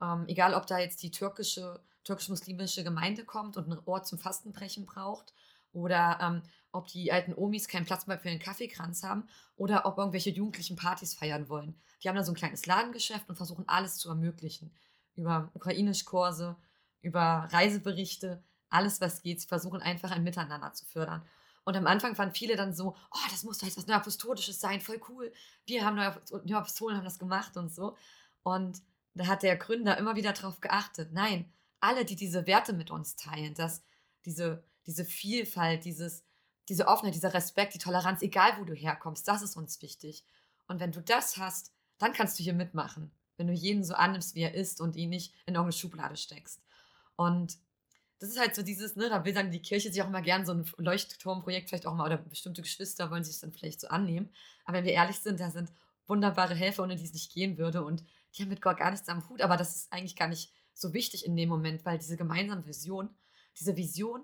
Ähm, 0.00 0.24
egal, 0.28 0.54
ob 0.54 0.66
da 0.66 0.78
jetzt 0.78 1.02
die 1.02 1.10
türkische, 1.10 1.80
türkisch-muslimische 2.04 2.84
Gemeinde 2.84 3.24
kommt 3.24 3.56
und 3.56 3.64
einen 3.64 3.80
Ort 3.86 4.06
zum 4.06 4.18
Fastenbrechen 4.18 4.86
braucht 4.86 5.32
oder 5.72 6.18
ähm, 6.20 6.42
ob 6.72 6.88
die 6.88 7.12
alten 7.12 7.34
Omis 7.34 7.68
keinen 7.68 7.86
Platz 7.86 8.06
mehr 8.06 8.18
für 8.18 8.28
den 8.28 8.38
Kaffeekranz 8.38 9.02
haben 9.02 9.28
oder 9.56 9.86
ob 9.86 9.98
irgendwelche 9.98 10.30
Jugendlichen 10.30 10.76
Partys 10.76 11.14
feiern 11.14 11.48
wollen. 11.48 11.80
Die 12.02 12.08
haben 12.08 12.16
dann 12.16 12.24
so 12.24 12.32
ein 12.32 12.36
kleines 12.36 12.66
Ladengeschäft 12.66 13.28
und 13.28 13.36
versuchen 13.36 13.68
alles 13.68 13.96
zu 13.98 14.08
ermöglichen. 14.08 14.74
Über 15.14 15.50
Ukrainisch-Kurse, 15.54 16.56
über 17.02 17.48
Reiseberichte, 17.50 18.42
alles 18.70 19.00
was 19.00 19.22
geht. 19.22 19.40
Sie 19.40 19.46
versuchen 19.46 19.82
einfach 19.82 20.10
ein 20.10 20.24
Miteinander 20.24 20.72
zu 20.72 20.86
fördern. 20.86 21.22
Und 21.64 21.76
am 21.76 21.86
Anfang 21.86 22.16
waren 22.18 22.32
viele 22.32 22.56
dann 22.56 22.74
so, 22.74 22.96
oh, 23.10 23.26
das 23.30 23.44
muss 23.44 23.58
doch 23.58 23.66
jetzt 23.66 23.76
was 23.76 23.86
Neuapostolisches 23.86 24.58
sein, 24.58 24.80
voll 24.80 25.00
cool. 25.08 25.32
Wir 25.64 25.84
haben 25.84 25.96
Neuapostolen 25.96 26.96
haben 26.96 27.04
das 27.04 27.18
gemacht 27.18 27.56
und 27.56 27.72
so. 27.72 27.96
Und 28.42 28.82
da 29.14 29.26
hat 29.26 29.42
der 29.42 29.56
Gründer 29.56 29.96
immer 29.98 30.16
wieder 30.16 30.32
darauf 30.32 30.60
geachtet, 30.60 31.12
nein, 31.12 31.52
alle, 31.80 32.04
die 32.04 32.16
diese 32.16 32.46
Werte 32.46 32.72
mit 32.72 32.90
uns 32.90 33.16
teilen, 33.16 33.54
dass 33.54 33.82
diese, 34.24 34.64
diese 34.86 35.04
Vielfalt, 35.04 35.84
dieses, 35.84 36.24
diese 36.68 36.86
Offenheit, 36.86 37.14
dieser 37.14 37.34
Respekt, 37.34 37.74
die 37.74 37.78
Toleranz, 37.78 38.22
egal 38.22 38.52
wo 38.58 38.64
du 38.64 38.74
herkommst, 38.74 39.26
das 39.26 39.42
ist 39.42 39.56
uns 39.56 39.80
wichtig. 39.82 40.24
Und 40.68 40.80
wenn 40.80 40.92
du 40.92 41.00
das 41.00 41.36
hast, 41.36 41.72
dann 41.98 42.12
kannst 42.12 42.38
du 42.38 42.42
hier 42.42 42.54
mitmachen. 42.54 43.10
Wenn 43.36 43.46
du 43.46 43.52
jeden 43.52 43.84
so 43.84 43.94
annimmst, 43.94 44.34
wie 44.34 44.42
er 44.42 44.54
ist 44.54 44.80
und 44.80 44.96
ihn 44.96 45.10
nicht 45.10 45.32
in 45.46 45.54
irgendeine 45.54 45.72
Schublade 45.72 46.16
steckst. 46.16 46.60
Und 47.16 47.58
das 48.20 48.30
ist 48.30 48.38
halt 48.38 48.54
so 48.54 48.62
dieses, 48.62 48.94
ne, 48.94 49.08
da 49.08 49.24
will 49.24 49.34
dann 49.34 49.50
die 49.50 49.60
Kirche 49.60 49.92
sich 49.92 50.00
auch 50.00 50.06
immer 50.06 50.22
gern 50.22 50.46
so 50.46 50.52
ein 50.52 50.64
Leuchtturmprojekt 50.76 51.68
vielleicht 51.68 51.86
auch 51.86 51.94
mal, 51.94 52.06
oder 52.06 52.18
bestimmte 52.18 52.62
Geschwister 52.62 53.10
wollen 53.10 53.24
sich 53.24 53.40
dann 53.40 53.52
vielleicht 53.52 53.80
so 53.80 53.88
annehmen. 53.88 54.30
Aber 54.64 54.78
wenn 54.78 54.84
wir 54.84 54.92
ehrlich 54.92 55.18
sind, 55.18 55.40
da 55.40 55.50
sind 55.50 55.72
wunderbare 56.06 56.54
Helfer, 56.54 56.84
ohne 56.84 56.94
die 56.94 57.04
es 57.04 57.12
nicht 57.12 57.32
gehen 57.32 57.58
würde. 57.58 57.84
Und 57.84 58.04
die 58.34 58.42
haben 58.42 58.48
mit 58.48 58.62
Gott 58.62 58.78
gar 58.78 58.90
nichts 58.90 59.08
am 59.08 59.28
Hut. 59.28 59.42
Aber 59.42 59.56
das 59.56 59.74
ist 59.74 59.92
eigentlich 59.92 60.14
gar 60.14 60.28
nicht 60.28 60.52
so 60.72 60.92
wichtig 60.94 61.26
in 61.26 61.36
dem 61.36 61.48
Moment, 61.48 61.84
weil 61.84 61.98
diese 61.98 62.16
gemeinsame 62.16 62.64
Vision, 62.66 63.10
diese 63.58 63.76
Vision, 63.76 64.22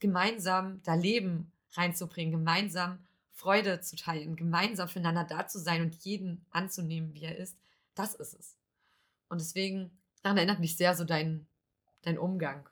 gemeinsam 0.00 0.82
da 0.82 0.94
Leben 0.94 1.52
reinzubringen, 1.72 2.32
gemeinsam 2.32 2.98
Freude 3.32 3.80
zu 3.80 3.96
teilen, 3.96 4.36
gemeinsam 4.36 4.88
füreinander 4.88 5.24
da 5.24 5.46
zu 5.46 5.58
sein 5.58 5.82
und 5.82 5.94
jeden 6.04 6.44
anzunehmen, 6.50 7.14
wie 7.14 7.24
er 7.24 7.36
ist, 7.36 7.56
das 7.94 8.14
ist 8.14 8.34
es. 8.34 8.56
Und 9.28 9.40
deswegen, 9.40 9.90
daran 10.22 10.36
erinnert 10.36 10.60
mich 10.60 10.76
sehr 10.76 10.94
so 10.94 11.04
dein, 11.04 11.46
dein 12.02 12.18
Umgang. 12.18 12.68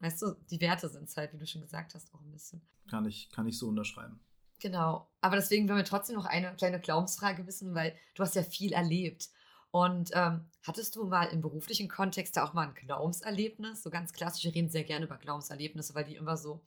Weißt 0.00 0.22
du, 0.22 0.34
die 0.50 0.60
Werte 0.60 0.88
sind 0.88 1.08
es 1.08 1.16
halt, 1.16 1.32
wie 1.32 1.38
du 1.38 1.46
schon 1.46 1.60
gesagt 1.60 1.94
hast, 1.94 2.12
auch 2.14 2.20
ein 2.20 2.32
bisschen. 2.32 2.62
Kann 2.88 3.04
ich, 3.04 3.30
kann 3.30 3.46
ich 3.46 3.58
so 3.58 3.68
unterschreiben. 3.68 4.20
Genau. 4.60 5.08
Aber 5.20 5.36
deswegen 5.36 5.68
wollen 5.68 5.78
wir 5.78 5.84
trotzdem 5.84 6.16
noch 6.16 6.24
eine 6.24 6.54
kleine 6.54 6.80
Glaubensfrage 6.80 7.46
wissen, 7.46 7.74
weil 7.74 7.96
du 8.14 8.22
hast 8.22 8.34
ja 8.34 8.42
viel 8.42 8.72
erlebt. 8.72 9.28
Und 9.72 10.10
ähm, 10.14 10.44
hattest 10.62 10.96
du 10.96 11.04
mal 11.06 11.24
im 11.24 11.40
beruflichen 11.40 11.88
Kontext 11.88 12.36
da 12.36 12.44
auch 12.44 12.52
mal 12.52 12.68
ein 12.68 12.74
Glaubenserlebnis? 12.74 13.82
So 13.82 13.90
ganz 13.90 14.12
klassisch, 14.12 14.44
wir 14.44 14.54
reden 14.54 14.68
sehr 14.68 14.84
gerne 14.84 15.06
über 15.06 15.16
Glaubenserlebnisse, 15.16 15.94
weil 15.94 16.04
die 16.04 16.16
immer 16.16 16.36
so, 16.36 16.62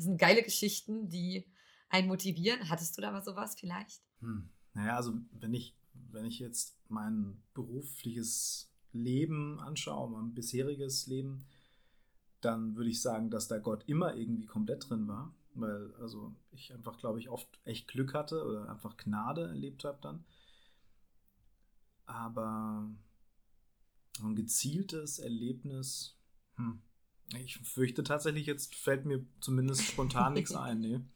es 0.00 0.06
sind 0.06 0.18
geile 0.18 0.42
Geschichten, 0.42 1.08
die 1.08 1.46
einen 1.90 2.08
motivieren. 2.08 2.68
Hattest 2.68 2.96
du 2.96 3.02
da 3.02 3.12
mal 3.12 3.22
sowas 3.22 3.54
vielleicht? 3.58 4.02
Hm. 4.20 4.48
Naja, 4.72 4.96
also 4.96 5.14
wenn 5.32 5.52
ich, 5.52 5.76
wenn 5.92 6.24
ich 6.24 6.38
jetzt 6.38 6.78
mein 6.88 7.42
berufliches 7.52 8.72
Leben 8.92 9.60
anschaue, 9.60 10.10
mein 10.10 10.32
bisheriges 10.32 11.06
Leben, 11.06 11.44
dann 12.40 12.76
würde 12.76 12.90
ich 12.90 13.02
sagen, 13.02 13.30
dass 13.30 13.48
da 13.48 13.58
Gott 13.58 13.84
immer 13.86 14.14
irgendwie 14.14 14.46
komplett 14.46 14.88
drin 14.88 15.06
war. 15.06 15.34
Weil, 15.52 15.92
also 15.96 16.34
ich 16.52 16.72
einfach, 16.72 16.96
glaube 16.96 17.18
ich, 17.18 17.28
oft 17.28 17.60
echt 17.64 17.88
Glück 17.88 18.14
hatte 18.14 18.44
oder 18.44 18.70
einfach 18.70 18.96
Gnade 18.96 19.48
erlebt 19.48 19.84
habe 19.84 19.98
dann. 20.00 20.24
Aber 22.06 22.88
ein 24.22 24.34
gezieltes 24.34 25.18
Erlebnis, 25.18 26.16
hm. 26.56 26.80
Ich 27.38 27.58
fürchte 27.58 28.02
tatsächlich, 28.02 28.46
jetzt 28.46 28.74
fällt 28.74 29.04
mir 29.04 29.24
zumindest 29.40 29.82
spontan 29.82 30.34
nichts 30.34 30.54
ein. 30.54 30.80
Nee. 30.80 31.00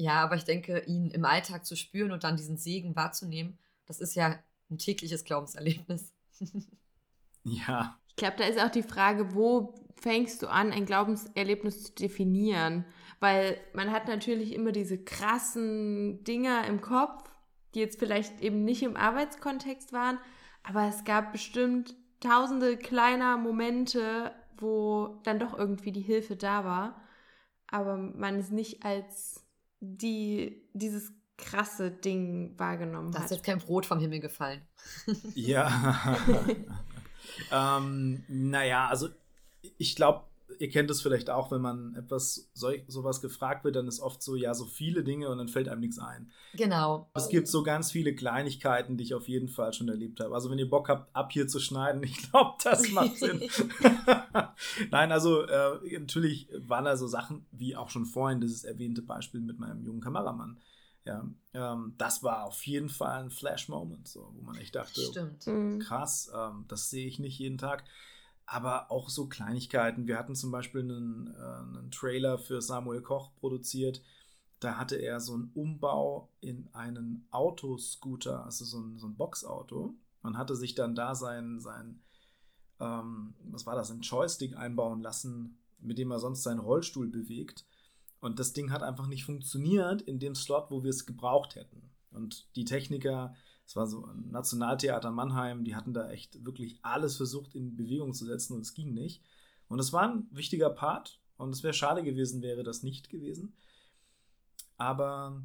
Ja, 0.00 0.22
aber 0.22 0.36
ich 0.36 0.44
denke, 0.44 0.78
ihn 0.86 1.10
im 1.10 1.24
Alltag 1.24 1.66
zu 1.66 1.74
spüren 1.74 2.12
und 2.12 2.22
dann 2.22 2.36
diesen 2.36 2.56
Segen 2.56 2.94
wahrzunehmen, 2.94 3.58
das 3.84 3.98
ist 3.98 4.14
ja 4.14 4.38
ein 4.70 4.78
tägliches 4.78 5.24
Glaubenserlebnis. 5.24 6.12
ja. 7.42 7.98
Ich 8.10 8.14
glaube, 8.14 8.36
da 8.38 8.44
ist 8.44 8.60
auch 8.60 8.70
die 8.70 8.84
Frage, 8.84 9.34
wo 9.34 9.74
fängst 9.96 10.42
du 10.42 10.46
an, 10.46 10.72
ein 10.72 10.86
Glaubenserlebnis 10.86 11.82
zu 11.82 11.92
definieren? 11.94 12.84
Weil 13.18 13.60
man 13.74 13.90
hat 13.90 14.06
natürlich 14.06 14.52
immer 14.52 14.70
diese 14.70 15.02
krassen 15.02 16.22
Dinger 16.22 16.64
im 16.68 16.80
Kopf, 16.80 17.24
die 17.74 17.80
jetzt 17.80 17.98
vielleicht 17.98 18.40
eben 18.40 18.64
nicht 18.64 18.84
im 18.84 18.96
Arbeitskontext 18.96 19.92
waren, 19.92 20.18
aber 20.62 20.86
es 20.88 21.02
gab 21.02 21.32
bestimmt 21.32 21.96
tausende 22.20 22.76
kleiner 22.76 23.36
Momente, 23.36 24.32
wo 24.58 25.20
dann 25.24 25.38
doch 25.38 25.56
irgendwie 25.56 25.92
die 25.92 26.00
Hilfe 26.00 26.36
da 26.36 26.64
war, 26.64 27.00
aber 27.66 27.96
man 27.96 28.38
es 28.38 28.50
nicht 28.50 28.84
als 28.84 29.44
die, 29.80 30.68
dieses 30.72 31.12
krasse 31.36 31.90
Ding 31.90 32.58
wahrgenommen 32.58 33.08
hat. 33.14 33.20
Da 33.20 33.24
ist 33.24 33.30
jetzt 33.30 33.44
kein 33.44 33.58
Brot 33.58 33.86
vom 33.86 34.00
Himmel 34.00 34.20
gefallen. 34.20 34.62
ja. 35.34 36.16
ähm, 37.52 38.24
naja, 38.28 38.88
also 38.88 39.08
ich 39.78 39.96
glaube, 39.96 40.27
ihr 40.58 40.68
kennt 40.68 40.90
es 40.90 41.00
vielleicht 41.00 41.30
auch, 41.30 41.50
wenn 41.50 41.60
man 41.60 41.94
etwas 41.94 42.50
so, 42.52 42.70
sowas 42.86 43.20
gefragt 43.20 43.64
wird, 43.64 43.76
dann 43.76 43.88
ist 43.88 44.00
oft 44.00 44.22
so, 44.22 44.36
ja, 44.36 44.54
so 44.54 44.64
viele 44.64 45.04
Dinge 45.04 45.28
und 45.28 45.38
dann 45.38 45.48
fällt 45.48 45.68
einem 45.68 45.80
nichts 45.80 45.98
ein. 45.98 46.30
Genau. 46.54 47.10
Es 47.14 47.28
gibt 47.28 47.48
so 47.48 47.62
ganz 47.62 47.90
viele 47.90 48.14
Kleinigkeiten, 48.14 48.96
die 48.96 49.04
ich 49.04 49.14
auf 49.14 49.28
jeden 49.28 49.48
Fall 49.48 49.72
schon 49.72 49.88
erlebt 49.88 50.20
habe. 50.20 50.34
Also 50.34 50.50
wenn 50.50 50.58
ihr 50.58 50.68
Bock 50.68 50.88
habt, 50.88 51.14
ab 51.14 51.32
hier 51.32 51.48
zu 51.48 51.60
schneiden, 51.60 52.02
ich 52.04 52.30
glaube, 52.30 52.56
das 52.62 52.90
macht 52.90 53.16
Sinn. 53.16 53.40
Nein, 54.90 55.12
also 55.12 55.42
äh, 55.42 55.98
natürlich 55.98 56.48
waren 56.58 56.84
da 56.84 56.96
so 56.96 57.06
Sachen, 57.06 57.46
wie 57.50 57.76
auch 57.76 57.90
schon 57.90 58.06
vorhin 58.06 58.40
dieses 58.40 58.64
erwähnte 58.64 59.02
Beispiel 59.02 59.40
mit 59.40 59.58
meinem 59.58 59.82
jungen 59.82 60.00
Kameramann. 60.00 60.58
Ja, 61.04 61.26
ähm, 61.54 61.94
das 61.96 62.22
war 62.22 62.44
auf 62.44 62.66
jeden 62.66 62.90
Fall 62.90 63.22
ein 63.22 63.30
Flash-Moment, 63.30 64.08
so, 64.08 64.30
wo 64.34 64.42
man 64.42 64.56
echt 64.56 64.74
dachte, 64.74 65.00
Stimmt. 65.00 65.46
Mhm. 65.46 65.78
krass, 65.78 66.30
ähm, 66.34 66.66
das 66.68 66.90
sehe 66.90 67.06
ich 67.06 67.18
nicht 67.18 67.38
jeden 67.38 67.56
Tag 67.56 67.84
aber 68.50 68.90
auch 68.90 69.10
so 69.10 69.26
Kleinigkeiten. 69.28 70.06
Wir 70.06 70.18
hatten 70.18 70.34
zum 70.34 70.50
Beispiel 70.50 70.80
einen, 70.80 71.34
äh, 71.34 71.78
einen, 71.78 71.90
Trailer 71.90 72.38
für 72.38 72.62
Samuel 72.62 73.02
Koch 73.02 73.34
produziert. 73.36 74.02
Da 74.58 74.78
hatte 74.78 74.96
er 74.96 75.20
so 75.20 75.34
einen 75.34 75.50
Umbau 75.54 76.30
in 76.40 76.68
einen 76.72 77.26
Autoscooter, 77.30 78.44
also 78.44 78.64
so 78.64 78.80
ein, 78.80 78.96
so 78.96 79.06
ein 79.06 79.16
Boxauto. 79.16 79.94
Man 80.22 80.38
hatte 80.38 80.56
sich 80.56 80.74
dann 80.74 80.94
da 80.94 81.14
sein, 81.14 81.60
sein 81.60 82.00
ähm, 82.80 83.34
was 83.44 83.66
war 83.66 83.76
das, 83.76 83.90
ein 83.90 84.00
Joystick 84.00 84.56
einbauen 84.56 85.02
lassen, 85.02 85.58
mit 85.78 85.98
dem 85.98 86.10
er 86.10 86.18
sonst 86.18 86.42
seinen 86.42 86.60
Rollstuhl 86.60 87.06
bewegt. 87.06 87.66
Und 88.20 88.38
das 88.38 88.54
Ding 88.54 88.72
hat 88.72 88.82
einfach 88.82 89.08
nicht 89.08 89.24
funktioniert 89.24 90.00
in 90.02 90.18
dem 90.18 90.34
Slot, 90.34 90.70
wo 90.70 90.82
wir 90.82 90.90
es 90.90 91.04
gebraucht 91.04 91.54
hätten. 91.54 91.90
Und 92.10 92.48
die 92.56 92.64
Techniker 92.64 93.34
es 93.68 93.76
war 93.76 93.86
so 93.86 94.06
ein 94.06 94.30
Nationaltheater 94.30 95.10
Mannheim, 95.10 95.62
die 95.62 95.76
hatten 95.76 95.92
da 95.92 96.08
echt 96.08 96.42
wirklich 96.42 96.78
alles 96.80 97.18
versucht 97.18 97.54
in 97.54 97.76
Bewegung 97.76 98.14
zu 98.14 98.24
setzen 98.24 98.54
und 98.54 98.62
es 98.62 98.72
ging 98.72 98.94
nicht. 98.94 99.22
Und 99.68 99.78
es 99.78 99.92
war 99.92 100.08
ein 100.08 100.26
wichtiger 100.30 100.70
Part 100.70 101.20
und 101.36 101.50
es 101.50 101.62
wäre 101.62 101.74
schade 101.74 102.02
gewesen, 102.02 102.40
wäre 102.40 102.62
das 102.62 102.82
nicht 102.82 103.10
gewesen. 103.10 103.52
Aber 104.78 105.42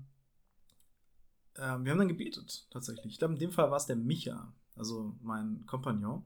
äh, 1.55 1.59
wir 1.59 1.91
haben 1.91 1.97
dann 1.97 2.07
gebetet, 2.07 2.65
tatsächlich. 2.69 3.11
Ich 3.11 3.19
glaube, 3.19 3.33
in 3.33 3.41
dem 3.41 3.51
Fall 3.51 3.69
war 3.71 3.77
es 3.77 3.87
der 3.87 3.97
Micha, 3.97 4.53
also 4.77 5.17
mein 5.21 5.65
Kompagnon. 5.65 6.25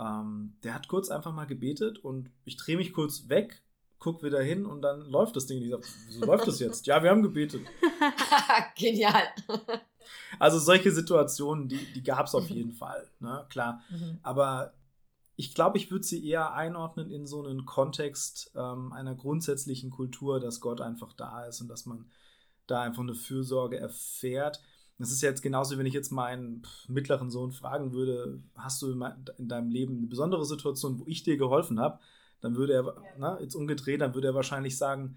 Ähm, 0.00 0.56
der 0.64 0.74
hat 0.74 0.88
kurz 0.88 1.08
einfach 1.08 1.32
mal 1.32 1.46
gebetet 1.46 1.98
und 1.98 2.30
ich 2.44 2.56
drehe 2.56 2.76
mich 2.76 2.92
kurz 2.92 3.28
weg, 3.28 3.62
guck 4.00 4.24
wieder 4.24 4.42
hin 4.42 4.66
und 4.66 4.82
dann 4.82 5.02
läuft 5.02 5.36
das 5.36 5.46
Ding. 5.46 5.62
Ich 5.62 5.70
sage, 5.70 5.86
wieso 6.08 6.26
läuft 6.26 6.48
das 6.48 6.58
jetzt? 6.58 6.84
ja, 6.88 7.00
wir 7.00 7.10
haben 7.10 7.22
gebetet. 7.22 7.64
Genial. 8.74 9.22
Also 10.38 10.58
solche 10.58 10.90
Situationen, 10.92 11.68
die, 11.68 11.92
die 11.94 12.02
gab 12.02 12.26
es 12.26 12.34
auf 12.34 12.48
jeden 12.48 12.72
Fall, 12.72 13.08
ne? 13.20 13.46
klar. 13.48 13.82
Mhm. 13.90 14.18
Aber 14.22 14.72
ich 15.36 15.54
glaube, 15.54 15.76
ich 15.76 15.90
würde 15.90 16.04
sie 16.04 16.26
eher 16.26 16.54
einordnen 16.54 17.10
in 17.10 17.26
so 17.26 17.44
einen 17.44 17.66
Kontext 17.66 18.52
ähm, 18.56 18.92
einer 18.92 19.14
grundsätzlichen 19.14 19.90
Kultur, 19.90 20.40
dass 20.40 20.60
Gott 20.60 20.80
einfach 20.80 21.12
da 21.12 21.44
ist 21.44 21.60
und 21.60 21.68
dass 21.68 21.84
man 21.86 22.06
da 22.66 22.80
einfach 22.80 23.02
eine 23.02 23.14
Fürsorge 23.14 23.78
erfährt. 23.78 24.62
Das 24.98 25.10
ist 25.10 25.20
jetzt 25.20 25.42
genauso, 25.42 25.76
wenn 25.76 25.86
ich 25.86 25.92
jetzt 25.92 26.10
meinen 26.10 26.62
mittleren 26.88 27.30
Sohn 27.30 27.52
fragen 27.52 27.92
würde, 27.92 28.42
hast 28.56 28.80
du 28.80 28.92
in 29.36 29.48
deinem 29.48 29.68
Leben 29.68 29.98
eine 29.98 30.06
besondere 30.06 30.46
Situation, 30.46 30.98
wo 30.98 31.04
ich 31.06 31.22
dir 31.22 31.36
geholfen 31.36 31.78
habe? 31.78 31.98
Dann 32.40 32.56
würde 32.56 32.72
er, 32.72 32.84
ja. 32.84 32.94
na, 33.18 33.40
jetzt 33.40 33.54
umgedreht, 33.54 34.00
dann 34.00 34.14
würde 34.14 34.28
er 34.28 34.34
wahrscheinlich 34.34 34.78
sagen, 34.78 35.16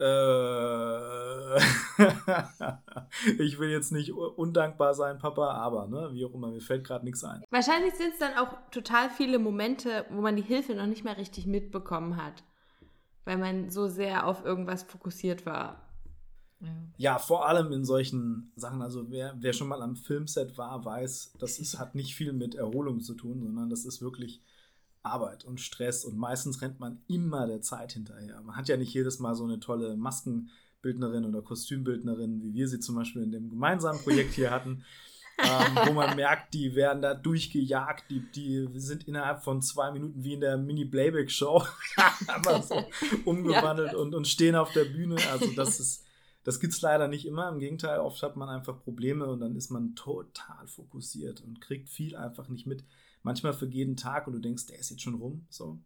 äh, 0.00 1.56
ich 3.42 3.58
will 3.58 3.70
jetzt 3.70 3.92
nicht 3.92 4.12
undankbar 4.12 4.94
sein, 4.94 5.18
Papa, 5.18 5.52
aber 5.52 5.86
ne, 5.86 6.10
wie 6.12 6.24
auch 6.24 6.34
immer, 6.34 6.48
mir 6.48 6.60
fällt 6.60 6.84
gerade 6.84 7.04
nichts 7.04 7.24
ein. 7.24 7.42
Wahrscheinlich 7.50 7.94
sind 7.94 8.12
es 8.12 8.18
dann 8.18 8.36
auch 8.36 8.56
total 8.70 9.10
viele 9.10 9.38
Momente, 9.38 10.06
wo 10.10 10.20
man 10.20 10.36
die 10.36 10.42
Hilfe 10.42 10.74
noch 10.74 10.86
nicht 10.86 11.04
mehr 11.04 11.16
richtig 11.16 11.46
mitbekommen 11.46 12.16
hat, 12.16 12.42
weil 13.24 13.38
man 13.38 13.70
so 13.70 13.88
sehr 13.88 14.26
auf 14.26 14.44
irgendwas 14.44 14.82
fokussiert 14.82 15.46
war. 15.46 15.80
Ja, 16.96 17.18
vor 17.18 17.48
allem 17.48 17.72
in 17.72 17.84
solchen 17.84 18.52
Sachen. 18.56 18.80
Also 18.80 19.10
wer, 19.10 19.34
wer 19.38 19.52
schon 19.52 19.68
mal 19.68 19.82
am 19.82 19.96
Filmset 19.96 20.56
war, 20.56 20.84
weiß, 20.84 21.34
das 21.38 21.58
ist, 21.58 21.78
hat 21.78 21.94
nicht 21.94 22.14
viel 22.14 22.32
mit 22.32 22.54
Erholung 22.54 23.00
zu 23.00 23.14
tun, 23.14 23.42
sondern 23.42 23.68
das 23.68 23.84
ist 23.84 24.00
wirklich 24.00 24.40
Arbeit 25.04 25.44
und 25.44 25.60
Stress 25.60 26.04
und 26.04 26.16
meistens 26.16 26.62
rennt 26.62 26.80
man 26.80 26.98
immer 27.08 27.46
der 27.46 27.60
Zeit 27.60 27.92
hinterher. 27.92 28.40
Man 28.40 28.56
hat 28.56 28.68
ja 28.68 28.76
nicht 28.76 28.94
jedes 28.94 29.18
Mal 29.18 29.34
so 29.34 29.44
eine 29.44 29.60
tolle 29.60 29.96
Maskenbildnerin 29.96 31.26
oder 31.26 31.42
Kostümbildnerin, 31.42 32.42
wie 32.42 32.54
wir 32.54 32.68
sie 32.68 32.80
zum 32.80 32.94
Beispiel 32.94 33.22
in 33.22 33.30
dem 33.30 33.50
gemeinsamen 33.50 34.00
Projekt 34.00 34.32
hier 34.32 34.50
hatten, 34.50 34.84
ähm, 35.38 35.78
wo 35.86 35.92
man 35.92 36.16
merkt, 36.16 36.54
die 36.54 36.74
werden 36.74 37.02
da 37.02 37.12
durchgejagt, 37.12 38.04
die, 38.08 38.20
die 38.34 38.68
sind 38.80 39.06
innerhalb 39.06 39.42
von 39.42 39.60
zwei 39.60 39.90
Minuten 39.90 40.24
wie 40.24 40.34
in 40.34 40.40
der 40.40 40.56
Mini-Playback-Show 40.56 41.64
so 42.62 42.84
umgewandelt 43.24 43.92
ja. 43.92 43.98
und, 43.98 44.14
und 44.14 44.26
stehen 44.26 44.54
auf 44.54 44.72
der 44.72 44.84
Bühne. 44.84 45.16
Also 45.30 45.50
das 45.54 45.80
ist, 45.80 46.04
das 46.44 46.60
gibt 46.60 46.72
es 46.72 46.80
leider 46.80 47.08
nicht 47.08 47.26
immer. 47.26 47.48
Im 47.50 47.58
Gegenteil, 47.58 47.98
oft 47.98 48.22
hat 48.22 48.36
man 48.36 48.48
einfach 48.48 48.80
Probleme 48.80 49.26
und 49.26 49.40
dann 49.40 49.56
ist 49.56 49.70
man 49.70 49.94
total 49.96 50.66
fokussiert 50.66 51.42
und 51.42 51.60
kriegt 51.60 51.90
viel 51.90 52.16
einfach 52.16 52.48
nicht 52.48 52.66
mit 52.66 52.84
manchmal 53.24 53.52
für 53.52 53.66
jeden 53.66 53.96
Tag 53.96 54.28
und 54.28 54.34
du 54.34 54.38
denkst, 54.38 54.66
der 54.66 54.78
ist 54.78 54.90
jetzt 54.90 55.02
schon 55.02 55.14
rum, 55.14 55.46
so. 55.50 55.80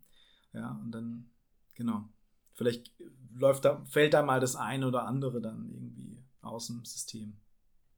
Ja, 0.52 0.78
und 0.82 0.90
dann, 0.90 1.30
genau. 1.74 2.08
Vielleicht 2.52 2.92
läuft 3.34 3.64
da, 3.64 3.82
fällt 3.86 4.12
da 4.12 4.22
mal 4.22 4.40
das 4.40 4.56
eine 4.56 4.86
oder 4.86 5.04
andere 5.04 5.40
dann 5.40 5.70
irgendwie 5.70 6.22
aus 6.42 6.66
dem 6.66 6.84
System. 6.84 7.40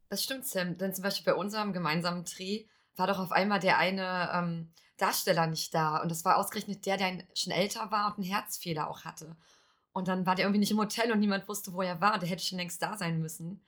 Das 0.08 0.22
stimmt, 0.22 0.46
Sam. 0.46 0.76
Denn 0.76 0.94
zum 0.94 1.02
Beispiel 1.02 1.32
bei 1.32 1.38
unserem 1.38 1.72
gemeinsamen 1.72 2.24
Dreh 2.24 2.66
war 2.96 3.06
doch 3.06 3.18
auf 3.18 3.32
einmal 3.32 3.60
der 3.60 3.78
eine 3.78 4.30
ähm, 4.34 4.72
Darsteller 4.98 5.46
nicht 5.46 5.74
da. 5.74 6.02
Und 6.02 6.10
das 6.10 6.24
war 6.24 6.36
ausgerechnet 6.36 6.84
der, 6.84 6.98
der 6.98 7.24
schon 7.34 7.52
älter 7.52 7.90
war 7.90 8.08
und 8.08 8.18
einen 8.18 8.30
Herzfehler 8.30 8.90
auch 8.90 9.04
hatte. 9.04 9.36
Und 9.92 10.08
dann 10.08 10.26
war 10.26 10.34
der 10.34 10.44
irgendwie 10.44 10.60
nicht 10.60 10.72
im 10.72 10.78
Hotel 10.78 11.10
und 11.10 11.20
niemand 11.20 11.48
wusste, 11.48 11.72
wo 11.72 11.80
er 11.80 12.00
war. 12.00 12.18
Der 12.18 12.28
hätte 12.28 12.44
schon 12.44 12.58
längst 12.58 12.82
da 12.82 12.96
sein 12.98 13.20
müssen. 13.20 13.62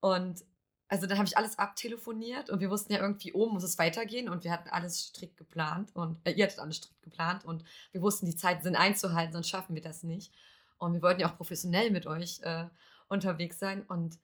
Und 0.00 0.44
also 0.88 1.06
dann 1.06 1.18
habe 1.18 1.26
ich 1.26 1.36
alles 1.36 1.58
abtelefoniert 1.58 2.50
und 2.50 2.60
wir 2.60 2.70
wussten 2.70 2.92
ja 2.92 3.00
irgendwie, 3.00 3.32
oben 3.32 3.54
muss 3.54 3.64
es 3.64 3.78
weitergehen 3.78 4.28
und 4.28 4.44
wir 4.44 4.52
hatten 4.52 4.68
alles 4.68 5.00
strikt 5.00 5.36
geplant 5.36 5.94
und 5.94 6.18
äh, 6.24 6.32
ihr 6.32 6.44
hattet 6.44 6.58
alles 6.58 6.76
strikt 6.76 7.02
geplant 7.02 7.44
und 7.44 7.64
wir 7.92 8.02
wussten, 8.02 8.26
die 8.26 8.36
Zeiten 8.36 8.62
sind 8.62 8.76
einzuhalten, 8.76 9.32
sonst 9.32 9.48
schaffen 9.48 9.74
wir 9.74 9.82
das 9.82 10.02
nicht. 10.02 10.32
Und 10.78 10.92
wir 10.92 11.02
wollten 11.02 11.20
ja 11.20 11.30
auch 11.30 11.36
professionell 11.36 11.90
mit 11.90 12.06
euch 12.06 12.40
äh, 12.42 12.66
unterwegs 13.08 13.58
sein 13.58 13.82
und 13.82 14.18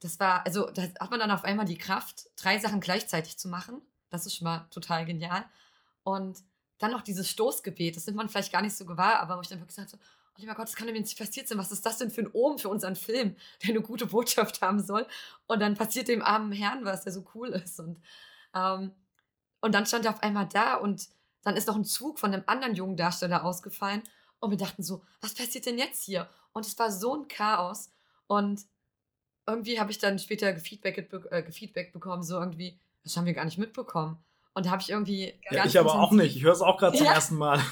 das 0.00 0.20
war, 0.20 0.46
also 0.46 0.70
da 0.70 0.82
hat 0.82 1.10
man 1.10 1.20
dann 1.20 1.30
auf 1.30 1.44
einmal 1.44 1.66
die 1.66 1.78
Kraft, 1.78 2.30
drei 2.36 2.58
Sachen 2.58 2.80
gleichzeitig 2.80 3.36
zu 3.36 3.48
machen. 3.48 3.82
Das 4.10 4.26
ist 4.26 4.36
schon 4.36 4.44
mal 4.44 4.66
total 4.70 5.04
genial. 5.04 5.44
Und 6.04 6.38
dann 6.78 6.92
noch 6.92 7.02
dieses 7.02 7.28
Stoßgebet, 7.28 7.96
das 7.96 8.06
nimmt 8.06 8.16
man 8.16 8.28
vielleicht 8.28 8.52
gar 8.52 8.62
nicht 8.62 8.76
so 8.76 8.86
gewahr, 8.86 9.18
aber 9.18 9.36
wo 9.36 9.40
ich 9.40 9.48
dann 9.48 9.58
wirklich 9.58 9.74
sagte, 9.74 9.98
oh 10.27 10.27
lieber 10.38 10.54
Gott, 10.54 10.68
das 10.68 10.76
kann 10.76 10.86
doch 10.86 10.94
nicht 10.94 11.18
passiert 11.18 11.48
sein. 11.48 11.58
Was 11.58 11.72
ist 11.72 11.84
das 11.84 11.98
denn 11.98 12.10
für 12.10 12.22
ein 12.22 12.30
Ohm 12.32 12.58
für 12.58 12.68
unseren 12.68 12.96
Film, 12.96 13.36
der 13.62 13.70
eine 13.70 13.82
gute 13.82 14.06
Botschaft 14.06 14.62
haben 14.62 14.80
soll? 14.80 15.06
Und 15.46 15.60
dann 15.60 15.74
passiert 15.74 16.08
dem 16.08 16.22
armen 16.22 16.52
Herrn 16.52 16.84
was, 16.84 17.04
der 17.04 17.12
so 17.12 17.24
cool 17.34 17.48
ist. 17.48 17.78
Und, 17.80 18.00
ähm, 18.54 18.92
und 19.60 19.74
dann 19.74 19.86
stand 19.86 20.04
er 20.04 20.12
auf 20.12 20.22
einmal 20.22 20.48
da 20.48 20.76
und 20.76 21.08
dann 21.42 21.56
ist 21.56 21.68
noch 21.68 21.76
ein 21.76 21.84
Zug 21.84 22.18
von 22.18 22.32
einem 22.32 22.44
anderen 22.46 22.74
jungen 22.74 22.96
Darsteller 22.96 23.44
ausgefallen. 23.44 24.02
Und 24.40 24.50
wir 24.50 24.58
dachten 24.58 24.82
so, 24.82 25.02
was 25.20 25.34
passiert 25.34 25.66
denn 25.66 25.78
jetzt 25.78 26.04
hier? 26.04 26.28
Und 26.52 26.64
es 26.64 26.78
war 26.78 26.92
so 26.92 27.14
ein 27.16 27.28
Chaos. 27.28 27.90
Und 28.26 28.62
irgendwie 29.46 29.80
habe 29.80 29.90
ich 29.90 29.98
dann 29.98 30.18
später 30.18 30.52
gefeedback, 30.52 31.10
äh, 31.30 31.42
gefeedback 31.42 31.92
bekommen, 31.92 32.22
so 32.22 32.38
irgendwie, 32.38 32.78
das 33.02 33.16
haben 33.16 33.26
wir 33.26 33.32
gar 33.32 33.44
nicht 33.44 33.58
mitbekommen. 33.58 34.22
Und 34.54 34.66
da 34.66 34.70
habe 34.70 34.82
ich 34.82 34.90
irgendwie. 34.90 35.34
Ja, 35.50 35.64
ich 35.64 35.78
aber 35.78 35.94
auch 35.94 36.10
nicht. 36.10 36.36
Ich 36.36 36.42
höre 36.42 36.52
es 36.52 36.60
auch 36.60 36.78
gerade 36.78 36.96
zum 36.96 37.06
ja. 37.06 37.14
ersten 37.14 37.36
Mal. 37.36 37.60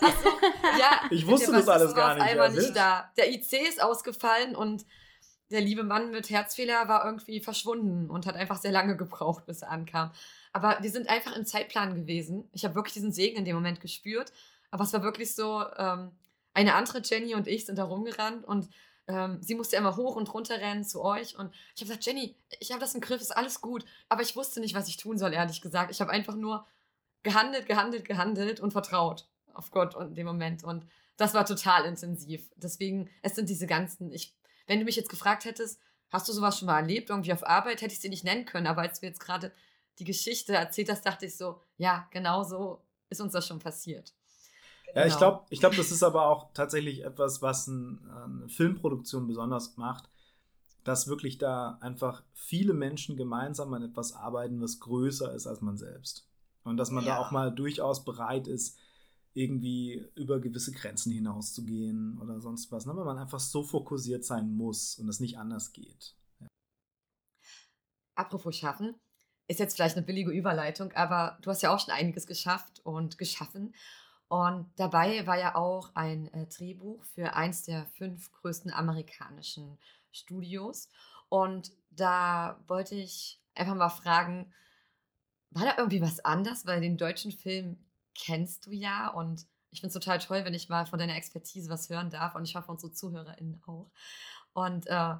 Also, 0.00 0.35
ja, 0.78 1.00
ich 1.10 1.26
wusste 1.26 1.52
das 1.52 1.68
alles 1.68 1.94
gar 1.94 2.14
nicht. 2.14 2.22
Einmal 2.22 2.52
nicht 2.52 2.76
da. 2.76 3.10
Der 3.16 3.30
IC 3.30 3.52
ist 3.68 3.82
ausgefallen 3.82 4.54
und 4.54 4.84
der 5.50 5.60
liebe 5.60 5.84
Mann 5.84 6.10
mit 6.10 6.30
Herzfehler 6.30 6.88
war 6.88 7.04
irgendwie 7.04 7.40
verschwunden 7.40 8.10
und 8.10 8.26
hat 8.26 8.34
einfach 8.34 8.58
sehr 8.58 8.72
lange 8.72 8.96
gebraucht, 8.96 9.46
bis 9.46 9.62
er 9.62 9.70
ankam. 9.70 10.10
Aber 10.52 10.78
wir 10.80 10.90
sind 10.90 11.08
einfach 11.08 11.36
im 11.36 11.44
Zeitplan 11.44 11.94
gewesen. 11.94 12.48
Ich 12.52 12.64
habe 12.64 12.74
wirklich 12.74 12.94
diesen 12.94 13.12
Segen 13.12 13.36
in 13.36 13.44
dem 13.44 13.54
Moment 13.54 13.80
gespürt. 13.80 14.32
Aber 14.70 14.84
es 14.84 14.92
war 14.92 15.02
wirklich 15.02 15.34
so, 15.34 15.64
ähm, 15.76 16.10
eine 16.56 16.74
andere 16.74 17.02
Jenny 17.04 17.34
und 17.34 17.46
ich 17.46 17.66
sind 17.66 17.78
da 17.78 17.84
rumgerannt 17.84 18.44
und 18.44 18.68
ähm, 19.08 19.38
sie 19.42 19.54
musste 19.54 19.76
immer 19.76 19.96
hoch 19.96 20.16
und 20.16 20.32
runter 20.32 20.58
rennen 20.58 20.84
zu 20.84 21.04
euch. 21.04 21.38
Und 21.38 21.52
ich 21.74 21.82
habe 21.82 21.90
gesagt, 21.90 22.06
Jenny, 22.06 22.34
ich 22.58 22.70
habe 22.72 22.80
das 22.80 22.94
im 22.94 23.02
Griff, 23.02 23.20
ist 23.20 23.36
alles 23.36 23.60
gut. 23.60 23.84
Aber 24.08 24.22
ich 24.22 24.34
wusste 24.34 24.60
nicht, 24.60 24.74
was 24.74 24.88
ich 24.88 24.96
tun 24.96 25.18
soll, 25.18 25.34
ehrlich 25.34 25.60
gesagt. 25.60 25.90
Ich 25.90 26.00
habe 26.00 26.10
einfach 26.10 26.34
nur 26.34 26.66
gehandelt, 27.22 27.66
gehandelt, 27.66 28.06
gehandelt 28.06 28.60
und 28.60 28.72
vertraut 28.72 29.26
auf 29.56 29.70
Gott 29.70 29.94
in 29.94 30.14
dem 30.14 30.26
Moment. 30.26 30.64
Und 30.64 30.86
das 31.16 31.34
war 31.34 31.44
total 31.44 31.84
intensiv. 31.84 32.50
Deswegen, 32.56 33.08
es 33.22 33.34
sind 33.34 33.48
diese 33.48 33.66
ganzen, 33.66 34.12
ich, 34.12 34.36
wenn 34.66 34.78
du 34.78 34.84
mich 34.84 34.96
jetzt 34.96 35.08
gefragt 35.08 35.44
hättest, 35.44 35.80
hast 36.10 36.28
du 36.28 36.32
sowas 36.32 36.58
schon 36.58 36.66
mal 36.66 36.80
erlebt, 36.80 37.10
irgendwie 37.10 37.32
auf 37.32 37.46
Arbeit, 37.46 37.82
hätte 37.82 37.94
ich 37.94 38.00
sie 38.00 38.08
nicht 38.08 38.24
nennen 38.24 38.44
können. 38.44 38.66
Aber 38.66 38.82
als 38.82 39.02
wir 39.02 39.08
jetzt 39.08 39.20
gerade 39.20 39.52
die 39.98 40.04
Geschichte 40.04 40.54
erzählt 40.54 40.90
hast, 40.90 41.04
dachte 41.06 41.26
ich 41.26 41.36
so, 41.36 41.60
ja, 41.78 42.06
genau 42.10 42.42
so 42.44 42.82
ist 43.08 43.20
uns 43.20 43.32
das 43.32 43.46
schon 43.46 43.58
passiert. 43.58 44.12
Ja, 44.94 45.04
ich 45.04 45.14
genau. 45.14 45.18
glaube, 45.18 45.46
ich 45.50 45.60
glaub, 45.60 45.76
das 45.76 45.90
ist 45.90 46.02
aber 46.02 46.26
auch 46.26 46.52
tatsächlich 46.54 47.04
etwas, 47.04 47.42
was 47.42 47.66
ein, 47.66 48.00
eine 48.08 48.48
Filmproduktion 48.48 49.26
besonders 49.26 49.76
macht, 49.76 50.08
dass 50.84 51.08
wirklich 51.08 51.38
da 51.38 51.78
einfach 51.80 52.22
viele 52.32 52.72
Menschen 52.72 53.16
gemeinsam 53.16 53.74
an 53.74 53.82
etwas 53.82 54.14
arbeiten, 54.14 54.60
was 54.60 54.78
größer 54.80 55.34
ist 55.34 55.46
als 55.46 55.60
man 55.60 55.76
selbst. 55.76 56.28
Und 56.64 56.76
dass 56.76 56.90
man 56.90 57.04
ja. 57.04 57.16
da 57.16 57.20
auch 57.20 57.30
mal 57.30 57.52
durchaus 57.52 58.04
bereit 58.04 58.46
ist, 58.46 58.78
irgendwie 59.36 60.08
über 60.14 60.40
gewisse 60.40 60.72
Grenzen 60.72 61.12
hinauszugehen 61.12 62.18
oder 62.20 62.40
sonst 62.40 62.72
was, 62.72 62.86
ne? 62.86 62.96
weil 62.96 63.04
man 63.04 63.18
einfach 63.18 63.38
so 63.38 63.62
fokussiert 63.62 64.24
sein 64.24 64.56
muss 64.56 64.98
und 64.98 65.08
es 65.08 65.20
nicht 65.20 65.38
anders 65.38 65.72
geht. 65.72 66.14
Ja. 66.40 66.46
Apropos 68.14 68.56
Schaffen, 68.56 68.94
ist 69.46 69.60
jetzt 69.60 69.76
vielleicht 69.76 69.96
eine 69.96 70.06
billige 70.06 70.30
Überleitung, 70.30 70.92
aber 70.92 71.38
du 71.42 71.50
hast 71.50 71.62
ja 71.62 71.72
auch 71.72 71.78
schon 71.78 71.94
einiges 71.94 72.26
geschafft 72.26 72.80
und 72.84 73.18
geschaffen. 73.18 73.74
Und 74.28 74.70
dabei 74.76 75.26
war 75.26 75.38
ja 75.38 75.54
auch 75.54 75.94
ein 75.94 76.32
äh, 76.32 76.46
Drehbuch 76.46 77.04
für 77.04 77.34
eins 77.34 77.62
der 77.62 77.86
fünf 77.86 78.32
größten 78.32 78.72
amerikanischen 78.72 79.78
Studios. 80.10 80.88
Und 81.28 81.72
da 81.90 82.58
wollte 82.66 82.96
ich 82.96 83.40
einfach 83.54 83.74
mal 83.74 83.90
fragen, 83.90 84.52
war 85.50 85.64
da 85.64 85.74
irgendwie 85.78 86.00
was 86.00 86.24
anders? 86.24 86.66
Weil 86.66 86.80
den 86.80 86.96
deutschen 86.96 87.30
Film 87.30 87.78
kennst 88.18 88.66
du 88.66 88.72
ja 88.72 89.08
und 89.08 89.46
ich 89.70 89.80
finde 89.80 89.88
es 89.88 90.04
total 90.04 90.18
toll, 90.18 90.44
wenn 90.44 90.54
ich 90.54 90.68
mal 90.68 90.86
von 90.86 90.98
deiner 90.98 91.16
Expertise 91.16 91.68
was 91.68 91.90
hören 91.90 92.10
darf 92.10 92.34
und 92.34 92.44
ich 92.44 92.56
hoffe 92.56 92.70
unsere 92.70 92.92
ZuhörerInnen 92.92 93.62
auch. 93.66 93.90
Und 94.54 94.86
äh, 94.86 95.14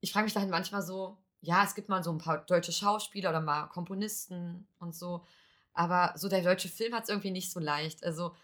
ich 0.00 0.12
frage 0.12 0.24
mich 0.24 0.34
dann 0.34 0.50
manchmal 0.50 0.82
so, 0.82 1.18
ja, 1.40 1.64
es 1.64 1.74
gibt 1.74 1.88
mal 1.88 2.04
so 2.04 2.12
ein 2.12 2.18
paar 2.18 2.38
deutsche 2.38 2.72
Schauspieler 2.72 3.30
oder 3.30 3.40
mal 3.40 3.66
Komponisten 3.66 4.68
und 4.78 4.94
so, 4.94 5.26
aber 5.74 6.12
so 6.16 6.28
der 6.28 6.42
deutsche 6.42 6.68
Film 6.68 6.94
hat 6.94 7.04
es 7.04 7.08
irgendwie 7.08 7.30
nicht 7.30 7.50
so 7.50 7.58
leicht. 7.58 8.04
Also 8.04 8.36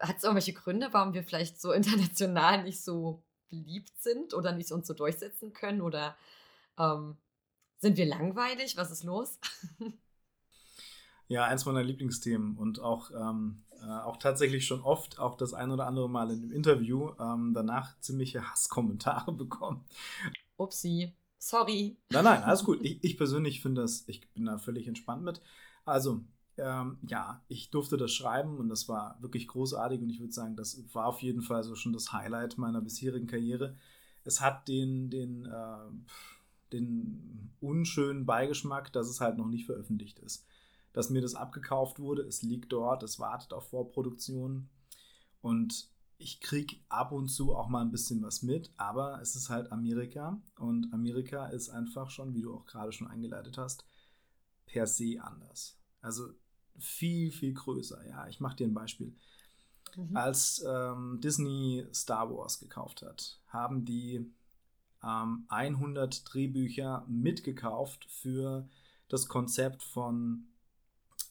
hat 0.00 0.16
es 0.16 0.24
irgendwelche 0.24 0.54
Gründe, 0.54 0.88
warum 0.92 1.14
wir 1.14 1.22
vielleicht 1.22 1.60
so 1.60 1.72
international 1.72 2.64
nicht 2.64 2.82
so 2.82 3.22
beliebt 3.48 3.96
sind 4.02 4.34
oder 4.34 4.52
nicht 4.52 4.72
uns 4.72 4.86
so 4.86 4.94
durchsetzen 4.94 5.52
können 5.52 5.80
oder 5.80 6.16
ähm, 6.78 7.16
sind 7.78 7.96
wir 7.96 8.06
langweilig? 8.06 8.76
Was 8.76 8.90
ist 8.90 9.04
los? 9.04 9.38
Ja, 11.28 11.44
eins 11.44 11.64
meiner 11.64 11.82
Lieblingsthemen 11.82 12.56
und 12.56 12.80
auch, 12.80 13.10
ähm, 13.10 13.62
äh, 13.82 13.86
auch 13.86 14.16
tatsächlich 14.16 14.66
schon 14.66 14.80
oft, 14.82 15.18
auch 15.18 15.36
das 15.36 15.54
ein 15.54 15.72
oder 15.72 15.86
andere 15.86 16.08
Mal 16.08 16.30
in 16.30 16.40
dem 16.40 16.52
Interview, 16.52 17.10
ähm, 17.18 17.52
danach 17.52 17.98
ziemliche 18.00 18.48
Hasskommentare 18.48 19.32
bekommen. 19.36 19.84
Upsi, 20.56 21.12
sorry. 21.38 21.96
Nein, 22.10 22.24
nein, 22.24 22.42
alles 22.44 22.62
gut. 22.62 22.78
Ich, 22.82 23.02
ich 23.02 23.16
persönlich 23.16 23.60
finde 23.60 23.82
das, 23.82 24.04
ich 24.06 24.28
bin 24.34 24.44
da 24.44 24.58
völlig 24.58 24.86
entspannt 24.86 25.24
mit. 25.24 25.42
Also, 25.84 26.20
ähm, 26.58 26.98
ja, 27.06 27.42
ich 27.48 27.70
durfte 27.70 27.96
das 27.96 28.12
schreiben 28.12 28.58
und 28.58 28.68
das 28.68 28.88
war 28.88 29.20
wirklich 29.20 29.48
großartig 29.48 30.00
und 30.00 30.10
ich 30.10 30.20
würde 30.20 30.32
sagen, 30.32 30.56
das 30.56 30.82
war 30.94 31.06
auf 31.06 31.20
jeden 31.22 31.42
Fall 31.42 31.64
so 31.64 31.74
schon 31.74 31.92
das 31.92 32.12
Highlight 32.12 32.56
meiner 32.56 32.80
bisherigen 32.80 33.26
Karriere. 33.26 33.76
Es 34.24 34.40
hat 34.40 34.68
den, 34.68 35.10
den, 35.10 35.44
äh, 35.44 36.12
den 36.72 37.50
unschönen 37.60 38.26
Beigeschmack, 38.26 38.92
dass 38.92 39.08
es 39.08 39.20
halt 39.20 39.38
noch 39.38 39.48
nicht 39.48 39.66
veröffentlicht 39.66 40.20
ist 40.20 40.46
dass 40.96 41.10
mir 41.10 41.20
das 41.20 41.34
abgekauft 41.34 41.98
wurde. 41.98 42.22
Es 42.22 42.40
liegt 42.40 42.72
dort, 42.72 43.02
es 43.02 43.18
wartet 43.18 43.52
auf 43.52 43.68
Vorproduktion. 43.68 44.70
Und 45.42 45.90
ich 46.16 46.40
kriege 46.40 46.76
ab 46.88 47.12
und 47.12 47.28
zu 47.28 47.54
auch 47.54 47.68
mal 47.68 47.82
ein 47.82 47.90
bisschen 47.90 48.22
was 48.22 48.42
mit, 48.42 48.72
aber 48.78 49.20
es 49.20 49.36
ist 49.36 49.50
halt 49.50 49.70
Amerika. 49.72 50.40
Und 50.58 50.90
Amerika 50.94 51.48
ist 51.48 51.68
einfach 51.68 52.08
schon, 52.08 52.32
wie 52.32 52.40
du 52.40 52.54
auch 52.54 52.64
gerade 52.64 52.92
schon 52.92 53.08
eingeleitet 53.08 53.58
hast, 53.58 53.84
per 54.64 54.86
se 54.86 55.18
anders. 55.20 55.78
Also 56.00 56.30
viel, 56.78 57.30
viel 57.30 57.52
größer. 57.52 58.02
Ja, 58.08 58.26
ich 58.28 58.40
mache 58.40 58.56
dir 58.56 58.66
ein 58.66 58.72
Beispiel. 58.72 59.14
Mhm. 59.96 60.16
Als 60.16 60.64
ähm, 60.66 61.20
Disney 61.22 61.86
Star 61.92 62.34
Wars 62.34 62.58
gekauft 62.58 63.02
hat, 63.02 63.38
haben 63.48 63.84
die 63.84 64.32
ähm, 65.04 65.44
100 65.48 66.32
Drehbücher 66.32 67.04
mitgekauft 67.06 68.06
für 68.06 68.66
das 69.08 69.28
Konzept 69.28 69.82
von 69.82 70.46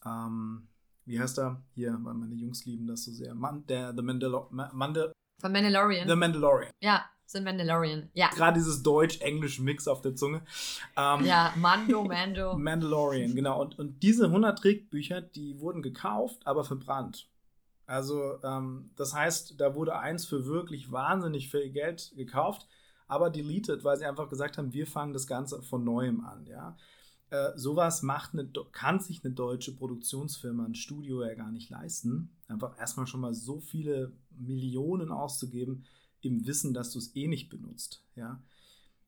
ähm, 0.05 0.67
wie 1.05 1.19
heißt 1.19 1.39
er? 1.39 1.61
Hier, 1.73 1.97
weil 2.01 2.13
meine 2.13 2.35
Jungs 2.35 2.65
lieben 2.65 2.87
das 2.87 3.03
so 3.03 3.11
sehr. 3.11 3.35
Man, 3.35 3.65
der 3.67 3.93
The 3.95 4.01
Mandalo 4.01 4.47
Mandal 4.51 5.13
Von 5.39 5.51
Mandalorian. 5.51 6.07
The 6.07 6.15
Mandalorian. 6.15 6.71
Ja. 6.79 7.05
The 7.27 7.41
Mandalorian, 7.41 8.09
ja. 8.13 8.29
Gerade 8.29 8.59
dieses 8.59 8.83
Deutsch-Englisch-Mix 8.83 9.87
auf 9.87 10.01
der 10.01 10.15
Zunge. 10.15 10.43
Ähm, 10.95 11.25
ja, 11.25 11.51
Mando, 11.55 12.03
Mando. 12.03 12.53
Mandalorian, 12.57 13.33
genau. 13.33 13.61
Und, 13.61 13.79
und 13.79 14.03
diese 14.03 14.25
100 14.25 14.59
Trickbücher, 14.59 15.21
die 15.21 15.59
wurden 15.59 15.81
gekauft, 15.81 16.45
aber 16.45 16.63
verbrannt. 16.63 17.27
Also, 17.87 18.39
ähm, 18.43 18.91
das 18.95 19.13
heißt, 19.13 19.59
da 19.59 19.75
wurde 19.75 19.97
eins 19.97 20.25
für 20.25 20.45
wirklich 20.45 20.91
wahnsinnig 20.91 21.49
viel 21.49 21.69
Geld 21.71 22.13
gekauft, 22.15 22.67
aber 23.07 23.29
deleted, 23.29 23.83
weil 23.83 23.97
sie 23.97 24.05
einfach 24.05 24.29
gesagt 24.29 24.57
haben, 24.57 24.73
wir 24.73 24.87
fangen 24.87 25.13
das 25.13 25.27
Ganze 25.27 25.61
von 25.61 25.83
neuem 25.83 26.23
an, 26.23 26.45
ja. 26.45 26.77
Äh, 27.35 27.57
sowas 27.57 28.01
macht 28.01 28.33
eine, 28.33 28.49
kann 28.71 28.99
sich 28.99 29.23
eine 29.23 29.33
deutsche 29.33 29.75
Produktionsfirma, 29.75 30.65
ein 30.65 30.75
Studio 30.75 31.23
ja 31.23 31.33
gar 31.33 31.51
nicht 31.51 31.69
leisten. 31.69 32.29
Einfach 32.47 32.77
erstmal 32.77 33.07
schon 33.07 33.21
mal 33.21 33.33
so 33.33 33.59
viele 33.59 34.13
Millionen 34.37 35.11
auszugeben, 35.11 35.85
im 36.21 36.47
Wissen, 36.47 36.73
dass 36.73 36.91
du 36.91 36.99
es 36.99 37.15
eh 37.15 37.27
nicht 37.27 37.49
benutzt. 37.49 38.03
Ja? 38.15 38.41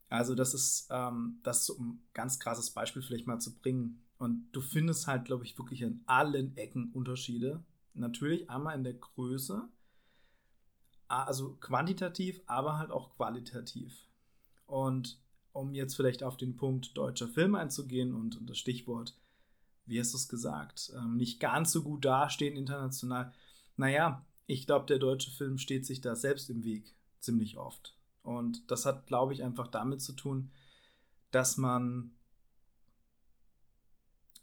Also, 0.09 0.35
das 0.35 0.53
ist 0.53 0.87
ähm, 0.89 1.39
das 1.43 1.65
so 1.65 1.77
ein 1.79 1.99
ganz 2.13 2.39
krasses 2.39 2.71
Beispiel 2.71 3.01
vielleicht 3.01 3.27
mal 3.27 3.39
zu 3.39 3.55
bringen. 3.55 4.03
Und 4.17 4.49
du 4.51 4.61
findest 4.61 5.07
halt, 5.07 5.25
glaube 5.25 5.43
ich, 5.43 5.57
wirklich 5.57 5.81
in 5.81 6.01
allen 6.05 6.55
Ecken 6.57 6.91
Unterschiede. 6.91 7.63
Natürlich 7.93 8.49
einmal 8.49 8.75
in 8.75 8.83
der 8.83 8.93
Größe, 8.93 9.67
also 11.07 11.55
quantitativ, 11.59 12.41
aber 12.45 12.77
halt 12.77 12.91
auch 12.91 13.15
qualitativ. 13.15 14.07
Und 14.65 15.19
um 15.57 15.73
jetzt 15.73 15.95
vielleicht 15.95 16.23
auf 16.23 16.37
den 16.37 16.55
Punkt 16.55 16.97
deutscher 16.97 17.27
Film 17.27 17.55
einzugehen 17.55 18.13
und, 18.13 18.37
und 18.37 18.49
das 18.49 18.57
Stichwort, 18.57 19.15
wie 19.85 19.99
hast 19.99 20.13
du 20.13 20.17
es 20.17 20.29
gesagt, 20.29 20.91
ähm, 20.95 21.17
nicht 21.17 21.39
ganz 21.39 21.71
so 21.71 21.83
gut 21.83 22.05
dastehen 22.05 22.55
international. 22.55 23.33
Naja, 23.75 24.25
ich 24.45 24.65
glaube, 24.65 24.85
der 24.85 24.99
deutsche 24.99 25.31
Film 25.31 25.57
steht 25.57 25.85
sich 25.85 26.01
da 26.01 26.15
selbst 26.15 26.49
im 26.49 26.63
Weg, 26.63 26.95
ziemlich 27.19 27.57
oft. 27.57 27.95
Und 28.23 28.69
das 28.71 28.85
hat, 28.85 29.07
glaube 29.07 29.33
ich, 29.33 29.43
einfach 29.43 29.67
damit 29.67 30.01
zu 30.01 30.13
tun, 30.13 30.51
dass 31.31 31.57
man 31.57 32.11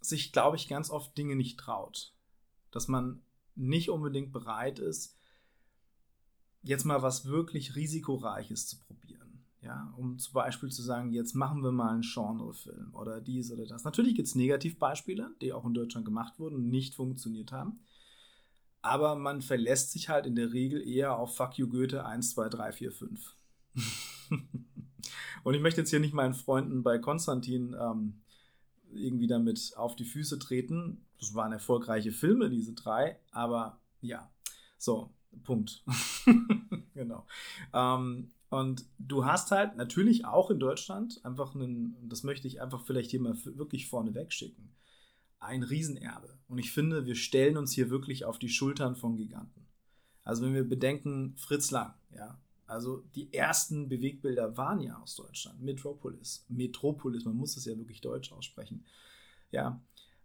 sich, 0.00 0.32
glaube 0.32 0.56
ich, 0.56 0.68
ganz 0.68 0.90
oft 0.90 1.16
Dinge 1.16 1.36
nicht 1.36 1.58
traut. 1.58 2.12
Dass 2.70 2.88
man 2.88 3.22
nicht 3.54 3.90
unbedingt 3.90 4.32
bereit 4.32 4.78
ist, 4.78 5.16
jetzt 6.62 6.84
mal 6.84 7.02
was 7.02 7.26
wirklich 7.26 7.76
Risikoreiches 7.76 8.66
zu 8.66 8.78
probieren. 8.78 9.23
Ja, 9.64 9.94
um 9.96 10.18
zum 10.18 10.34
Beispiel 10.34 10.68
zu 10.68 10.82
sagen, 10.82 11.12
jetzt 11.12 11.34
machen 11.34 11.62
wir 11.62 11.72
mal 11.72 11.94
einen 11.94 12.02
Genrefilm 12.02 12.94
oder 12.94 13.22
dies 13.22 13.50
oder 13.50 13.64
das. 13.64 13.84
Natürlich 13.84 14.14
gibt 14.14 14.28
es 14.28 14.34
Negativbeispiele, 14.34 15.30
die 15.40 15.54
auch 15.54 15.64
in 15.64 15.72
Deutschland 15.72 16.04
gemacht 16.04 16.38
wurden 16.38 16.56
und 16.56 16.68
nicht 16.68 16.94
funktioniert 16.94 17.50
haben. 17.50 17.80
Aber 18.82 19.14
man 19.14 19.40
verlässt 19.40 19.92
sich 19.92 20.10
halt 20.10 20.26
in 20.26 20.36
der 20.36 20.52
Regel 20.52 20.86
eher 20.86 21.16
auf 21.16 21.34
Fuck 21.34 21.56
you 21.56 21.66
Goethe 21.66 22.04
1, 22.04 22.32
2, 22.32 22.48
3, 22.50 22.72
4, 22.72 22.92
5. 22.92 23.36
und 25.44 25.54
ich 25.54 25.62
möchte 25.62 25.80
jetzt 25.80 25.90
hier 25.90 26.00
nicht 26.00 26.12
meinen 26.12 26.34
Freunden 26.34 26.82
bei 26.82 26.98
Konstantin 26.98 27.74
ähm, 27.80 28.20
irgendwie 28.92 29.28
damit 29.28 29.72
auf 29.76 29.96
die 29.96 30.04
Füße 30.04 30.38
treten. 30.38 31.06
Das 31.18 31.34
waren 31.34 31.52
erfolgreiche 31.52 32.12
Filme, 32.12 32.50
diese 32.50 32.74
drei, 32.74 33.18
aber 33.30 33.80
ja, 34.02 34.30
so, 34.76 35.10
Punkt. 35.42 35.82
genau. 36.94 37.26
Ähm, 37.72 38.30
und 38.55 38.86
du 38.98 39.24
hast 39.24 39.50
halt 39.50 39.76
natürlich 39.76 40.26
auch 40.26 40.48
in 40.48 40.61
Deutschland 40.61 41.20
einfach 41.24 41.57
einen, 41.57 41.96
das 42.09 42.22
möchte 42.22 42.46
ich 42.46 42.62
einfach 42.62 42.84
vielleicht 42.84 43.11
hier 43.11 43.20
mal 43.20 43.36
wirklich 43.44 43.88
vorne 43.88 44.14
wegschicken, 44.14 44.70
ein 45.40 45.64
Riesenerbe. 45.64 46.38
Und 46.46 46.59
ich 46.59 46.70
finde, 46.70 47.05
wir 47.05 47.16
stellen 47.16 47.57
uns 47.57 47.72
hier 47.72 47.90
wirklich 47.90 48.24
auf 48.24 48.38
die 48.38 48.48
Schultern 48.48 48.94
von 48.94 49.16
Giganten. 49.16 49.66
Also 50.22 50.44
wenn 50.44 50.55
wir 50.55 50.68
bedenken, 50.68 51.34
Fritz 51.36 51.72
Lang, 51.72 51.94
ja, 52.14 52.38
also 52.66 53.02
die 53.16 53.32
ersten 53.34 53.88
Bewegbilder 53.88 54.57
waren 54.57 54.80
ja 54.80 54.98
aus 54.98 55.16
Deutschland. 55.16 55.61
Metropolis, 55.61 56.46
Metropolis, 56.48 57.24
man 57.24 57.34
muss 57.34 57.57
es 57.57 57.64
ja 57.64 57.76
wirklich 57.76 58.00
deutsch 58.02 58.30
aussprechen. 58.30 58.84
Ja, 59.50 59.80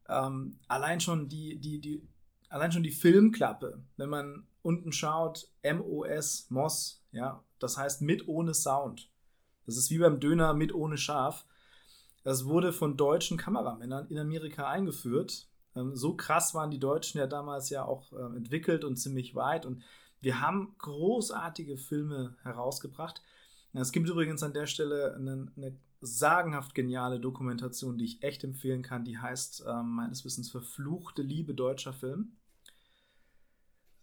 ähm, 0.07 0.59
allein 0.67 0.99
schon 0.99 1.29
die, 1.29 1.57
die, 1.57 1.79
die, 1.79 2.07
allein 2.47 2.71
schon 2.71 2.83
die 2.83 2.91
Filmklappe, 2.91 3.81
wenn 3.97 4.09
man 4.09 4.45
unten 4.61 4.91
schaut, 4.91 5.51
MOS, 5.63 6.45
MOS, 6.51 7.03
ja, 7.11 7.43
das 7.59 7.77
heißt 7.77 8.01
mit 8.01 8.27
ohne 8.27 8.53
Sound. 8.53 9.09
Das 9.65 9.77
ist 9.77 9.91
wie 9.91 9.99
beim 9.99 10.19
Döner 10.19 10.53
mit 10.53 10.73
ohne 10.73 10.97
Schaf. 10.97 11.45
Das 12.23 12.45
wurde 12.45 12.73
von 12.73 12.97
deutschen 12.97 13.37
Kameramännern 13.37 14.07
in 14.07 14.17
Amerika 14.17 14.67
eingeführt. 14.67 15.47
Ähm, 15.75 15.95
so 15.95 16.15
krass 16.15 16.53
waren 16.53 16.71
die 16.71 16.79
Deutschen 16.79 17.19
ja 17.19 17.27
damals 17.27 17.69
ja 17.69 17.85
auch 17.85 18.11
ähm, 18.13 18.35
entwickelt 18.35 18.83
und 18.83 18.97
ziemlich 18.97 19.35
weit. 19.35 19.65
Und 19.65 19.83
wir 20.21 20.41
haben 20.41 20.75
großartige 20.79 21.77
Filme 21.77 22.35
herausgebracht. 22.43 23.21
Es 23.73 23.91
gibt 23.91 24.09
übrigens 24.09 24.41
an 24.41 24.53
der 24.53 24.65
Stelle 24.65 25.15
eine, 25.15 25.51
eine 25.55 25.77
sagenhaft 26.01 26.73
geniale 26.73 27.19
Dokumentation, 27.19 27.97
die 27.97 28.05
ich 28.05 28.23
echt 28.23 28.43
empfehlen 28.43 28.81
kann. 28.81 29.05
Die 29.05 29.17
heißt 29.17 29.65
äh, 29.65 29.83
meines 29.83 30.25
Wissens 30.25 30.49
Verfluchte 30.49 31.21
Liebe 31.21 31.53
deutscher 31.53 31.93
Film. 31.93 32.37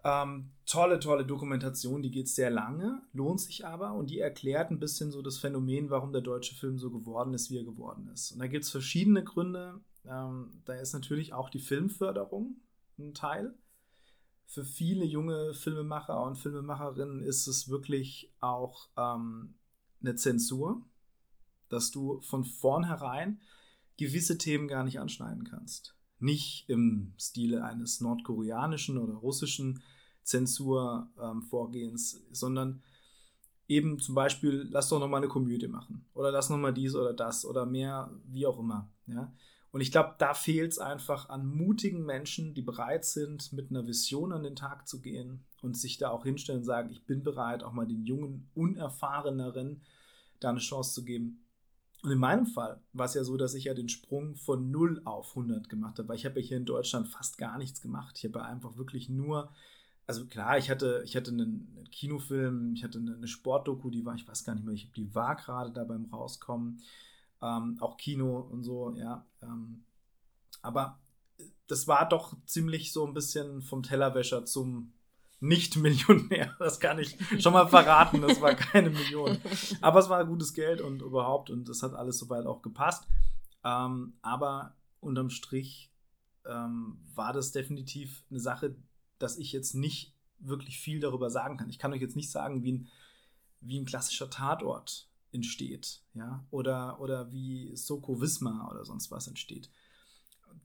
Ähm, 0.07 0.53
tolle, 0.67 1.01
tolle 1.01 1.27
Dokumentation, 1.27 2.01
die 2.01 2.13
geht 2.13 2.29
sehr 2.29 2.49
lange, 2.49 3.03
lohnt 3.13 3.41
sich 3.41 3.67
aber 3.67 3.93
und 3.95 4.09
die 4.09 4.21
erklärt 4.21 4.71
ein 4.71 4.79
bisschen 4.79 5.11
so 5.11 5.21
das 5.21 5.37
Phänomen, 5.37 5.91
warum 5.91 6.13
der 6.13 6.23
deutsche 6.23 6.55
Film 6.55 6.79
so 6.79 6.93
geworden 6.93 7.35
ist, 7.35 7.51
wie 7.51 7.59
er 7.59 7.65
geworden 7.65 8.09
ist. 8.15 8.31
Und 8.31 8.39
da 8.39 8.47
gibt 8.47 8.63
es 8.63 8.71
verschiedene 8.71 9.25
Gründe. 9.25 9.81
Ähm, 10.05 10.63
da 10.65 10.75
ist 10.75 10.93
natürlich 10.93 11.33
auch 11.33 11.51
die 11.51 11.59
Filmförderung 11.59 12.55
ein 13.01 13.15
Teil. 13.15 13.53
Für 14.47 14.65
viele 14.65 15.05
junge 15.05 15.55
Filmemacher 15.55 16.23
und 16.23 16.37
Filmemacherinnen 16.37 17.21
ist 17.25 17.49
es 17.49 17.69
wirklich 17.69 18.33
auch 18.39 18.89
ähm, 18.97 19.55
eine 20.01 20.15
Zensur, 20.15 20.85
dass 21.69 21.91
du 21.91 22.21
von 22.21 22.45
vornherein 22.45 23.41
gewisse 23.97 24.39
Themen 24.39 24.69
gar 24.69 24.85
nicht 24.85 25.01
anschneiden 25.01 25.43
kannst. 25.43 25.97
Nicht 26.21 26.69
im 26.69 27.13
Stile 27.19 27.65
eines 27.65 28.01
nordkoreanischen 28.01 28.99
oder 28.99 29.15
russischen 29.15 29.83
Zensurvorgehens, 30.27 32.15
ähm, 32.15 32.21
sondern 32.33 32.83
eben 33.69 33.99
zum 33.99 34.15
Beispiel, 34.15 34.69
lass 34.71 34.89
doch 34.89 35.01
nochmal 35.01 35.23
eine 35.23 35.29
Komödie 35.29 35.69
machen 35.69 36.05
oder 36.15 36.31
lass 36.31 36.51
nochmal 36.51 36.75
dies 36.75 36.95
oder 36.95 37.15
das 37.15 37.45
oder 37.45 37.67
mehr, 37.67 38.11
wie 38.27 38.47
auch 38.47 38.59
immer. 38.59 38.91
Ja? 39.07 39.33
Und 39.73 39.81
ich 39.81 39.93
glaube, 39.93 40.15
da 40.19 40.35
fehlt 40.35 40.73
es 40.73 40.79
einfach 40.79 41.29
an 41.29 41.47
mutigen 41.47 42.05
Menschen, 42.05 42.55
die 42.55 42.63
bereit 42.63 43.05
sind, 43.05 43.53
mit 43.53 43.71
einer 43.71 43.87
Vision 43.87 44.33
an 44.33 44.43
den 44.43 44.57
Tag 44.57 44.89
zu 44.89 45.01
gehen 45.01 45.45
und 45.63 45.77
sich 45.77 45.99
da 45.99 46.11
auch 46.11 46.25
hinstellen 46.25 46.61
und 46.61 46.65
sagen, 46.65 46.91
ich 46.91 47.05
bin 47.05 47.23
bereit, 47.23 47.63
auch 47.63 47.73
mal 47.73 47.87
den 47.87 48.05
jungen, 48.05 48.49
unerfahreneren 48.55 49.83
da 50.41 50.51
eine 50.51 50.59
Chance 50.61 50.95
zu 50.95 51.05
geben. 51.05 51.45
Und 52.03 52.11
in 52.11 52.19
meinem 52.19 52.47
Fall 52.47 52.81
war 52.93 53.07
es 53.07 53.15
ja 53.15 53.25
so, 53.25 53.37
dass 53.37 53.55
ich 53.55 53.65
ja 53.65 53.75
den 53.75 53.89
Sprung 53.89 54.37
von 54.37 54.71
0 54.71 55.03
auf 55.05 55.31
100 55.31 55.69
gemacht 55.69 55.99
habe, 55.99 56.09
weil 56.09 56.17
ich 56.17 56.25
habe 56.25 56.41
ja 56.41 56.47
hier 56.47 56.57
in 56.57 56.65
Deutschland 56.65 57.09
fast 57.09 57.39
gar 57.39 57.59
nichts 57.59 57.81
gemacht. 57.81 58.17
Ich 58.19 58.25
habe 58.25 58.39
ja 58.39 58.45
einfach 58.45 58.77
wirklich 58.77 59.09
nur 59.09 59.51
also 60.07 60.27
klar, 60.27 60.59
ich 60.59 60.71
hatte, 60.71 61.03
ich 61.05 61.17
hatte 61.17 61.31
einen, 61.31 61.73
Kinofilm, 61.91 62.75
ich 62.75 62.85
hatte 62.85 62.99
eine, 62.99 63.15
eine, 63.15 63.29
Sportdoku, 63.29 63.91
die 63.91 64.05
war, 64.05 64.15
ich 64.15 64.29
weiß 64.29 64.45
gar 64.45 64.55
nicht 64.55 64.65
mehr, 64.65 64.75
ich, 64.75 64.93
die 64.93 65.15
war 65.15 65.35
gerade 65.37 65.71
da 65.73 65.85
beim 65.85 66.07
Rauskommen. 66.07 66.83
Ähm, 67.41 67.79
auch 67.81 67.97
Kino 67.97 68.41
und 68.41 68.65
so, 68.65 68.95
ja. 68.97 69.25
Ähm, 69.43 69.85
aber 70.63 70.99
das 71.67 71.87
war 71.87 72.09
doch 72.09 72.35
ziemlich 72.47 72.93
so 72.93 73.07
ein 73.07 73.15
bisschen 73.15 73.63
vom 73.63 73.83
Tellerwäscher 73.83 74.45
zum 74.45 74.93
Nicht-Millionär. 75.41 76.55
Das 76.59 76.81
kann 76.81 76.99
ich 76.99 77.17
schon 77.43 77.53
mal 77.53 77.69
verraten. 77.69 78.21
Das 78.23 78.41
war 78.41 78.55
keine 78.55 78.91
Million. 78.91 79.39
Aber 79.81 80.01
es 80.01 80.09
war 80.09 80.25
gutes 80.25 80.55
Geld 80.55 80.81
und 80.81 81.03
überhaupt 81.03 81.51
und 81.51 81.69
das 81.69 81.83
hat 81.83 81.95
alles 81.95 82.19
soweit 82.19 82.47
auch 82.47 82.63
gepasst. 82.63 83.07
Ähm, 83.65 84.15
aber 84.23 84.77
unterm 85.01 85.31
Strich 85.31 85.91
ähm, 86.47 86.99
war 87.15 87.33
das 87.33 87.53
definitiv 87.53 88.25
eine 88.31 88.41
Sache, 88.41 88.77
dass 89.19 89.39
ich 89.39 89.53
jetzt 89.53 89.75
nicht 89.75 90.13
wirklich 90.39 90.79
viel 90.79 91.01
darüber 91.01 91.31
sagen 91.31 91.57
kann. 91.57 91.71
Ich 91.71 91.79
kann 91.79 91.93
euch 91.93 92.01
jetzt 92.01 92.17
nicht 92.17 92.31
sagen, 92.31 92.63
wie 92.63 92.73
ein, 92.73 92.89
wie 93.61 93.81
ein 93.81 93.87
klassischer 93.87 94.31
Tatort 94.31 95.09
entsteht, 95.33 96.01
ja, 96.15 96.45
oder, 96.51 97.01
oder 97.01 97.33
wie 97.33 97.75
Soko 97.77 98.21
Wismar 98.21 98.71
oder 98.71 98.85
sonst 98.85 99.11
was 99.11 99.29
entsteht. 99.29 99.71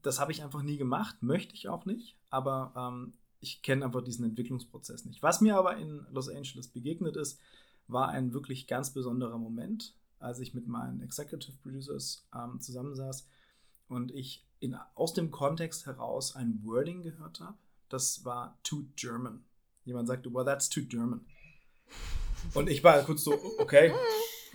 Das 0.01 0.19
habe 0.19 0.31
ich 0.31 0.43
einfach 0.43 0.61
nie 0.61 0.77
gemacht, 0.77 1.21
möchte 1.21 1.55
ich 1.55 1.67
auch 1.67 1.85
nicht, 1.85 2.17
aber 2.29 2.73
ähm, 2.75 3.13
ich 3.39 3.61
kenne 3.61 3.85
einfach 3.85 4.03
diesen 4.03 4.25
Entwicklungsprozess 4.25 5.05
nicht. 5.05 5.21
Was 5.21 5.41
mir 5.41 5.57
aber 5.57 5.77
in 5.77 6.05
Los 6.11 6.29
Angeles 6.29 6.67
begegnet 6.67 7.17
ist, 7.17 7.39
war 7.87 8.09
ein 8.09 8.33
wirklich 8.33 8.67
ganz 8.67 8.91
besonderer 8.93 9.37
Moment, 9.37 9.95
als 10.19 10.39
ich 10.39 10.53
mit 10.53 10.67
meinen 10.67 11.01
Executive 11.01 11.57
Producers 11.61 12.27
ähm, 12.33 12.59
zusammensaß 12.59 13.27
und 13.89 14.11
ich 14.11 14.45
in, 14.59 14.75
aus 14.95 15.13
dem 15.13 15.31
Kontext 15.31 15.85
heraus 15.85 16.35
ein 16.35 16.63
Wording 16.63 17.01
gehört 17.01 17.39
habe, 17.39 17.57
das 17.93 18.23
war 18.25 18.57
too 18.63 18.85
German. 18.95 19.43
Jemand 19.85 20.07
sagte, 20.07 20.33
well, 20.33 20.45
that's 20.45 20.69
too 20.69 20.81
German. 20.81 21.25
Und 22.53 22.69
ich 22.69 22.83
war 22.83 23.01
kurz 23.03 23.23
so, 23.23 23.33
okay, 23.57 23.93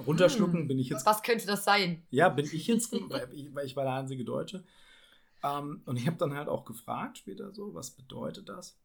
runterschlucken, 0.07 0.69
bin 0.69 0.79
ich 0.79 0.89
jetzt. 0.89 1.07
Was 1.07 1.23
könnte 1.23 1.47
das 1.47 1.65
sein? 1.65 2.03
Ja, 2.11 2.29
bin 2.29 2.47
ich 2.47 2.67
jetzt, 2.67 2.93
weil 2.93 3.29
ich, 3.33 3.55
weil 3.55 3.67
ich 3.67 3.77
war 3.77 3.85
der 3.85 3.95
einzige 3.95 4.25
Deutsche. 4.25 4.65
Um, 5.43 5.51
ähm, 5.51 5.83
und 5.85 5.97
ich 5.97 6.07
habe 6.07 6.17
dann 6.17 6.35
halt 6.35 6.49
auch 6.49 6.65
gefragt 6.65 7.19
später 7.19 7.53
so, 7.53 7.75
was 7.75 7.91
bedeutet 7.91 8.49
das? 8.49 8.77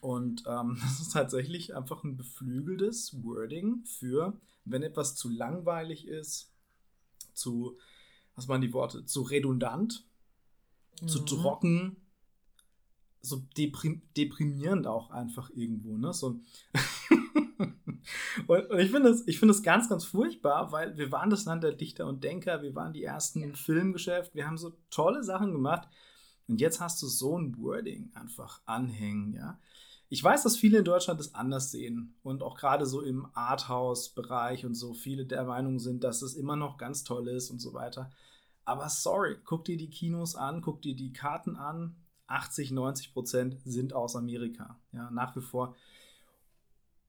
Und 0.00 0.44
ähm, 0.46 0.78
das 0.82 1.00
ist 1.00 1.12
tatsächlich 1.12 1.74
einfach 1.74 2.04
ein 2.04 2.16
beflügeltes 2.16 3.22
Wording 3.24 3.84
für, 3.84 4.38
wenn 4.64 4.82
etwas 4.82 5.14
zu 5.16 5.28
langweilig 5.28 6.06
ist, 6.06 6.52
zu, 7.32 7.78
was 8.36 8.48
waren 8.48 8.60
die 8.60 8.72
Worte, 8.72 9.06
zu 9.06 9.22
redundant, 9.22 10.04
mhm. 11.00 11.08
zu 11.08 11.20
trocken, 11.20 11.96
so 13.22 13.42
deprim 13.56 14.02
deprimierend 14.16 14.86
auch 14.86 15.10
einfach 15.10 15.50
irgendwo, 15.50 15.96
ne? 15.96 16.12
So. 16.12 16.40
und, 18.48 18.70
und, 18.70 18.78
ich 18.78 18.90
finde 18.90 19.10
es 19.10 19.22
find 19.22 19.62
ganz, 19.62 19.88
ganz 19.88 20.04
furchtbar, 20.04 20.72
weil 20.72 20.96
wir 20.98 21.12
waren 21.12 21.30
das 21.30 21.44
Land 21.44 21.62
der 21.62 21.72
Dichter 21.72 22.06
und 22.06 22.24
Denker, 22.24 22.62
wir 22.62 22.74
waren 22.74 22.92
die 22.92 23.04
ersten 23.04 23.42
im 23.42 23.54
Filmgeschäft, 23.54 24.34
wir 24.34 24.46
haben 24.46 24.58
so 24.58 24.76
tolle 24.90 25.22
Sachen 25.22 25.52
gemacht 25.52 25.88
und 26.48 26.60
jetzt 26.60 26.80
hast 26.80 27.00
du 27.02 27.06
so 27.06 27.38
ein 27.38 27.56
Wording 27.58 28.10
einfach 28.14 28.60
anhängen, 28.66 29.32
ja. 29.34 29.58
Ich 30.08 30.22
weiß, 30.22 30.42
dass 30.42 30.58
viele 30.58 30.80
in 30.80 30.84
Deutschland 30.84 31.18
das 31.20 31.34
anders 31.34 31.70
sehen 31.70 32.14
und 32.22 32.42
auch 32.42 32.58
gerade 32.58 32.84
so 32.84 33.00
im 33.00 33.28
Arthouse-Bereich 33.32 34.66
und 34.66 34.74
so 34.74 34.92
viele 34.92 35.24
der 35.24 35.44
Meinung 35.44 35.78
sind, 35.78 36.04
dass 36.04 36.20
es 36.20 36.34
immer 36.34 36.54
noch 36.54 36.76
ganz 36.76 37.02
toll 37.02 37.28
ist 37.28 37.50
und 37.50 37.60
so 37.60 37.72
weiter. 37.72 38.10
Aber 38.66 38.90
sorry, 38.90 39.38
guck 39.42 39.64
dir 39.64 39.78
die 39.78 39.88
Kinos 39.88 40.36
an, 40.36 40.60
guck 40.60 40.82
dir 40.82 40.94
die 40.94 41.14
Karten 41.14 41.56
an. 41.56 41.96
80, 42.32 42.70
90 42.70 43.12
Prozent 43.12 43.56
sind 43.64 43.92
aus 43.92 44.16
Amerika. 44.16 44.78
Ja, 44.92 45.10
nach 45.10 45.36
wie 45.36 45.40
vor. 45.40 45.76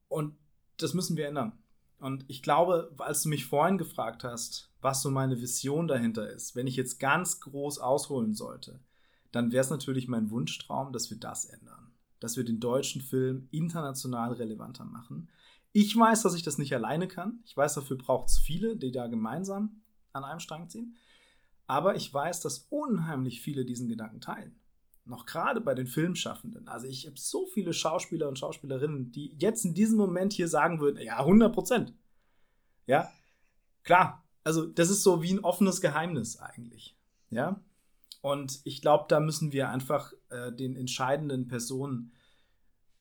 Und 0.07 0.35
das 0.77 0.93
müssen 0.93 1.17
wir 1.17 1.27
ändern. 1.27 1.53
Und 1.99 2.25
ich 2.27 2.43
glaube, 2.43 2.93
als 2.97 3.23
du 3.23 3.29
mich 3.29 3.45
vorhin 3.45 3.77
gefragt 3.77 4.23
hast, 4.23 4.69
was 4.81 5.01
so 5.01 5.09
meine 5.09 5.41
Vision 5.41 5.87
dahinter 5.87 6.29
ist, 6.29 6.55
wenn 6.55 6.67
ich 6.67 6.75
jetzt 6.75 6.99
ganz 6.99 7.39
groß 7.39 7.79
ausholen 7.79 8.33
sollte, 8.33 8.79
dann 9.31 9.51
wäre 9.51 9.63
es 9.63 9.69
natürlich 9.69 10.07
mein 10.07 10.29
Wunschtraum, 10.29 10.91
dass 10.91 11.09
wir 11.09 11.17
das 11.17 11.45
ändern 11.45 11.93
dass 12.23 12.37
wir 12.37 12.45
den 12.45 12.61
deutschen 12.61 13.01
Film 13.01 13.49
international 13.51 14.31
relevanter 14.31 14.85
machen. 14.85 15.27
Ich 15.73 15.93
weiß, 15.93 16.21
dass 16.21 16.35
ich 16.35 16.41
das 16.41 16.57
nicht 16.57 16.73
alleine 16.73 17.09
kann. 17.09 17.41
Ich 17.43 17.57
weiß, 17.57 17.73
dafür 17.73 17.97
braucht 17.97 18.29
es 18.29 18.39
viele, 18.39 18.77
die 18.77 18.93
da 18.93 19.07
gemeinsam 19.07 19.81
an 20.13 20.23
einem 20.23 20.39
Strang 20.39 20.69
ziehen. 20.69 20.95
Aber 21.67 21.97
ich 21.97 22.13
weiß, 22.13 22.39
dass 22.39 22.67
unheimlich 22.69 23.41
viele 23.41 23.65
diesen 23.65 23.89
Gedanken 23.89 24.21
teilen. 24.21 24.55
Noch 25.05 25.25
gerade 25.25 25.59
bei 25.59 25.73
den 25.75 25.87
Filmschaffenden. 25.87 26.67
Also 26.67 26.87
ich 26.87 27.05
habe 27.05 27.19
so 27.19 27.45
viele 27.47 27.73
Schauspieler 27.73 28.29
und 28.29 28.39
Schauspielerinnen, 28.39 29.11
die 29.11 29.35
jetzt 29.37 29.65
in 29.65 29.73
diesem 29.73 29.97
Moment 29.97 30.31
hier 30.33 30.47
sagen 30.47 30.79
würden, 30.79 31.01
ja, 31.01 31.19
100 31.19 31.53
Prozent. 31.53 31.93
Ja, 32.87 33.11
klar. 33.83 34.23
Also 34.45 34.65
das 34.65 34.89
ist 34.89 35.03
so 35.03 35.21
wie 35.21 35.33
ein 35.33 35.43
offenes 35.43 35.81
Geheimnis 35.81 36.37
eigentlich. 36.37 36.97
Ja, 37.29 37.61
und 38.23 38.61
ich 38.63 38.81
glaube, 38.81 39.03
da 39.09 39.19
müssen 39.19 39.51
wir 39.51 39.69
einfach 39.69 40.13
äh, 40.29 40.53
den 40.53 40.77
entscheidenden 40.77 41.49
Personen 41.49 42.13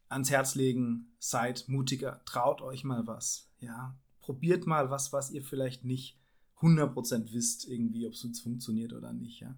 ans 0.09 0.33
Herz 0.33 0.57
legen, 0.57 1.15
seid 1.21 1.69
mutiger, 1.69 2.21
traut 2.25 2.61
euch 2.61 2.83
mal 2.83 3.07
was. 3.07 3.49
Ja, 3.61 3.97
probiert 4.21 4.67
mal 4.67 4.91
was, 4.91 5.13
was 5.13 5.31
ihr 5.31 5.45
vielleicht 5.45 5.85
nicht 5.85 6.19
100% 6.61 7.33
wisst, 7.33 7.69
irgendwie, 7.69 8.05
ob 8.07 8.15
es 8.15 8.41
funktioniert 8.41 8.93
oder 8.93 9.13
nicht. 9.13 9.41
Ja. 9.41 9.55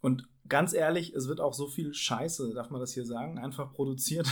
Und 0.00 0.28
ganz 0.48 0.72
ehrlich, 0.72 1.14
es 1.14 1.28
wird 1.28 1.40
auch 1.40 1.54
so 1.54 1.66
viel 1.66 1.94
Scheiße, 1.94 2.52
darf 2.54 2.70
man 2.70 2.80
das 2.80 2.92
hier 2.92 3.04
sagen, 3.04 3.38
einfach 3.38 3.72
produziert. 3.72 4.28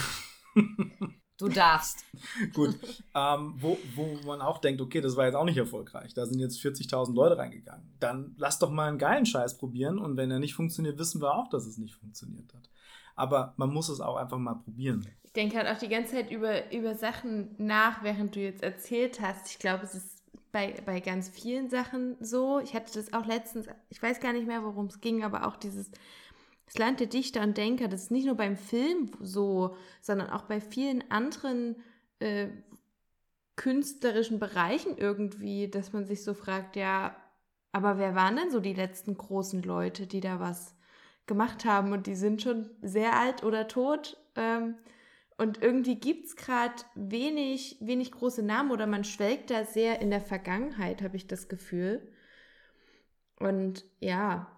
Du 1.39 1.49
darfst. 1.49 2.05
Gut. 2.53 2.77
Ähm, 3.15 3.55
wo, 3.59 3.79
wo 3.95 4.19
man 4.27 4.41
auch 4.41 4.59
denkt, 4.59 4.81
okay, 4.81 5.01
das 5.01 5.17
war 5.17 5.25
jetzt 5.25 5.37
auch 5.37 5.45
nicht 5.45 5.57
erfolgreich. 5.57 6.13
Da 6.13 6.27
sind 6.27 6.41
jetzt 6.41 6.59
40.000 6.59 7.15
Leute 7.15 7.39
reingegangen. 7.39 7.95
Dann 8.01 8.35
lass 8.37 8.59
doch 8.59 8.71
mal 8.71 8.89
einen 8.89 8.99
geilen 8.99 9.25
Scheiß 9.25 9.57
probieren 9.57 9.99
und 9.99 10.17
wenn 10.17 10.33
er 10.33 10.41
nicht 10.41 10.55
funktioniert, 10.55 10.99
wissen 10.99 11.23
wir 11.23 11.33
auch, 11.33 11.49
dass 11.49 11.65
es 11.65 11.79
nicht 11.79 11.95
funktioniert 11.95 12.53
hat. 12.55 12.69
Aber 13.15 13.55
man 13.57 13.73
muss 13.73 13.89
es 13.89 14.01
auch 14.01 14.17
einfach 14.17 14.39
mal 14.39 14.55
probieren. 14.55 15.07
Ich 15.23 15.33
denke 15.33 15.57
halt 15.59 15.69
auch 15.69 15.79
die 15.79 15.89
ganze 15.89 16.15
Zeit 16.15 16.31
über, 16.33 16.73
über 16.73 16.97
Sachen 16.97 17.55
nach, 17.59 18.03
während 18.03 18.35
du 18.35 18.41
jetzt 18.41 18.63
erzählt 18.63 19.21
hast. 19.21 19.51
Ich 19.51 19.59
glaube, 19.61 19.85
es 19.85 19.95
ist 19.95 20.18
bei, 20.53 20.75
bei 20.85 21.01
ganz 21.01 21.29
vielen 21.29 21.69
Sachen 21.71 22.17
so. 22.21 22.61
Ich 22.61 22.75
hatte 22.75 22.93
das 22.95 23.13
auch 23.13 23.27
letztens, 23.27 23.67
ich 23.89 24.03
weiß 24.03 24.21
gar 24.21 24.33
nicht 24.33 24.47
mehr, 24.47 24.65
worum 24.65 24.87
es 24.87 25.01
ging, 25.01 25.25
aber 25.25 25.47
auch 25.47 25.57
dieses 25.57 25.91
das 26.69 26.77
Land 26.77 27.01
der 27.01 27.07
Dichter 27.07 27.41
und 27.43 27.57
Denker, 27.57 27.89
das 27.89 28.05
ist 28.05 28.11
nicht 28.11 28.27
nur 28.27 28.35
beim 28.35 28.57
Film 28.57 29.11
so, 29.21 29.75
sondern 30.03 30.29
auch 30.29 30.43
bei 30.43 30.61
vielen 30.61 31.03
anderen 31.11 31.77
äh, 32.19 32.49
künstlerischen 33.57 34.39
Bereichen 34.39 34.99
irgendwie, 34.99 35.69
dass 35.69 35.95
man 35.95 36.05
sich 36.05 36.23
so 36.23 36.35
fragt, 36.35 36.77
ja, 36.77 37.17
aber 37.73 37.97
wer 37.97 38.15
waren 38.15 38.37
denn 38.37 38.51
so 38.51 38.61
die 38.61 38.75
letzten 38.75 39.17
großen 39.17 39.63
Leute, 39.63 40.07
die 40.07 40.21
da 40.21 40.41
was 40.41 40.75
gemacht 41.27 41.65
haben 41.65 41.93
und 41.93 42.07
die 42.07 42.15
sind 42.15 42.43
schon 42.43 42.69
sehr 42.83 43.19
alt 43.19 43.45
oder 43.45 43.67
tot? 43.67 44.19
Ähm, 44.37 44.77
und 45.39 45.63
irgendwie 45.63 45.95
gibt 45.95 46.27
es 46.27 46.37
gerade 46.37 46.75
wenig, 46.97 47.79
wenig 47.81 48.11
große 48.11 48.43
Namen 48.43 48.73
oder 48.73 48.89
man 48.89 49.05
schwelgt 49.05 49.51
da 49.51 49.65
sehr 49.65 50.01
in 50.01 50.11
der 50.11 50.21
Vergangenheit, 50.21 51.01
habe 51.01 51.17
ich 51.17 51.29
das 51.29 51.49
Gefühl. 51.49 52.13
Und 53.39 53.85
ja, 54.01 54.49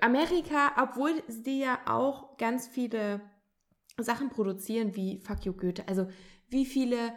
Amerika, 0.00 0.72
obwohl 0.80 1.22
die 1.28 1.58
ja 1.58 1.80
auch 1.86 2.36
ganz 2.36 2.68
viele 2.68 3.20
Sachen 3.98 4.30
produzieren 4.30 4.94
wie 4.94 5.18
Fuck 5.18 5.44
You 5.44 5.52
Goethe, 5.54 5.88
also 5.88 6.08
wie 6.48 6.66
viele 6.66 7.12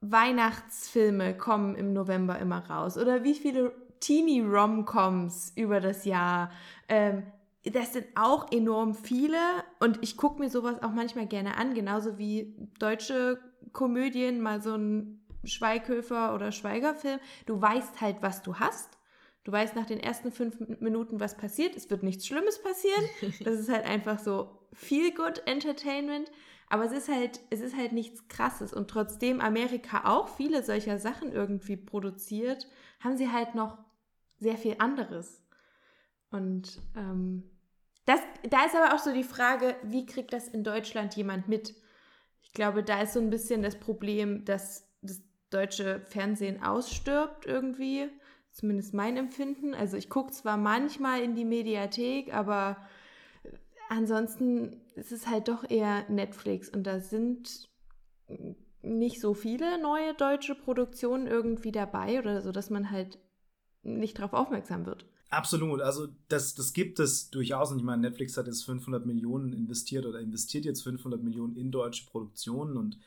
Weihnachtsfilme 0.00 1.36
kommen 1.36 1.76
im 1.76 1.92
November 1.92 2.40
immer 2.40 2.68
raus 2.68 2.98
oder 2.98 3.22
wie 3.22 3.34
viele 3.34 3.72
Teenie-Rom-Coms 4.00 5.52
über 5.54 5.78
das 5.78 6.04
Jahr. 6.04 6.50
Ähm, 6.88 7.22
das 7.64 7.92
sind 7.92 8.06
auch 8.14 8.50
enorm 8.52 8.94
viele 8.94 9.38
und 9.80 9.98
ich 10.02 10.16
gucke 10.16 10.40
mir 10.40 10.50
sowas 10.50 10.82
auch 10.82 10.92
manchmal 10.92 11.26
gerne 11.26 11.56
an, 11.56 11.74
genauso 11.74 12.18
wie 12.18 12.54
deutsche 12.78 13.38
Komödien, 13.72 14.40
mal 14.40 14.62
so 14.62 14.74
ein 14.74 15.20
Schweighöfer 15.44 16.34
oder 16.34 16.52
Schweigerfilm. 16.52 17.18
Du 17.46 17.60
weißt 17.60 18.00
halt, 18.00 18.16
was 18.20 18.42
du 18.42 18.56
hast 18.56 19.00
Du 19.44 19.52
weißt 19.52 19.74
nach 19.74 19.86
den 19.86 20.00
ersten 20.00 20.32
fünf 20.32 20.60
Minuten, 20.80 21.18
was 21.18 21.36
passiert. 21.36 21.74
Es 21.74 21.88
wird 21.90 22.02
nichts 22.02 22.26
Schlimmes 22.26 22.62
passieren. 22.62 23.04
Das 23.44 23.58
ist 23.58 23.70
halt 23.70 23.84
einfach 23.84 24.18
so 24.18 24.58
viel 24.72 25.14
good 25.14 25.42
Entertainment. 25.46 26.30
Aber 26.68 26.84
es 26.84 26.92
ist 26.92 27.08
halt, 27.08 27.40
es 27.50 27.60
ist 27.60 27.76
halt 27.76 27.92
nichts 27.92 28.28
Krasses. 28.28 28.72
Und 28.72 28.88
trotzdem 28.88 29.40
Amerika 29.40 30.02
auch 30.04 30.28
viele 30.28 30.62
solcher 30.62 30.98
Sachen 30.98 31.32
irgendwie 31.32 31.76
produziert, 31.76 32.68
haben 33.00 33.16
sie 33.16 33.32
halt 33.32 33.54
noch 33.54 33.78
sehr 34.38 34.56
viel 34.56 34.76
anderes. 34.78 35.42
Und 36.30 36.78
ähm, 36.94 37.49
das, 38.10 38.20
da 38.50 38.64
ist 38.64 38.74
aber 38.74 38.94
auch 38.94 38.98
so 38.98 39.12
die 39.12 39.24
Frage, 39.24 39.76
wie 39.82 40.06
kriegt 40.06 40.32
das 40.32 40.48
in 40.48 40.64
Deutschland 40.64 41.14
jemand 41.14 41.48
mit? 41.48 41.74
Ich 42.42 42.52
glaube, 42.52 42.82
da 42.82 43.02
ist 43.02 43.12
so 43.12 43.20
ein 43.20 43.30
bisschen 43.30 43.62
das 43.62 43.78
Problem, 43.78 44.44
dass 44.44 44.88
das 45.02 45.22
deutsche 45.50 46.00
Fernsehen 46.06 46.62
ausstirbt 46.62 47.46
irgendwie 47.46 48.08
zumindest 48.50 48.94
mein 48.94 49.16
Empfinden. 49.16 49.74
Also 49.74 49.96
ich 49.96 50.10
gucke 50.10 50.32
zwar 50.32 50.56
manchmal 50.56 51.22
in 51.22 51.36
die 51.36 51.44
Mediathek, 51.44 52.34
aber 52.34 52.76
ansonsten 53.88 54.80
ist 54.96 55.12
es 55.12 55.28
halt 55.28 55.48
doch 55.48 55.68
eher 55.68 56.04
Netflix 56.08 56.68
und 56.68 56.84
da 56.84 56.98
sind 56.98 57.68
nicht 58.82 59.20
so 59.20 59.34
viele 59.34 59.80
neue 59.80 60.14
deutsche 60.14 60.54
Produktionen 60.54 61.26
irgendwie 61.26 61.72
dabei 61.72 62.18
oder 62.18 62.40
so, 62.40 62.50
dass 62.50 62.70
man 62.70 62.90
halt 62.90 63.18
nicht 63.82 64.18
darauf 64.18 64.32
aufmerksam 64.32 64.86
wird. 64.86 65.06
Absolut, 65.30 65.80
also 65.80 66.08
das, 66.28 66.54
das 66.56 66.72
gibt 66.72 66.98
es 66.98 67.30
durchaus 67.30 67.70
und 67.70 67.78
ich 67.78 67.84
meine, 67.84 68.02
Netflix 68.02 68.36
hat 68.36 68.48
jetzt 68.48 68.64
500 68.64 69.06
Millionen 69.06 69.52
investiert 69.52 70.04
oder 70.04 70.18
investiert 70.18 70.64
jetzt 70.64 70.82
500 70.82 71.22
Millionen 71.22 71.54
in 71.56 71.70
deutsche 71.70 72.06
Produktionen 72.06 72.76
und 72.76 72.98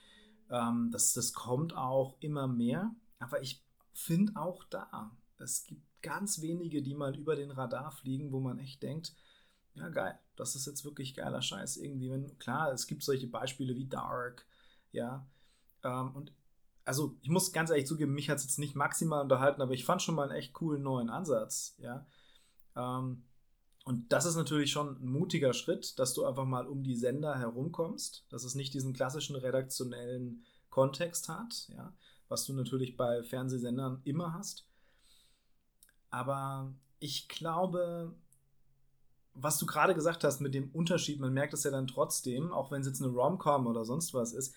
ähm, 0.50 0.90
das, 0.92 1.14
das 1.14 1.34
kommt 1.34 1.76
auch 1.76 2.16
immer 2.22 2.48
mehr, 2.48 2.96
aber 3.20 3.42
ich 3.42 3.62
finde 3.94 4.34
auch 4.38 4.64
da, 4.66 5.12
es 5.38 5.66
gibt 5.66 5.82
ganz 6.02 6.42
wenige, 6.42 6.82
die 6.82 6.96
mal 6.96 7.14
über 7.18 7.36
den 7.36 7.52
Radar 7.52 7.92
fliegen, 7.92 8.32
wo 8.32 8.40
man 8.40 8.58
echt 8.60 8.82
denkt, 8.84 9.14
ja 9.76 9.90
geil, 9.90 10.18
das 10.38 10.56
ist 10.56 10.66
jetzt 10.66 10.86
wirklich 10.86 11.16
geiler 11.16 11.42
Scheiß 11.42 11.78
irgendwie. 11.78 12.12
Wenn, 12.12 12.38
klar, 12.40 12.72
es 12.72 12.88
gibt 12.88 13.04
solche 13.04 13.28
Beispiele 13.28 13.76
wie 13.76 13.86
Dark, 13.88 14.46
ja. 14.92 15.28
Ähm, 15.84 16.12
und 16.16 16.32
also 16.86 17.16
ich 17.22 17.30
muss 17.30 17.54
ganz 17.54 17.70
ehrlich 17.70 17.88
zugeben, 17.88 18.14
mich 18.14 18.30
hat 18.30 18.38
es 18.38 18.44
jetzt 18.44 18.60
nicht 18.60 18.76
maximal 18.76 19.22
unterhalten, 19.22 19.62
aber 19.62 19.74
ich 19.74 19.86
fand 19.86 20.02
schon 20.02 20.16
mal 20.16 20.30
einen 20.30 20.38
echt 20.38 20.54
coolen 20.54 20.84
neuen 20.84 21.10
Ansatz, 21.10 21.76
ja. 21.80 22.06
Ähm, 22.76 23.24
und 23.86 24.12
das 24.14 24.26
ist 24.26 24.36
natürlich 24.36 24.72
schon 24.72 25.02
ein 25.02 25.10
mutiger 25.10 25.54
Schritt, 25.54 26.00
dass 26.00 26.14
du 26.14 26.26
einfach 26.26 26.46
mal 26.46 26.68
um 26.68 26.84
die 26.84 26.96
Sender 26.96 27.38
herumkommst, 27.38 28.26
dass 28.30 28.46
es 28.46 28.56
nicht 28.56 28.74
diesen 28.74 28.94
klassischen 28.94 29.36
redaktionellen 29.36 30.44
Kontext 30.70 31.28
hat, 31.28 31.68
ja, 31.70 31.94
was 32.30 32.46
du 32.46 32.54
natürlich 32.54 32.96
bei 32.96 33.24
Fernsehsendern 33.24 34.02
immer 34.06 34.34
hast. 34.34 34.66
Aber 36.10 36.74
ich 37.00 37.28
glaube, 37.28 38.16
was 39.34 39.58
du 39.58 39.66
gerade 39.66 39.94
gesagt 39.94 40.24
hast 40.24 40.40
mit 40.40 40.54
dem 40.54 40.70
Unterschied, 40.72 41.20
man 41.20 41.34
merkt 41.34 41.54
es 41.54 41.64
ja 41.64 41.72
dann 41.72 41.88
trotzdem, 41.88 42.52
auch 42.54 42.72
wenn 42.72 42.82
es 42.82 42.88
jetzt 42.88 43.02
eine 43.02 43.12
Rom-Com 43.12 43.68
oder 43.68 43.84
sonst 43.84 44.14
was 44.14 44.32
ist, 44.32 44.56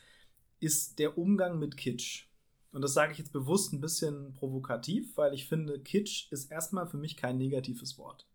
ist 0.61 0.99
der 0.99 1.19
Umgang 1.19 1.59
mit 1.59 1.77
Kitsch. 1.77 2.27
Und 2.73 2.83
das 2.83 2.93
sage 2.93 3.13
ich 3.13 3.19
jetzt 3.19 3.33
bewusst 3.33 3.73
ein 3.73 3.81
bisschen 3.81 4.35
provokativ, 4.35 5.17
weil 5.17 5.33
ich 5.33 5.49
finde, 5.49 5.81
Kitsch 5.81 6.31
ist 6.31 6.51
erstmal 6.51 6.87
für 6.87 6.99
mich 6.99 7.17
kein 7.17 7.39
negatives 7.39 7.97
Wort. 7.97 8.27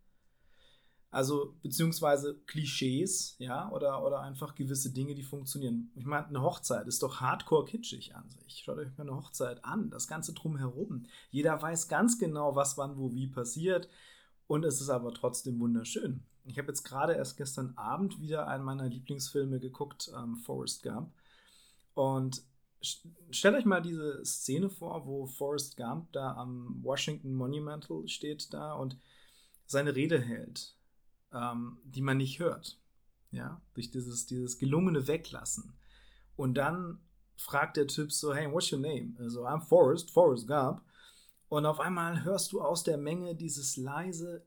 Also, 1.12 1.58
beziehungsweise 1.62 2.40
Klischees, 2.48 3.36
ja, 3.38 3.70
oder, 3.72 4.04
oder 4.06 4.22
einfach 4.22 4.56
gewisse 4.56 4.94
Dinge, 4.94 5.14
die 5.14 5.24
funktionieren. 5.24 5.92
Ich 5.94 6.06
meine, 6.06 6.28
eine 6.28 6.42
Hochzeit 6.42 6.88
ist 6.88 7.04
doch 7.04 7.20
hardcore 7.20 7.66
kitschig 7.66 8.16
an 8.16 8.30
sich. 8.30 8.64
Schaut 8.64 8.78
euch 8.78 8.98
mal 8.98 9.02
eine 9.08 9.18
Hochzeit 9.18 9.64
an, 9.66 9.90
das 9.90 10.08
Ganze 10.08 10.34
drumherum. 10.34 11.04
Jeder 11.30 11.62
weiß 11.62 11.90
ganz 11.90 12.18
genau, 12.18 12.56
was 12.56 12.78
wann, 12.78 12.98
wo, 12.98 13.14
wie 13.14 13.28
passiert. 13.28 13.90
Und 14.48 14.64
es 14.64 14.80
ist 14.80 14.90
aber 14.90 15.14
trotzdem 15.14 15.60
wunderschön. 15.60 16.24
Ich 16.46 16.58
habe 16.58 16.70
jetzt 16.70 16.84
gerade 16.84 17.14
erst 17.14 17.36
gestern 17.36 17.74
Abend 17.76 18.22
wieder 18.22 18.48
einen 18.48 18.64
meiner 18.64 18.88
Lieblingsfilme 18.88 19.60
geguckt, 19.60 20.12
ähm, 20.18 20.38
Forrest 20.38 20.82
Gump. 20.82 21.12
Und 21.94 22.44
stellt 23.32 23.56
euch 23.56 23.66
mal 23.66 23.82
diese 23.82 24.24
Szene 24.26 24.70
vor, 24.70 25.06
wo 25.06 25.26
Forrest 25.26 25.78
Gump 25.78 26.12
da 26.12 26.34
am 26.36 26.80
Washington 26.82 27.34
Monumental 27.34 28.08
steht 28.08 28.54
da 28.54 28.74
und 28.74 28.98
seine 29.66 29.96
Rede 29.96 30.20
hält, 30.20 30.76
ähm, 31.34 31.78
die 31.84 32.02
man 32.02 32.18
nicht 32.18 32.40
hört. 32.40 32.80
Ja, 33.32 33.62
durch 33.74 33.92
dieses, 33.92 34.26
dieses 34.26 34.58
gelungene 34.58 35.08
Weglassen. 35.08 35.74
Und 36.36 36.56
dann 36.56 37.00
fragt 37.38 37.78
der 37.78 37.88
Typ 37.88 38.12
so, 38.12 38.34
hey, 38.34 38.52
what's 38.52 38.72
your 38.74 38.80
name? 38.80 39.16
Also, 39.20 39.46
I'm 39.46 39.62
Forrest, 39.62 40.12
Forrest 40.12 40.48
Gump. 40.48 40.82
Und 41.48 41.66
auf 41.66 41.80
einmal 41.80 42.24
hörst 42.24 42.52
du 42.52 42.62
aus 42.62 42.84
der 42.84 42.98
Menge 42.98 43.36
dieses 43.36 43.78
leise 43.78 44.46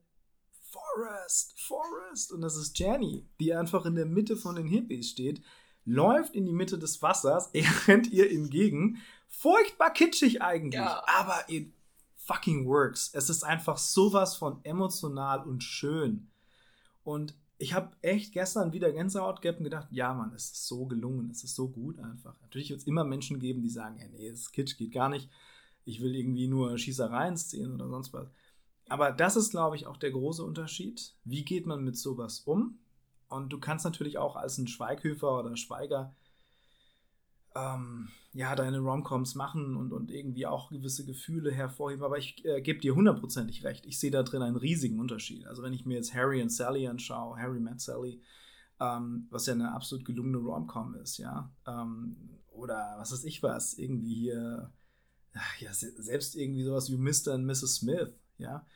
Forrest, 0.53 1.59
Forrest. 1.61 2.33
Und 2.33 2.43
das 2.43 2.57
ist 2.57 2.79
Jenny, 2.79 3.27
die 3.41 3.55
einfach 3.55 3.87
in 3.87 3.95
der 3.95 4.07
Mitte 4.07 4.37
von 4.37 4.57
den 4.57 4.67
Hippies 4.67 5.11
steht 5.11 5.43
läuft 5.85 6.35
in 6.35 6.45
die 6.45 6.53
Mitte 6.53 6.79
des 6.79 7.03
Wassers, 7.03 7.51
er 7.53 7.71
rennt 7.87 8.11
ihr 8.11 8.31
entgegen. 8.31 8.99
Furchtbar 9.29 9.93
kitschig 9.93 10.43
eigentlich, 10.43 10.75
ja. 10.75 11.03
aber 11.07 11.45
it 11.49 11.73
fucking 12.17 12.67
works. 12.67 13.11
Es 13.13 13.29
ist 13.29 13.45
einfach 13.45 13.77
sowas 13.77 14.37
von 14.37 14.65
emotional 14.65 15.43
und 15.43 15.63
schön. 15.63 16.29
Und 17.03 17.35
ich 17.59 17.75
habe 17.75 17.93
echt 18.03 18.33
gestern 18.33 18.73
wieder 18.73 18.91
Gänsehaut 18.93 19.43
gehabt 19.43 19.59
und 19.59 19.65
gedacht, 19.65 19.89
ja, 19.91 20.13
Mann, 20.15 20.33
es 20.35 20.47
ist 20.47 20.67
so 20.67 20.87
gelungen, 20.87 21.31
es 21.31 21.45
ist 21.45 21.55
so 21.55 21.69
gut 21.69 21.99
einfach. 21.99 22.41
Natürlich 22.41 22.71
wird 22.71 22.81
es 22.81 22.87
immer 22.87 23.05
Menschen 23.05 23.39
geben, 23.39 23.63
die 23.63 23.69
sagen, 23.69 23.99
ja, 23.99 24.07
nee, 24.09 24.31
das 24.31 24.53
Kitsch 24.53 24.77
geht 24.77 24.93
gar 24.93 25.09
nicht. 25.09 25.29
Ich 25.85 26.01
will 26.01 26.15
irgendwie 26.15 26.49
nur 26.49 26.77
Schießereien 26.79 27.37
sehen 27.37 27.75
oder 27.75 27.89
sonst 27.89 28.13
was. 28.13 28.29
Aber 28.89 29.13
das 29.13 29.37
ist, 29.37 29.51
glaube 29.51 29.77
ich, 29.77 29.87
auch 29.87 29.97
der 29.97 30.11
große 30.11 30.43
Unterschied. 30.45 31.15
Wie 31.25 31.45
geht 31.45 31.67
man 31.67 31.85
mit 31.85 31.97
sowas 31.97 32.41
um? 32.41 32.79
Und 33.35 33.53
du 33.53 33.59
kannst 33.59 33.85
natürlich 33.85 34.19
auch 34.19 34.37
als 34.37 34.59
ein 34.59 34.69
Schweighöfer 34.69 35.39
oder 35.41 35.57
Schweiger 35.57 36.15
ähm, 37.55 38.09
ja, 38.33 38.55
deine 38.57 38.81
Romcoms 38.81 39.35
machen 39.35 39.77
und, 39.77 39.93
und 39.93 40.11
irgendwie 40.11 40.47
auch 40.47 40.71
gewisse 40.71 41.05
Gefühle 41.05 41.53
hervorheben. 41.53 42.05
Aber 42.05 42.19
ich 42.19 42.45
äh, 42.45 42.61
gebe 42.61 42.81
dir 42.81 42.95
hundertprozentig 42.95 43.65
recht. 43.65 43.87
Ich 43.87 43.99
sehe 43.99 44.11
da 44.11 44.23
drin 44.23 44.43
einen 44.43 44.57
riesigen 44.57 44.99
Unterschied. 44.99 45.47
Also 45.47 45.63
wenn 45.63 45.73
ich 45.73 45.87
mir 45.87 45.95
jetzt 45.95 46.15
Harry 46.15 46.43
und 46.43 46.51
Sally 46.51 46.89
anschaue, 46.89 47.39
Harry 47.39 47.61
Matt 47.61 47.81
Sally, 47.81 48.21
ähm, 48.81 49.29
was 49.31 49.47
ja 49.47 49.53
eine 49.53 49.73
absolut 49.73 50.05
gelungene 50.05 50.39
Romcom 50.39 50.95
ist, 50.97 51.19
ja. 51.19 51.53
Ähm, 51.67 52.17
oder 52.51 52.97
was 52.99 53.13
weiß 53.13 53.25
ich 53.25 53.43
was, 53.43 53.75
irgendwie 53.75 54.15
hier, 54.15 54.73
ja, 55.61 55.73
selbst 55.73 56.35
irgendwie 56.35 56.65
sowas 56.65 56.91
wie 56.91 56.97
Mr. 56.97 57.35
und 57.35 57.47
Mrs. 57.47 57.77
Smith, 57.77 58.11
ja. 58.39 58.67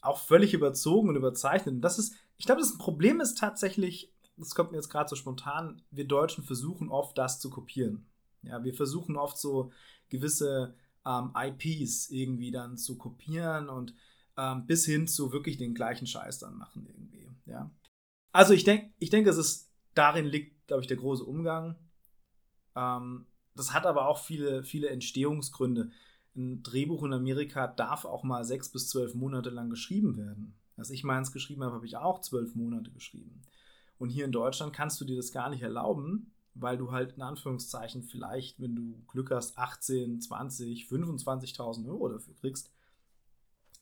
Auch 0.00 0.18
völlig 0.18 0.52
überzogen 0.52 1.08
und 1.08 1.16
überzeichnet. 1.16 1.76
Und 1.76 1.80
das 1.80 1.98
ist, 1.98 2.14
ich 2.36 2.46
glaube, 2.46 2.60
das 2.60 2.76
Problem 2.78 3.20
ist 3.20 3.38
tatsächlich, 3.38 4.12
das 4.36 4.54
kommt 4.54 4.72
mir 4.72 4.78
jetzt 4.78 4.90
gerade 4.90 5.08
so 5.08 5.16
spontan, 5.16 5.82
wir 5.90 6.06
Deutschen 6.06 6.44
versuchen 6.44 6.90
oft 6.90 7.16
das 7.16 7.40
zu 7.40 7.50
kopieren. 7.50 8.06
Ja, 8.42 8.62
wir 8.62 8.74
versuchen 8.74 9.16
oft 9.16 9.38
so 9.38 9.72
gewisse 10.08 10.74
ähm, 11.04 11.32
IPs 11.36 12.10
irgendwie 12.10 12.50
dann 12.50 12.76
zu 12.76 12.96
kopieren 12.96 13.68
und 13.68 13.94
ähm, 14.36 14.66
bis 14.66 14.84
hin 14.84 15.08
zu 15.08 15.32
wirklich 15.32 15.56
den 15.56 15.74
gleichen 15.74 16.06
Scheiß 16.06 16.38
dann 16.38 16.56
machen 16.56 16.86
irgendwie. 16.86 17.30
Ja. 17.46 17.70
Also 18.32 18.52
ich 18.52 18.64
denke, 18.64 18.92
ich 18.98 19.10
denke, 19.10 19.30
es 19.30 19.38
ist 19.38 19.72
darin 19.94 20.26
liegt, 20.26 20.66
glaube 20.66 20.82
ich, 20.82 20.88
der 20.88 20.98
große 20.98 21.24
Umgang. 21.24 21.76
Ähm, 22.74 23.26
das 23.54 23.72
hat 23.72 23.86
aber 23.86 24.06
auch 24.06 24.18
viele, 24.18 24.62
viele 24.62 24.90
Entstehungsgründe. 24.90 25.90
Ein 26.36 26.62
Drehbuch 26.62 27.02
in 27.04 27.14
Amerika 27.14 27.66
darf 27.66 28.04
auch 28.04 28.22
mal 28.22 28.44
sechs 28.44 28.70
bis 28.70 28.90
zwölf 28.90 29.14
Monate 29.14 29.48
lang 29.48 29.70
geschrieben 29.70 30.18
werden. 30.18 30.54
Als 30.76 30.90
ich 30.90 31.04
meins 31.04 31.32
geschrieben 31.32 31.62
habe, 31.64 31.74
habe 31.74 31.86
ich 31.86 31.96
auch 31.96 32.20
zwölf 32.20 32.54
Monate 32.54 32.90
geschrieben. 32.90 33.42
Und 33.98 34.10
hier 34.10 34.24
in 34.24 34.32
Deutschland 34.32 34.72
kannst 34.72 35.00
du 35.00 35.04
dir 35.04 35.16
das 35.16 35.32
gar 35.32 35.48
nicht 35.48 35.62
erlauben, 35.62 36.32
weil 36.54 36.76
du 36.76 36.92
halt 36.92 37.14
in 37.16 37.22
Anführungszeichen 37.22 38.02
vielleicht, 38.02 38.60
wenn 38.60 38.74
du 38.74 39.02
Glück 39.08 39.30
hast, 39.30 39.56
18, 39.56 40.20
20, 40.20 40.86
25.000 40.86 41.88
Euro 41.88 42.08
dafür 42.08 42.34
kriegst. 42.34 42.70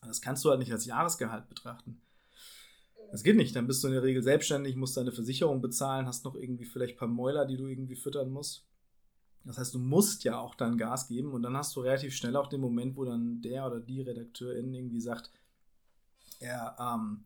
Das 0.01 0.21
kannst 0.21 0.45
du 0.45 0.49
halt 0.49 0.59
nicht 0.59 0.71
als 0.71 0.85
Jahresgehalt 0.85 1.49
betrachten. 1.49 2.01
Das 3.11 3.23
geht 3.23 3.37
nicht. 3.37 3.55
Dann 3.55 3.67
bist 3.67 3.83
du 3.83 3.87
in 3.87 3.93
der 3.93 4.03
Regel 4.03 4.23
selbstständig, 4.23 4.75
musst 4.75 4.97
deine 4.97 5.11
Versicherung 5.11 5.61
bezahlen, 5.61 6.05
hast 6.05 6.25
noch 6.25 6.35
irgendwie 6.35 6.65
vielleicht 6.65 6.95
ein 6.95 6.99
paar 6.99 7.07
Mäuler, 7.07 7.45
die 7.45 7.57
du 7.57 7.67
irgendwie 7.67 7.95
füttern 7.95 8.29
musst. 8.29 8.65
Das 9.45 9.57
heißt, 9.57 9.75
du 9.75 9.79
musst 9.79 10.23
ja 10.23 10.39
auch 10.39 10.55
dann 10.55 10.77
Gas 10.77 11.07
geben 11.07 11.31
und 11.31 11.43
dann 11.43 11.55
hast 11.55 11.75
du 11.75 11.81
relativ 11.81 12.15
schnell 12.15 12.35
auch 12.35 12.47
den 12.47 12.61
Moment, 12.61 12.97
wo 12.97 13.05
dann 13.05 13.41
der 13.41 13.67
oder 13.67 13.79
die 13.79 14.01
Redakteurin 14.01 14.73
irgendwie 14.73 14.99
sagt, 14.99 15.29
er, 16.39 16.75
ähm, 16.79 17.25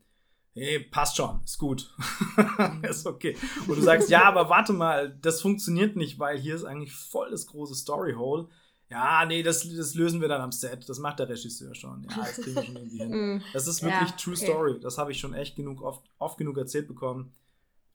hey, 0.54 0.80
passt 0.80 1.18
schon, 1.18 1.42
ist 1.44 1.58
gut. 1.58 1.94
ist 2.84 3.06
okay. 3.06 3.38
Und 3.68 3.78
du 3.78 3.82
sagst, 3.82 4.10
ja, 4.10 4.24
aber 4.24 4.50
warte 4.50 4.74
mal, 4.74 5.18
das 5.22 5.42
funktioniert 5.42 5.96
nicht, 5.96 6.20
weil 6.20 6.38
hier 6.38 6.56
ist 6.56 6.66
eigentlich 6.66 6.94
voll 6.94 7.32
das 7.32 7.48
große 7.48 7.76
Storyhole. 7.76 8.48
Ja, 8.90 9.24
nee, 9.26 9.44
das, 9.44 9.70
das 9.70 9.94
lösen 9.94 10.20
wir 10.20 10.28
dann 10.28 10.42
am 10.42 10.52
Set. 10.52 10.90
Das 10.90 10.98
macht 10.98 11.20
der 11.20 11.30
Regisseur 11.30 11.76
schon. 11.76 12.08
Ja, 12.10 12.18
das 12.18 12.38
kriegen 12.38 12.56
wir 12.56 12.64
schon 12.64 12.76
irgendwie 12.76 12.98
hin. 12.98 13.10
Mm. 13.38 13.42
Das 13.54 13.68
ist 13.68 13.84
wirklich 13.84 14.10
ja, 14.10 14.16
True 14.16 14.34
okay. 14.34 14.46
Story. 14.46 14.80
Das 14.80 14.98
habe 14.98 15.12
ich 15.12 15.20
schon 15.20 15.34
echt 15.34 15.56
genug 15.56 15.82
oft, 15.82 16.04
oft 16.18 16.38
genug 16.38 16.58
erzählt 16.58 16.88
bekommen. 16.88 17.32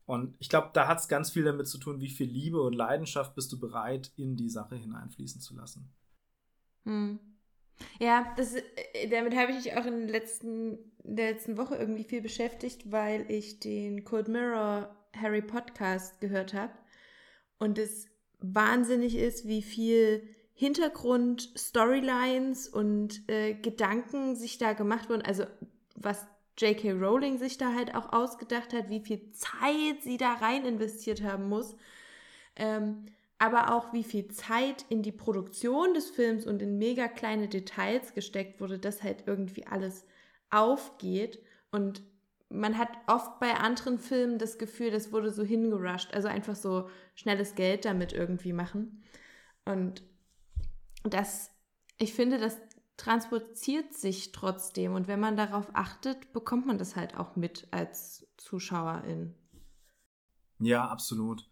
Und 0.07 0.37
ich 0.39 0.49
glaube, 0.49 0.71
da 0.73 0.87
hat 0.87 1.01
es 1.01 1.09
ganz 1.09 1.31
viel 1.31 1.45
damit 1.45 1.67
zu 1.67 1.79
tun, 1.79 2.01
wie 2.01 2.11
viel 2.11 2.29
Liebe 2.29 2.61
und 2.61 2.75
Leidenschaft 2.75 3.35
bist 3.35 3.51
du 3.53 3.59
bereit, 3.59 4.13
in 4.17 4.37
die 4.37 4.51
Sache 4.51 4.77
hineinfließen 4.77 5.41
zu 5.41 5.57
lassen. 5.57 5.91
Hm. 6.85 7.19
Ja, 7.99 8.33
das, 8.37 8.55
äh, 8.55 9.09
damit 9.11 9.35
habe 9.35 9.53
ich 9.53 9.65
mich 9.65 9.77
auch 9.77 9.87
in, 9.87 10.01
den 10.01 10.09
letzten, 10.09 10.79
in 11.05 11.17
der 11.17 11.33
letzten 11.33 11.57
Woche 11.57 11.77
irgendwie 11.77 12.05
viel 12.05 12.21
beschäftigt, 12.21 12.91
weil 12.91 13.31
ich 13.31 13.61
den 13.61 14.05
Cold 14.05 14.29
Mirror 14.29 14.95
Harry 15.17 15.43
Podcast 15.43 16.21
gehört 16.21 16.55
habe. 16.55 16.73
Und 17.59 17.79
es 17.79 18.09
wahnsinnig 18.41 19.17
ist, 19.17 19.47
wie 19.47 19.63
viel 19.63 20.29
Hintergrund, 20.55 21.53
Storylines 21.57 22.69
und 22.69 23.29
äh, 23.29 23.55
Gedanken 23.55 24.37
sich 24.37 24.59
da 24.59 24.73
gemacht 24.73 25.09
wurden. 25.09 25.23
Also 25.23 25.45
was 25.97 26.27
J.K. 26.59 26.93
Rowling 26.93 27.39
sich 27.39 27.59
da 27.59 27.75
halt 27.75 27.95
auch 27.95 28.13
ausgedacht 28.13 28.73
hat, 28.73 28.89
wie 28.89 29.01
viel 29.01 29.33
Zeit 29.33 30.03
sie 30.03 30.17
da 30.17 30.35
rein 30.35 30.65
investiert 30.65 31.23
haben 31.23 31.49
muss. 31.49 31.75
Ähm, 32.55 33.07
aber 33.45 33.75
auch 33.75 33.93
wie 33.93 34.05
viel 34.05 34.29
Zeit 34.29 34.87
in 34.89 35.03
die 35.03 35.13
Produktion 35.13 35.93
des 35.93 36.09
Films 36.09 36.47
und 36.47 36.63
in 36.63 36.79
mega 36.79 37.09
kleine 37.09 37.47
Details 37.47 38.15
gesteckt 38.15 38.59
wurde, 38.59 38.79
dass 38.79 39.03
halt 39.03 39.25
irgendwie 39.27 39.67
alles 39.67 40.07
aufgeht. 40.49 41.39
Und 41.71 42.03
man 42.49 42.79
hat 42.79 42.89
oft 43.07 43.41
bei 43.41 43.53
anderen 43.55 43.99
Filmen 43.99 44.39
das 44.39 44.57
Gefühl, 44.57 44.91
das 44.91 45.13
wurde 45.13 45.31
so 45.31 45.43
hingerusht, 45.45 46.15
also 46.15 46.29
einfach 46.29 46.57
so 46.57 46.89
schnelles 47.15 47.55
Geld 47.55 47.85
damit 47.85 48.15
irgendwie 48.15 48.55
machen. 48.55 49.03
Und 49.67 50.03
das, 51.03 51.51
ich 51.99 52.15
finde, 52.15 52.39
das 52.39 52.57
transportiert 52.97 53.93
sich 53.93 54.33
trotzdem. 54.33 54.95
Und 54.95 55.07
wenn 55.07 55.21
man 55.21 55.37
darauf 55.37 55.67
achtet, 55.75 56.33
bekommt 56.33 56.65
man 56.65 56.79
das 56.79 56.97
halt 56.97 57.19
auch 57.19 57.37
mit 57.37 57.69
als 57.73 58.27
Zuschauerin. 58.39 59.35
Ja, 60.61 60.89
absolut. 60.89 61.51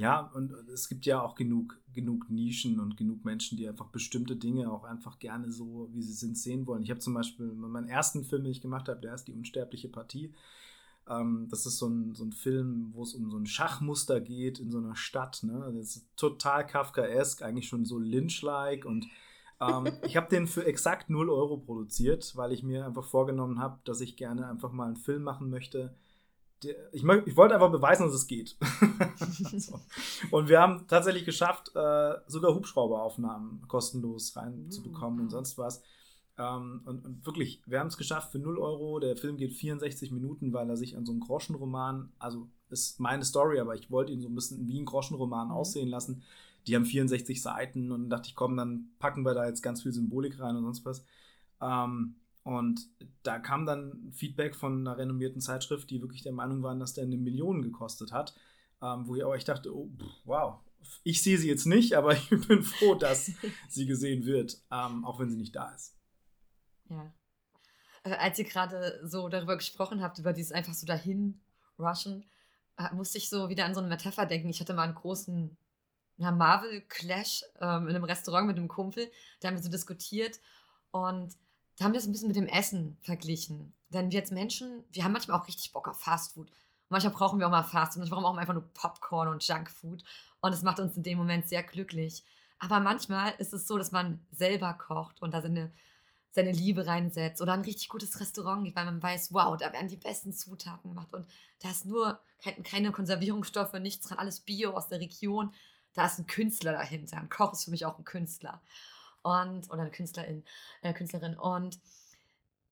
Ja, 0.00 0.30
und 0.32 0.50
es 0.72 0.88
gibt 0.88 1.04
ja 1.04 1.20
auch 1.20 1.34
genug, 1.34 1.78
genug 1.92 2.30
Nischen 2.30 2.80
und 2.80 2.96
genug 2.96 3.22
Menschen, 3.26 3.58
die 3.58 3.68
einfach 3.68 3.88
bestimmte 3.88 4.34
Dinge 4.34 4.72
auch 4.72 4.84
einfach 4.84 5.18
gerne 5.18 5.50
so, 5.52 5.90
wie 5.92 6.00
sie 6.00 6.14
sind, 6.14 6.38
sehen 6.38 6.66
wollen. 6.66 6.82
Ich 6.82 6.88
habe 6.88 7.00
zum 7.00 7.12
Beispiel 7.12 7.44
meinen 7.52 7.86
ersten 7.86 8.24
Film, 8.24 8.44
den 8.44 8.52
ich 8.52 8.62
gemacht 8.62 8.88
habe, 8.88 8.98
der 8.98 9.12
ist 9.14 9.24
Die 9.24 9.34
unsterbliche 9.34 9.90
Partie. 9.90 10.32
Ähm, 11.06 11.48
das 11.50 11.66
ist 11.66 11.76
so 11.76 11.88
ein, 11.88 12.14
so 12.14 12.24
ein 12.24 12.32
Film, 12.32 12.92
wo 12.94 13.02
es 13.02 13.12
um 13.12 13.30
so 13.30 13.36
ein 13.36 13.44
Schachmuster 13.44 14.22
geht 14.22 14.58
in 14.58 14.70
so 14.70 14.78
einer 14.78 14.96
Stadt. 14.96 15.42
Ne? 15.42 15.70
Das 15.76 15.96
ist 15.96 16.08
total 16.16 16.66
Kafkaesk, 16.66 17.42
eigentlich 17.42 17.68
schon 17.68 17.84
so 17.84 17.98
Lynch-like. 17.98 18.86
Und 18.86 19.06
ähm, 19.60 19.86
ich 20.06 20.16
habe 20.16 20.30
den 20.30 20.46
für 20.46 20.64
exakt 20.64 21.10
0 21.10 21.28
Euro 21.28 21.58
produziert, 21.58 22.34
weil 22.36 22.52
ich 22.52 22.62
mir 22.62 22.86
einfach 22.86 23.04
vorgenommen 23.04 23.58
habe, 23.58 23.78
dass 23.84 24.00
ich 24.00 24.16
gerne 24.16 24.48
einfach 24.48 24.72
mal 24.72 24.86
einen 24.86 24.96
Film 24.96 25.24
machen 25.24 25.50
möchte, 25.50 25.94
ich, 26.64 27.04
ich, 27.04 27.36
wollte 27.36 27.54
einfach 27.54 27.70
beweisen, 27.70 28.06
dass 28.06 28.14
es 28.14 28.26
geht. 28.26 28.56
so. 29.56 29.80
Und 30.30 30.48
wir 30.48 30.60
haben 30.60 30.86
tatsächlich 30.88 31.24
geschafft, 31.24 31.70
äh, 31.74 32.14
sogar 32.26 32.54
Hubschrauberaufnahmen 32.54 33.66
kostenlos 33.66 34.36
reinzubekommen 34.36 35.16
mhm. 35.16 35.24
und 35.24 35.30
sonst 35.30 35.58
was. 35.58 35.82
Ähm, 36.38 36.82
und, 36.84 37.04
und, 37.04 37.26
wirklich, 37.26 37.62
wir 37.66 37.80
haben 37.80 37.88
es 37.88 37.96
geschafft 37.96 38.32
für 38.32 38.38
0 38.38 38.58
Euro. 38.58 38.98
Der 38.98 39.16
Film 39.16 39.36
geht 39.36 39.52
64 39.52 40.10
Minuten, 40.10 40.52
weil 40.52 40.68
er 40.68 40.76
sich 40.76 40.96
an 40.96 41.06
so 41.06 41.12
einem 41.12 41.20
Groschenroman, 41.20 42.12
also 42.18 42.48
ist 42.68 43.00
meine 43.00 43.24
Story, 43.24 43.58
aber 43.58 43.74
ich 43.74 43.90
wollte 43.90 44.12
ihn 44.12 44.20
so 44.20 44.28
ein 44.28 44.34
bisschen 44.34 44.68
wie 44.68 44.78
ein 44.78 44.84
Groschenroman 44.84 45.48
mhm. 45.48 45.54
aussehen 45.54 45.88
lassen. 45.88 46.22
Die 46.66 46.76
haben 46.76 46.84
64 46.84 47.40
Seiten 47.40 47.90
und 47.90 48.10
dachte 48.10 48.28
ich, 48.28 48.34
komm, 48.34 48.56
dann 48.56 48.90
packen 48.98 49.24
wir 49.24 49.34
da 49.34 49.46
jetzt 49.46 49.62
ganz 49.62 49.82
viel 49.82 49.92
Symbolik 49.92 50.38
rein 50.40 50.56
und 50.56 50.64
sonst 50.64 50.84
was. 50.84 51.04
Ähm, 51.60 52.16
Und 52.42 52.88
da 53.22 53.38
kam 53.38 53.66
dann 53.66 54.10
Feedback 54.12 54.56
von 54.56 54.86
einer 54.86 54.96
renommierten 54.96 55.40
Zeitschrift, 55.40 55.90
die 55.90 56.00
wirklich 56.00 56.22
der 56.22 56.32
Meinung 56.32 56.62
waren, 56.62 56.80
dass 56.80 56.94
der 56.94 57.04
eine 57.04 57.16
Million 57.16 57.62
gekostet 57.62 58.12
hat. 58.12 58.34
Ähm, 58.82 59.06
wo 59.06 59.14
ich 59.14 59.24
aber 59.24 59.36
ich 59.36 59.44
dachte, 59.44 59.74
oh, 59.76 59.90
wow, 60.24 60.58
ich 61.02 61.22
sehe 61.22 61.36
sie 61.36 61.48
jetzt 61.48 61.66
nicht, 61.66 61.94
aber 61.94 62.12
ich 62.30 62.30
bin 62.48 62.62
froh, 62.62 62.94
dass 62.94 63.30
sie 63.68 63.86
gesehen 63.86 64.24
wird, 64.24 64.62
ähm, 64.70 65.04
auch 65.04 65.20
wenn 65.20 65.30
sie 65.30 65.36
nicht 65.36 65.54
da 65.54 65.70
ist. 65.74 65.96
Ja. 66.88 67.12
Äh, 68.04 68.14
als 68.14 68.38
ihr 68.38 68.46
gerade 68.46 69.00
so 69.04 69.28
darüber 69.28 69.56
gesprochen 69.56 70.02
habt, 70.02 70.18
über 70.18 70.32
dieses 70.32 70.52
einfach 70.52 70.74
so 70.74 70.86
dahin 70.86 71.40
rushen, 71.78 72.24
äh, 72.78 72.94
musste 72.94 73.18
ich 73.18 73.28
so 73.28 73.48
wieder 73.48 73.64
an 73.64 73.74
so 73.74 73.80
eine 73.80 73.88
Metapher 73.88 74.26
denken. 74.26 74.48
Ich 74.48 74.60
hatte 74.60 74.74
mal 74.74 74.84
einen 74.84 74.94
großen 74.94 75.56
Marvel-Clash 76.16 77.44
ähm, 77.60 77.88
in 77.88 77.94
einem 77.94 78.04
Restaurant 78.04 78.46
mit 78.46 78.56
einem 78.56 78.68
Kumpel. 78.68 79.10
Da 79.40 79.48
haben 79.48 79.56
wir 79.56 79.62
so 79.62 79.70
diskutiert 79.70 80.40
und 80.90 81.34
haben 81.84 81.94
das 81.94 82.06
ein 82.06 82.12
bisschen 82.12 82.28
mit 82.28 82.36
dem 82.36 82.46
Essen 82.46 82.96
verglichen. 83.02 83.72
Denn 83.88 84.10
wir 84.10 84.20
als 84.20 84.30
Menschen, 84.30 84.84
wir 84.92 85.04
haben 85.04 85.12
manchmal 85.12 85.38
auch 85.38 85.48
richtig 85.48 85.72
Bock 85.72 85.88
auf 85.88 86.00
Fastfood. 86.00 86.50
Manchmal 86.88 87.12
brauchen 87.12 87.38
wir 87.38 87.46
auch 87.46 87.50
mal 87.50 87.62
Fastfood, 87.62 88.00
manchmal 88.00 88.20
brauchen 88.20 88.24
wir 88.24 88.38
auch 88.38 88.40
einfach 88.40 88.54
nur 88.54 88.68
Popcorn 88.74 89.28
und 89.28 89.46
Junkfood. 89.46 90.04
Und 90.40 90.52
es 90.52 90.62
macht 90.62 90.80
uns 90.80 90.96
in 90.96 91.02
dem 91.02 91.18
Moment 91.18 91.48
sehr 91.48 91.62
glücklich. 91.62 92.24
Aber 92.58 92.80
manchmal 92.80 93.32
ist 93.38 93.52
es 93.54 93.66
so, 93.66 93.78
dass 93.78 93.90
man 93.90 94.20
selber 94.30 94.74
kocht 94.74 95.22
und 95.22 95.32
da 95.32 95.40
seine, 95.40 95.72
seine 96.30 96.52
Liebe 96.52 96.86
reinsetzt 96.86 97.40
oder 97.40 97.54
ein 97.54 97.62
richtig 97.62 97.88
gutes 97.88 98.20
Restaurant 98.20 98.64
geht, 98.64 98.76
weil 98.76 98.84
man 98.84 99.02
weiß, 99.02 99.32
wow, 99.32 99.56
da 99.56 99.72
werden 99.72 99.88
die 99.88 99.96
besten 99.96 100.32
Zutaten 100.32 100.90
gemacht 100.90 101.12
und 101.14 101.26
da 101.60 101.70
ist 101.70 101.86
nur 101.86 102.20
keine 102.64 102.92
Konservierungsstoffe, 102.92 103.72
nichts 103.74 104.06
dran, 104.06 104.18
alles 104.18 104.40
Bio 104.40 104.72
aus 104.72 104.88
der 104.88 105.00
Region. 105.00 105.54
Da 105.94 106.06
ist 106.06 106.18
ein 106.18 106.26
Künstler 106.26 106.72
dahinter. 106.72 107.16
Ein 107.16 107.28
Koch 107.28 107.52
ist 107.52 107.64
für 107.64 107.70
mich 107.70 107.84
auch 107.84 107.98
ein 107.98 108.04
Künstler. 108.04 108.60
Und, 109.22 109.70
oder 109.70 109.82
eine 109.82 109.90
Künstlerin, 109.90 110.44
äh, 110.82 110.94
Künstlerin. 110.94 111.36
Und 111.36 111.78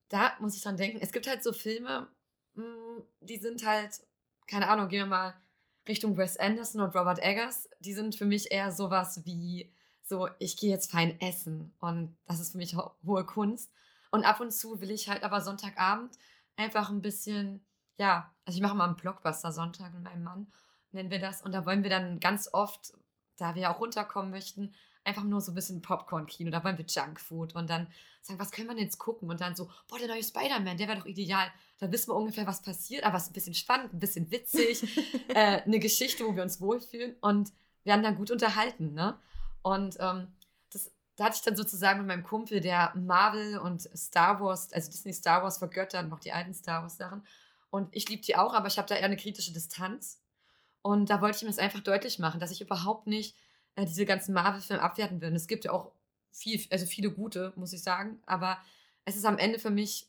da 0.09 0.33
muss 0.41 0.57
ich 0.57 0.63
dran 0.63 0.77
denken, 0.77 0.99
es 1.01 1.13
gibt 1.13 1.27
halt 1.27 1.43
so 1.43 1.53
Filme, 1.53 2.09
mh, 2.55 2.65
mm, 2.65 3.03
die 3.21 3.37
sind 3.37 3.67
halt, 3.67 4.01
keine 4.47 4.69
Ahnung, 4.69 4.89
gehen 4.89 5.01
wir 5.01 5.07
mal 5.07 5.35
Richtung 5.87 6.17
Wes 6.17 6.37
Anderson 6.37 6.83
und 6.83 6.95
Robert 6.95 7.19
Eggers, 7.19 7.69
die 7.81 7.95
sind 7.95 8.15
für 8.15 8.27
mich 8.27 8.51
eher 8.51 8.73
sowas 8.73 9.25
wie 9.25 9.73
so, 10.03 10.29
ich 10.39 10.57
gehe 10.57 10.71
jetzt 10.71 10.91
fein 10.91 11.21
essen 11.21 11.75
und 11.81 12.17
das 12.27 12.41
ist 12.41 12.53
für 12.53 12.59
mich 12.59 12.77
ho 12.77 12.93
hohe 13.05 13.25
Kunst. 13.25 13.71
Und 14.11 14.25
ab 14.25 14.41
und 14.41 14.53
zu 14.53 14.81
will 14.81 14.91
ich 14.91 15.09
halt 15.09 15.23
aber 15.23 15.41
Sonntagabend 15.43 16.17
einfach 16.57 16.91
ein 16.91 17.03
bisschen, 17.03 17.65
ja, 17.99 18.33
also 18.45 18.57
ich 18.57 18.63
mache 18.63 18.75
mal 18.75 18.87
einen 18.87 18.97
Blockbuster-Sonntag 18.97 19.93
mit 19.93 20.03
meinem 20.03 20.25
Mann, 20.25 20.53
nennen 20.93 21.11
wir 21.11 21.19
das. 21.19 21.43
Und 21.43 21.53
da 21.53 21.67
wollen 21.67 21.83
wir 21.83 21.91
dann 21.91 22.21
ganz 22.21 22.49
oft, 22.53 22.95
da 23.37 23.55
wir 23.55 23.71
auch 23.71 23.81
runterkommen 23.81 24.31
möchten, 24.31 24.75
einfach 25.09 25.25
nur 25.25 25.41
so 25.41 25.53
ein 25.53 25.55
bisschen 25.55 25.83
Popcorn-Kino, 25.83 26.51
da 26.51 26.63
wollen 26.63 26.79
wir 26.79 26.85
Junkfood 26.87 27.55
und 27.55 27.69
dann 27.69 27.89
sagen, 28.23 28.39
was 28.39 28.53
können 28.53 28.69
wir 28.69 28.75
denn 28.75 28.85
jetzt 28.85 28.99
gucken? 28.99 29.31
Und 29.31 29.41
dann 29.41 29.57
so, 29.57 29.71
boah, 29.89 29.99
der 29.99 30.09
neue 30.09 30.23
Spider-Man, 30.23 30.77
der 30.77 30.89
wäre 30.89 30.99
doch 30.99 31.07
ideal. 31.07 31.51
Da 31.79 31.91
wissen 31.91 32.11
wir 32.11 32.17
ungefähr, 32.17 32.47
was 32.47 32.63
passiert, 32.63 33.05
aber 33.05 33.17
es 33.17 33.25
ist 33.25 33.31
ein 33.31 33.35
bisschen 33.35 33.55
spannend, 33.55 33.93
ein 33.93 33.99
bisschen 33.99 34.31
witzig, 34.31 34.83
äh, 35.29 35.63
eine 35.63 35.79
Geschichte, 35.79 36.25
wo 36.25 36.37
wir 36.37 36.43
uns 36.43 36.61
wohlfühlen 36.61 37.17
und 37.21 37.53
werden 37.85 38.03
dann 38.03 38.17
gut 38.17 38.31
unterhalten, 38.31 38.95
ne? 38.95 39.19
Und 39.63 39.97
ähm, 39.99 40.29
das, 40.71 40.91
da 41.17 41.25
hatte 41.25 41.37
ich 41.37 41.43
dann 41.43 41.57
sozusagen 41.57 42.01
mit 42.01 42.09
meinem 42.09 42.23
Kumpel, 42.23 42.61
der 42.61 42.93
Marvel 42.95 43.59
und 43.59 43.83
Star 43.97 44.41
Wars, 44.41 44.73
also 44.73 44.91
Disney 44.91 45.13
Star 45.13 45.43
Wars 45.43 45.59
vergöttert, 45.59 46.09
noch 46.09 46.21
die 46.21 46.33
alten 46.33 46.55
Star 46.55 46.83
Wars 46.83 46.97
Sachen. 46.97 47.25
Und 47.71 47.89
ich 47.95 48.09
liebe 48.09 48.23
die 48.23 48.37
auch, 48.37 48.55
aber 48.55 48.69
ich 48.69 48.79
habe 48.79 48.89
da 48.89 48.95
eher 48.95 49.05
eine 49.05 49.17
kritische 49.17 49.53
Distanz. 49.53 50.21
Und 50.83 51.11
da 51.11 51.21
wollte 51.21 51.37
ich 51.37 51.43
ihm 51.43 51.49
das 51.49 51.59
einfach 51.59 51.81
deutlich 51.81 52.19
machen, 52.19 52.41
dass 52.41 52.51
ich 52.51 52.61
überhaupt 52.61 53.07
nicht 53.07 53.37
äh, 53.79 53.87
diese 53.87 54.05
ganzen 54.05 54.35
Marvel-Filme 54.35 54.83
abwerten. 54.83 55.23
Und 55.23 55.35
es 55.37 55.47
gibt 55.47 55.65
ja 55.65 55.73
auch 55.73 55.93
viel, 56.33 56.61
also 56.71 56.85
viele 56.85 57.11
gute, 57.11 57.53
muss 57.57 57.73
ich 57.73 57.83
sagen. 57.83 58.21
Aber 58.27 58.59
es 59.05 59.17
ist 59.17 59.25
am 59.25 59.39
Ende 59.39 59.59
für 59.59 59.71
mich 59.71 60.09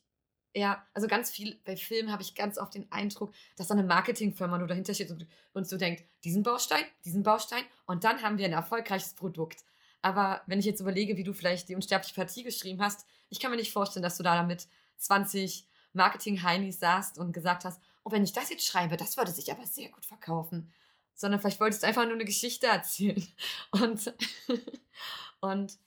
eher, 0.53 0.84
also 0.93 1.07
ganz 1.07 1.30
viel, 1.30 1.59
bei 1.65 1.78
Filmen 1.78 2.11
habe 2.11 2.24
ich 2.24 2.34
ganz 2.34 2.57
oft 2.57 2.74
den 2.74 2.91
Eindruck, 2.91 3.32
dass 3.55 3.67
da 3.67 3.76
eine 3.76 3.84
Marketingfirma 3.84 4.57
nur 4.57 4.67
dahinter 4.67 4.95
steht 4.95 5.11
und, 5.11 5.28
und 5.53 5.67
so 5.67 5.78
denkt, 5.78 6.03
diesen 6.24 6.41
Baustein, 6.41 6.84
diesen 7.05 7.22
Baustein 7.22 7.63
und 7.86 8.03
dann 8.03 8.24
haben 8.24 8.39
wir 8.39 8.45
ein 8.45 8.53
erfolgreiches 8.53 9.13
Produkt. 9.13 9.63
Aber 10.01 10.41
wenn 10.47 10.59
ich 10.59 10.65
jetzt 10.65 10.82
überlege, 10.82 11.17
wie 11.17 11.24
du 11.24 11.34
vielleicht 11.34 11.70
die 11.70 11.76
unsterbliche 11.76 12.15
Partie 12.15 12.43
geschrieben 12.43 12.82
hast, 12.82 13.05
ich 13.30 13.39
kann 13.39 13.51
mir 13.51 13.57
nicht 13.57 13.72
vorstellen, 13.72 14.01
dass 14.01 14.17
du 14.17 14.24
da 14.24 14.36
damit 14.36 14.67
20 14.97 15.67
Marketing-Heinis 15.93 16.80
saßt 16.80 17.20
und 17.20 17.32
gesagt 17.32 17.63
hast, 17.65 17.80
oh, 18.03 18.11
wenn 18.11 18.24
ich 18.24 18.34
das 18.34 18.49
jetzt 18.49 18.65
schreibe, 18.65 18.97
das 18.97 19.17
würde 19.17 19.32
sich 19.32 19.51
aber 19.51 19.67
sehr 19.67 19.89
gut 19.89 20.05
verkaufen 20.05 20.72
sondern 21.20 21.41
vielleicht 21.41 21.59
wolltest 21.59 21.84
du 21.84 21.88
einfach 21.88 22.05
nur 22.05 22.13
eine 22.13 22.24
Geschichte 22.24 22.67
erzählen. 22.67 23.22
Und, 23.72 24.13
und 25.41 25.78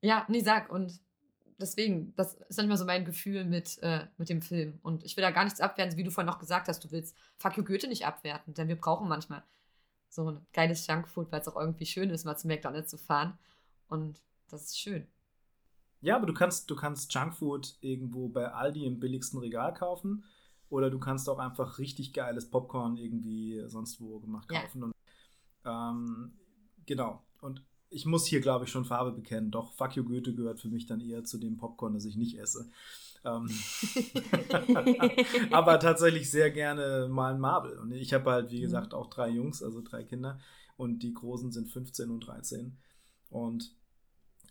ja, 0.00 0.24
nee, 0.28 0.40
sag. 0.40 0.70
Und 0.70 0.98
deswegen, 1.58 2.14
das 2.16 2.34
ist 2.48 2.56
manchmal 2.56 2.78
so 2.78 2.86
mein 2.86 3.04
Gefühl 3.04 3.44
mit, 3.44 3.78
äh, 3.82 4.06
mit 4.16 4.30
dem 4.30 4.40
Film. 4.40 4.80
Und 4.82 5.04
ich 5.04 5.16
will 5.16 5.22
da 5.22 5.30
gar 5.30 5.44
nichts 5.44 5.60
abwerten, 5.60 5.98
wie 5.98 6.02
du 6.02 6.10
vorhin 6.10 6.30
noch 6.30 6.38
gesagt 6.38 6.68
hast, 6.68 6.82
du 6.82 6.90
willst 6.90 7.14
Fuck 7.36 7.58
you 7.58 7.64
Goethe 7.64 7.88
nicht 7.88 8.06
abwerten, 8.06 8.54
denn 8.54 8.68
wir 8.68 8.76
brauchen 8.76 9.06
manchmal 9.06 9.42
so 10.08 10.30
ein 10.30 10.46
geiles 10.54 10.86
Junkfood, 10.86 11.30
weil 11.30 11.42
es 11.42 11.48
auch 11.48 11.56
irgendwie 11.56 11.86
schön 11.86 12.08
ist, 12.08 12.24
mal 12.24 12.36
zum 12.36 12.48
McDonalds 12.48 12.90
zu 12.90 12.96
fahren. 12.96 13.38
Und 13.88 14.18
das 14.48 14.62
ist 14.64 14.80
schön. 14.80 15.06
Ja, 16.00 16.16
aber 16.16 16.26
du 16.26 16.32
kannst, 16.32 16.70
du 16.70 16.74
kannst 16.74 17.12
Junkfood 17.12 17.76
irgendwo 17.80 18.28
bei 18.28 18.50
Aldi 18.50 18.86
im 18.86 18.98
billigsten 18.98 19.38
Regal 19.38 19.74
kaufen 19.74 20.24
oder 20.72 20.88
du 20.88 20.98
kannst 20.98 21.28
auch 21.28 21.38
einfach 21.38 21.78
richtig 21.78 22.14
geiles 22.14 22.48
Popcorn 22.48 22.96
irgendwie 22.96 23.62
sonst 23.66 24.00
wo 24.00 24.18
gemacht 24.20 24.48
kaufen. 24.48 24.80
Ja. 24.80 24.86
Und, 24.86 24.94
ähm, 25.66 26.32
genau. 26.86 27.22
Und 27.42 27.62
ich 27.90 28.06
muss 28.06 28.26
hier, 28.26 28.40
glaube 28.40 28.64
ich, 28.64 28.70
schon 28.70 28.86
Farbe 28.86 29.12
bekennen. 29.12 29.50
Doch, 29.50 29.74
Fuck 29.74 29.96
You 29.96 30.04
Goethe 30.04 30.34
gehört 30.34 30.60
für 30.60 30.68
mich 30.68 30.86
dann 30.86 31.02
eher 31.02 31.24
zu 31.24 31.36
dem 31.36 31.58
Popcorn, 31.58 31.92
das 31.92 32.06
ich 32.06 32.16
nicht 32.16 32.38
esse. 32.38 32.70
Ähm 33.22 33.50
aber 35.50 35.78
tatsächlich 35.78 36.30
sehr 36.30 36.50
gerne 36.50 37.06
mal 37.10 37.34
ein 37.34 37.40
Marvel. 37.40 37.78
Und 37.78 37.92
ich 37.92 38.14
habe 38.14 38.30
halt, 38.30 38.50
wie 38.50 38.58
mhm. 38.58 38.62
gesagt, 38.62 38.94
auch 38.94 39.10
drei 39.10 39.28
Jungs, 39.28 39.62
also 39.62 39.82
drei 39.82 40.04
Kinder. 40.04 40.40
Und 40.78 41.02
die 41.02 41.12
Großen 41.12 41.52
sind 41.52 41.68
15 41.68 42.08
und 42.08 42.26
13. 42.26 42.78
Und 43.28 43.76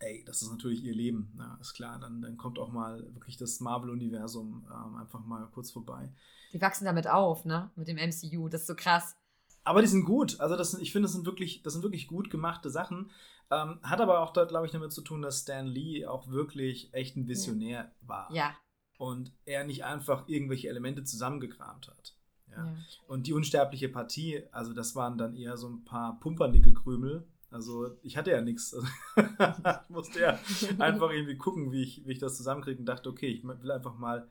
ey, 0.02 0.24
das 0.26 0.42
ist 0.42 0.52
natürlich 0.52 0.84
ihr 0.84 0.94
Leben, 0.94 1.34
ja, 1.38 1.58
ist 1.62 1.74
klar. 1.74 2.00
Dann, 2.00 2.22
dann 2.22 2.38
kommt 2.38 2.60
auch 2.60 2.72
mal 2.72 3.02
wirklich 3.14 3.38
das 3.38 3.60
Marvel-Universum 3.60 4.66
ähm, 4.70 4.96
einfach 4.96 5.24
mal 5.26 5.48
kurz 5.52 5.72
vorbei. 5.72 6.12
Die 6.54 6.62
wachsen 6.62 6.86
damit 6.86 7.08
auf, 7.08 7.46
ne? 7.46 7.72
Mit 7.76 7.88
dem 7.88 7.98
MCU, 7.98 8.50
das 8.50 8.62
ist 8.62 8.68
so 8.68 8.76
krass. 8.76 9.16
Aber 9.64 9.82
die 9.82 9.88
sind 9.88 10.06
gut. 10.06 10.40
Also 10.40 10.56
das, 10.58 10.74
ich 10.74 10.92
finde, 10.92 11.06
das 11.06 11.14
sind 11.14 11.26
wirklich, 11.26 11.62
das 11.64 11.74
sind 11.74 11.84
wirklich 11.84 12.08
gut 12.08 12.30
gemachte 12.30 12.70
Sachen. 12.70 13.12
Ähm, 13.52 13.80
hat 13.84 14.02
aber 14.02 14.22
auch, 14.22 14.34
glaube 14.34 14.66
ich, 14.66 14.72
damit 14.72 14.92
zu 14.92 15.02
tun, 15.02 15.22
dass 15.22 15.42
Stan 15.42 15.68
Lee 15.68 16.06
auch 16.06 16.30
wirklich 16.30 16.94
echt 16.94 17.16
ein 17.16 17.28
Visionär 17.28 17.80
ja. 18.02 18.08
war. 18.08 18.34
Ja. 18.34 18.56
Und 18.98 19.34
er 19.46 19.64
nicht 19.66 19.84
einfach 19.84 20.28
irgendwelche 20.28 20.70
Elemente 20.70 21.04
zusammengekramt 21.04 21.88
hat. 21.88 22.16
Ja. 22.50 22.66
ja. 22.66 22.76
Und 23.08 23.28
die 23.28 23.34
unsterbliche 23.34 23.90
Partie, 23.90 24.44
also 24.52 24.74
das 24.74 24.96
waren 24.96 25.18
dann 25.18 25.36
eher 25.36 25.58
so 25.58 25.70
ein 25.70 25.84
paar 25.84 26.20
Pumpernickelkrümel, 26.20 27.28
also 27.52 27.98
ich 28.02 28.16
hatte 28.16 28.32
ja 28.32 28.42
nichts. 28.42 28.74
ich 29.18 29.90
musste 29.90 30.20
ja 30.20 30.40
einfach 30.80 31.12
irgendwie 31.12 31.38
gucken, 31.38 31.72
wie 31.72 31.84
ich, 31.84 32.06
wie 32.06 32.14
ich 32.14 32.20
das 32.20 32.38
zusammenkriege 32.38 32.80
und 32.80 32.86
dachte, 32.86 33.10
okay, 33.10 33.28
ich 33.28 33.44
will 33.44 33.72
einfach 33.72 33.98
mal 33.98 34.30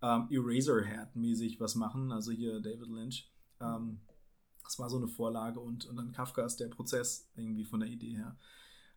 ähm, 0.00 0.28
Eraserhead-mäßig 0.30 1.60
was 1.60 1.74
machen. 1.74 2.12
Also 2.12 2.30
hier 2.30 2.60
David 2.60 2.88
Lynch. 2.88 3.28
Ähm, 3.60 4.00
das 4.62 4.78
war 4.78 4.88
so 4.88 4.98
eine 4.98 5.08
Vorlage 5.08 5.58
und, 5.58 5.86
und 5.86 5.96
dann 5.96 6.12
Kafka 6.12 6.44
ist 6.44 6.60
der 6.60 6.68
Prozess 6.68 7.28
irgendwie 7.34 7.64
von 7.64 7.80
der 7.80 7.88
Idee 7.88 8.14
her. 8.14 8.38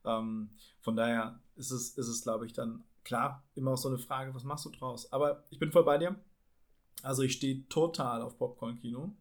Ähm, 0.05 0.51
von 0.81 0.95
daher 0.95 1.41
ist 1.55 1.71
es, 1.71 1.97
ist 1.97 2.07
es 2.07 2.21
glaube 2.21 2.45
ich, 2.45 2.53
dann 2.53 2.83
klar 3.03 3.43
immer 3.55 3.71
auch 3.71 3.77
so 3.77 3.89
eine 3.89 3.97
Frage, 3.97 4.35
was 4.35 4.43
machst 4.43 4.65
du 4.65 4.69
draus? 4.69 5.11
Aber 5.11 5.45
ich 5.49 5.57
bin 5.57 5.71
voll 5.71 5.83
bei 5.83 5.97
dir. 5.97 6.15
Also 7.01 7.23
ich 7.23 7.33
stehe 7.33 7.67
total 7.69 8.21
auf 8.21 8.37
Popcorn-Kino. 8.37 9.15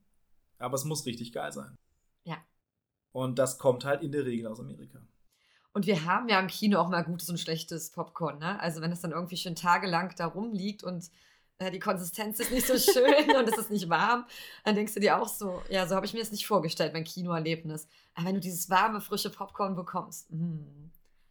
Aber 0.58 0.74
es 0.74 0.84
muss 0.84 1.06
richtig 1.06 1.32
geil 1.32 1.52
sein. 1.52 1.74
Und 3.12 3.38
das 3.38 3.58
kommt 3.58 3.84
halt 3.84 4.02
in 4.02 4.12
der 4.12 4.24
Regel 4.24 4.46
aus 4.46 4.60
Amerika. 4.60 5.00
Und 5.74 5.86
wir 5.86 6.04
haben 6.04 6.28
ja 6.28 6.38
im 6.38 6.48
Kino 6.48 6.78
auch 6.78 6.88
mal 6.88 7.02
gutes 7.02 7.28
und 7.30 7.40
schlechtes 7.40 7.90
Popcorn, 7.90 8.38
ne? 8.38 8.60
Also 8.60 8.80
wenn 8.80 8.92
es 8.92 9.00
dann 9.00 9.12
irgendwie 9.12 9.38
schon 9.38 9.54
tagelang 9.54 10.14
da 10.16 10.26
rumliegt 10.26 10.82
und 10.82 11.10
äh, 11.58 11.70
die 11.70 11.78
Konsistenz 11.78 12.40
ist 12.40 12.50
nicht 12.50 12.66
so 12.66 12.76
schön 12.76 13.30
und 13.36 13.48
es 13.48 13.56
ist 13.56 13.70
nicht 13.70 13.88
warm, 13.88 14.26
dann 14.64 14.74
denkst 14.74 14.94
du 14.94 15.00
dir 15.00 15.20
auch 15.20 15.28
so, 15.28 15.62
ja, 15.70 15.86
so 15.86 15.94
habe 15.94 16.04
ich 16.04 16.12
mir 16.12 16.20
das 16.20 16.30
nicht 16.30 16.46
vorgestellt, 16.46 16.92
mein 16.92 17.04
Kinoerlebnis. 17.04 17.88
Aber 18.14 18.26
wenn 18.26 18.34
du 18.34 18.40
dieses 18.40 18.68
warme, 18.68 19.00
frische 19.00 19.30
Popcorn 19.30 19.74
bekommst, 19.74 20.30
mh, 20.30 20.38
hm, 20.38 20.90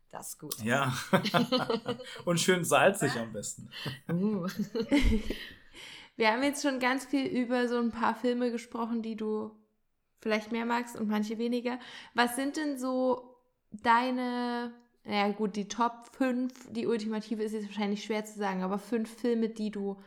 das 0.10 0.30
ist 0.30 0.40
gut. 0.40 0.62
Ja. 0.64 0.94
und 2.26 2.40
schön 2.40 2.66
salzig 2.66 3.14
am 3.14 3.32
besten. 3.32 3.70
Uh. 4.12 4.48
Wir 6.18 6.32
haben 6.32 6.44
jetzt 6.44 6.62
schon 6.62 6.80
ganz 6.80 7.06
viel 7.06 7.26
über 7.26 7.70
so 7.70 7.80
ein 7.80 7.92
paar 7.92 8.16
Filme 8.16 8.52
gesprochen, 8.52 9.02
die 9.02 9.16
du 9.16 9.52
vielleicht 10.22 10.51
mehr 10.51 10.65
magst 10.65 10.95
und 10.95 11.09
manche 11.09 11.38
weniger. 11.38 11.80
Was 12.13 12.36
sind 12.36 12.57
denn 12.57 12.78
so 12.78 13.36
deine, 13.72 14.72
ja 15.05 15.32
gut, 15.32 15.55
die 15.55 15.67
Top 15.67 16.07
5, 16.13 16.72
die 16.72 16.88
ultimative 16.88 17.43
ist 17.43 17.53
jetzt 17.53 17.67
wahrscheinlich 17.67 18.03
schwer 18.03 18.24
zu 18.24 18.38
sagen, 18.38 18.63
aber 18.63 18.78
fünf 18.78 19.09
Filme, 19.09 19.49
die 19.49 19.72
du 19.72 19.99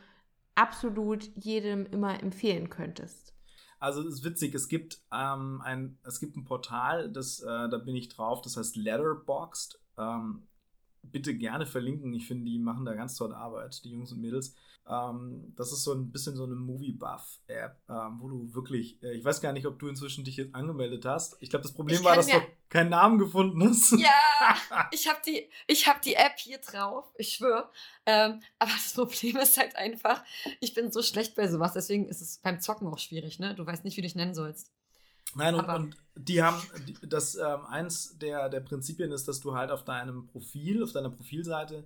absolut 0.54 1.24
jedem 1.36 1.86
immer 1.86 2.22
empfehlen 2.22 2.70
könntest? 2.70 3.34
Also 3.80 4.00
es 4.00 4.14
ist 4.14 4.24
witzig, 4.24 4.54
es 4.54 4.68
gibt, 4.68 5.00
ähm, 5.12 5.60
ein, 5.62 5.98
es 6.04 6.20
gibt 6.20 6.36
ein 6.36 6.44
Portal, 6.44 7.12
das, 7.12 7.40
äh, 7.40 7.68
da 7.68 7.78
bin 7.78 7.94
ich 7.94 8.08
drauf, 8.08 8.40
das 8.40 8.56
heißt 8.56 8.76
Letterboxd. 8.76 9.78
Ähm, 9.98 10.46
bitte 11.10 11.34
gerne 11.34 11.66
verlinken. 11.66 12.12
Ich 12.14 12.26
finde, 12.26 12.44
die 12.46 12.58
machen 12.58 12.84
da 12.84 12.94
ganz 12.94 13.16
tolle 13.16 13.36
Arbeit, 13.36 13.82
die 13.84 13.90
Jungs 13.90 14.12
und 14.12 14.20
Mädels. 14.20 14.54
Ähm, 14.86 15.54
das 15.56 15.72
ist 15.72 15.82
so 15.82 15.94
ein 15.94 16.10
bisschen 16.10 16.36
so 16.36 16.44
eine 16.44 16.54
Movie-Buff-App, 16.56 17.80
ähm, 17.88 18.18
wo 18.20 18.28
du 18.28 18.54
wirklich, 18.54 19.02
äh, 19.02 19.14
ich 19.14 19.24
weiß 19.24 19.40
gar 19.40 19.52
nicht, 19.52 19.66
ob 19.66 19.78
du 19.78 19.88
inzwischen 19.88 20.24
dich 20.24 20.36
jetzt 20.36 20.54
angemeldet 20.54 21.06
hast. 21.06 21.36
Ich 21.40 21.48
glaube, 21.48 21.62
das 21.62 21.72
Problem 21.72 22.04
war, 22.04 22.16
dass 22.16 22.26
du 22.26 22.42
keinen 22.68 22.90
Namen 22.90 23.18
gefunden 23.18 23.66
hast. 23.66 23.92
Ja, 23.92 24.88
ich 24.92 25.08
habe 25.08 25.20
die, 25.26 25.48
ich 25.66 25.88
hab 25.88 26.02
die 26.02 26.14
App 26.14 26.34
hier 26.36 26.58
drauf, 26.58 27.10
ich 27.16 27.30
schwöre. 27.30 27.70
Ähm, 28.04 28.42
aber 28.58 28.72
das 28.72 28.92
Problem 28.92 29.36
ist 29.38 29.56
halt 29.56 29.74
einfach, 29.76 30.22
ich 30.60 30.74
bin 30.74 30.92
so 30.92 31.02
schlecht 31.02 31.34
bei 31.34 31.48
sowas, 31.48 31.72
deswegen 31.72 32.06
ist 32.06 32.20
es 32.20 32.38
beim 32.38 32.60
Zocken 32.60 32.86
auch 32.88 32.98
schwierig, 32.98 33.38
ne? 33.38 33.54
Du 33.54 33.64
weißt 33.64 33.84
nicht, 33.84 33.96
wie 33.96 34.02
du 34.02 34.06
dich 34.06 34.16
nennen 34.16 34.34
sollst. 34.34 34.70
Nein, 35.34 35.54
und, 35.54 35.68
und 35.68 35.96
die 36.16 36.42
haben, 36.42 36.60
das 37.02 37.34
ähm, 37.36 37.66
eins 37.66 38.18
der, 38.18 38.48
der 38.48 38.60
Prinzipien 38.60 39.12
ist, 39.12 39.26
dass 39.26 39.40
du 39.40 39.54
halt 39.54 39.70
auf 39.70 39.84
deinem 39.84 40.26
Profil, 40.26 40.82
auf 40.82 40.92
deiner 40.92 41.10
Profilseite 41.10 41.84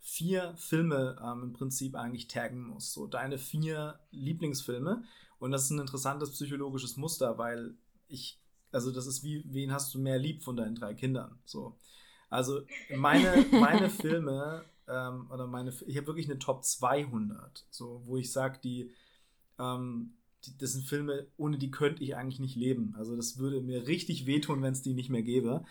vier 0.00 0.54
Filme 0.56 1.16
ähm, 1.22 1.42
im 1.42 1.52
Prinzip 1.52 1.94
eigentlich 1.94 2.28
taggen 2.28 2.62
musst. 2.62 2.92
So 2.92 3.06
deine 3.06 3.38
vier 3.38 3.98
Lieblingsfilme. 4.12 5.02
Und 5.38 5.50
das 5.50 5.64
ist 5.64 5.70
ein 5.70 5.80
interessantes 5.80 6.30
psychologisches 6.30 6.96
Muster, 6.96 7.38
weil 7.38 7.74
ich, 8.08 8.38
also 8.72 8.90
das 8.92 9.06
ist 9.06 9.24
wie, 9.24 9.44
wen 9.46 9.72
hast 9.72 9.92
du 9.94 9.98
mehr 9.98 10.18
lieb 10.18 10.42
von 10.42 10.56
deinen 10.56 10.74
drei 10.74 10.94
Kindern? 10.94 11.38
So. 11.44 11.76
Also 12.30 12.62
meine, 12.94 13.44
meine 13.50 13.90
Filme, 13.90 14.64
ähm, 14.88 15.30
oder 15.30 15.46
meine, 15.46 15.72
ich 15.86 15.96
habe 15.96 16.06
wirklich 16.06 16.26
eine 16.30 16.38
Top 16.38 16.64
200, 16.64 17.66
so, 17.70 18.02
wo 18.04 18.16
ich 18.16 18.32
sage, 18.32 18.58
die, 18.62 18.92
ähm, 19.58 20.14
die, 20.14 20.15
das 20.58 20.72
sind 20.72 20.84
Filme, 20.86 21.26
ohne 21.36 21.58
die 21.58 21.70
könnte 21.70 22.02
ich 22.02 22.16
eigentlich 22.16 22.40
nicht 22.40 22.56
leben. 22.56 22.94
Also 22.96 23.16
das 23.16 23.38
würde 23.38 23.60
mir 23.60 23.86
richtig 23.86 24.26
wehtun, 24.26 24.62
wenn 24.62 24.72
es 24.72 24.82
die 24.82 24.94
nicht 24.94 25.10
mehr 25.10 25.22
gäbe. 25.22 25.64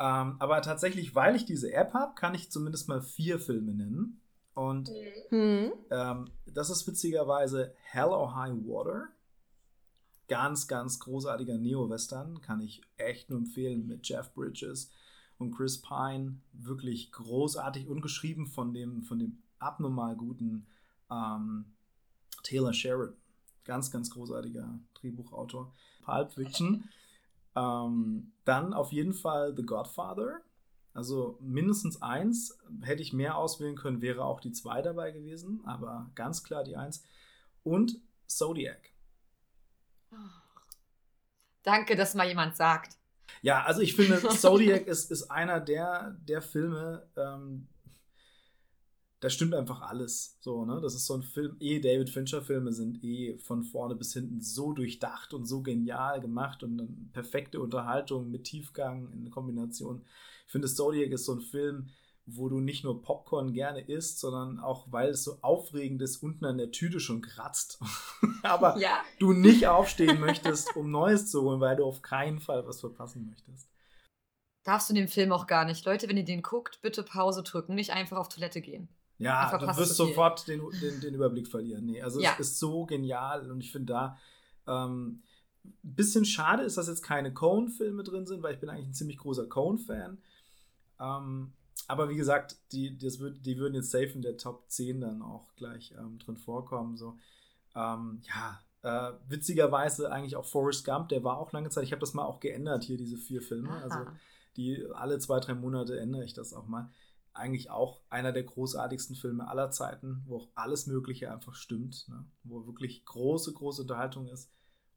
Ähm, 0.00 0.36
aber 0.38 0.62
tatsächlich, 0.62 1.14
weil 1.14 1.34
ich 1.34 1.44
diese 1.44 1.72
App 1.72 1.92
habe, 1.92 2.14
kann 2.14 2.34
ich 2.34 2.50
zumindest 2.50 2.88
mal 2.88 3.02
vier 3.02 3.38
Filme 3.40 3.74
nennen. 3.74 4.20
Und 4.54 4.90
Hm. 5.30 5.72
ähm, 5.90 6.30
das 6.46 6.70
ist 6.70 6.86
witzigerweise 6.86 7.74
Hell 7.82 8.08
or 8.08 8.34
High 8.34 8.54
Water. 8.64 9.08
Ganz, 10.28 10.68
ganz 10.68 10.98
großartiger 11.00 11.58
Neo-Western. 11.58 12.40
Kann 12.40 12.60
ich 12.60 12.82
echt 12.96 13.30
nur 13.30 13.38
empfehlen 13.38 13.86
mit 13.86 14.06
Jeff 14.08 14.32
Bridges 14.34 14.90
und 15.38 15.52
Chris 15.52 15.80
Pine. 15.80 16.40
Wirklich 16.52 17.12
großartig 17.12 17.88
und 17.88 18.02
geschrieben 18.02 18.46
von 18.46 18.74
dem, 18.74 19.02
von 19.02 19.18
dem 19.18 19.38
abnormal 19.58 20.16
guten 20.16 20.66
ähm, 21.10 21.64
Taylor 22.42 22.72
Sheridan. 22.72 23.16
Ganz, 23.68 23.90
ganz 23.90 24.08
großartiger 24.08 24.80
Drehbuchautor. 24.94 25.74
Pulp 26.02 26.32
Fiction. 26.32 26.88
Ähm, 27.54 28.32
dann 28.46 28.72
auf 28.72 28.92
jeden 28.92 29.12
Fall 29.12 29.54
The 29.54 29.62
Godfather. 29.62 30.40
Also 30.94 31.36
mindestens 31.42 32.00
eins. 32.00 32.58
Hätte 32.80 33.02
ich 33.02 33.12
mehr 33.12 33.36
auswählen 33.36 33.76
können, 33.76 34.00
wäre 34.00 34.24
auch 34.24 34.40
die 34.40 34.52
zwei 34.52 34.80
dabei 34.80 35.10
gewesen. 35.10 35.60
Aber 35.66 36.10
ganz 36.14 36.42
klar 36.42 36.64
die 36.64 36.76
eins. 36.76 37.04
Und 37.62 38.00
Zodiac. 38.26 38.80
Danke, 41.62 41.94
dass 41.94 42.14
mal 42.14 42.26
jemand 42.26 42.56
sagt. 42.56 42.96
Ja, 43.42 43.64
also 43.64 43.82
ich 43.82 43.94
finde, 43.94 44.26
Zodiac 44.30 44.86
ist, 44.86 45.10
ist 45.10 45.30
einer 45.30 45.60
der, 45.60 46.16
der 46.22 46.40
Filme, 46.40 47.06
ähm, 47.16 47.68
da 49.20 49.30
stimmt 49.30 49.54
einfach 49.54 49.82
alles. 49.82 50.38
So, 50.40 50.64
ne? 50.64 50.80
Das 50.80 50.94
ist 50.94 51.06
so 51.06 51.14
ein 51.14 51.22
Film, 51.22 51.56
eh 51.60 51.80
David 51.80 52.10
Fincher-Filme 52.10 52.72
sind 52.72 53.02
eh 53.02 53.38
von 53.38 53.64
vorne 53.64 53.96
bis 53.96 54.12
hinten 54.12 54.40
so 54.40 54.72
durchdacht 54.72 55.34
und 55.34 55.44
so 55.44 55.62
genial 55.62 56.20
gemacht 56.20 56.62
und 56.62 57.12
perfekte 57.12 57.60
Unterhaltung 57.60 58.30
mit 58.30 58.44
Tiefgang 58.44 59.12
in 59.12 59.30
Kombination. 59.30 60.04
Ich 60.46 60.52
finde, 60.52 60.68
Zodiac 60.68 61.10
ist 61.10 61.24
so 61.24 61.34
ein 61.34 61.40
Film, 61.40 61.88
wo 62.26 62.48
du 62.48 62.60
nicht 62.60 62.84
nur 62.84 63.02
Popcorn 63.02 63.52
gerne 63.52 63.80
isst, 63.80 64.20
sondern 64.20 64.60
auch, 64.60 64.86
weil 64.92 65.10
es 65.10 65.24
so 65.24 65.38
aufregend 65.40 66.02
ist, 66.02 66.22
unten 66.22 66.44
an 66.44 66.58
der 66.58 66.70
Tüte 66.70 67.00
schon 67.00 67.22
kratzt. 67.22 67.80
Aber 68.42 68.78
Ja. 68.78 69.02
du 69.18 69.32
nicht 69.32 69.66
aufstehen 69.66 70.20
möchtest, 70.20 70.76
um 70.76 70.90
Neues 70.90 71.30
zu 71.30 71.42
holen, 71.42 71.60
weil 71.60 71.76
du 71.76 71.84
auf 71.84 72.02
keinen 72.02 72.38
Fall 72.38 72.66
was 72.66 72.80
verpassen 72.80 73.26
möchtest. 73.26 73.68
Darfst 74.62 74.90
du 74.90 74.94
den 74.94 75.08
Film 75.08 75.32
auch 75.32 75.46
gar 75.46 75.64
nicht. 75.64 75.86
Leute, 75.86 76.08
wenn 76.08 76.18
ihr 76.18 76.24
den 76.24 76.42
guckt, 76.42 76.80
bitte 76.82 77.02
Pause 77.02 77.42
drücken, 77.42 77.74
nicht 77.74 77.92
einfach 77.92 78.18
auf 78.18 78.28
Toilette 78.28 78.60
gehen. 78.60 78.88
Ja, 79.18 79.56
du 79.58 79.66
wirst 79.66 79.96
viel. 79.96 80.06
sofort 80.06 80.46
den, 80.48 80.62
den, 80.80 81.00
den 81.00 81.14
Überblick 81.14 81.48
verlieren. 81.48 81.86
Nee, 81.86 82.00
also 82.02 82.20
Ja. 82.20 82.32
es 82.34 82.48
ist 82.50 82.58
so 82.58 82.86
genial 82.86 83.50
und 83.50 83.60
ich 83.60 83.72
finde 83.72 83.92
da 83.92 84.18
ähm, 84.66 85.22
ein 85.64 85.94
bisschen 85.94 86.24
schade 86.24 86.62
ist, 86.62 86.76
dass 86.78 86.86
jetzt 86.88 87.02
keine 87.02 87.34
Cone-Filme 87.34 88.04
drin 88.04 88.26
sind, 88.26 88.42
weil 88.42 88.54
ich 88.54 88.60
bin 88.60 88.70
eigentlich 88.70 88.86
ein 88.86 88.94
ziemlich 88.94 89.18
großer 89.18 89.46
Cone-Fan. 89.46 90.18
Ähm, 91.00 91.52
aber 91.86 92.08
wie 92.08 92.16
gesagt, 92.16 92.56
die, 92.72 92.96
das 92.98 93.18
würd, 93.18 93.44
die 93.44 93.58
würden 93.58 93.74
jetzt 93.74 93.90
safe 93.90 94.10
in 94.14 94.22
der 94.22 94.36
Top 94.36 94.64
10 94.70 95.00
dann 95.00 95.22
auch 95.22 95.54
gleich 95.56 95.94
ähm, 95.98 96.18
drin 96.18 96.36
vorkommen. 96.36 96.96
So. 96.96 97.18
Ähm, 97.74 98.20
ja, 98.28 98.60
äh, 98.82 99.12
witzigerweise 99.28 100.12
eigentlich 100.12 100.36
auch 100.36 100.44
Forrest 100.44 100.84
Gump, 100.84 101.08
der 101.08 101.24
war 101.24 101.38
auch 101.38 101.52
lange 101.52 101.70
Zeit, 101.70 101.84
ich 101.84 101.92
habe 101.92 102.00
das 102.00 102.14
mal 102.14 102.24
auch 102.24 102.40
geändert 102.40 102.84
hier, 102.84 102.96
diese 102.96 103.16
vier 103.16 103.42
Filme. 103.42 103.70
Also 103.82 103.98
Aha. 103.98 104.16
die 104.56 104.86
alle 104.94 105.18
zwei, 105.18 105.40
drei 105.40 105.54
Monate 105.54 105.98
ändere 105.98 106.24
ich 106.24 106.34
das 106.34 106.52
auch 106.52 106.66
mal. 106.66 106.90
Eigentlich 107.38 107.70
auch 107.70 108.02
einer 108.10 108.32
der 108.32 108.42
großartigsten 108.42 109.16
Filme 109.16 109.48
aller 109.48 109.70
Zeiten, 109.70 110.22
wo 110.26 110.36
auch 110.38 110.48
alles 110.54 110.86
Mögliche 110.86 111.32
einfach 111.32 111.54
stimmt, 111.54 112.06
ne? 112.08 112.24
wo 112.42 112.66
wirklich 112.66 113.04
große, 113.04 113.52
große 113.52 113.82
Unterhaltung 113.82 114.26
ist 114.26 114.50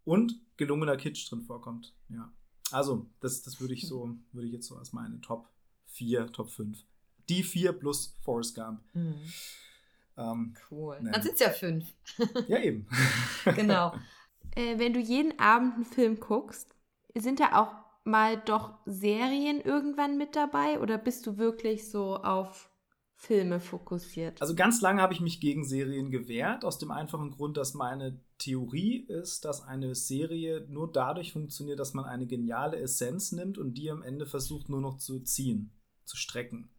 und 0.04 0.42
gelungener 0.58 0.98
Kitsch 0.98 1.30
drin 1.30 1.42
vorkommt. 1.42 1.96
Ja. 2.10 2.34
Also, 2.72 3.06
das, 3.20 3.44
das 3.44 3.60
würde 3.60 3.74
ich 3.74 3.88
so, 3.88 4.18
würde 4.32 4.48
ich 4.48 4.54
jetzt 4.54 4.68
so 4.68 4.76
als 4.76 4.92
meine 4.92 5.22
Top 5.22 5.50
4, 5.88 6.32
Top 6.32 6.50
5. 6.50 6.84
Die 7.30 7.44
4 7.44 7.74
plus 7.74 8.18
Forrest 8.22 8.56
Gump. 8.56 8.82
Mhm. 8.94 9.16
Ähm, 10.18 10.54
Cool. 10.70 10.98
Nee. 11.02 11.12
Dann 11.12 11.22
sind 11.22 11.34
es 11.36 11.40
ja 11.40 11.50
fünf. 11.50 11.94
ja, 12.48 12.60
eben. 12.60 12.88
Genau. 13.46 13.94
Äh, 14.54 14.80
wenn 14.80 14.92
du 14.92 15.00
jeden 15.00 15.40
Abend 15.40 15.76
einen 15.76 15.86
Film 15.86 16.20
guckst, 16.20 16.76
sind 17.16 17.40
da 17.40 17.58
auch 17.62 17.74
mal 18.04 18.38
doch 18.46 18.74
Serien 18.86 19.62
irgendwann 19.62 20.18
mit 20.18 20.36
dabei 20.36 20.80
oder 20.80 20.98
bist 20.98 21.28
du 21.28 21.38
wirklich 21.38 21.90
so 21.90 22.18
auf 22.18 22.70
Filme 23.16 23.60
fokussiert? 23.60 24.42
Also 24.42 24.56
ganz 24.56 24.82
lange 24.82 25.02
habe 25.02 25.14
ich 25.14 25.22
mich 25.22 25.40
gegen 25.40 25.64
Serien 25.64 26.10
gewehrt, 26.10 26.66
aus 26.66 26.80
dem 26.80 26.90
einfachen 26.90 27.32
Grund, 27.32 27.58
dass 27.58 27.76
meine 27.76 28.20
Theorie 28.40 29.06
ist, 29.08 29.46
dass 29.46 29.62
eine 29.64 29.94
Serie 29.94 30.66
nur 30.68 30.92
dadurch 30.92 31.32
funktioniert, 31.32 31.80
dass 31.80 31.94
man 31.94 32.06
eine 32.06 32.26
geniale 32.26 32.78
Essenz 32.80 33.32
nimmt 33.32 33.60
und 33.60 33.76
die 33.76 33.92
am 33.92 34.02
Ende 34.02 34.26
versucht 34.26 34.70
nur 34.70 34.82
noch 34.82 34.98
zu 34.98 35.20
ziehen, 35.20 35.72
zu 36.06 36.18
strecken. 36.18 36.72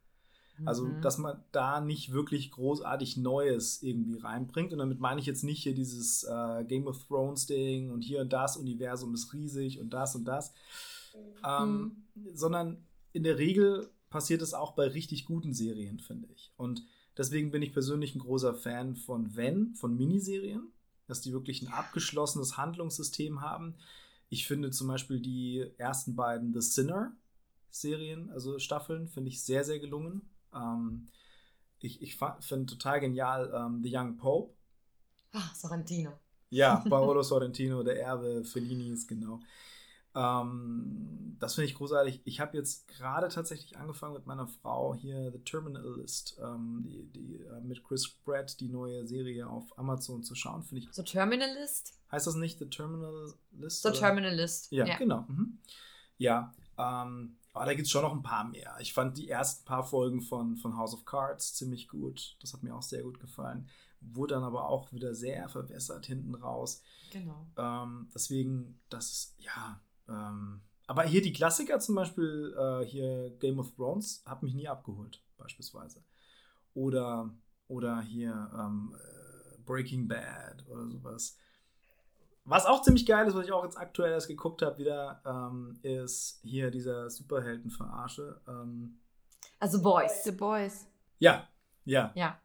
Also, 0.64 0.84
Mhm. 0.84 1.00
dass 1.00 1.18
man 1.18 1.42
da 1.50 1.80
nicht 1.80 2.12
wirklich 2.12 2.50
großartig 2.50 3.16
Neues 3.16 3.82
irgendwie 3.82 4.18
reinbringt. 4.18 4.72
Und 4.72 4.78
damit 4.80 5.00
meine 5.00 5.18
ich 5.20 5.26
jetzt 5.26 5.44
nicht 5.44 5.62
hier 5.62 5.74
dieses 5.74 6.24
äh, 6.24 6.64
Game 6.64 6.86
of 6.86 7.02
Thrones 7.06 7.46
Ding 7.46 7.90
und 7.90 8.02
hier 8.02 8.20
und 8.20 8.32
das 8.32 8.56
Universum 8.56 9.14
ist 9.14 9.32
riesig 9.32 9.80
und 9.80 9.90
das 9.90 10.14
und 10.14 10.24
das. 10.24 10.52
Ähm, 11.44 12.04
Sondern 12.34 12.84
in 13.12 13.22
der 13.22 13.38
Regel 13.38 13.90
passiert 14.10 14.42
es 14.42 14.54
auch 14.54 14.72
bei 14.72 14.86
richtig 14.86 15.24
guten 15.24 15.54
Serien, 15.54 15.98
finde 15.98 16.28
ich. 16.34 16.52
Und 16.56 16.84
deswegen 17.16 17.50
bin 17.50 17.62
ich 17.62 17.72
persönlich 17.72 18.14
ein 18.14 18.20
großer 18.20 18.54
Fan 18.54 18.96
von 18.96 19.34
Wenn, 19.34 19.74
von 19.74 19.96
Miniserien, 19.96 20.72
dass 21.06 21.20
die 21.20 21.32
wirklich 21.32 21.62
ein 21.62 21.72
abgeschlossenes 21.72 22.56
Handlungssystem 22.56 23.40
haben. 23.40 23.74
Ich 24.28 24.46
finde 24.46 24.70
zum 24.70 24.88
Beispiel 24.88 25.20
die 25.20 25.66
ersten 25.78 26.14
beiden 26.14 26.52
The 26.52 26.60
Sinner 26.60 27.16
Serien, 27.70 28.30
also 28.30 28.58
Staffeln, 28.58 29.08
finde 29.08 29.30
ich 29.30 29.42
sehr, 29.42 29.64
sehr 29.64 29.78
gelungen. 29.78 30.22
Ähm, 30.54 31.08
ich 31.80 32.02
ich 32.02 32.18
finde 32.40 32.66
total 32.66 33.00
genial 33.00 33.52
ähm, 33.54 33.82
The 33.82 33.96
Young 33.96 34.16
Pope. 34.16 34.54
Ah, 35.32 35.50
Sorrentino. 35.54 36.12
Ja, 36.50 36.76
Paolo 36.88 37.22
Sorrentino, 37.22 37.82
der 37.82 38.00
Erbe 38.00 38.44
Fellinis, 38.44 39.06
genau. 39.06 39.40
Ähm, 40.14 41.36
das 41.38 41.54
finde 41.54 41.68
ich 41.68 41.74
großartig. 41.74 42.20
Ich 42.24 42.40
habe 42.40 42.56
jetzt 42.56 42.86
gerade 42.88 43.28
tatsächlich 43.28 43.76
angefangen 43.78 44.14
mit 44.14 44.26
meiner 44.26 44.46
Frau 44.46 44.94
hier 44.94 45.32
The 45.32 45.38
Terminalist, 45.38 46.38
ähm, 46.42 46.82
die, 46.84 47.04
die, 47.12 47.36
äh, 47.36 47.60
mit 47.60 47.82
Chris 47.82 48.08
Pratt, 48.24 48.60
die 48.60 48.68
neue 48.68 49.06
Serie 49.06 49.48
auf 49.48 49.76
Amazon 49.78 50.22
zu 50.22 50.34
schauen. 50.34 50.62
Finde 50.62 50.82
ich. 50.82 50.92
So 50.92 51.02
Terminalist? 51.02 51.98
Heißt 52.10 52.26
das 52.26 52.34
nicht 52.34 52.58
The 52.58 52.66
Terminalist? 52.68 53.38
So 53.82 53.88
oder? 53.88 53.98
Terminalist. 53.98 54.70
Ja, 54.70 54.96
genau. 54.96 55.24
Mhm. 55.28 55.58
Ja, 56.18 56.54
ähm, 56.78 57.36
aber 57.52 57.66
da 57.66 57.74
gibt 57.74 57.86
es 57.86 57.90
schon 57.90 58.02
noch 58.02 58.12
ein 58.12 58.22
paar 58.22 58.44
mehr. 58.44 58.76
Ich 58.80 58.92
fand 58.94 59.18
die 59.18 59.28
ersten 59.28 59.64
paar 59.64 59.84
Folgen 59.84 60.22
von, 60.22 60.56
von 60.56 60.76
House 60.76 60.94
of 60.94 61.04
Cards 61.04 61.54
ziemlich 61.54 61.88
gut. 61.88 62.36
Das 62.40 62.52
hat 62.52 62.62
mir 62.62 62.74
auch 62.74 62.82
sehr 62.82 63.02
gut 63.02 63.20
gefallen. 63.20 63.68
Wurde 64.00 64.34
dann 64.34 64.44
aber 64.44 64.68
auch 64.68 64.92
wieder 64.92 65.14
sehr 65.14 65.48
verwässert 65.48 66.06
hinten 66.06 66.34
raus. 66.34 66.82
Genau. 67.10 67.46
Ähm, 67.56 68.10
deswegen, 68.14 68.80
das 68.88 69.10
ist, 69.10 69.34
ja. 69.38 69.80
Ähm, 70.12 70.60
aber 70.86 71.04
hier 71.04 71.22
die 71.22 71.32
Klassiker 71.32 71.78
zum 71.80 71.94
Beispiel, 71.94 72.54
äh, 72.58 72.84
hier 72.84 73.30
Game 73.38 73.58
of 73.58 73.74
Thrones, 73.74 74.22
hat 74.26 74.42
mich 74.42 74.54
nie 74.54 74.68
abgeholt, 74.68 75.22
beispielsweise. 75.38 76.04
Oder, 76.74 77.32
oder 77.68 78.00
hier 78.00 78.50
ähm, 78.54 78.94
äh, 78.94 79.58
Breaking 79.64 80.08
Bad 80.08 80.66
oder 80.68 80.86
sowas. 80.88 81.36
Was 82.44 82.66
auch 82.66 82.82
ziemlich 82.82 83.06
geil 83.06 83.26
ist, 83.28 83.34
was 83.36 83.46
ich 83.46 83.52
auch 83.52 83.64
jetzt 83.64 83.78
aktuell 83.78 84.10
erst 84.12 84.26
geguckt 84.26 84.62
habe, 84.62 84.78
wieder, 84.78 85.22
ähm, 85.24 85.78
ist 85.82 86.40
hier 86.42 86.70
dieser 86.70 87.08
Superhelden-Verarsche. 87.08 88.40
Ähm, 88.48 88.98
Also 89.60 89.80
Boys. 89.80 90.24
The 90.24 90.32
Boys. 90.32 90.88
Ja, 91.20 91.48
ja. 91.84 92.10
Ja. 92.16 92.40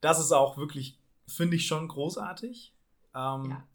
Das 0.00 0.20
ist 0.20 0.30
auch 0.30 0.56
wirklich, 0.56 1.00
finde 1.26 1.56
ich 1.56 1.66
schon 1.66 1.88
großartig. 1.88 2.74
Ähm, 3.14 3.44
Ja. 3.50 3.66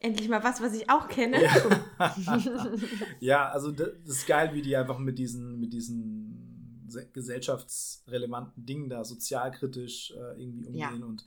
Endlich 0.00 0.28
mal 0.28 0.42
was, 0.42 0.60
was 0.62 0.74
ich 0.74 0.88
auch 0.88 1.08
kenne. 1.08 1.42
Ja. 1.42 2.16
ja, 3.20 3.48
also 3.50 3.70
das 3.70 3.88
ist 4.06 4.26
geil, 4.26 4.54
wie 4.54 4.62
die 4.62 4.74
einfach 4.74 4.98
mit 4.98 5.18
diesen, 5.18 5.60
mit 5.60 5.74
diesen 5.74 6.86
se- 6.88 7.06
gesellschaftsrelevanten 7.12 8.64
Dingen 8.64 8.88
da 8.88 9.04
sozialkritisch 9.04 10.12
äh, 10.12 10.42
irgendwie 10.42 10.64
umgehen 10.66 11.04
und 11.04 11.26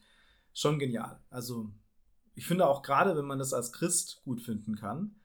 schon 0.53 0.79
genial. 0.79 1.19
Also 1.29 1.71
ich 2.33 2.47
finde 2.47 2.67
auch 2.67 2.81
gerade, 2.81 3.15
wenn 3.15 3.25
man 3.25 3.37
das 3.37 3.53
als 3.53 3.71
Christ 3.71 4.21
gut 4.25 4.41
finden 4.41 4.75
kann, 4.75 5.15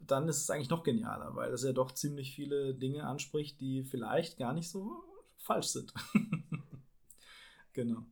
dann 0.00 0.26
ist 0.28 0.40
es 0.40 0.50
eigentlich 0.50 0.70
noch 0.70 0.82
genialer, 0.82 1.34
weil 1.36 1.52
es 1.52 1.62
ja 1.64 1.72
doch 1.74 1.92
ziemlich 1.92 2.34
viele 2.34 2.74
Dinge 2.74 3.04
anspricht, 3.04 3.60
die 3.60 3.84
vielleicht 3.84 4.38
gar 4.38 4.54
nicht 4.54 4.70
so 4.70 5.02
falsch 5.36 5.66
sind. 5.68 5.92
genau. 7.74 8.06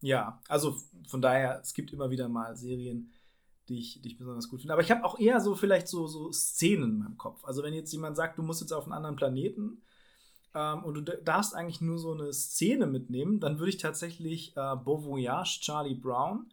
Ja, 0.00 0.40
also 0.48 0.76
von 1.08 1.22
daher, 1.22 1.60
es 1.62 1.72
gibt 1.72 1.92
immer 1.92 2.10
wieder 2.10 2.28
mal 2.28 2.56
Serien, 2.56 3.10
die 3.68 3.78
ich, 3.78 4.00
die 4.00 4.08
ich 4.08 4.18
besonders 4.18 4.48
gut 4.48 4.60
finde. 4.60 4.72
Aber 4.72 4.82
ich 4.82 4.90
habe 4.90 5.04
auch 5.04 5.18
eher 5.18 5.40
so 5.40 5.54
vielleicht 5.54 5.88
so, 5.88 6.06
so 6.06 6.30
Szenen 6.32 6.90
in 6.90 6.98
meinem 6.98 7.18
Kopf. 7.18 7.44
Also 7.44 7.62
wenn 7.62 7.74
jetzt 7.74 7.92
jemand 7.92 8.16
sagt, 8.16 8.38
du 8.38 8.42
musst 8.42 8.60
jetzt 8.60 8.72
auf 8.72 8.84
einen 8.84 8.92
anderen 8.92 9.16
Planeten 9.16 9.82
ähm, 10.54 10.84
und 10.84 10.94
du 10.94 11.02
darfst 11.02 11.54
eigentlich 11.54 11.80
nur 11.80 11.98
so 11.98 12.12
eine 12.12 12.32
Szene 12.32 12.86
mitnehmen, 12.86 13.40
dann 13.40 13.58
würde 13.58 13.70
ich 13.70 13.78
tatsächlich 13.78 14.56
äh, 14.56 14.76
Beau 14.76 15.04
Voyage 15.04 15.60
Charlie 15.60 15.94
Brown, 15.94 16.46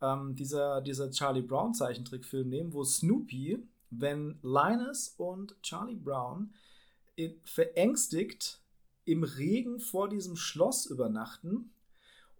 ähm, 0.00 0.34
dieser, 0.36 0.80
dieser 0.80 1.10
Charlie 1.10 1.42
Brown 1.42 1.74
Zeichentrickfilm 1.74 2.48
nehmen, 2.48 2.72
wo 2.72 2.84
Snoopy, 2.84 3.58
wenn 3.90 4.38
Linus 4.42 5.14
und 5.18 5.60
Charlie 5.62 5.96
Brown 5.96 6.54
in, 7.16 7.34
verängstigt 7.44 8.60
im 9.04 9.24
Regen 9.24 9.80
vor 9.80 10.08
diesem 10.08 10.36
Schloss 10.36 10.86
übernachten 10.86 11.72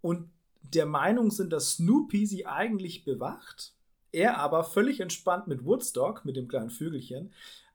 und 0.00 0.30
der 0.62 0.86
Meinung 0.86 1.30
sind, 1.30 1.52
dass 1.52 1.72
Snoopy 1.72 2.24
sie 2.26 2.46
eigentlich 2.46 3.04
bewacht, 3.04 3.74
er 4.12 4.38
aber 4.38 4.64
völlig 4.64 5.00
entspannt 5.00 5.48
mit 5.48 5.64
Woodstock, 5.64 6.24
mit 6.24 6.36
dem 6.36 6.48
kleinen 6.48 6.70
Vögelchen, 6.70 7.32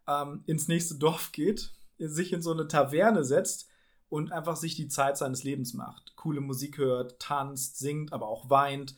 ähm, 0.07 0.43
ins 0.45 0.67
nächste 0.67 0.95
Dorf 0.95 1.31
geht, 1.31 1.71
sich 1.97 2.31
in 2.31 2.41
so 2.41 2.51
eine 2.51 2.67
Taverne 2.67 3.23
setzt 3.23 3.67
und 4.09 4.31
einfach 4.31 4.55
sich 4.55 4.75
die 4.75 4.87
Zeit 4.87 5.17
seines 5.17 5.43
Lebens 5.43 5.73
macht. 5.73 6.15
Coole 6.15 6.41
Musik 6.41 6.77
hört, 6.77 7.19
tanzt, 7.19 7.77
singt, 7.77 8.13
aber 8.13 8.27
auch 8.27 8.49
weint 8.49 8.95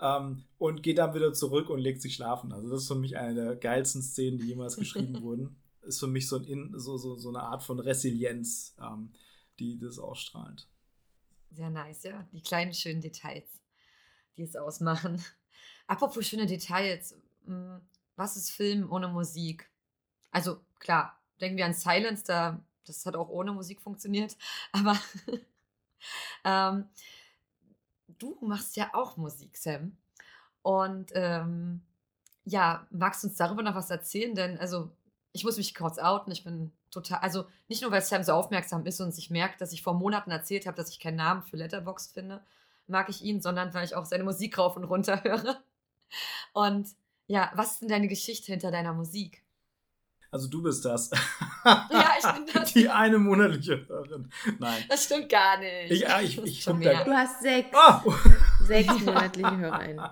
ähm, 0.00 0.44
und 0.58 0.82
geht 0.82 0.98
dann 0.98 1.14
wieder 1.14 1.32
zurück 1.32 1.70
und 1.70 1.80
legt 1.80 2.02
sich 2.02 2.14
schlafen. 2.14 2.52
Also 2.52 2.68
das 2.68 2.82
ist 2.82 2.88
für 2.88 2.94
mich 2.94 3.16
eine 3.16 3.34
der 3.34 3.56
geilsten 3.56 4.02
Szenen, 4.02 4.38
die 4.38 4.46
jemals 4.46 4.76
geschrieben 4.76 5.20
wurden. 5.22 5.56
Ist 5.82 5.98
für 5.98 6.06
mich 6.06 6.28
so, 6.28 6.36
ein 6.36 6.44
In, 6.44 6.78
so, 6.78 6.96
so, 6.96 7.16
so 7.16 7.30
eine 7.30 7.42
Art 7.42 7.62
von 7.62 7.80
Resilienz, 7.80 8.76
ähm, 8.80 9.12
die 9.58 9.78
das 9.78 9.98
ausstrahlt. 9.98 10.68
Sehr 11.50 11.70
nice, 11.70 12.04
ja. 12.04 12.26
Die 12.32 12.42
kleinen 12.42 12.72
schönen 12.72 13.00
Details, 13.00 13.48
die 14.36 14.42
es 14.42 14.56
ausmachen. 14.56 15.22
Apropos 15.92 16.26
schöne 16.26 16.46
Details. 16.46 17.14
mm, 17.44 17.76
Was 18.16 18.36
ist 18.36 18.50
Film 18.50 18.90
ohne 18.90 19.08
Musik? 19.08 19.68
Also 20.30 20.58
klar, 20.78 21.20
denken 21.38 21.58
wir 21.58 21.66
an 21.66 21.74
Silence, 21.74 22.24
da, 22.24 22.64
das 22.86 23.04
hat 23.04 23.14
auch 23.14 23.28
ohne 23.28 23.52
Musik 23.52 23.82
funktioniert. 23.82 24.38
Aber 24.72 24.98
ähm, 26.44 26.88
du 28.18 28.38
machst 28.40 28.74
ja 28.76 28.88
auch 28.94 29.18
Musik, 29.18 29.54
Sam. 29.58 29.98
Und 30.62 31.12
ähm, 31.14 31.82
ja, 32.46 32.86
magst 32.90 33.22
du 33.22 33.28
uns 33.28 33.36
darüber 33.36 33.62
noch 33.62 33.74
was 33.74 33.90
erzählen? 33.90 34.34
Denn, 34.34 34.58
also, 34.58 34.90
ich 35.32 35.44
muss 35.44 35.58
mich 35.58 35.74
kurz 35.74 35.98
outen. 35.98 36.32
Ich 36.32 36.42
bin 36.42 36.72
total, 36.90 37.18
also 37.18 37.44
nicht 37.68 37.82
nur, 37.82 37.90
weil 37.90 38.00
Sam 38.00 38.22
so 38.22 38.32
aufmerksam 38.32 38.86
ist 38.86 38.98
und 39.02 39.12
sich 39.12 39.28
merkt, 39.28 39.60
dass 39.60 39.74
ich 39.74 39.82
vor 39.82 39.92
Monaten 39.92 40.30
erzählt 40.30 40.64
habe, 40.64 40.76
dass 40.78 40.88
ich 40.88 41.00
keinen 41.00 41.16
Namen 41.16 41.42
für 41.42 41.58
Letterboxd 41.58 42.14
finde, 42.14 42.42
mag 42.86 43.10
ich 43.10 43.20
ihn, 43.20 43.42
sondern 43.42 43.74
weil 43.74 43.84
ich 43.84 43.94
auch 43.94 44.06
seine 44.06 44.24
Musik 44.24 44.56
rauf 44.56 44.74
und 44.76 44.84
runter 44.84 45.22
höre. 45.24 45.62
Und 46.52 46.88
ja, 47.26 47.50
was 47.54 47.72
ist 47.72 47.82
denn 47.82 47.88
deine 47.88 48.08
Geschichte 48.08 48.52
hinter 48.52 48.70
deiner 48.70 48.92
Musik? 48.92 49.42
Also 50.30 50.48
du 50.48 50.62
bist 50.62 50.84
das. 50.86 51.10
Ja, 51.64 52.14
ich 52.18 52.32
bin 52.34 52.46
das. 52.54 52.72
Die 52.72 52.88
eine 52.88 53.18
monatliche 53.18 53.86
Hörerin. 53.86 54.30
Nein. 54.58 54.82
Das 54.88 55.04
stimmt 55.04 55.28
gar 55.28 55.58
nicht. 55.58 55.90
Ich- 55.90 56.08
ah, 56.08 56.22
ich- 56.22 56.38
ich 56.42 56.62
schon 56.62 56.76
guck 56.76 56.84
da- 56.84 56.92
mehr. 56.94 57.04
Du 57.04 57.10
hast 57.12 57.42
sechs, 57.42 57.68
Ah! 57.74 58.02
sechs 58.64 58.98
monatliche 59.04 59.56
HörerInnen. 59.58 60.04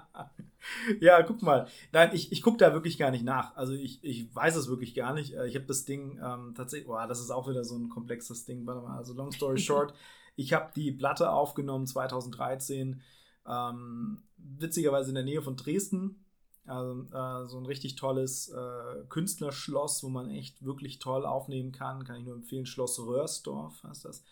Ja, 1.01 1.23
guck 1.23 1.41
mal. 1.41 1.69
Nein, 1.93 2.11
ich, 2.13 2.33
ich 2.33 2.43
gucke 2.43 2.59
da 2.59 2.75
wirklich 2.75 2.99
gar 2.99 3.11
nicht 3.11 3.25
nach. 3.25 3.57
Also 3.57 3.73
ich, 3.73 4.05
ich 4.05 4.35
weiß 4.35 4.57
es 4.57 4.69
wirklich 4.69 4.95
gar 4.95 5.15
nicht. 5.15 5.33
Äh, 5.33 5.47
Ich 5.49 5.55
habe 5.55 5.65
das 5.65 5.87
Ding 5.87 6.21
ähm, 6.23 6.53
tatsächlich, 6.55 6.87
boah, 6.87 7.07
das 7.07 7.21
ist 7.21 7.31
auch 7.31 7.49
wieder 7.49 7.65
so 7.65 7.77
ein 7.79 7.89
komplexes 7.89 8.45
Ding. 8.45 8.67
Warte 8.67 8.83
mal, 8.83 8.99
also 8.99 9.15
long 9.15 9.33
story 9.33 9.59
short, 9.59 9.95
ich 10.37 10.53
habe 10.53 10.71
die 10.77 10.93
Platte 10.93 11.31
aufgenommen 11.31 11.87
2013, 11.87 13.01
ähm, 13.47 14.23
witzigerweise 14.37 15.11
in 15.11 15.15
der 15.15 15.25
Nähe 15.25 15.43
von 15.43 15.57
Dresden. 15.57 16.25
Also, 16.67 17.03
äh, 17.13 17.47
so 17.49 17.59
ein 17.59 17.67
richtig 17.67 17.97
tolles 17.97 18.49
äh, 18.49 19.05
Künstlerschloss, 19.09 20.03
wo 20.03 20.09
man 20.09 20.31
echt 20.31 20.65
wirklich 20.65 20.99
toll 20.99 21.27
aufnehmen 21.27 21.73
kann. 21.73 22.05
Kann 22.05 22.17
ich 22.17 22.25
nur 22.25 22.35
empfehlen. 22.35 22.67
Schloss 22.67 22.99
Röhrsdorf 23.01 23.83
heißt 23.83 24.05
das. 24.05 24.25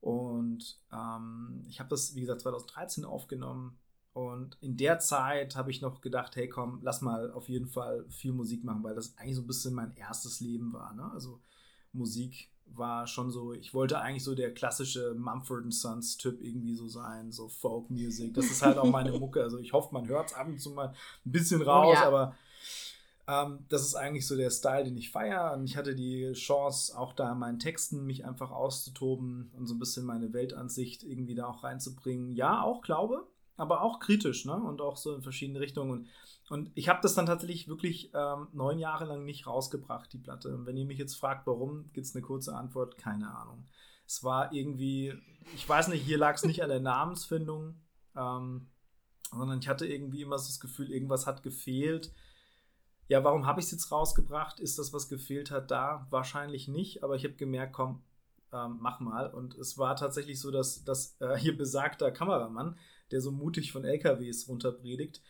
Und 0.00 0.80
ähm, 0.92 1.64
ich 1.68 1.78
habe 1.78 1.88
das, 1.88 2.14
wie 2.14 2.22
gesagt, 2.22 2.40
2013 2.40 3.04
aufgenommen. 3.04 3.78
Und 4.12 4.58
in 4.60 4.76
der 4.76 4.98
Zeit 4.98 5.56
habe 5.56 5.70
ich 5.70 5.80
noch 5.80 6.00
gedacht, 6.00 6.36
hey 6.36 6.48
komm, 6.48 6.80
lass 6.82 7.00
mal 7.00 7.32
auf 7.32 7.48
jeden 7.48 7.68
Fall 7.68 8.04
viel 8.10 8.32
Musik 8.32 8.62
machen, 8.62 8.82
weil 8.82 8.94
das 8.94 9.16
eigentlich 9.16 9.36
so 9.36 9.42
ein 9.42 9.46
bisschen 9.46 9.74
mein 9.74 9.96
erstes 9.96 10.40
Leben 10.40 10.72
war. 10.72 10.92
Ne? 10.94 11.10
Also 11.12 11.40
Musik 11.92 12.51
war 12.76 13.06
schon 13.06 13.30
so, 13.30 13.52
ich 13.52 13.74
wollte 13.74 14.00
eigentlich 14.00 14.24
so 14.24 14.34
der 14.34 14.52
klassische 14.52 15.14
Mumford 15.14 15.72
Sons 15.72 16.16
Typ 16.16 16.42
irgendwie 16.42 16.74
so 16.74 16.88
sein, 16.88 17.32
so 17.32 17.48
Folk 17.48 17.90
Music. 17.90 18.34
Das 18.34 18.46
ist 18.46 18.62
halt 18.62 18.78
auch 18.78 18.90
meine 18.90 19.12
Mucke. 19.18 19.42
Also 19.42 19.58
ich 19.58 19.72
hoffe, 19.72 19.92
man 19.92 20.08
hört 20.08 20.30
es 20.30 20.34
ab 20.34 20.46
und 20.46 20.60
zu 20.60 20.70
mal 20.70 20.88
ein 21.24 21.32
bisschen 21.32 21.62
raus, 21.62 21.98
ja. 22.00 22.06
aber 22.06 22.34
ähm, 23.28 23.60
das 23.68 23.82
ist 23.82 23.94
eigentlich 23.94 24.26
so 24.26 24.36
der 24.36 24.50
Style, 24.50 24.84
den 24.84 24.96
ich 24.96 25.10
feiere. 25.10 25.52
Und 25.52 25.64
ich 25.64 25.76
hatte 25.76 25.94
die 25.94 26.32
Chance, 26.32 26.98
auch 26.98 27.12
da 27.12 27.32
in 27.32 27.38
meinen 27.38 27.58
Texten 27.58 28.04
mich 28.04 28.24
einfach 28.24 28.50
auszutoben 28.50 29.50
und 29.56 29.66
so 29.66 29.74
ein 29.74 29.78
bisschen 29.78 30.04
meine 30.04 30.32
Weltansicht 30.32 31.04
irgendwie 31.04 31.34
da 31.34 31.46
auch 31.46 31.64
reinzubringen. 31.64 32.32
Ja, 32.32 32.62
auch 32.62 32.82
Glaube, 32.82 33.26
aber 33.56 33.82
auch 33.82 34.00
kritisch, 34.00 34.44
ne? 34.44 34.54
Und 34.54 34.80
auch 34.80 34.96
so 34.96 35.14
in 35.14 35.22
verschiedene 35.22 35.60
Richtungen. 35.60 36.08
Und, 36.48 36.70
ich 36.74 36.88
habe 36.88 37.00
das 37.02 37.14
dann 37.14 37.26
tatsächlich 37.26 37.68
wirklich 37.68 38.10
ähm, 38.14 38.48
neun 38.52 38.78
Jahre 38.78 39.06
lang 39.06 39.24
nicht 39.24 39.46
rausgebracht, 39.46 40.12
die 40.12 40.18
Platte. 40.18 40.54
Und 40.54 40.66
wenn 40.66 40.76
ihr 40.76 40.84
mich 40.84 40.98
jetzt 40.98 41.14
fragt, 41.14 41.46
warum, 41.46 41.90
gibt 41.92 42.06
es 42.06 42.14
eine 42.14 42.22
kurze 42.22 42.54
Antwort, 42.54 42.98
keine 42.98 43.34
Ahnung. 43.34 43.66
Es 44.06 44.22
war 44.22 44.52
irgendwie, 44.52 45.14
ich 45.54 45.66
weiß 45.66 45.88
nicht, 45.88 46.04
hier 46.04 46.18
lag 46.18 46.34
es 46.34 46.44
nicht 46.44 46.62
an 46.62 46.68
der 46.68 46.80
Namensfindung, 46.80 47.80
ähm, 48.16 48.68
sondern 49.30 49.60
ich 49.60 49.68
hatte 49.68 49.86
irgendwie 49.86 50.20
immer 50.20 50.38
so 50.38 50.48
das 50.48 50.60
Gefühl, 50.60 50.90
irgendwas 50.90 51.26
hat 51.26 51.42
gefehlt. 51.42 52.12
Ja, 53.08 53.24
warum 53.24 53.46
habe 53.46 53.60
ich 53.60 53.66
es 53.66 53.72
jetzt 53.72 53.90
rausgebracht? 53.90 54.60
Ist 54.60 54.78
das, 54.78 54.92
was 54.92 55.08
gefehlt 55.08 55.50
hat, 55.50 55.70
da? 55.70 56.06
Wahrscheinlich 56.10 56.68
nicht, 56.68 57.02
aber 57.02 57.16
ich 57.16 57.24
habe 57.24 57.34
gemerkt, 57.34 57.72
komm, 57.72 58.02
ähm, 58.52 58.78
mach 58.80 59.00
mal. 59.00 59.32
Und 59.32 59.54
es 59.54 59.78
war 59.78 59.96
tatsächlich 59.96 60.40
so, 60.40 60.50
dass, 60.50 60.84
dass 60.84 61.16
äh, 61.20 61.36
hier 61.36 61.56
besagter 61.56 62.10
Kameramann, 62.10 62.76
der 63.12 63.20
so 63.20 63.30
mutig 63.30 63.72
von 63.72 63.84
LKWs 63.84 64.48
runterpredigt, 64.48 65.22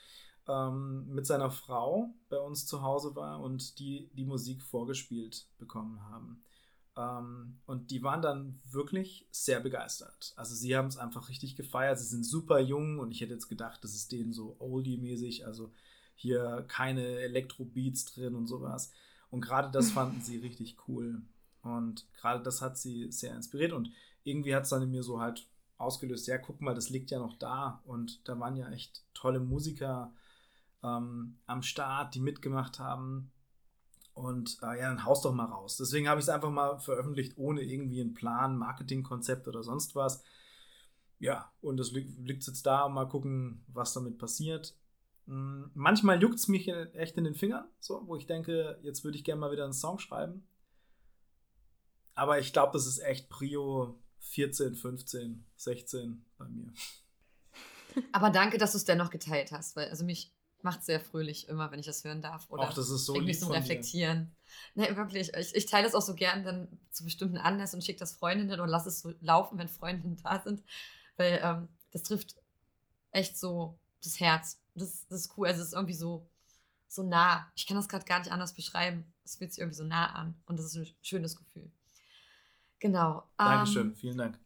ähm, 0.49 1.07
mit 1.09 1.27
seiner 1.27 1.51
Frau 1.51 2.15
bei 2.29 2.39
uns 2.39 2.67
zu 2.67 2.83
Hause 2.83 3.15
war 3.15 3.41
und 3.41 3.79
die 3.79 4.11
die 4.15 4.25
Musik 4.25 4.63
vorgespielt 4.63 5.47
bekommen 5.59 6.01
haben. 6.11 6.43
Ähm, 6.97 7.61
und 7.67 7.91
die 7.91 8.03
waren 8.03 8.23
dann 8.23 8.61
wirklich 8.71 9.27
sehr 9.31 9.61
begeistert. 9.61 10.35
Also 10.37 10.55
sie 10.55 10.77
haben 10.77 10.89
es 10.89 10.99
einfach 10.99 11.29
richtig 11.29 11.57
gefeiert. 11.57 11.99
Sie 11.99 12.07
sind 12.07 12.25
super 12.25 12.59
jung 12.61 12.99
und 12.99 13.11
ich 13.13 13.21
hätte 13.21 13.33
jetzt 13.33 13.49
gedacht, 13.49 13.83
das 13.83 13.95
ist 13.95 14.13
denen 14.13 14.33
so 14.33 14.57
oldie-mäßig, 14.59 15.47
also 15.47 15.73
hier 16.15 16.65
keine 16.69 17.03
Elektro-Beats 17.03 18.07
drin 18.07 18.35
und 18.35 18.47
sowas. 18.47 18.93
Und 19.31 19.41
gerade 19.41 19.71
das 19.71 19.91
fanden 19.93 20.21
sie 20.21 20.39
richtig 20.39 20.77
cool. 20.89 21.23
Und 21.63 22.07
gerade 22.15 22.43
das 22.43 22.61
hat 22.61 22.77
sie 22.77 23.11
sehr 23.11 23.35
inspiriert 23.35 23.73
und 23.73 23.91
irgendwie 24.25 24.55
hat 24.55 24.65
es 24.65 24.71
dann 24.71 24.83
in 24.83 24.91
mir 24.91 25.03
so 25.03 25.21
halt 25.21 25.49
ausgelöst, 25.83 26.27
ja, 26.27 26.39
guck 26.39 26.61
mal, 26.61 26.75
das 26.75 26.91
liegt 26.91 27.11
ja 27.11 27.19
noch 27.19 27.37
da 27.37 27.83
und 27.85 28.27
da 28.29 28.39
waren 28.39 28.57
ja 28.57 28.71
echt 28.71 29.05
tolle 29.15 29.41
Musiker 29.41 30.13
ähm, 30.83 31.39
am 31.47 31.63
Start, 31.63 32.15
die 32.15 32.21
mitgemacht 32.21 32.79
haben. 32.79 33.31
Und 34.15 34.59
äh, 34.63 34.79
ja, 34.79 34.89
dann 34.89 35.05
haust 35.05 35.25
doch 35.25 35.33
mal 35.33 35.47
raus. 35.47 35.79
Deswegen 35.79 36.09
habe 36.09 36.21
ich 36.21 36.27
es 36.27 36.29
einfach 36.29 36.51
mal 36.51 36.79
veröffentlicht, 36.79 37.39
ohne 37.39 37.63
irgendwie 37.63 38.01
einen 38.01 38.15
Plan, 38.15 38.59
Marketingkonzept 38.59 39.49
oder 39.49 39.63
sonst 39.63 39.95
was. 39.95 40.23
Ja, 41.19 41.51
und 41.63 41.79
das 41.79 41.93
li 41.93 42.01
liegt 42.23 42.47
jetzt 42.47 42.67
da, 42.67 42.89
mal 42.89 43.09
gucken, 43.09 43.65
was 43.69 43.95
damit 43.95 44.19
passiert. 44.19 44.77
Mm, 45.27 45.65
Manchmal 45.75 46.21
juckt 46.21 46.35
es 46.35 46.49
mich 46.49 46.69
echt 46.69 47.17
in 47.17 47.25
den 47.25 47.35
Fingern, 47.35 47.65
so, 47.81 48.03
wo 48.07 48.17
ich 48.17 48.27
denke, 48.27 48.79
jetzt 48.83 49.05
würde 49.05 49.17
ich 49.17 49.25
gerne 49.25 49.41
mal 49.41 49.53
wieder 49.53 49.65
einen 49.65 49.73
Song 49.73 49.99
schreiben. 49.99 50.47
Aber 52.15 52.39
ich 52.39 52.53
glaube, 52.53 52.73
das 52.73 52.87
ist 52.87 52.99
echt 52.99 53.31
Prio 53.31 53.99
14, 54.23 54.75
15, 54.75 55.45
16 55.57 56.25
bei 56.39 56.49
mir. 56.49 56.73
Aber 58.13 58.31
danke, 58.31 58.59
dass 58.59 58.73
du 58.73 58.79
es 58.79 58.85
dennoch 58.85 59.11
geteilt 59.11 59.53
hast, 59.53 59.77
weil 59.77 59.89
also 59.89 60.05
mich 60.05 60.33
macht 60.63 60.85
sehr 60.85 61.01
fröhlich 61.01 61.49
immer, 61.49 61.71
wenn 61.71 61.81
ich 61.81 61.87
das 61.87 62.05
hören 62.05 62.23
darf. 62.23 62.49
Oder 62.49 62.63
Auch 62.63 62.73
das 62.73 62.89
ist 62.89 63.05
so 63.05 63.19
lieb 63.19 63.35
zum 63.35 63.49
von 63.49 63.57
dir. 63.57 63.61
Reflektieren. 63.61 64.35
Nee, 64.75 64.97
wirklich. 64.97 65.35
Ich, 65.35 65.55
ich 65.55 65.67
teile 65.67 65.85
das 65.85 65.95
auch 65.95 66.03
so 66.03 66.15
gern 66.15 66.45
dann 66.45 66.69
zu 66.91 67.05
bestimmten 67.05 67.37
Anlässen 67.37 67.77
und 67.77 67.83
schicke 67.83 67.99
das 67.99 68.13
Freundinnen 68.13 68.61
und 68.61 68.69
lasse 68.69 68.89
es 68.89 69.01
so 69.01 69.13
laufen, 69.21 69.59
wenn 69.59 69.69
Freundinnen 69.69 70.17
da 70.23 70.41
sind. 70.41 70.63
Weil 71.17 71.41
ähm, 71.43 71.69
das 71.91 72.05
trifft 72.05 72.37
echt 73.11 73.37
so 73.37 73.79
das 74.03 74.21
Herz. 74.21 74.61
Das, 74.75 75.07
das 75.09 75.23
ist 75.23 75.37
cool. 75.37 75.49
Also 75.49 75.61
es 75.61 75.69
ist 75.69 75.75
irgendwie 75.75 75.95
so, 75.95 76.29
so 76.89 77.03
nah. 77.03 77.51
Ich 77.57 77.67
kann 77.67 77.77
das 77.77 77.89
gerade 77.89 78.05
gar 78.05 78.21
nicht 78.21 78.31
anders 78.31 78.55
beschreiben. 78.55 79.13
Es 79.25 79.37
fühlt 79.37 79.53
sich 79.53 79.61
irgendwie 79.61 79.77
so 79.77 79.85
nah 79.85 80.15
an. 80.15 80.41
Und 80.47 80.59
das 80.59 80.67
ist 80.67 80.77
ein 80.77 80.89
schönes 81.03 81.37
Gefühl. 81.37 81.71
Genau. 82.83 83.23
Dankeschön, 83.37 83.91
ähm, 83.91 83.95
vielen 83.95 84.19
Dank. 84.19 84.41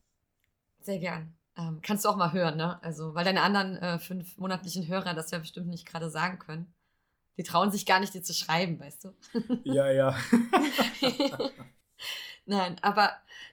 Sehr 0.82 0.98
gern. 0.98 1.34
Ähm, 1.56 1.80
kannst 1.80 2.04
du 2.04 2.10
auch 2.10 2.16
mal 2.16 2.34
hören, 2.34 2.58
ne? 2.58 2.78
Also, 2.82 3.14
weil 3.14 3.24
deine 3.24 3.40
anderen 3.40 3.78
äh, 3.78 3.98
fünf 3.98 4.36
monatlichen 4.36 4.86
Hörer 4.86 5.14
das 5.14 5.30
ja 5.30 5.38
bestimmt 5.38 5.68
nicht 5.68 5.86
gerade 5.86 6.10
sagen 6.10 6.38
können. 6.38 6.74
Die 7.38 7.44
trauen 7.44 7.72
sich 7.72 7.86
gar 7.86 7.98
nicht, 7.98 8.12
dir 8.12 8.22
zu 8.22 8.34
schreiben, 8.34 8.78
weißt 8.78 9.04
du? 9.04 9.14
Ja, 9.64 9.90
ja. 9.90 10.14
Nein, 12.44 12.76
aber 12.82 13.10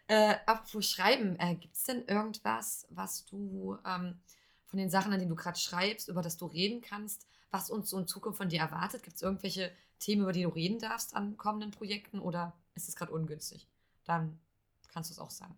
äh, 0.08 0.36
apropos 0.46 0.86
Schreiben, 0.86 1.40
äh, 1.40 1.56
gibt 1.56 1.78
es 1.78 1.84
denn 1.84 2.06
irgendwas, 2.06 2.86
was 2.90 3.24
du 3.24 3.78
ähm, 3.86 4.20
von 4.66 4.80
den 4.80 4.90
Sachen, 4.90 5.14
an 5.14 5.20
denen 5.20 5.30
du 5.30 5.38
gerade 5.38 5.58
schreibst, 5.58 6.10
über 6.10 6.22
das 6.22 6.36
du 6.36 6.46
reden 6.48 6.82
kannst, 6.82 7.26
was 7.52 7.70
uns 7.70 7.90
so 7.90 7.98
in 7.98 8.06
Zukunft 8.06 8.38
von 8.38 8.50
dir 8.50 8.60
erwartet? 8.60 9.02
Gibt 9.04 9.16
es 9.16 9.22
irgendwelche 9.22 9.72
Themen, 10.00 10.24
über 10.24 10.34
die 10.34 10.44
du 10.44 10.50
reden 10.50 10.80
darfst 10.80 11.16
an 11.16 11.38
kommenden 11.38 11.72
Projekten 11.72 12.20
oder 12.20 12.52
ist 12.76 12.90
es 12.90 12.98
gerade 12.98 13.14
ungünstig? 13.14 13.66
Dann 14.04 14.40
kannst 14.94 15.10
du 15.10 15.14
es 15.14 15.20
auch 15.20 15.32
sagen. 15.32 15.58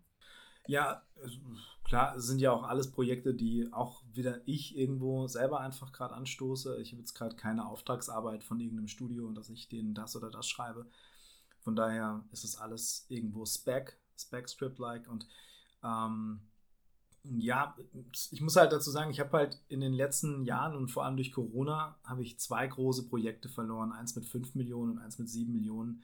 Ja, 0.66 1.02
also, 1.22 1.38
klar, 1.84 2.16
es 2.16 2.26
sind 2.26 2.40
ja 2.40 2.50
auch 2.50 2.64
alles 2.64 2.90
Projekte, 2.90 3.34
die 3.34 3.72
auch 3.72 4.02
wieder 4.12 4.40
ich 4.46 4.76
irgendwo 4.76 5.28
selber 5.28 5.60
einfach 5.60 5.92
gerade 5.92 6.14
anstoße. 6.14 6.80
Ich 6.80 6.90
habe 6.92 7.00
jetzt 7.00 7.14
gerade 7.14 7.36
keine 7.36 7.68
Auftragsarbeit 7.68 8.42
von 8.42 8.58
irgendeinem 8.58 8.88
Studio, 8.88 9.30
dass 9.30 9.48
ich 9.48 9.68
denen 9.68 9.94
das 9.94 10.16
oder 10.16 10.30
das 10.30 10.48
schreibe. 10.48 10.86
Von 11.60 11.76
daher 11.76 12.24
ist 12.32 12.44
es 12.44 12.56
alles 12.56 13.06
irgendwo 13.08 13.44
Spec, 13.46 13.98
Spec-Script-like 14.18 15.08
und 15.08 15.26
ähm, 15.84 16.40
ja, 17.38 17.76
ich 18.30 18.40
muss 18.40 18.56
halt 18.56 18.72
dazu 18.72 18.90
sagen, 18.90 19.10
ich 19.10 19.20
habe 19.20 19.36
halt 19.36 19.60
in 19.68 19.80
den 19.80 19.92
letzten 19.92 20.44
Jahren 20.44 20.76
und 20.76 20.88
vor 20.88 21.04
allem 21.04 21.16
durch 21.16 21.32
Corona 21.32 21.98
habe 22.04 22.22
ich 22.22 22.38
zwei 22.38 22.66
große 22.66 23.08
Projekte 23.08 23.48
verloren. 23.48 23.92
Eins 23.92 24.14
mit 24.14 24.24
5 24.24 24.54
Millionen 24.54 24.92
und 24.92 24.98
eins 24.98 25.18
mit 25.18 25.28
7 25.28 25.52
Millionen 25.52 26.02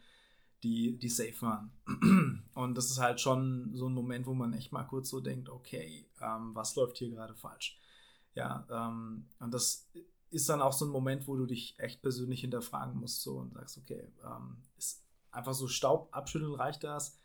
die, 0.63 0.99
die 0.99 1.09
safe 1.09 1.41
waren. 1.43 1.73
Und 2.55 2.75
das 2.77 2.91
ist 2.91 2.99
halt 2.99 3.21
schon 3.21 3.71
so 3.75 3.89
ein 3.89 3.95
Moment, 3.95 4.27
wo 4.27 4.35
man 4.35 4.53
echt 4.53 4.73
mal 4.73 4.85
kurz 4.85 5.11
so 5.11 5.21
denkt, 5.21 5.49
okay, 5.49 6.07
ähm, 6.21 6.55
was 6.55 6.77
läuft 6.77 6.99
hier 6.99 7.11
gerade 7.11 7.35
falsch? 7.35 7.79
Ja, 8.35 8.67
ähm, 8.71 9.27
und 9.41 9.53
das 9.53 9.91
ist 10.31 10.49
dann 10.49 10.63
auch 10.63 10.73
so 10.73 10.87
ein 10.87 10.91
Moment, 10.91 11.29
wo 11.29 11.37
du 11.37 11.45
dich 11.45 11.75
echt 11.79 12.01
persönlich 12.01 12.41
hinterfragen 12.41 12.99
musst 12.99 13.23
so 13.23 13.37
und 13.37 13.53
sagst, 13.53 13.77
okay, 13.77 14.11
ähm, 14.25 14.57
ist 14.79 15.05
einfach 15.31 15.53
so 15.53 15.69
Staub 15.69 16.09
abschütteln 16.13 16.55
reicht 16.55 16.83
das? 16.85 17.19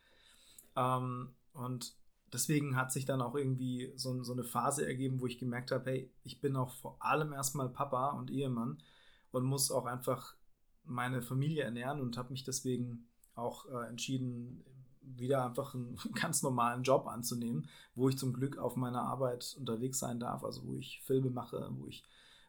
Ähm, 0.75 1.33
und 1.53 1.95
deswegen 2.33 2.75
hat 2.75 2.91
sich 2.91 3.05
dann 3.05 3.21
auch 3.21 3.35
irgendwie 3.35 3.93
so, 3.95 4.21
so 4.23 4.33
eine 4.33 4.43
Phase 4.43 4.85
ergeben, 4.85 5.21
wo 5.21 5.27
ich 5.27 5.39
gemerkt 5.39 5.71
habe, 5.71 5.89
hey, 5.89 6.11
ich 6.23 6.41
bin 6.41 6.55
auch 6.57 6.71
vor 6.71 6.97
allem 6.99 7.31
erstmal 7.31 7.69
Papa 7.69 8.09
und 8.09 8.29
Ehemann 8.29 8.83
und 9.31 9.45
muss 9.45 9.71
auch 9.71 9.85
einfach 9.85 10.35
meine 10.83 11.21
Familie 11.21 11.63
ernähren 11.63 12.01
und 12.01 12.17
habe 12.17 12.31
mich 12.31 12.43
deswegen 12.43 13.07
auch 13.37 13.65
äh, 13.69 13.87
entschieden, 13.87 14.65
wieder 15.01 15.45
einfach 15.45 15.73
einen 15.73 15.97
ganz 16.15 16.43
normalen 16.43 16.83
Job 16.83 17.07
anzunehmen, 17.07 17.69
wo 17.95 18.09
ich 18.09 18.17
zum 18.17 18.33
Glück 18.33 18.57
auf 18.57 18.75
meiner 18.75 19.03
Arbeit 19.03 19.55
unterwegs 19.57 19.99
sein 19.99 20.19
darf, 20.19 20.43
also 20.43 20.65
wo 20.65 20.75
ich 20.75 21.01
Filme 21.03 21.29
mache, 21.29 21.69
wo 21.71 21.87
ich 21.87 22.03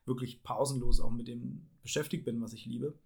wirklich 0.06 0.43
pausenlos 0.43 0.98
auch 1.01 1.10
mit 1.10 1.28
dem 1.28 1.69
beschäftigt 1.82 2.24
bin, 2.24 2.43
was 2.43 2.55
ich 2.55 2.66
liebe. 2.66 2.98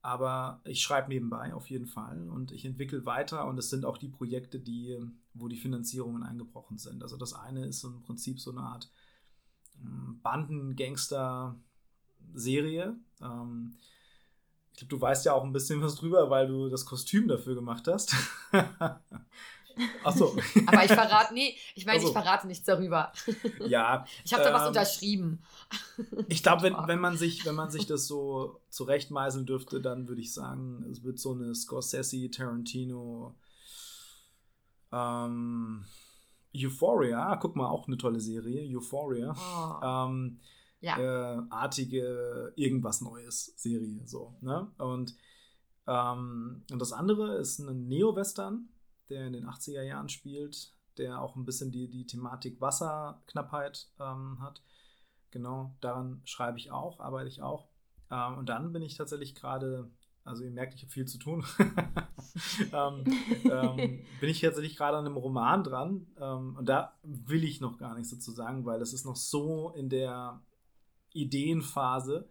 Aber 0.00 0.62
ich 0.64 0.80
schreibe 0.82 1.08
nebenbei 1.08 1.52
auf 1.54 1.70
jeden 1.70 1.86
Fall 1.86 2.28
und 2.28 2.50
ich 2.52 2.64
entwickle 2.66 3.06
weiter 3.06 3.46
und 3.46 3.58
es 3.58 3.70
sind 3.70 3.86
auch 3.86 3.96
die 3.96 4.08
Projekte, 4.08 4.60
die, 4.60 4.98
wo 5.32 5.48
die 5.48 5.56
Finanzierungen 5.56 6.22
eingebrochen 6.22 6.76
sind. 6.78 7.02
Also 7.02 7.16
das 7.16 7.32
eine 7.32 7.64
ist 7.64 7.82
im 7.84 8.02
Prinzip 8.02 8.38
so 8.38 8.50
eine 8.50 8.60
Art 8.60 8.90
hm, 9.80 10.20
Bandengangster-Serie. 10.22 12.98
Ähm, 13.22 13.76
ich 14.74 14.80
glaube, 14.80 14.90
du 14.96 15.00
weißt 15.00 15.24
ja 15.24 15.34
auch 15.34 15.44
ein 15.44 15.52
bisschen 15.52 15.80
was 15.80 15.94
drüber, 15.94 16.30
weil 16.30 16.48
du 16.48 16.68
das 16.68 16.84
Kostüm 16.84 17.28
dafür 17.28 17.54
gemacht 17.54 17.86
hast. 17.86 18.12
Achso. 20.04 20.36
Aber 20.66 20.84
ich 20.84 20.92
verrate, 20.92 21.32
nee, 21.32 21.54
ich 21.76 21.86
meine, 21.86 22.00
so. 22.00 22.08
ich 22.08 22.12
verrate 22.12 22.48
nichts 22.48 22.64
darüber. 22.64 23.12
Ja. 23.66 24.04
Ich 24.24 24.32
habe 24.32 24.42
da 24.42 24.48
ähm, 24.50 24.54
was 24.54 24.68
unterschrieben. 24.68 25.42
Ich 26.28 26.42
glaube, 26.42 26.62
wenn, 26.62 26.74
wenn, 26.86 26.98
man 26.98 27.16
sich, 27.16 27.46
wenn 27.46 27.54
man 27.54 27.70
sich 27.70 27.86
das 27.86 28.06
so 28.08 28.60
zurechtmeißeln 28.68 29.46
dürfte, 29.46 29.80
dann 29.80 30.08
würde 30.08 30.20
ich 30.20 30.32
sagen, 30.32 30.84
es 30.90 31.04
wird 31.04 31.20
so 31.20 31.32
eine 31.32 31.54
Scorsese, 31.54 32.30
Tarantino, 32.30 33.34
ähm, 34.92 35.84
Euphoria, 36.56 37.36
guck 37.36 37.54
mal, 37.54 37.68
auch 37.68 37.86
eine 37.86 37.96
tolle 37.96 38.20
Serie, 38.20 38.76
Euphoria. 38.76 39.34
Oh. 39.36 39.84
Ähm, 39.84 40.40
ja. 40.84 40.98
äh, 40.98 41.42
artige 41.50 42.52
irgendwas 42.56 43.00
Neues 43.00 43.54
Serie. 43.56 44.06
So, 44.06 44.34
ne? 44.40 44.70
Und, 44.78 45.16
ähm, 45.86 46.62
und 46.70 46.78
das 46.78 46.92
andere 46.92 47.36
ist 47.36 47.58
ein 47.58 47.88
Neo-Western, 47.88 48.68
der 49.08 49.26
in 49.26 49.32
den 49.32 49.46
80er 49.46 49.82
Jahren 49.82 50.08
spielt, 50.08 50.72
der 50.98 51.20
auch 51.20 51.36
ein 51.36 51.44
bisschen 51.44 51.72
die, 51.72 51.88
die 51.88 52.06
Thematik 52.06 52.60
Wasserknappheit 52.60 53.88
ähm, 53.98 54.38
hat. 54.40 54.62
Genau, 55.30 55.74
daran 55.80 56.20
schreibe 56.24 56.58
ich 56.58 56.70
auch, 56.70 57.00
arbeite 57.00 57.28
ich 57.28 57.42
auch. 57.42 57.68
Ähm, 58.10 58.38
und 58.38 58.48
dann 58.48 58.72
bin 58.72 58.82
ich 58.82 58.96
tatsächlich 58.96 59.34
gerade, 59.34 59.90
also 60.22 60.44
ihr 60.44 60.50
merkt, 60.50 60.74
ich 60.74 60.82
habe 60.82 60.92
viel 60.92 61.06
zu 61.06 61.18
tun. 61.18 61.44
ähm, 62.72 63.04
ähm, 63.50 64.04
bin 64.20 64.28
ich 64.28 64.40
tatsächlich 64.40 64.76
gerade 64.76 64.98
an 64.98 65.06
einem 65.06 65.16
Roman 65.16 65.64
dran. 65.64 66.06
Ähm, 66.20 66.56
und 66.56 66.68
da 66.68 66.94
will 67.02 67.42
ich 67.42 67.60
noch 67.60 67.78
gar 67.78 67.94
nichts 67.94 68.10
dazu 68.10 68.32
sagen, 68.32 68.64
weil 68.66 68.80
es 68.80 68.92
ist 68.92 69.06
noch 69.06 69.16
so 69.16 69.70
in 69.70 69.88
der 69.88 70.40
Ideenphase, 71.14 72.28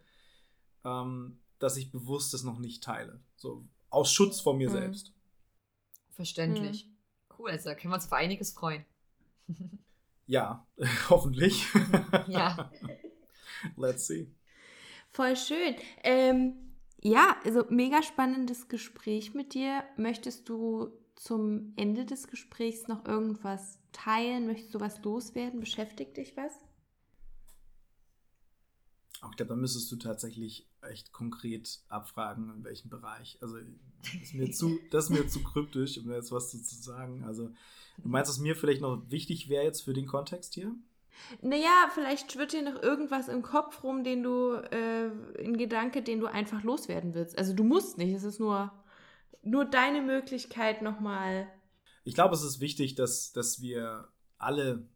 ähm, 0.84 1.40
dass 1.58 1.76
ich 1.76 1.90
bewusst 1.90 2.32
das 2.34 2.44
noch 2.44 2.58
nicht 2.58 2.82
teile. 2.84 3.20
So 3.36 3.66
aus 3.90 4.12
Schutz 4.12 4.40
vor 4.40 4.54
mir 4.54 4.68
mhm. 4.68 4.74
selbst. 4.74 5.12
Verständlich. 6.10 6.86
Mhm. 6.86 6.94
Cool, 7.38 7.50
also 7.50 7.70
da 7.70 7.74
können 7.74 7.92
wir 7.92 7.96
uns 7.96 8.06
auf 8.06 8.12
einiges 8.12 8.52
freuen. 8.52 8.84
ja, 10.26 10.66
hoffentlich. 11.10 11.66
ja. 12.28 12.70
Let's 13.76 14.06
see. 14.06 14.30
Voll 15.10 15.36
schön. 15.36 15.76
Ähm, 16.02 16.54
ja, 17.00 17.36
also 17.44 17.64
mega 17.68 18.02
spannendes 18.02 18.68
Gespräch 18.68 19.34
mit 19.34 19.54
dir. 19.54 19.84
Möchtest 19.96 20.48
du 20.48 20.88
zum 21.16 21.72
Ende 21.76 22.04
des 22.04 22.26
Gesprächs 22.28 22.88
noch 22.88 23.04
irgendwas 23.04 23.78
teilen? 23.92 24.46
Möchtest 24.46 24.74
du 24.74 24.80
was 24.80 25.02
loswerden? 25.02 25.60
Beschäftigt 25.60 26.16
dich 26.16 26.36
was? 26.36 26.52
Ich 29.30 29.36
glaube, 29.36 29.50
da 29.50 29.56
müsstest 29.56 29.90
du 29.90 29.96
tatsächlich 29.96 30.68
echt 30.82 31.12
konkret 31.12 31.80
abfragen, 31.88 32.50
in 32.56 32.64
welchem 32.64 32.90
Bereich. 32.90 33.38
Also, 33.40 33.56
das 34.02 34.22
ist 34.22 34.34
mir 34.34 34.50
zu, 34.50 34.78
das 34.90 35.10
mir 35.10 35.26
zu 35.26 35.42
kryptisch, 35.42 35.98
um 35.98 36.10
jetzt 36.12 36.32
was 36.32 36.50
zu, 36.50 36.62
zu 36.62 36.76
sagen. 36.76 37.24
Also, 37.24 37.48
du 37.98 38.08
meinst, 38.08 38.30
dass 38.30 38.38
mir 38.38 38.56
vielleicht 38.56 38.82
noch 38.82 39.02
wichtig 39.08 39.48
wäre 39.48 39.64
jetzt 39.64 39.82
für 39.82 39.94
den 39.94 40.06
Kontext 40.06 40.54
hier? 40.54 40.74
Naja, 41.42 41.88
vielleicht 41.92 42.32
schwirrt 42.32 42.52
dir 42.52 42.62
noch 42.62 42.82
irgendwas 42.82 43.28
im 43.28 43.42
Kopf 43.42 43.84
rum, 43.84 44.02
den 44.02 44.22
du, 44.22 44.52
äh, 44.52 45.10
ein 45.38 45.56
Gedanke, 45.56 46.02
den 46.02 46.20
du 46.20 46.26
einfach 46.26 46.62
loswerden 46.62 47.14
willst. 47.14 47.38
Also, 47.38 47.54
du 47.54 47.64
musst 47.64 47.98
nicht, 47.98 48.12
es 48.12 48.24
ist 48.24 48.40
nur, 48.40 48.72
nur 49.42 49.64
deine 49.64 50.02
Möglichkeit 50.02 50.82
nochmal. 50.82 51.48
Ich 52.04 52.14
glaube, 52.14 52.34
es 52.34 52.42
ist 52.42 52.60
wichtig, 52.60 52.94
dass, 52.94 53.32
dass 53.32 53.60
wir 53.60 54.08
alle 54.38 54.88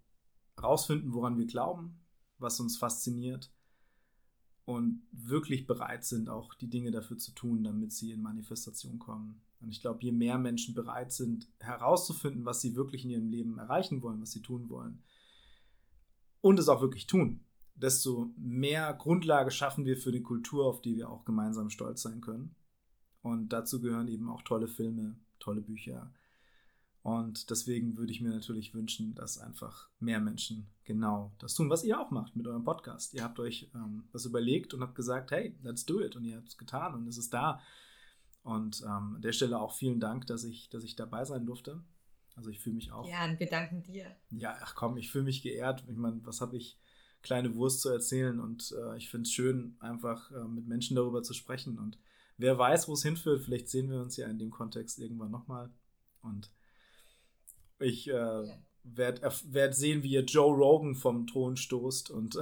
rausfinden, 0.60 1.12
woran 1.12 1.38
wir 1.38 1.46
glauben, 1.46 2.00
was 2.38 2.60
uns 2.60 2.76
fasziniert 2.76 3.50
und 4.68 5.00
wirklich 5.12 5.66
bereit 5.66 6.04
sind, 6.04 6.28
auch 6.28 6.52
die 6.52 6.68
Dinge 6.68 6.90
dafür 6.90 7.16
zu 7.16 7.32
tun, 7.32 7.64
damit 7.64 7.90
sie 7.90 8.12
in 8.12 8.20
Manifestation 8.20 8.98
kommen. 8.98 9.40
Und 9.62 9.70
ich 9.70 9.80
glaube, 9.80 10.00
je 10.02 10.12
mehr 10.12 10.36
Menschen 10.36 10.74
bereit 10.74 11.10
sind, 11.10 11.48
herauszufinden, 11.58 12.44
was 12.44 12.60
sie 12.60 12.76
wirklich 12.76 13.02
in 13.06 13.10
ihrem 13.10 13.28
Leben 13.30 13.56
erreichen 13.56 14.02
wollen, 14.02 14.20
was 14.20 14.32
sie 14.32 14.42
tun 14.42 14.68
wollen, 14.68 15.02
und 16.42 16.58
es 16.58 16.68
auch 16.68 16.82
wirklich 16.82 17.06
tun, 17.06 17.40
desto 17.76 18.30
mehr 18.36 18.92
Grundlage 18.92 19.50
schaffen 19.50 19.86
wir 19.86 19.96
für 19.96 20.12
die 20.12 20.20
Kultur, 20.20 20.66
auf 20.66 20.82
die 20.82 20.98
wir 20.98 21.08
auch 21.08 21.24
gemeinsam 21.24 21.70
stolz 21.70 22.02
sein 22.02 22.20
können. 22.20 22.54
Und 23.22 23.54
dazu 23.54 23.80
gehören 23.80 24.08
eben 24.08 24.28
auch 24.28 24.42
tolle 24.42 24.68
Filme, 24.68 25.16
tolle 25.38 25.62
Bücher, 25.62 26.12
und 27.02 27.50
deswegen 27.50 27.96
würde 27.96 28.12
ich 28.12 28.20
mir 28.20 28.30
natürlich 28.30 28.74
wünschen, 28.74 29.14
dass 29.14 29.38
einfach 29.38 29.88
mehr 30.00 30.20
Menschen 30.20 30.68
genau 30.84 31.32
das 31.38 31.54
tun, 31.54 31.70
was 31.70 31.84
ihr 31.84 32.00
auch 32.00 32.10
macht 32.10 32.34
mit 32.36 32.46
eurem 32.46 32.64
Podcast. 32.64 33.14
Ihr 33.14 33.22
habt 33.22 33.38
euch 33.38 33.70
ähm, 33.74 34.08
was 34.12 34.24
überlegt 34.24 34.74
und 34.74 34.82
habt 34.82 34.94
gesagt, 34.94 35.30
hey, 35.30 35.56
let's 35.62 35.86
do 35.86 36.00
it. 36.00 36.16
Und 36.16 36.24
ihr 36.24 36.36
habt 36.36 36.48
es 36.48 36.58
getan 36.58 36.94
und 36.94 37.06
es 37.06 37.18
ist 37.18 37.32
da. 37.32 37.60
Und 38.42 38.82
ähm, 38.82 39.16
an 39.16 39.22
der 39.22 39.32
Stelle 39.32 39.60
auch 39.60 39.74
vielen 39.74 40.00
Dank, 40.00 40.26
dass 40.26 40.44
ich, 40.44 40.68
dass 40.70 40.84
ich 40.84 40.96
dabei 40.96 41.24
sein 41.24 41.46
durfte. 41.46 41.82
Also 42.34 42.50
ich 42.50 42.60
fühle 42.60 42.76
mich 42.76 42.92
auch. 42.92 43.08
Ja, 43.08 43.24
und 43.24 43.38
wir 43.40 43.48
danken 43.48 43.82
dir. 43.82 44.16
Ja, 44.30 44.56
ach 44.60 44.74
komm, 44.74 44.96
ich 44.96 45.10
fühle 45.10 45.24
mich 45.24 45.42
geehrt. 45.42 45.84
Ich 45.88 45.96
meine, 45.96 46.24
was 46.24 46.40
habe 46.40 46.56
ich 46.56 46.78
kleine 47.22 47.54
Wurst 47.54 47.80
zu 47.80 47.90
erzählen? 47.90 48.40
Und 48.40 48.74
äh, 48.78 48.96
ich 48.96 49.10
finde 49.10 49.22
es 49.22 49.32
schön, 49.32 49.76
einfach 49.80 50.30
äh, 50.30 50.44
mit 50.44 50.66
Menschen 50.66 50.96
darüber 50.96 51.22
zu 51.22 51.34
sprechen 51.34 51.78
und 51.78 51.98
wer 52.36 52.58
weiß, 52.58 52.88
wo 52.88 52.94
es 52.94 53.02
hinführt. 53.02 53.42
Vielleicht 53.42 53.68
sehen 53.68 53.90
wir 53.90 54.00
uns 54.00 54.16
ja 54.16 54.28
in 54.28 54.38
dem 54.38 54.50
Kontext 54.50 54.98
irgendwann 54.98 55.30
nochmal. 55.30 55.70
Und 56.22 56.50
ich 57.80 58.08
äh, 58.08 58.42
werde 58.96 59.32
werd 59.44 59.74
sehen, 59.74 60.02
wie 60.02 60.12
ihr 60.12 60.24
Joe 60.24 60.54
Rogan 60.54 60.94
vom 60.94 61.26
Thron 61.26 61.56
stoßt 61.56 62.10
und, 62.10 62.36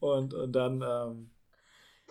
und, 0.00 0.34
und 0.34 0.52
dann. 0.52 0.82
Ähm, 0.82 1.30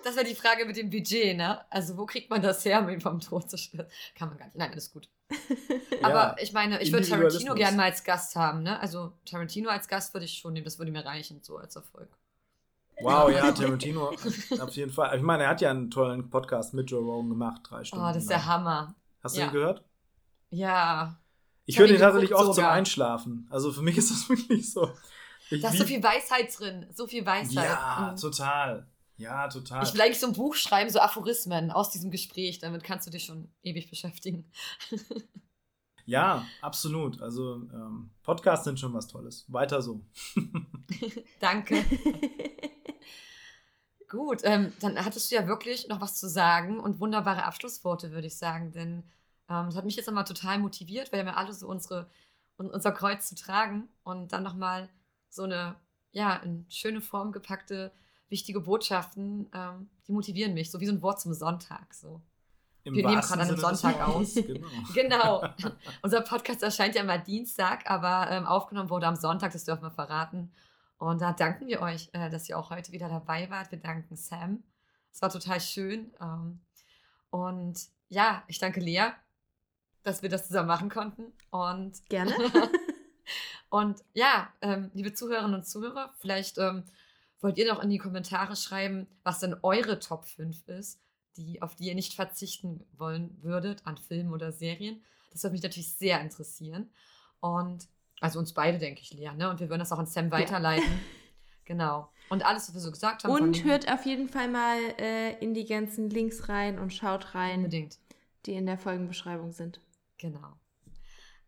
das 0.03 0.15
wäre 0.15 0.25
die 0.25 0.33
Frage 0.35 0.65
mit 0.65 0.77
dem 0.77 0.89
Budget, 0.89 1.37
ne? 1.37 1.61
Also, 1.71 1.95
wo 1.97 2.07
kriegt 2.07 2.29
man 2.29 2.41
das 2.41 2.65
her, 2.65 2.81
um 2.81 2.89
ihn 2.89 3.01
vom 3.01 3.19
Thron 3.19 3.47
zu 3.47 3.57
stürzen? 3.57 3.91
Kann 4.15 4.29
man 4.29 4.37
gar 4.37 4.45
nicht. 4.45 4.57
Nein, 4.57 4.71
alles 4.71 4.91
gut. 4.91 5.07
Aber 6.01 6.13
ja, 6.13 6.35
ich 6.41 6.53
meine, 6.53 6.81
ich 6.81 6.91
würde 6.91 7.07
Tarantino 7.07 7.53
gerne 7.53 7.77
mal 7.77 7.83
als 7.85 8.03
Gast 8.03 8.35
haben, 8.35 8.63
ne? 8.63 8.79
Also, 8.79 9.13
Tarantino 9.25 9.69
als 9.69 9.87
Gast 9.87 10.13
würde 10.13 10.25
ich 10.25 10.39
schon 10.39 10.53
nehmen, 10.53 10.65
das 10.65 10.79
würde 10.79 10.91
mir 10.91 11.05
reichen, 11.05 11.41
so 11.43 11.57
als 11.57 11.75
Erfolg. 11.75 12.09
Wow, 13.01 13.31
ja, 13.31 13.51
Tarantino 13.53 14.09
auf 14.09 14.71
jeden 14.71 14.91
Fall. 14.91 15.15
Ich 15.15 15.23
meine, 15.23 15.43
er 15.43 15.49
hat 15.49 15.61
ja 15.61 15.69
einen 15.69 15.89
tollen 15.91 16.29
Podcast 16.29 16.73
mit 16.73 16.89
Joe 16.89 17.01
Rogan 17.01 17.29
gemacht, 17.29 17.61
drei 17.63 17.83
Stunden. 17.83 18.05
Oh, 18.05 18.07
das 18.07 18.23
ist 18.23 18.29
der 18.29 18.45
Hammer. 18.45 18.95
Hast 19.23 19.35
du 19.35 19.41
ja. 19.41 19.47
ihn 19.47 19.53
gehört? 19.53 19.83
Ja. 20.49 21.19
Ich, 21.65 21.79
höre 21.79 21.87
den 21.87 21.99
tatsächlich 21.99 22.33
oft 22.33 22.41
sogar. 22.41 22.55
zum 22.55 22.65
Einschlafen. 22.65 23.47
Also 23.49 23.71
für 23.71 23.81
mich 23.81 23.97
ist 23.99 24.11
das 24.11 24.29
wirklich 24.29 24.71
so. 24.71 24.91
Ich 25.49 25.61
da 25.61 25.69
ist 25.69 25.77
so 25.77 25.85
viel 25.85 26.01
Weisheit 26.01 26.57
drin. 26.57 26.87
So 26.93 27.07
viel 27.07 27.25
Weisheit. 27.25 27.65
Ja, 27.65 28.11
mhm. 28.11 28.19
total. 28.19 28.87
Ja, 29.17 29.47
total. 29.47 29.83
Ich 29.83 29.93
will 29.93 30.01
eigentlich 30.01 30.19
so 30.19 30.27
ein 30.27 30.33
Buch 30.33 30.55
schreiben, 30.55 30.89
so 30.89 30.99
Aphorismen 30.99 31.71
aus 31.71 31.91
diesem 31.91 32.09
Gespräch. 32.09 32.59
Damit 32.59 32.83
kannst 32.83 33.05
du 33.05 33.11
dich 33.11 33.25
schon 33.25 33.49
ewig 33.61 33.89
beschäftigen. 33.89 34.51
ja, 36.05 36.45
absolut. 36.61 37.21
Also 37.21 37.55
ähm, 37.71 38.09
Podcasts 38.23 38.65
sind 38.65 38.79
schon 38.79 38.93
was 38.93 39.07
Tolles. 39.07 39.45
Weiter 39.47 39.81
so. 39.81 40.01
Danke. 41.39 41.85
Gut, 44.11 44.41
ähm, 44.43 44.73
dann 44.81 45.03
hattest 45.05 45.31
du 45.31 45.35
ja 45.35 45.47
wirklich 45.47 45.87
noch 45.87 46.01
was 46.01 46.15
zu 46.15 46.27
sagen 46.27 46.81
und 46.81 46.99
wunderbare 46.99 47.45
Abschlussworte, 47.45 48.11
würde 48.11 48.27
ich 48.27 48.37
sagen. 48.37 48.73
Denn 48.73 49.03
ähm, 49.47 49.67
das 49.67 49.77
hat 49.77 49.85
mich 49.85 49.95
jetzt 49.95 50.07
nochmal 50.07 50.25
total 50.25 50.59
motiviert, 50.59 51.13
weil 51.13 51.19
wir 51.19 51.31
haben 51.31 51.37
ja 51.37 51.41
alle 51.41 51.53
so 51.53 51.65
unsere, 51.65 52.09
unser 52.57 52.91
Kreuz 52.91 53.29
zu 53.29 53.35
tragen 53.35 53.87
und 54.03 54.33
dann 54.33 54.43
nochmal 54.43 54.89
so 55.29 55.43
eine, 55.43 55.75
ja, 56.11 56.35
in 56.35 56.65
schöne 56.67 56.99
Form 56.99 57.31
gepackte, 57.31 57.93
wichtige 58.27 58.59
Botschaften, 58.59 59.49
ähm, 59.53 59.89
die 60.05 60.11
motivieren 60.11 60.55
mich, 60.55 60.71
so 60.71 60.81
wie 60.81 60.87
so 60.87 60.91
ein 60.91 61.01
Wort 61.01 61.21
zum 61.21 61.33
Sonntag. 61.33 61.93
So. 61.93 62.21
Im 62.83 62.95
wir 62.95 63.07
nehmen 63.07 63.21
gerade 63.21 63.41
an 63.41 63.47
einem 63.47 63.57
Sonntag 63.57 64.05
aus. 64.05 64.35
Genau. 64.35 64.67
genau. 64.93 65.43
Unser 66.01 66.19
Podcast 66.19 66.63
erscheint 66.63 66.95
ja 66.95 67.03
mal 67.05 67.21
Dienstag, 67.21 67.89
aber 67.89 68.29
ähm, 68.29 68.45
aufgenommen 68.45 68.89
wurde 68.89 69.07
am 69.07 69.15
Sonntag, 69.15 69.53
das 69.53 69.63
dürfen 69.63 69.83
wir 69.83 69.91
verraten. 69.91 70.51
Und 71.01 71.19
da 71.19 71.33
danken 71.33 71.65
wir 71.65 71.81
euch, 71.81 72.09
äh, 72.13 72.29
dass 72.29 72.47
ihr 72.47 72.59
auch 72.59 72.69
heute 72.69 72.91
wieder 72.91 73.09
dabei 73.09 73.49
wart. 73.49 73.71
Wir 73.71 73.79
danken 73.79 74.15
Sam. 74.15 74.61
Es 75.11 75.19
war 75.23 75.31
total 75.31 75.59
schön. 75.59 76.13
Ähm, 76.21 76.59
und 77.31 77.87
ja, 78.09 78.43
ich 78.45 78.59
danke 78.59 78.81
Lea, 78.81 79.07
dass 80.03 80.21
wir 80.21 80.29
das 80.29 80.45
zusammen 80.45 80.67
machen 80.67 80.89
konnten. 80.89 81.33
Und 81.49 82.07
gerne. 82.07 82.35
und 83.71 84.03
ja, 84.13 84.53
ähm, 84.61 84.91
liebe 84.93 85.11
Zuhörerinnen 85.11 85.55
und 85.55 85.65
Zuhörer, 85.65 86.13
vielleicht 86.19 86.59
ähm, 86.59 86.83
wollt 87.39 87.57
ihr 87.57 87.73
noch 87.73 87.81
in 87.81 87.89
die 87.89 87.97
Kommentare 87.97 88.55
schreiben, 88.55 89.07
was 89.23 89.39
denn 89.39 89.55
eure 89.63 89.97
Top 89.97 90.25
5 90.25 90.67
ist, 90.67 91.01
die, 91.35 91.63
auf 91.63 91.75
die 91.75 91.85
ihr 91.85 91.95
nicht 91.95 92.13
verzichten 92.13 92.85
wollen 92.95 93.41
würdet 93.41 93.87
an 93.87 93.97
Filmen 93.97 94.33
oder 94.33 94.51
Serien. 94.51 95.03
Das 95.31 95.41
würde 95.41 95.53
mich 95.53 95.63
natürlich 95.63 95.95
sehr 95.95 96.21
interessieren. 96.21 96.91
Und 97.39 97.87
also 98.21 98.39
uns 98.39 98.53
beide, 98.53 98.77
denke 98.77 99.01
ich, 99.01 99.11
Lea, 99.13 99.31
ne? 99.35 99.49
Und 99.49 99.59
wir 99.59 99.67
würden 99.67 99.79
das 99.79 99.91
auch 99.91 99.99
an 99.99 100.05
Sam 100.05 100.31
weiterleiten. 100.31 100.89
Ja. 100.89 100.99
Genau. 101.63 102.09
Und 102.29 102.43
alles, 102.43 102.67
was 102.67 102.73
wir 102.73 102.81
so 102.81 102.91
gesagt 102.91 103.23
haben. 103.23 103.31
Und 103.31 103.63
hört 103.63 103.89
auf 103.89 104.05
jeden 104.05 104.27
Fall 104.27 104.49
mal 104.49 104.77
äh, 104.99 105.37
in 105.39 105.53
die 105.53 105.63
ganzen 105.63 106.09
Links 106.09 106.49
rein 106.49 106.79
und 106.79 106.91
schaut 106.91 107.33
rein. 107.33 107.59
Unbedingt. 107.59 107.97
Die 108.45 108.55
in 108.55 108.65
der 108.65 108.77
Folgenbeschreibung 108.77 109.53
sind. 109.53 109.79
Genau. 110.17 110.57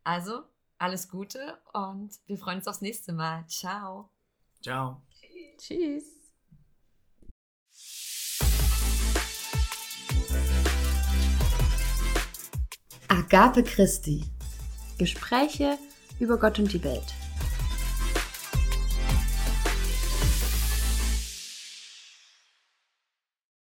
Also, 0.05 0.43
alles 0.77 1.09
Gute 1.09 1.57
und 1.73 2.11
wir 2.27 2.37
freuen 2.37 2.59
uns 2.59 2.67
aufs 2.67 2.79
nächste 2.79 3.11
Mal. 3.11 3.45
Ciao. 3.47 4.11
Ciao. 4.61 5.01
Tschüss. 5.57 6.05
Agape 13.09 13.63
Christi. 13.63 14.23
Gespräche 14.97 15.77
über 16.23 16.37
Gott 16.37 16.57
und 16.57 16.71
die 16.71 16.83
Welt. 16.83 17.22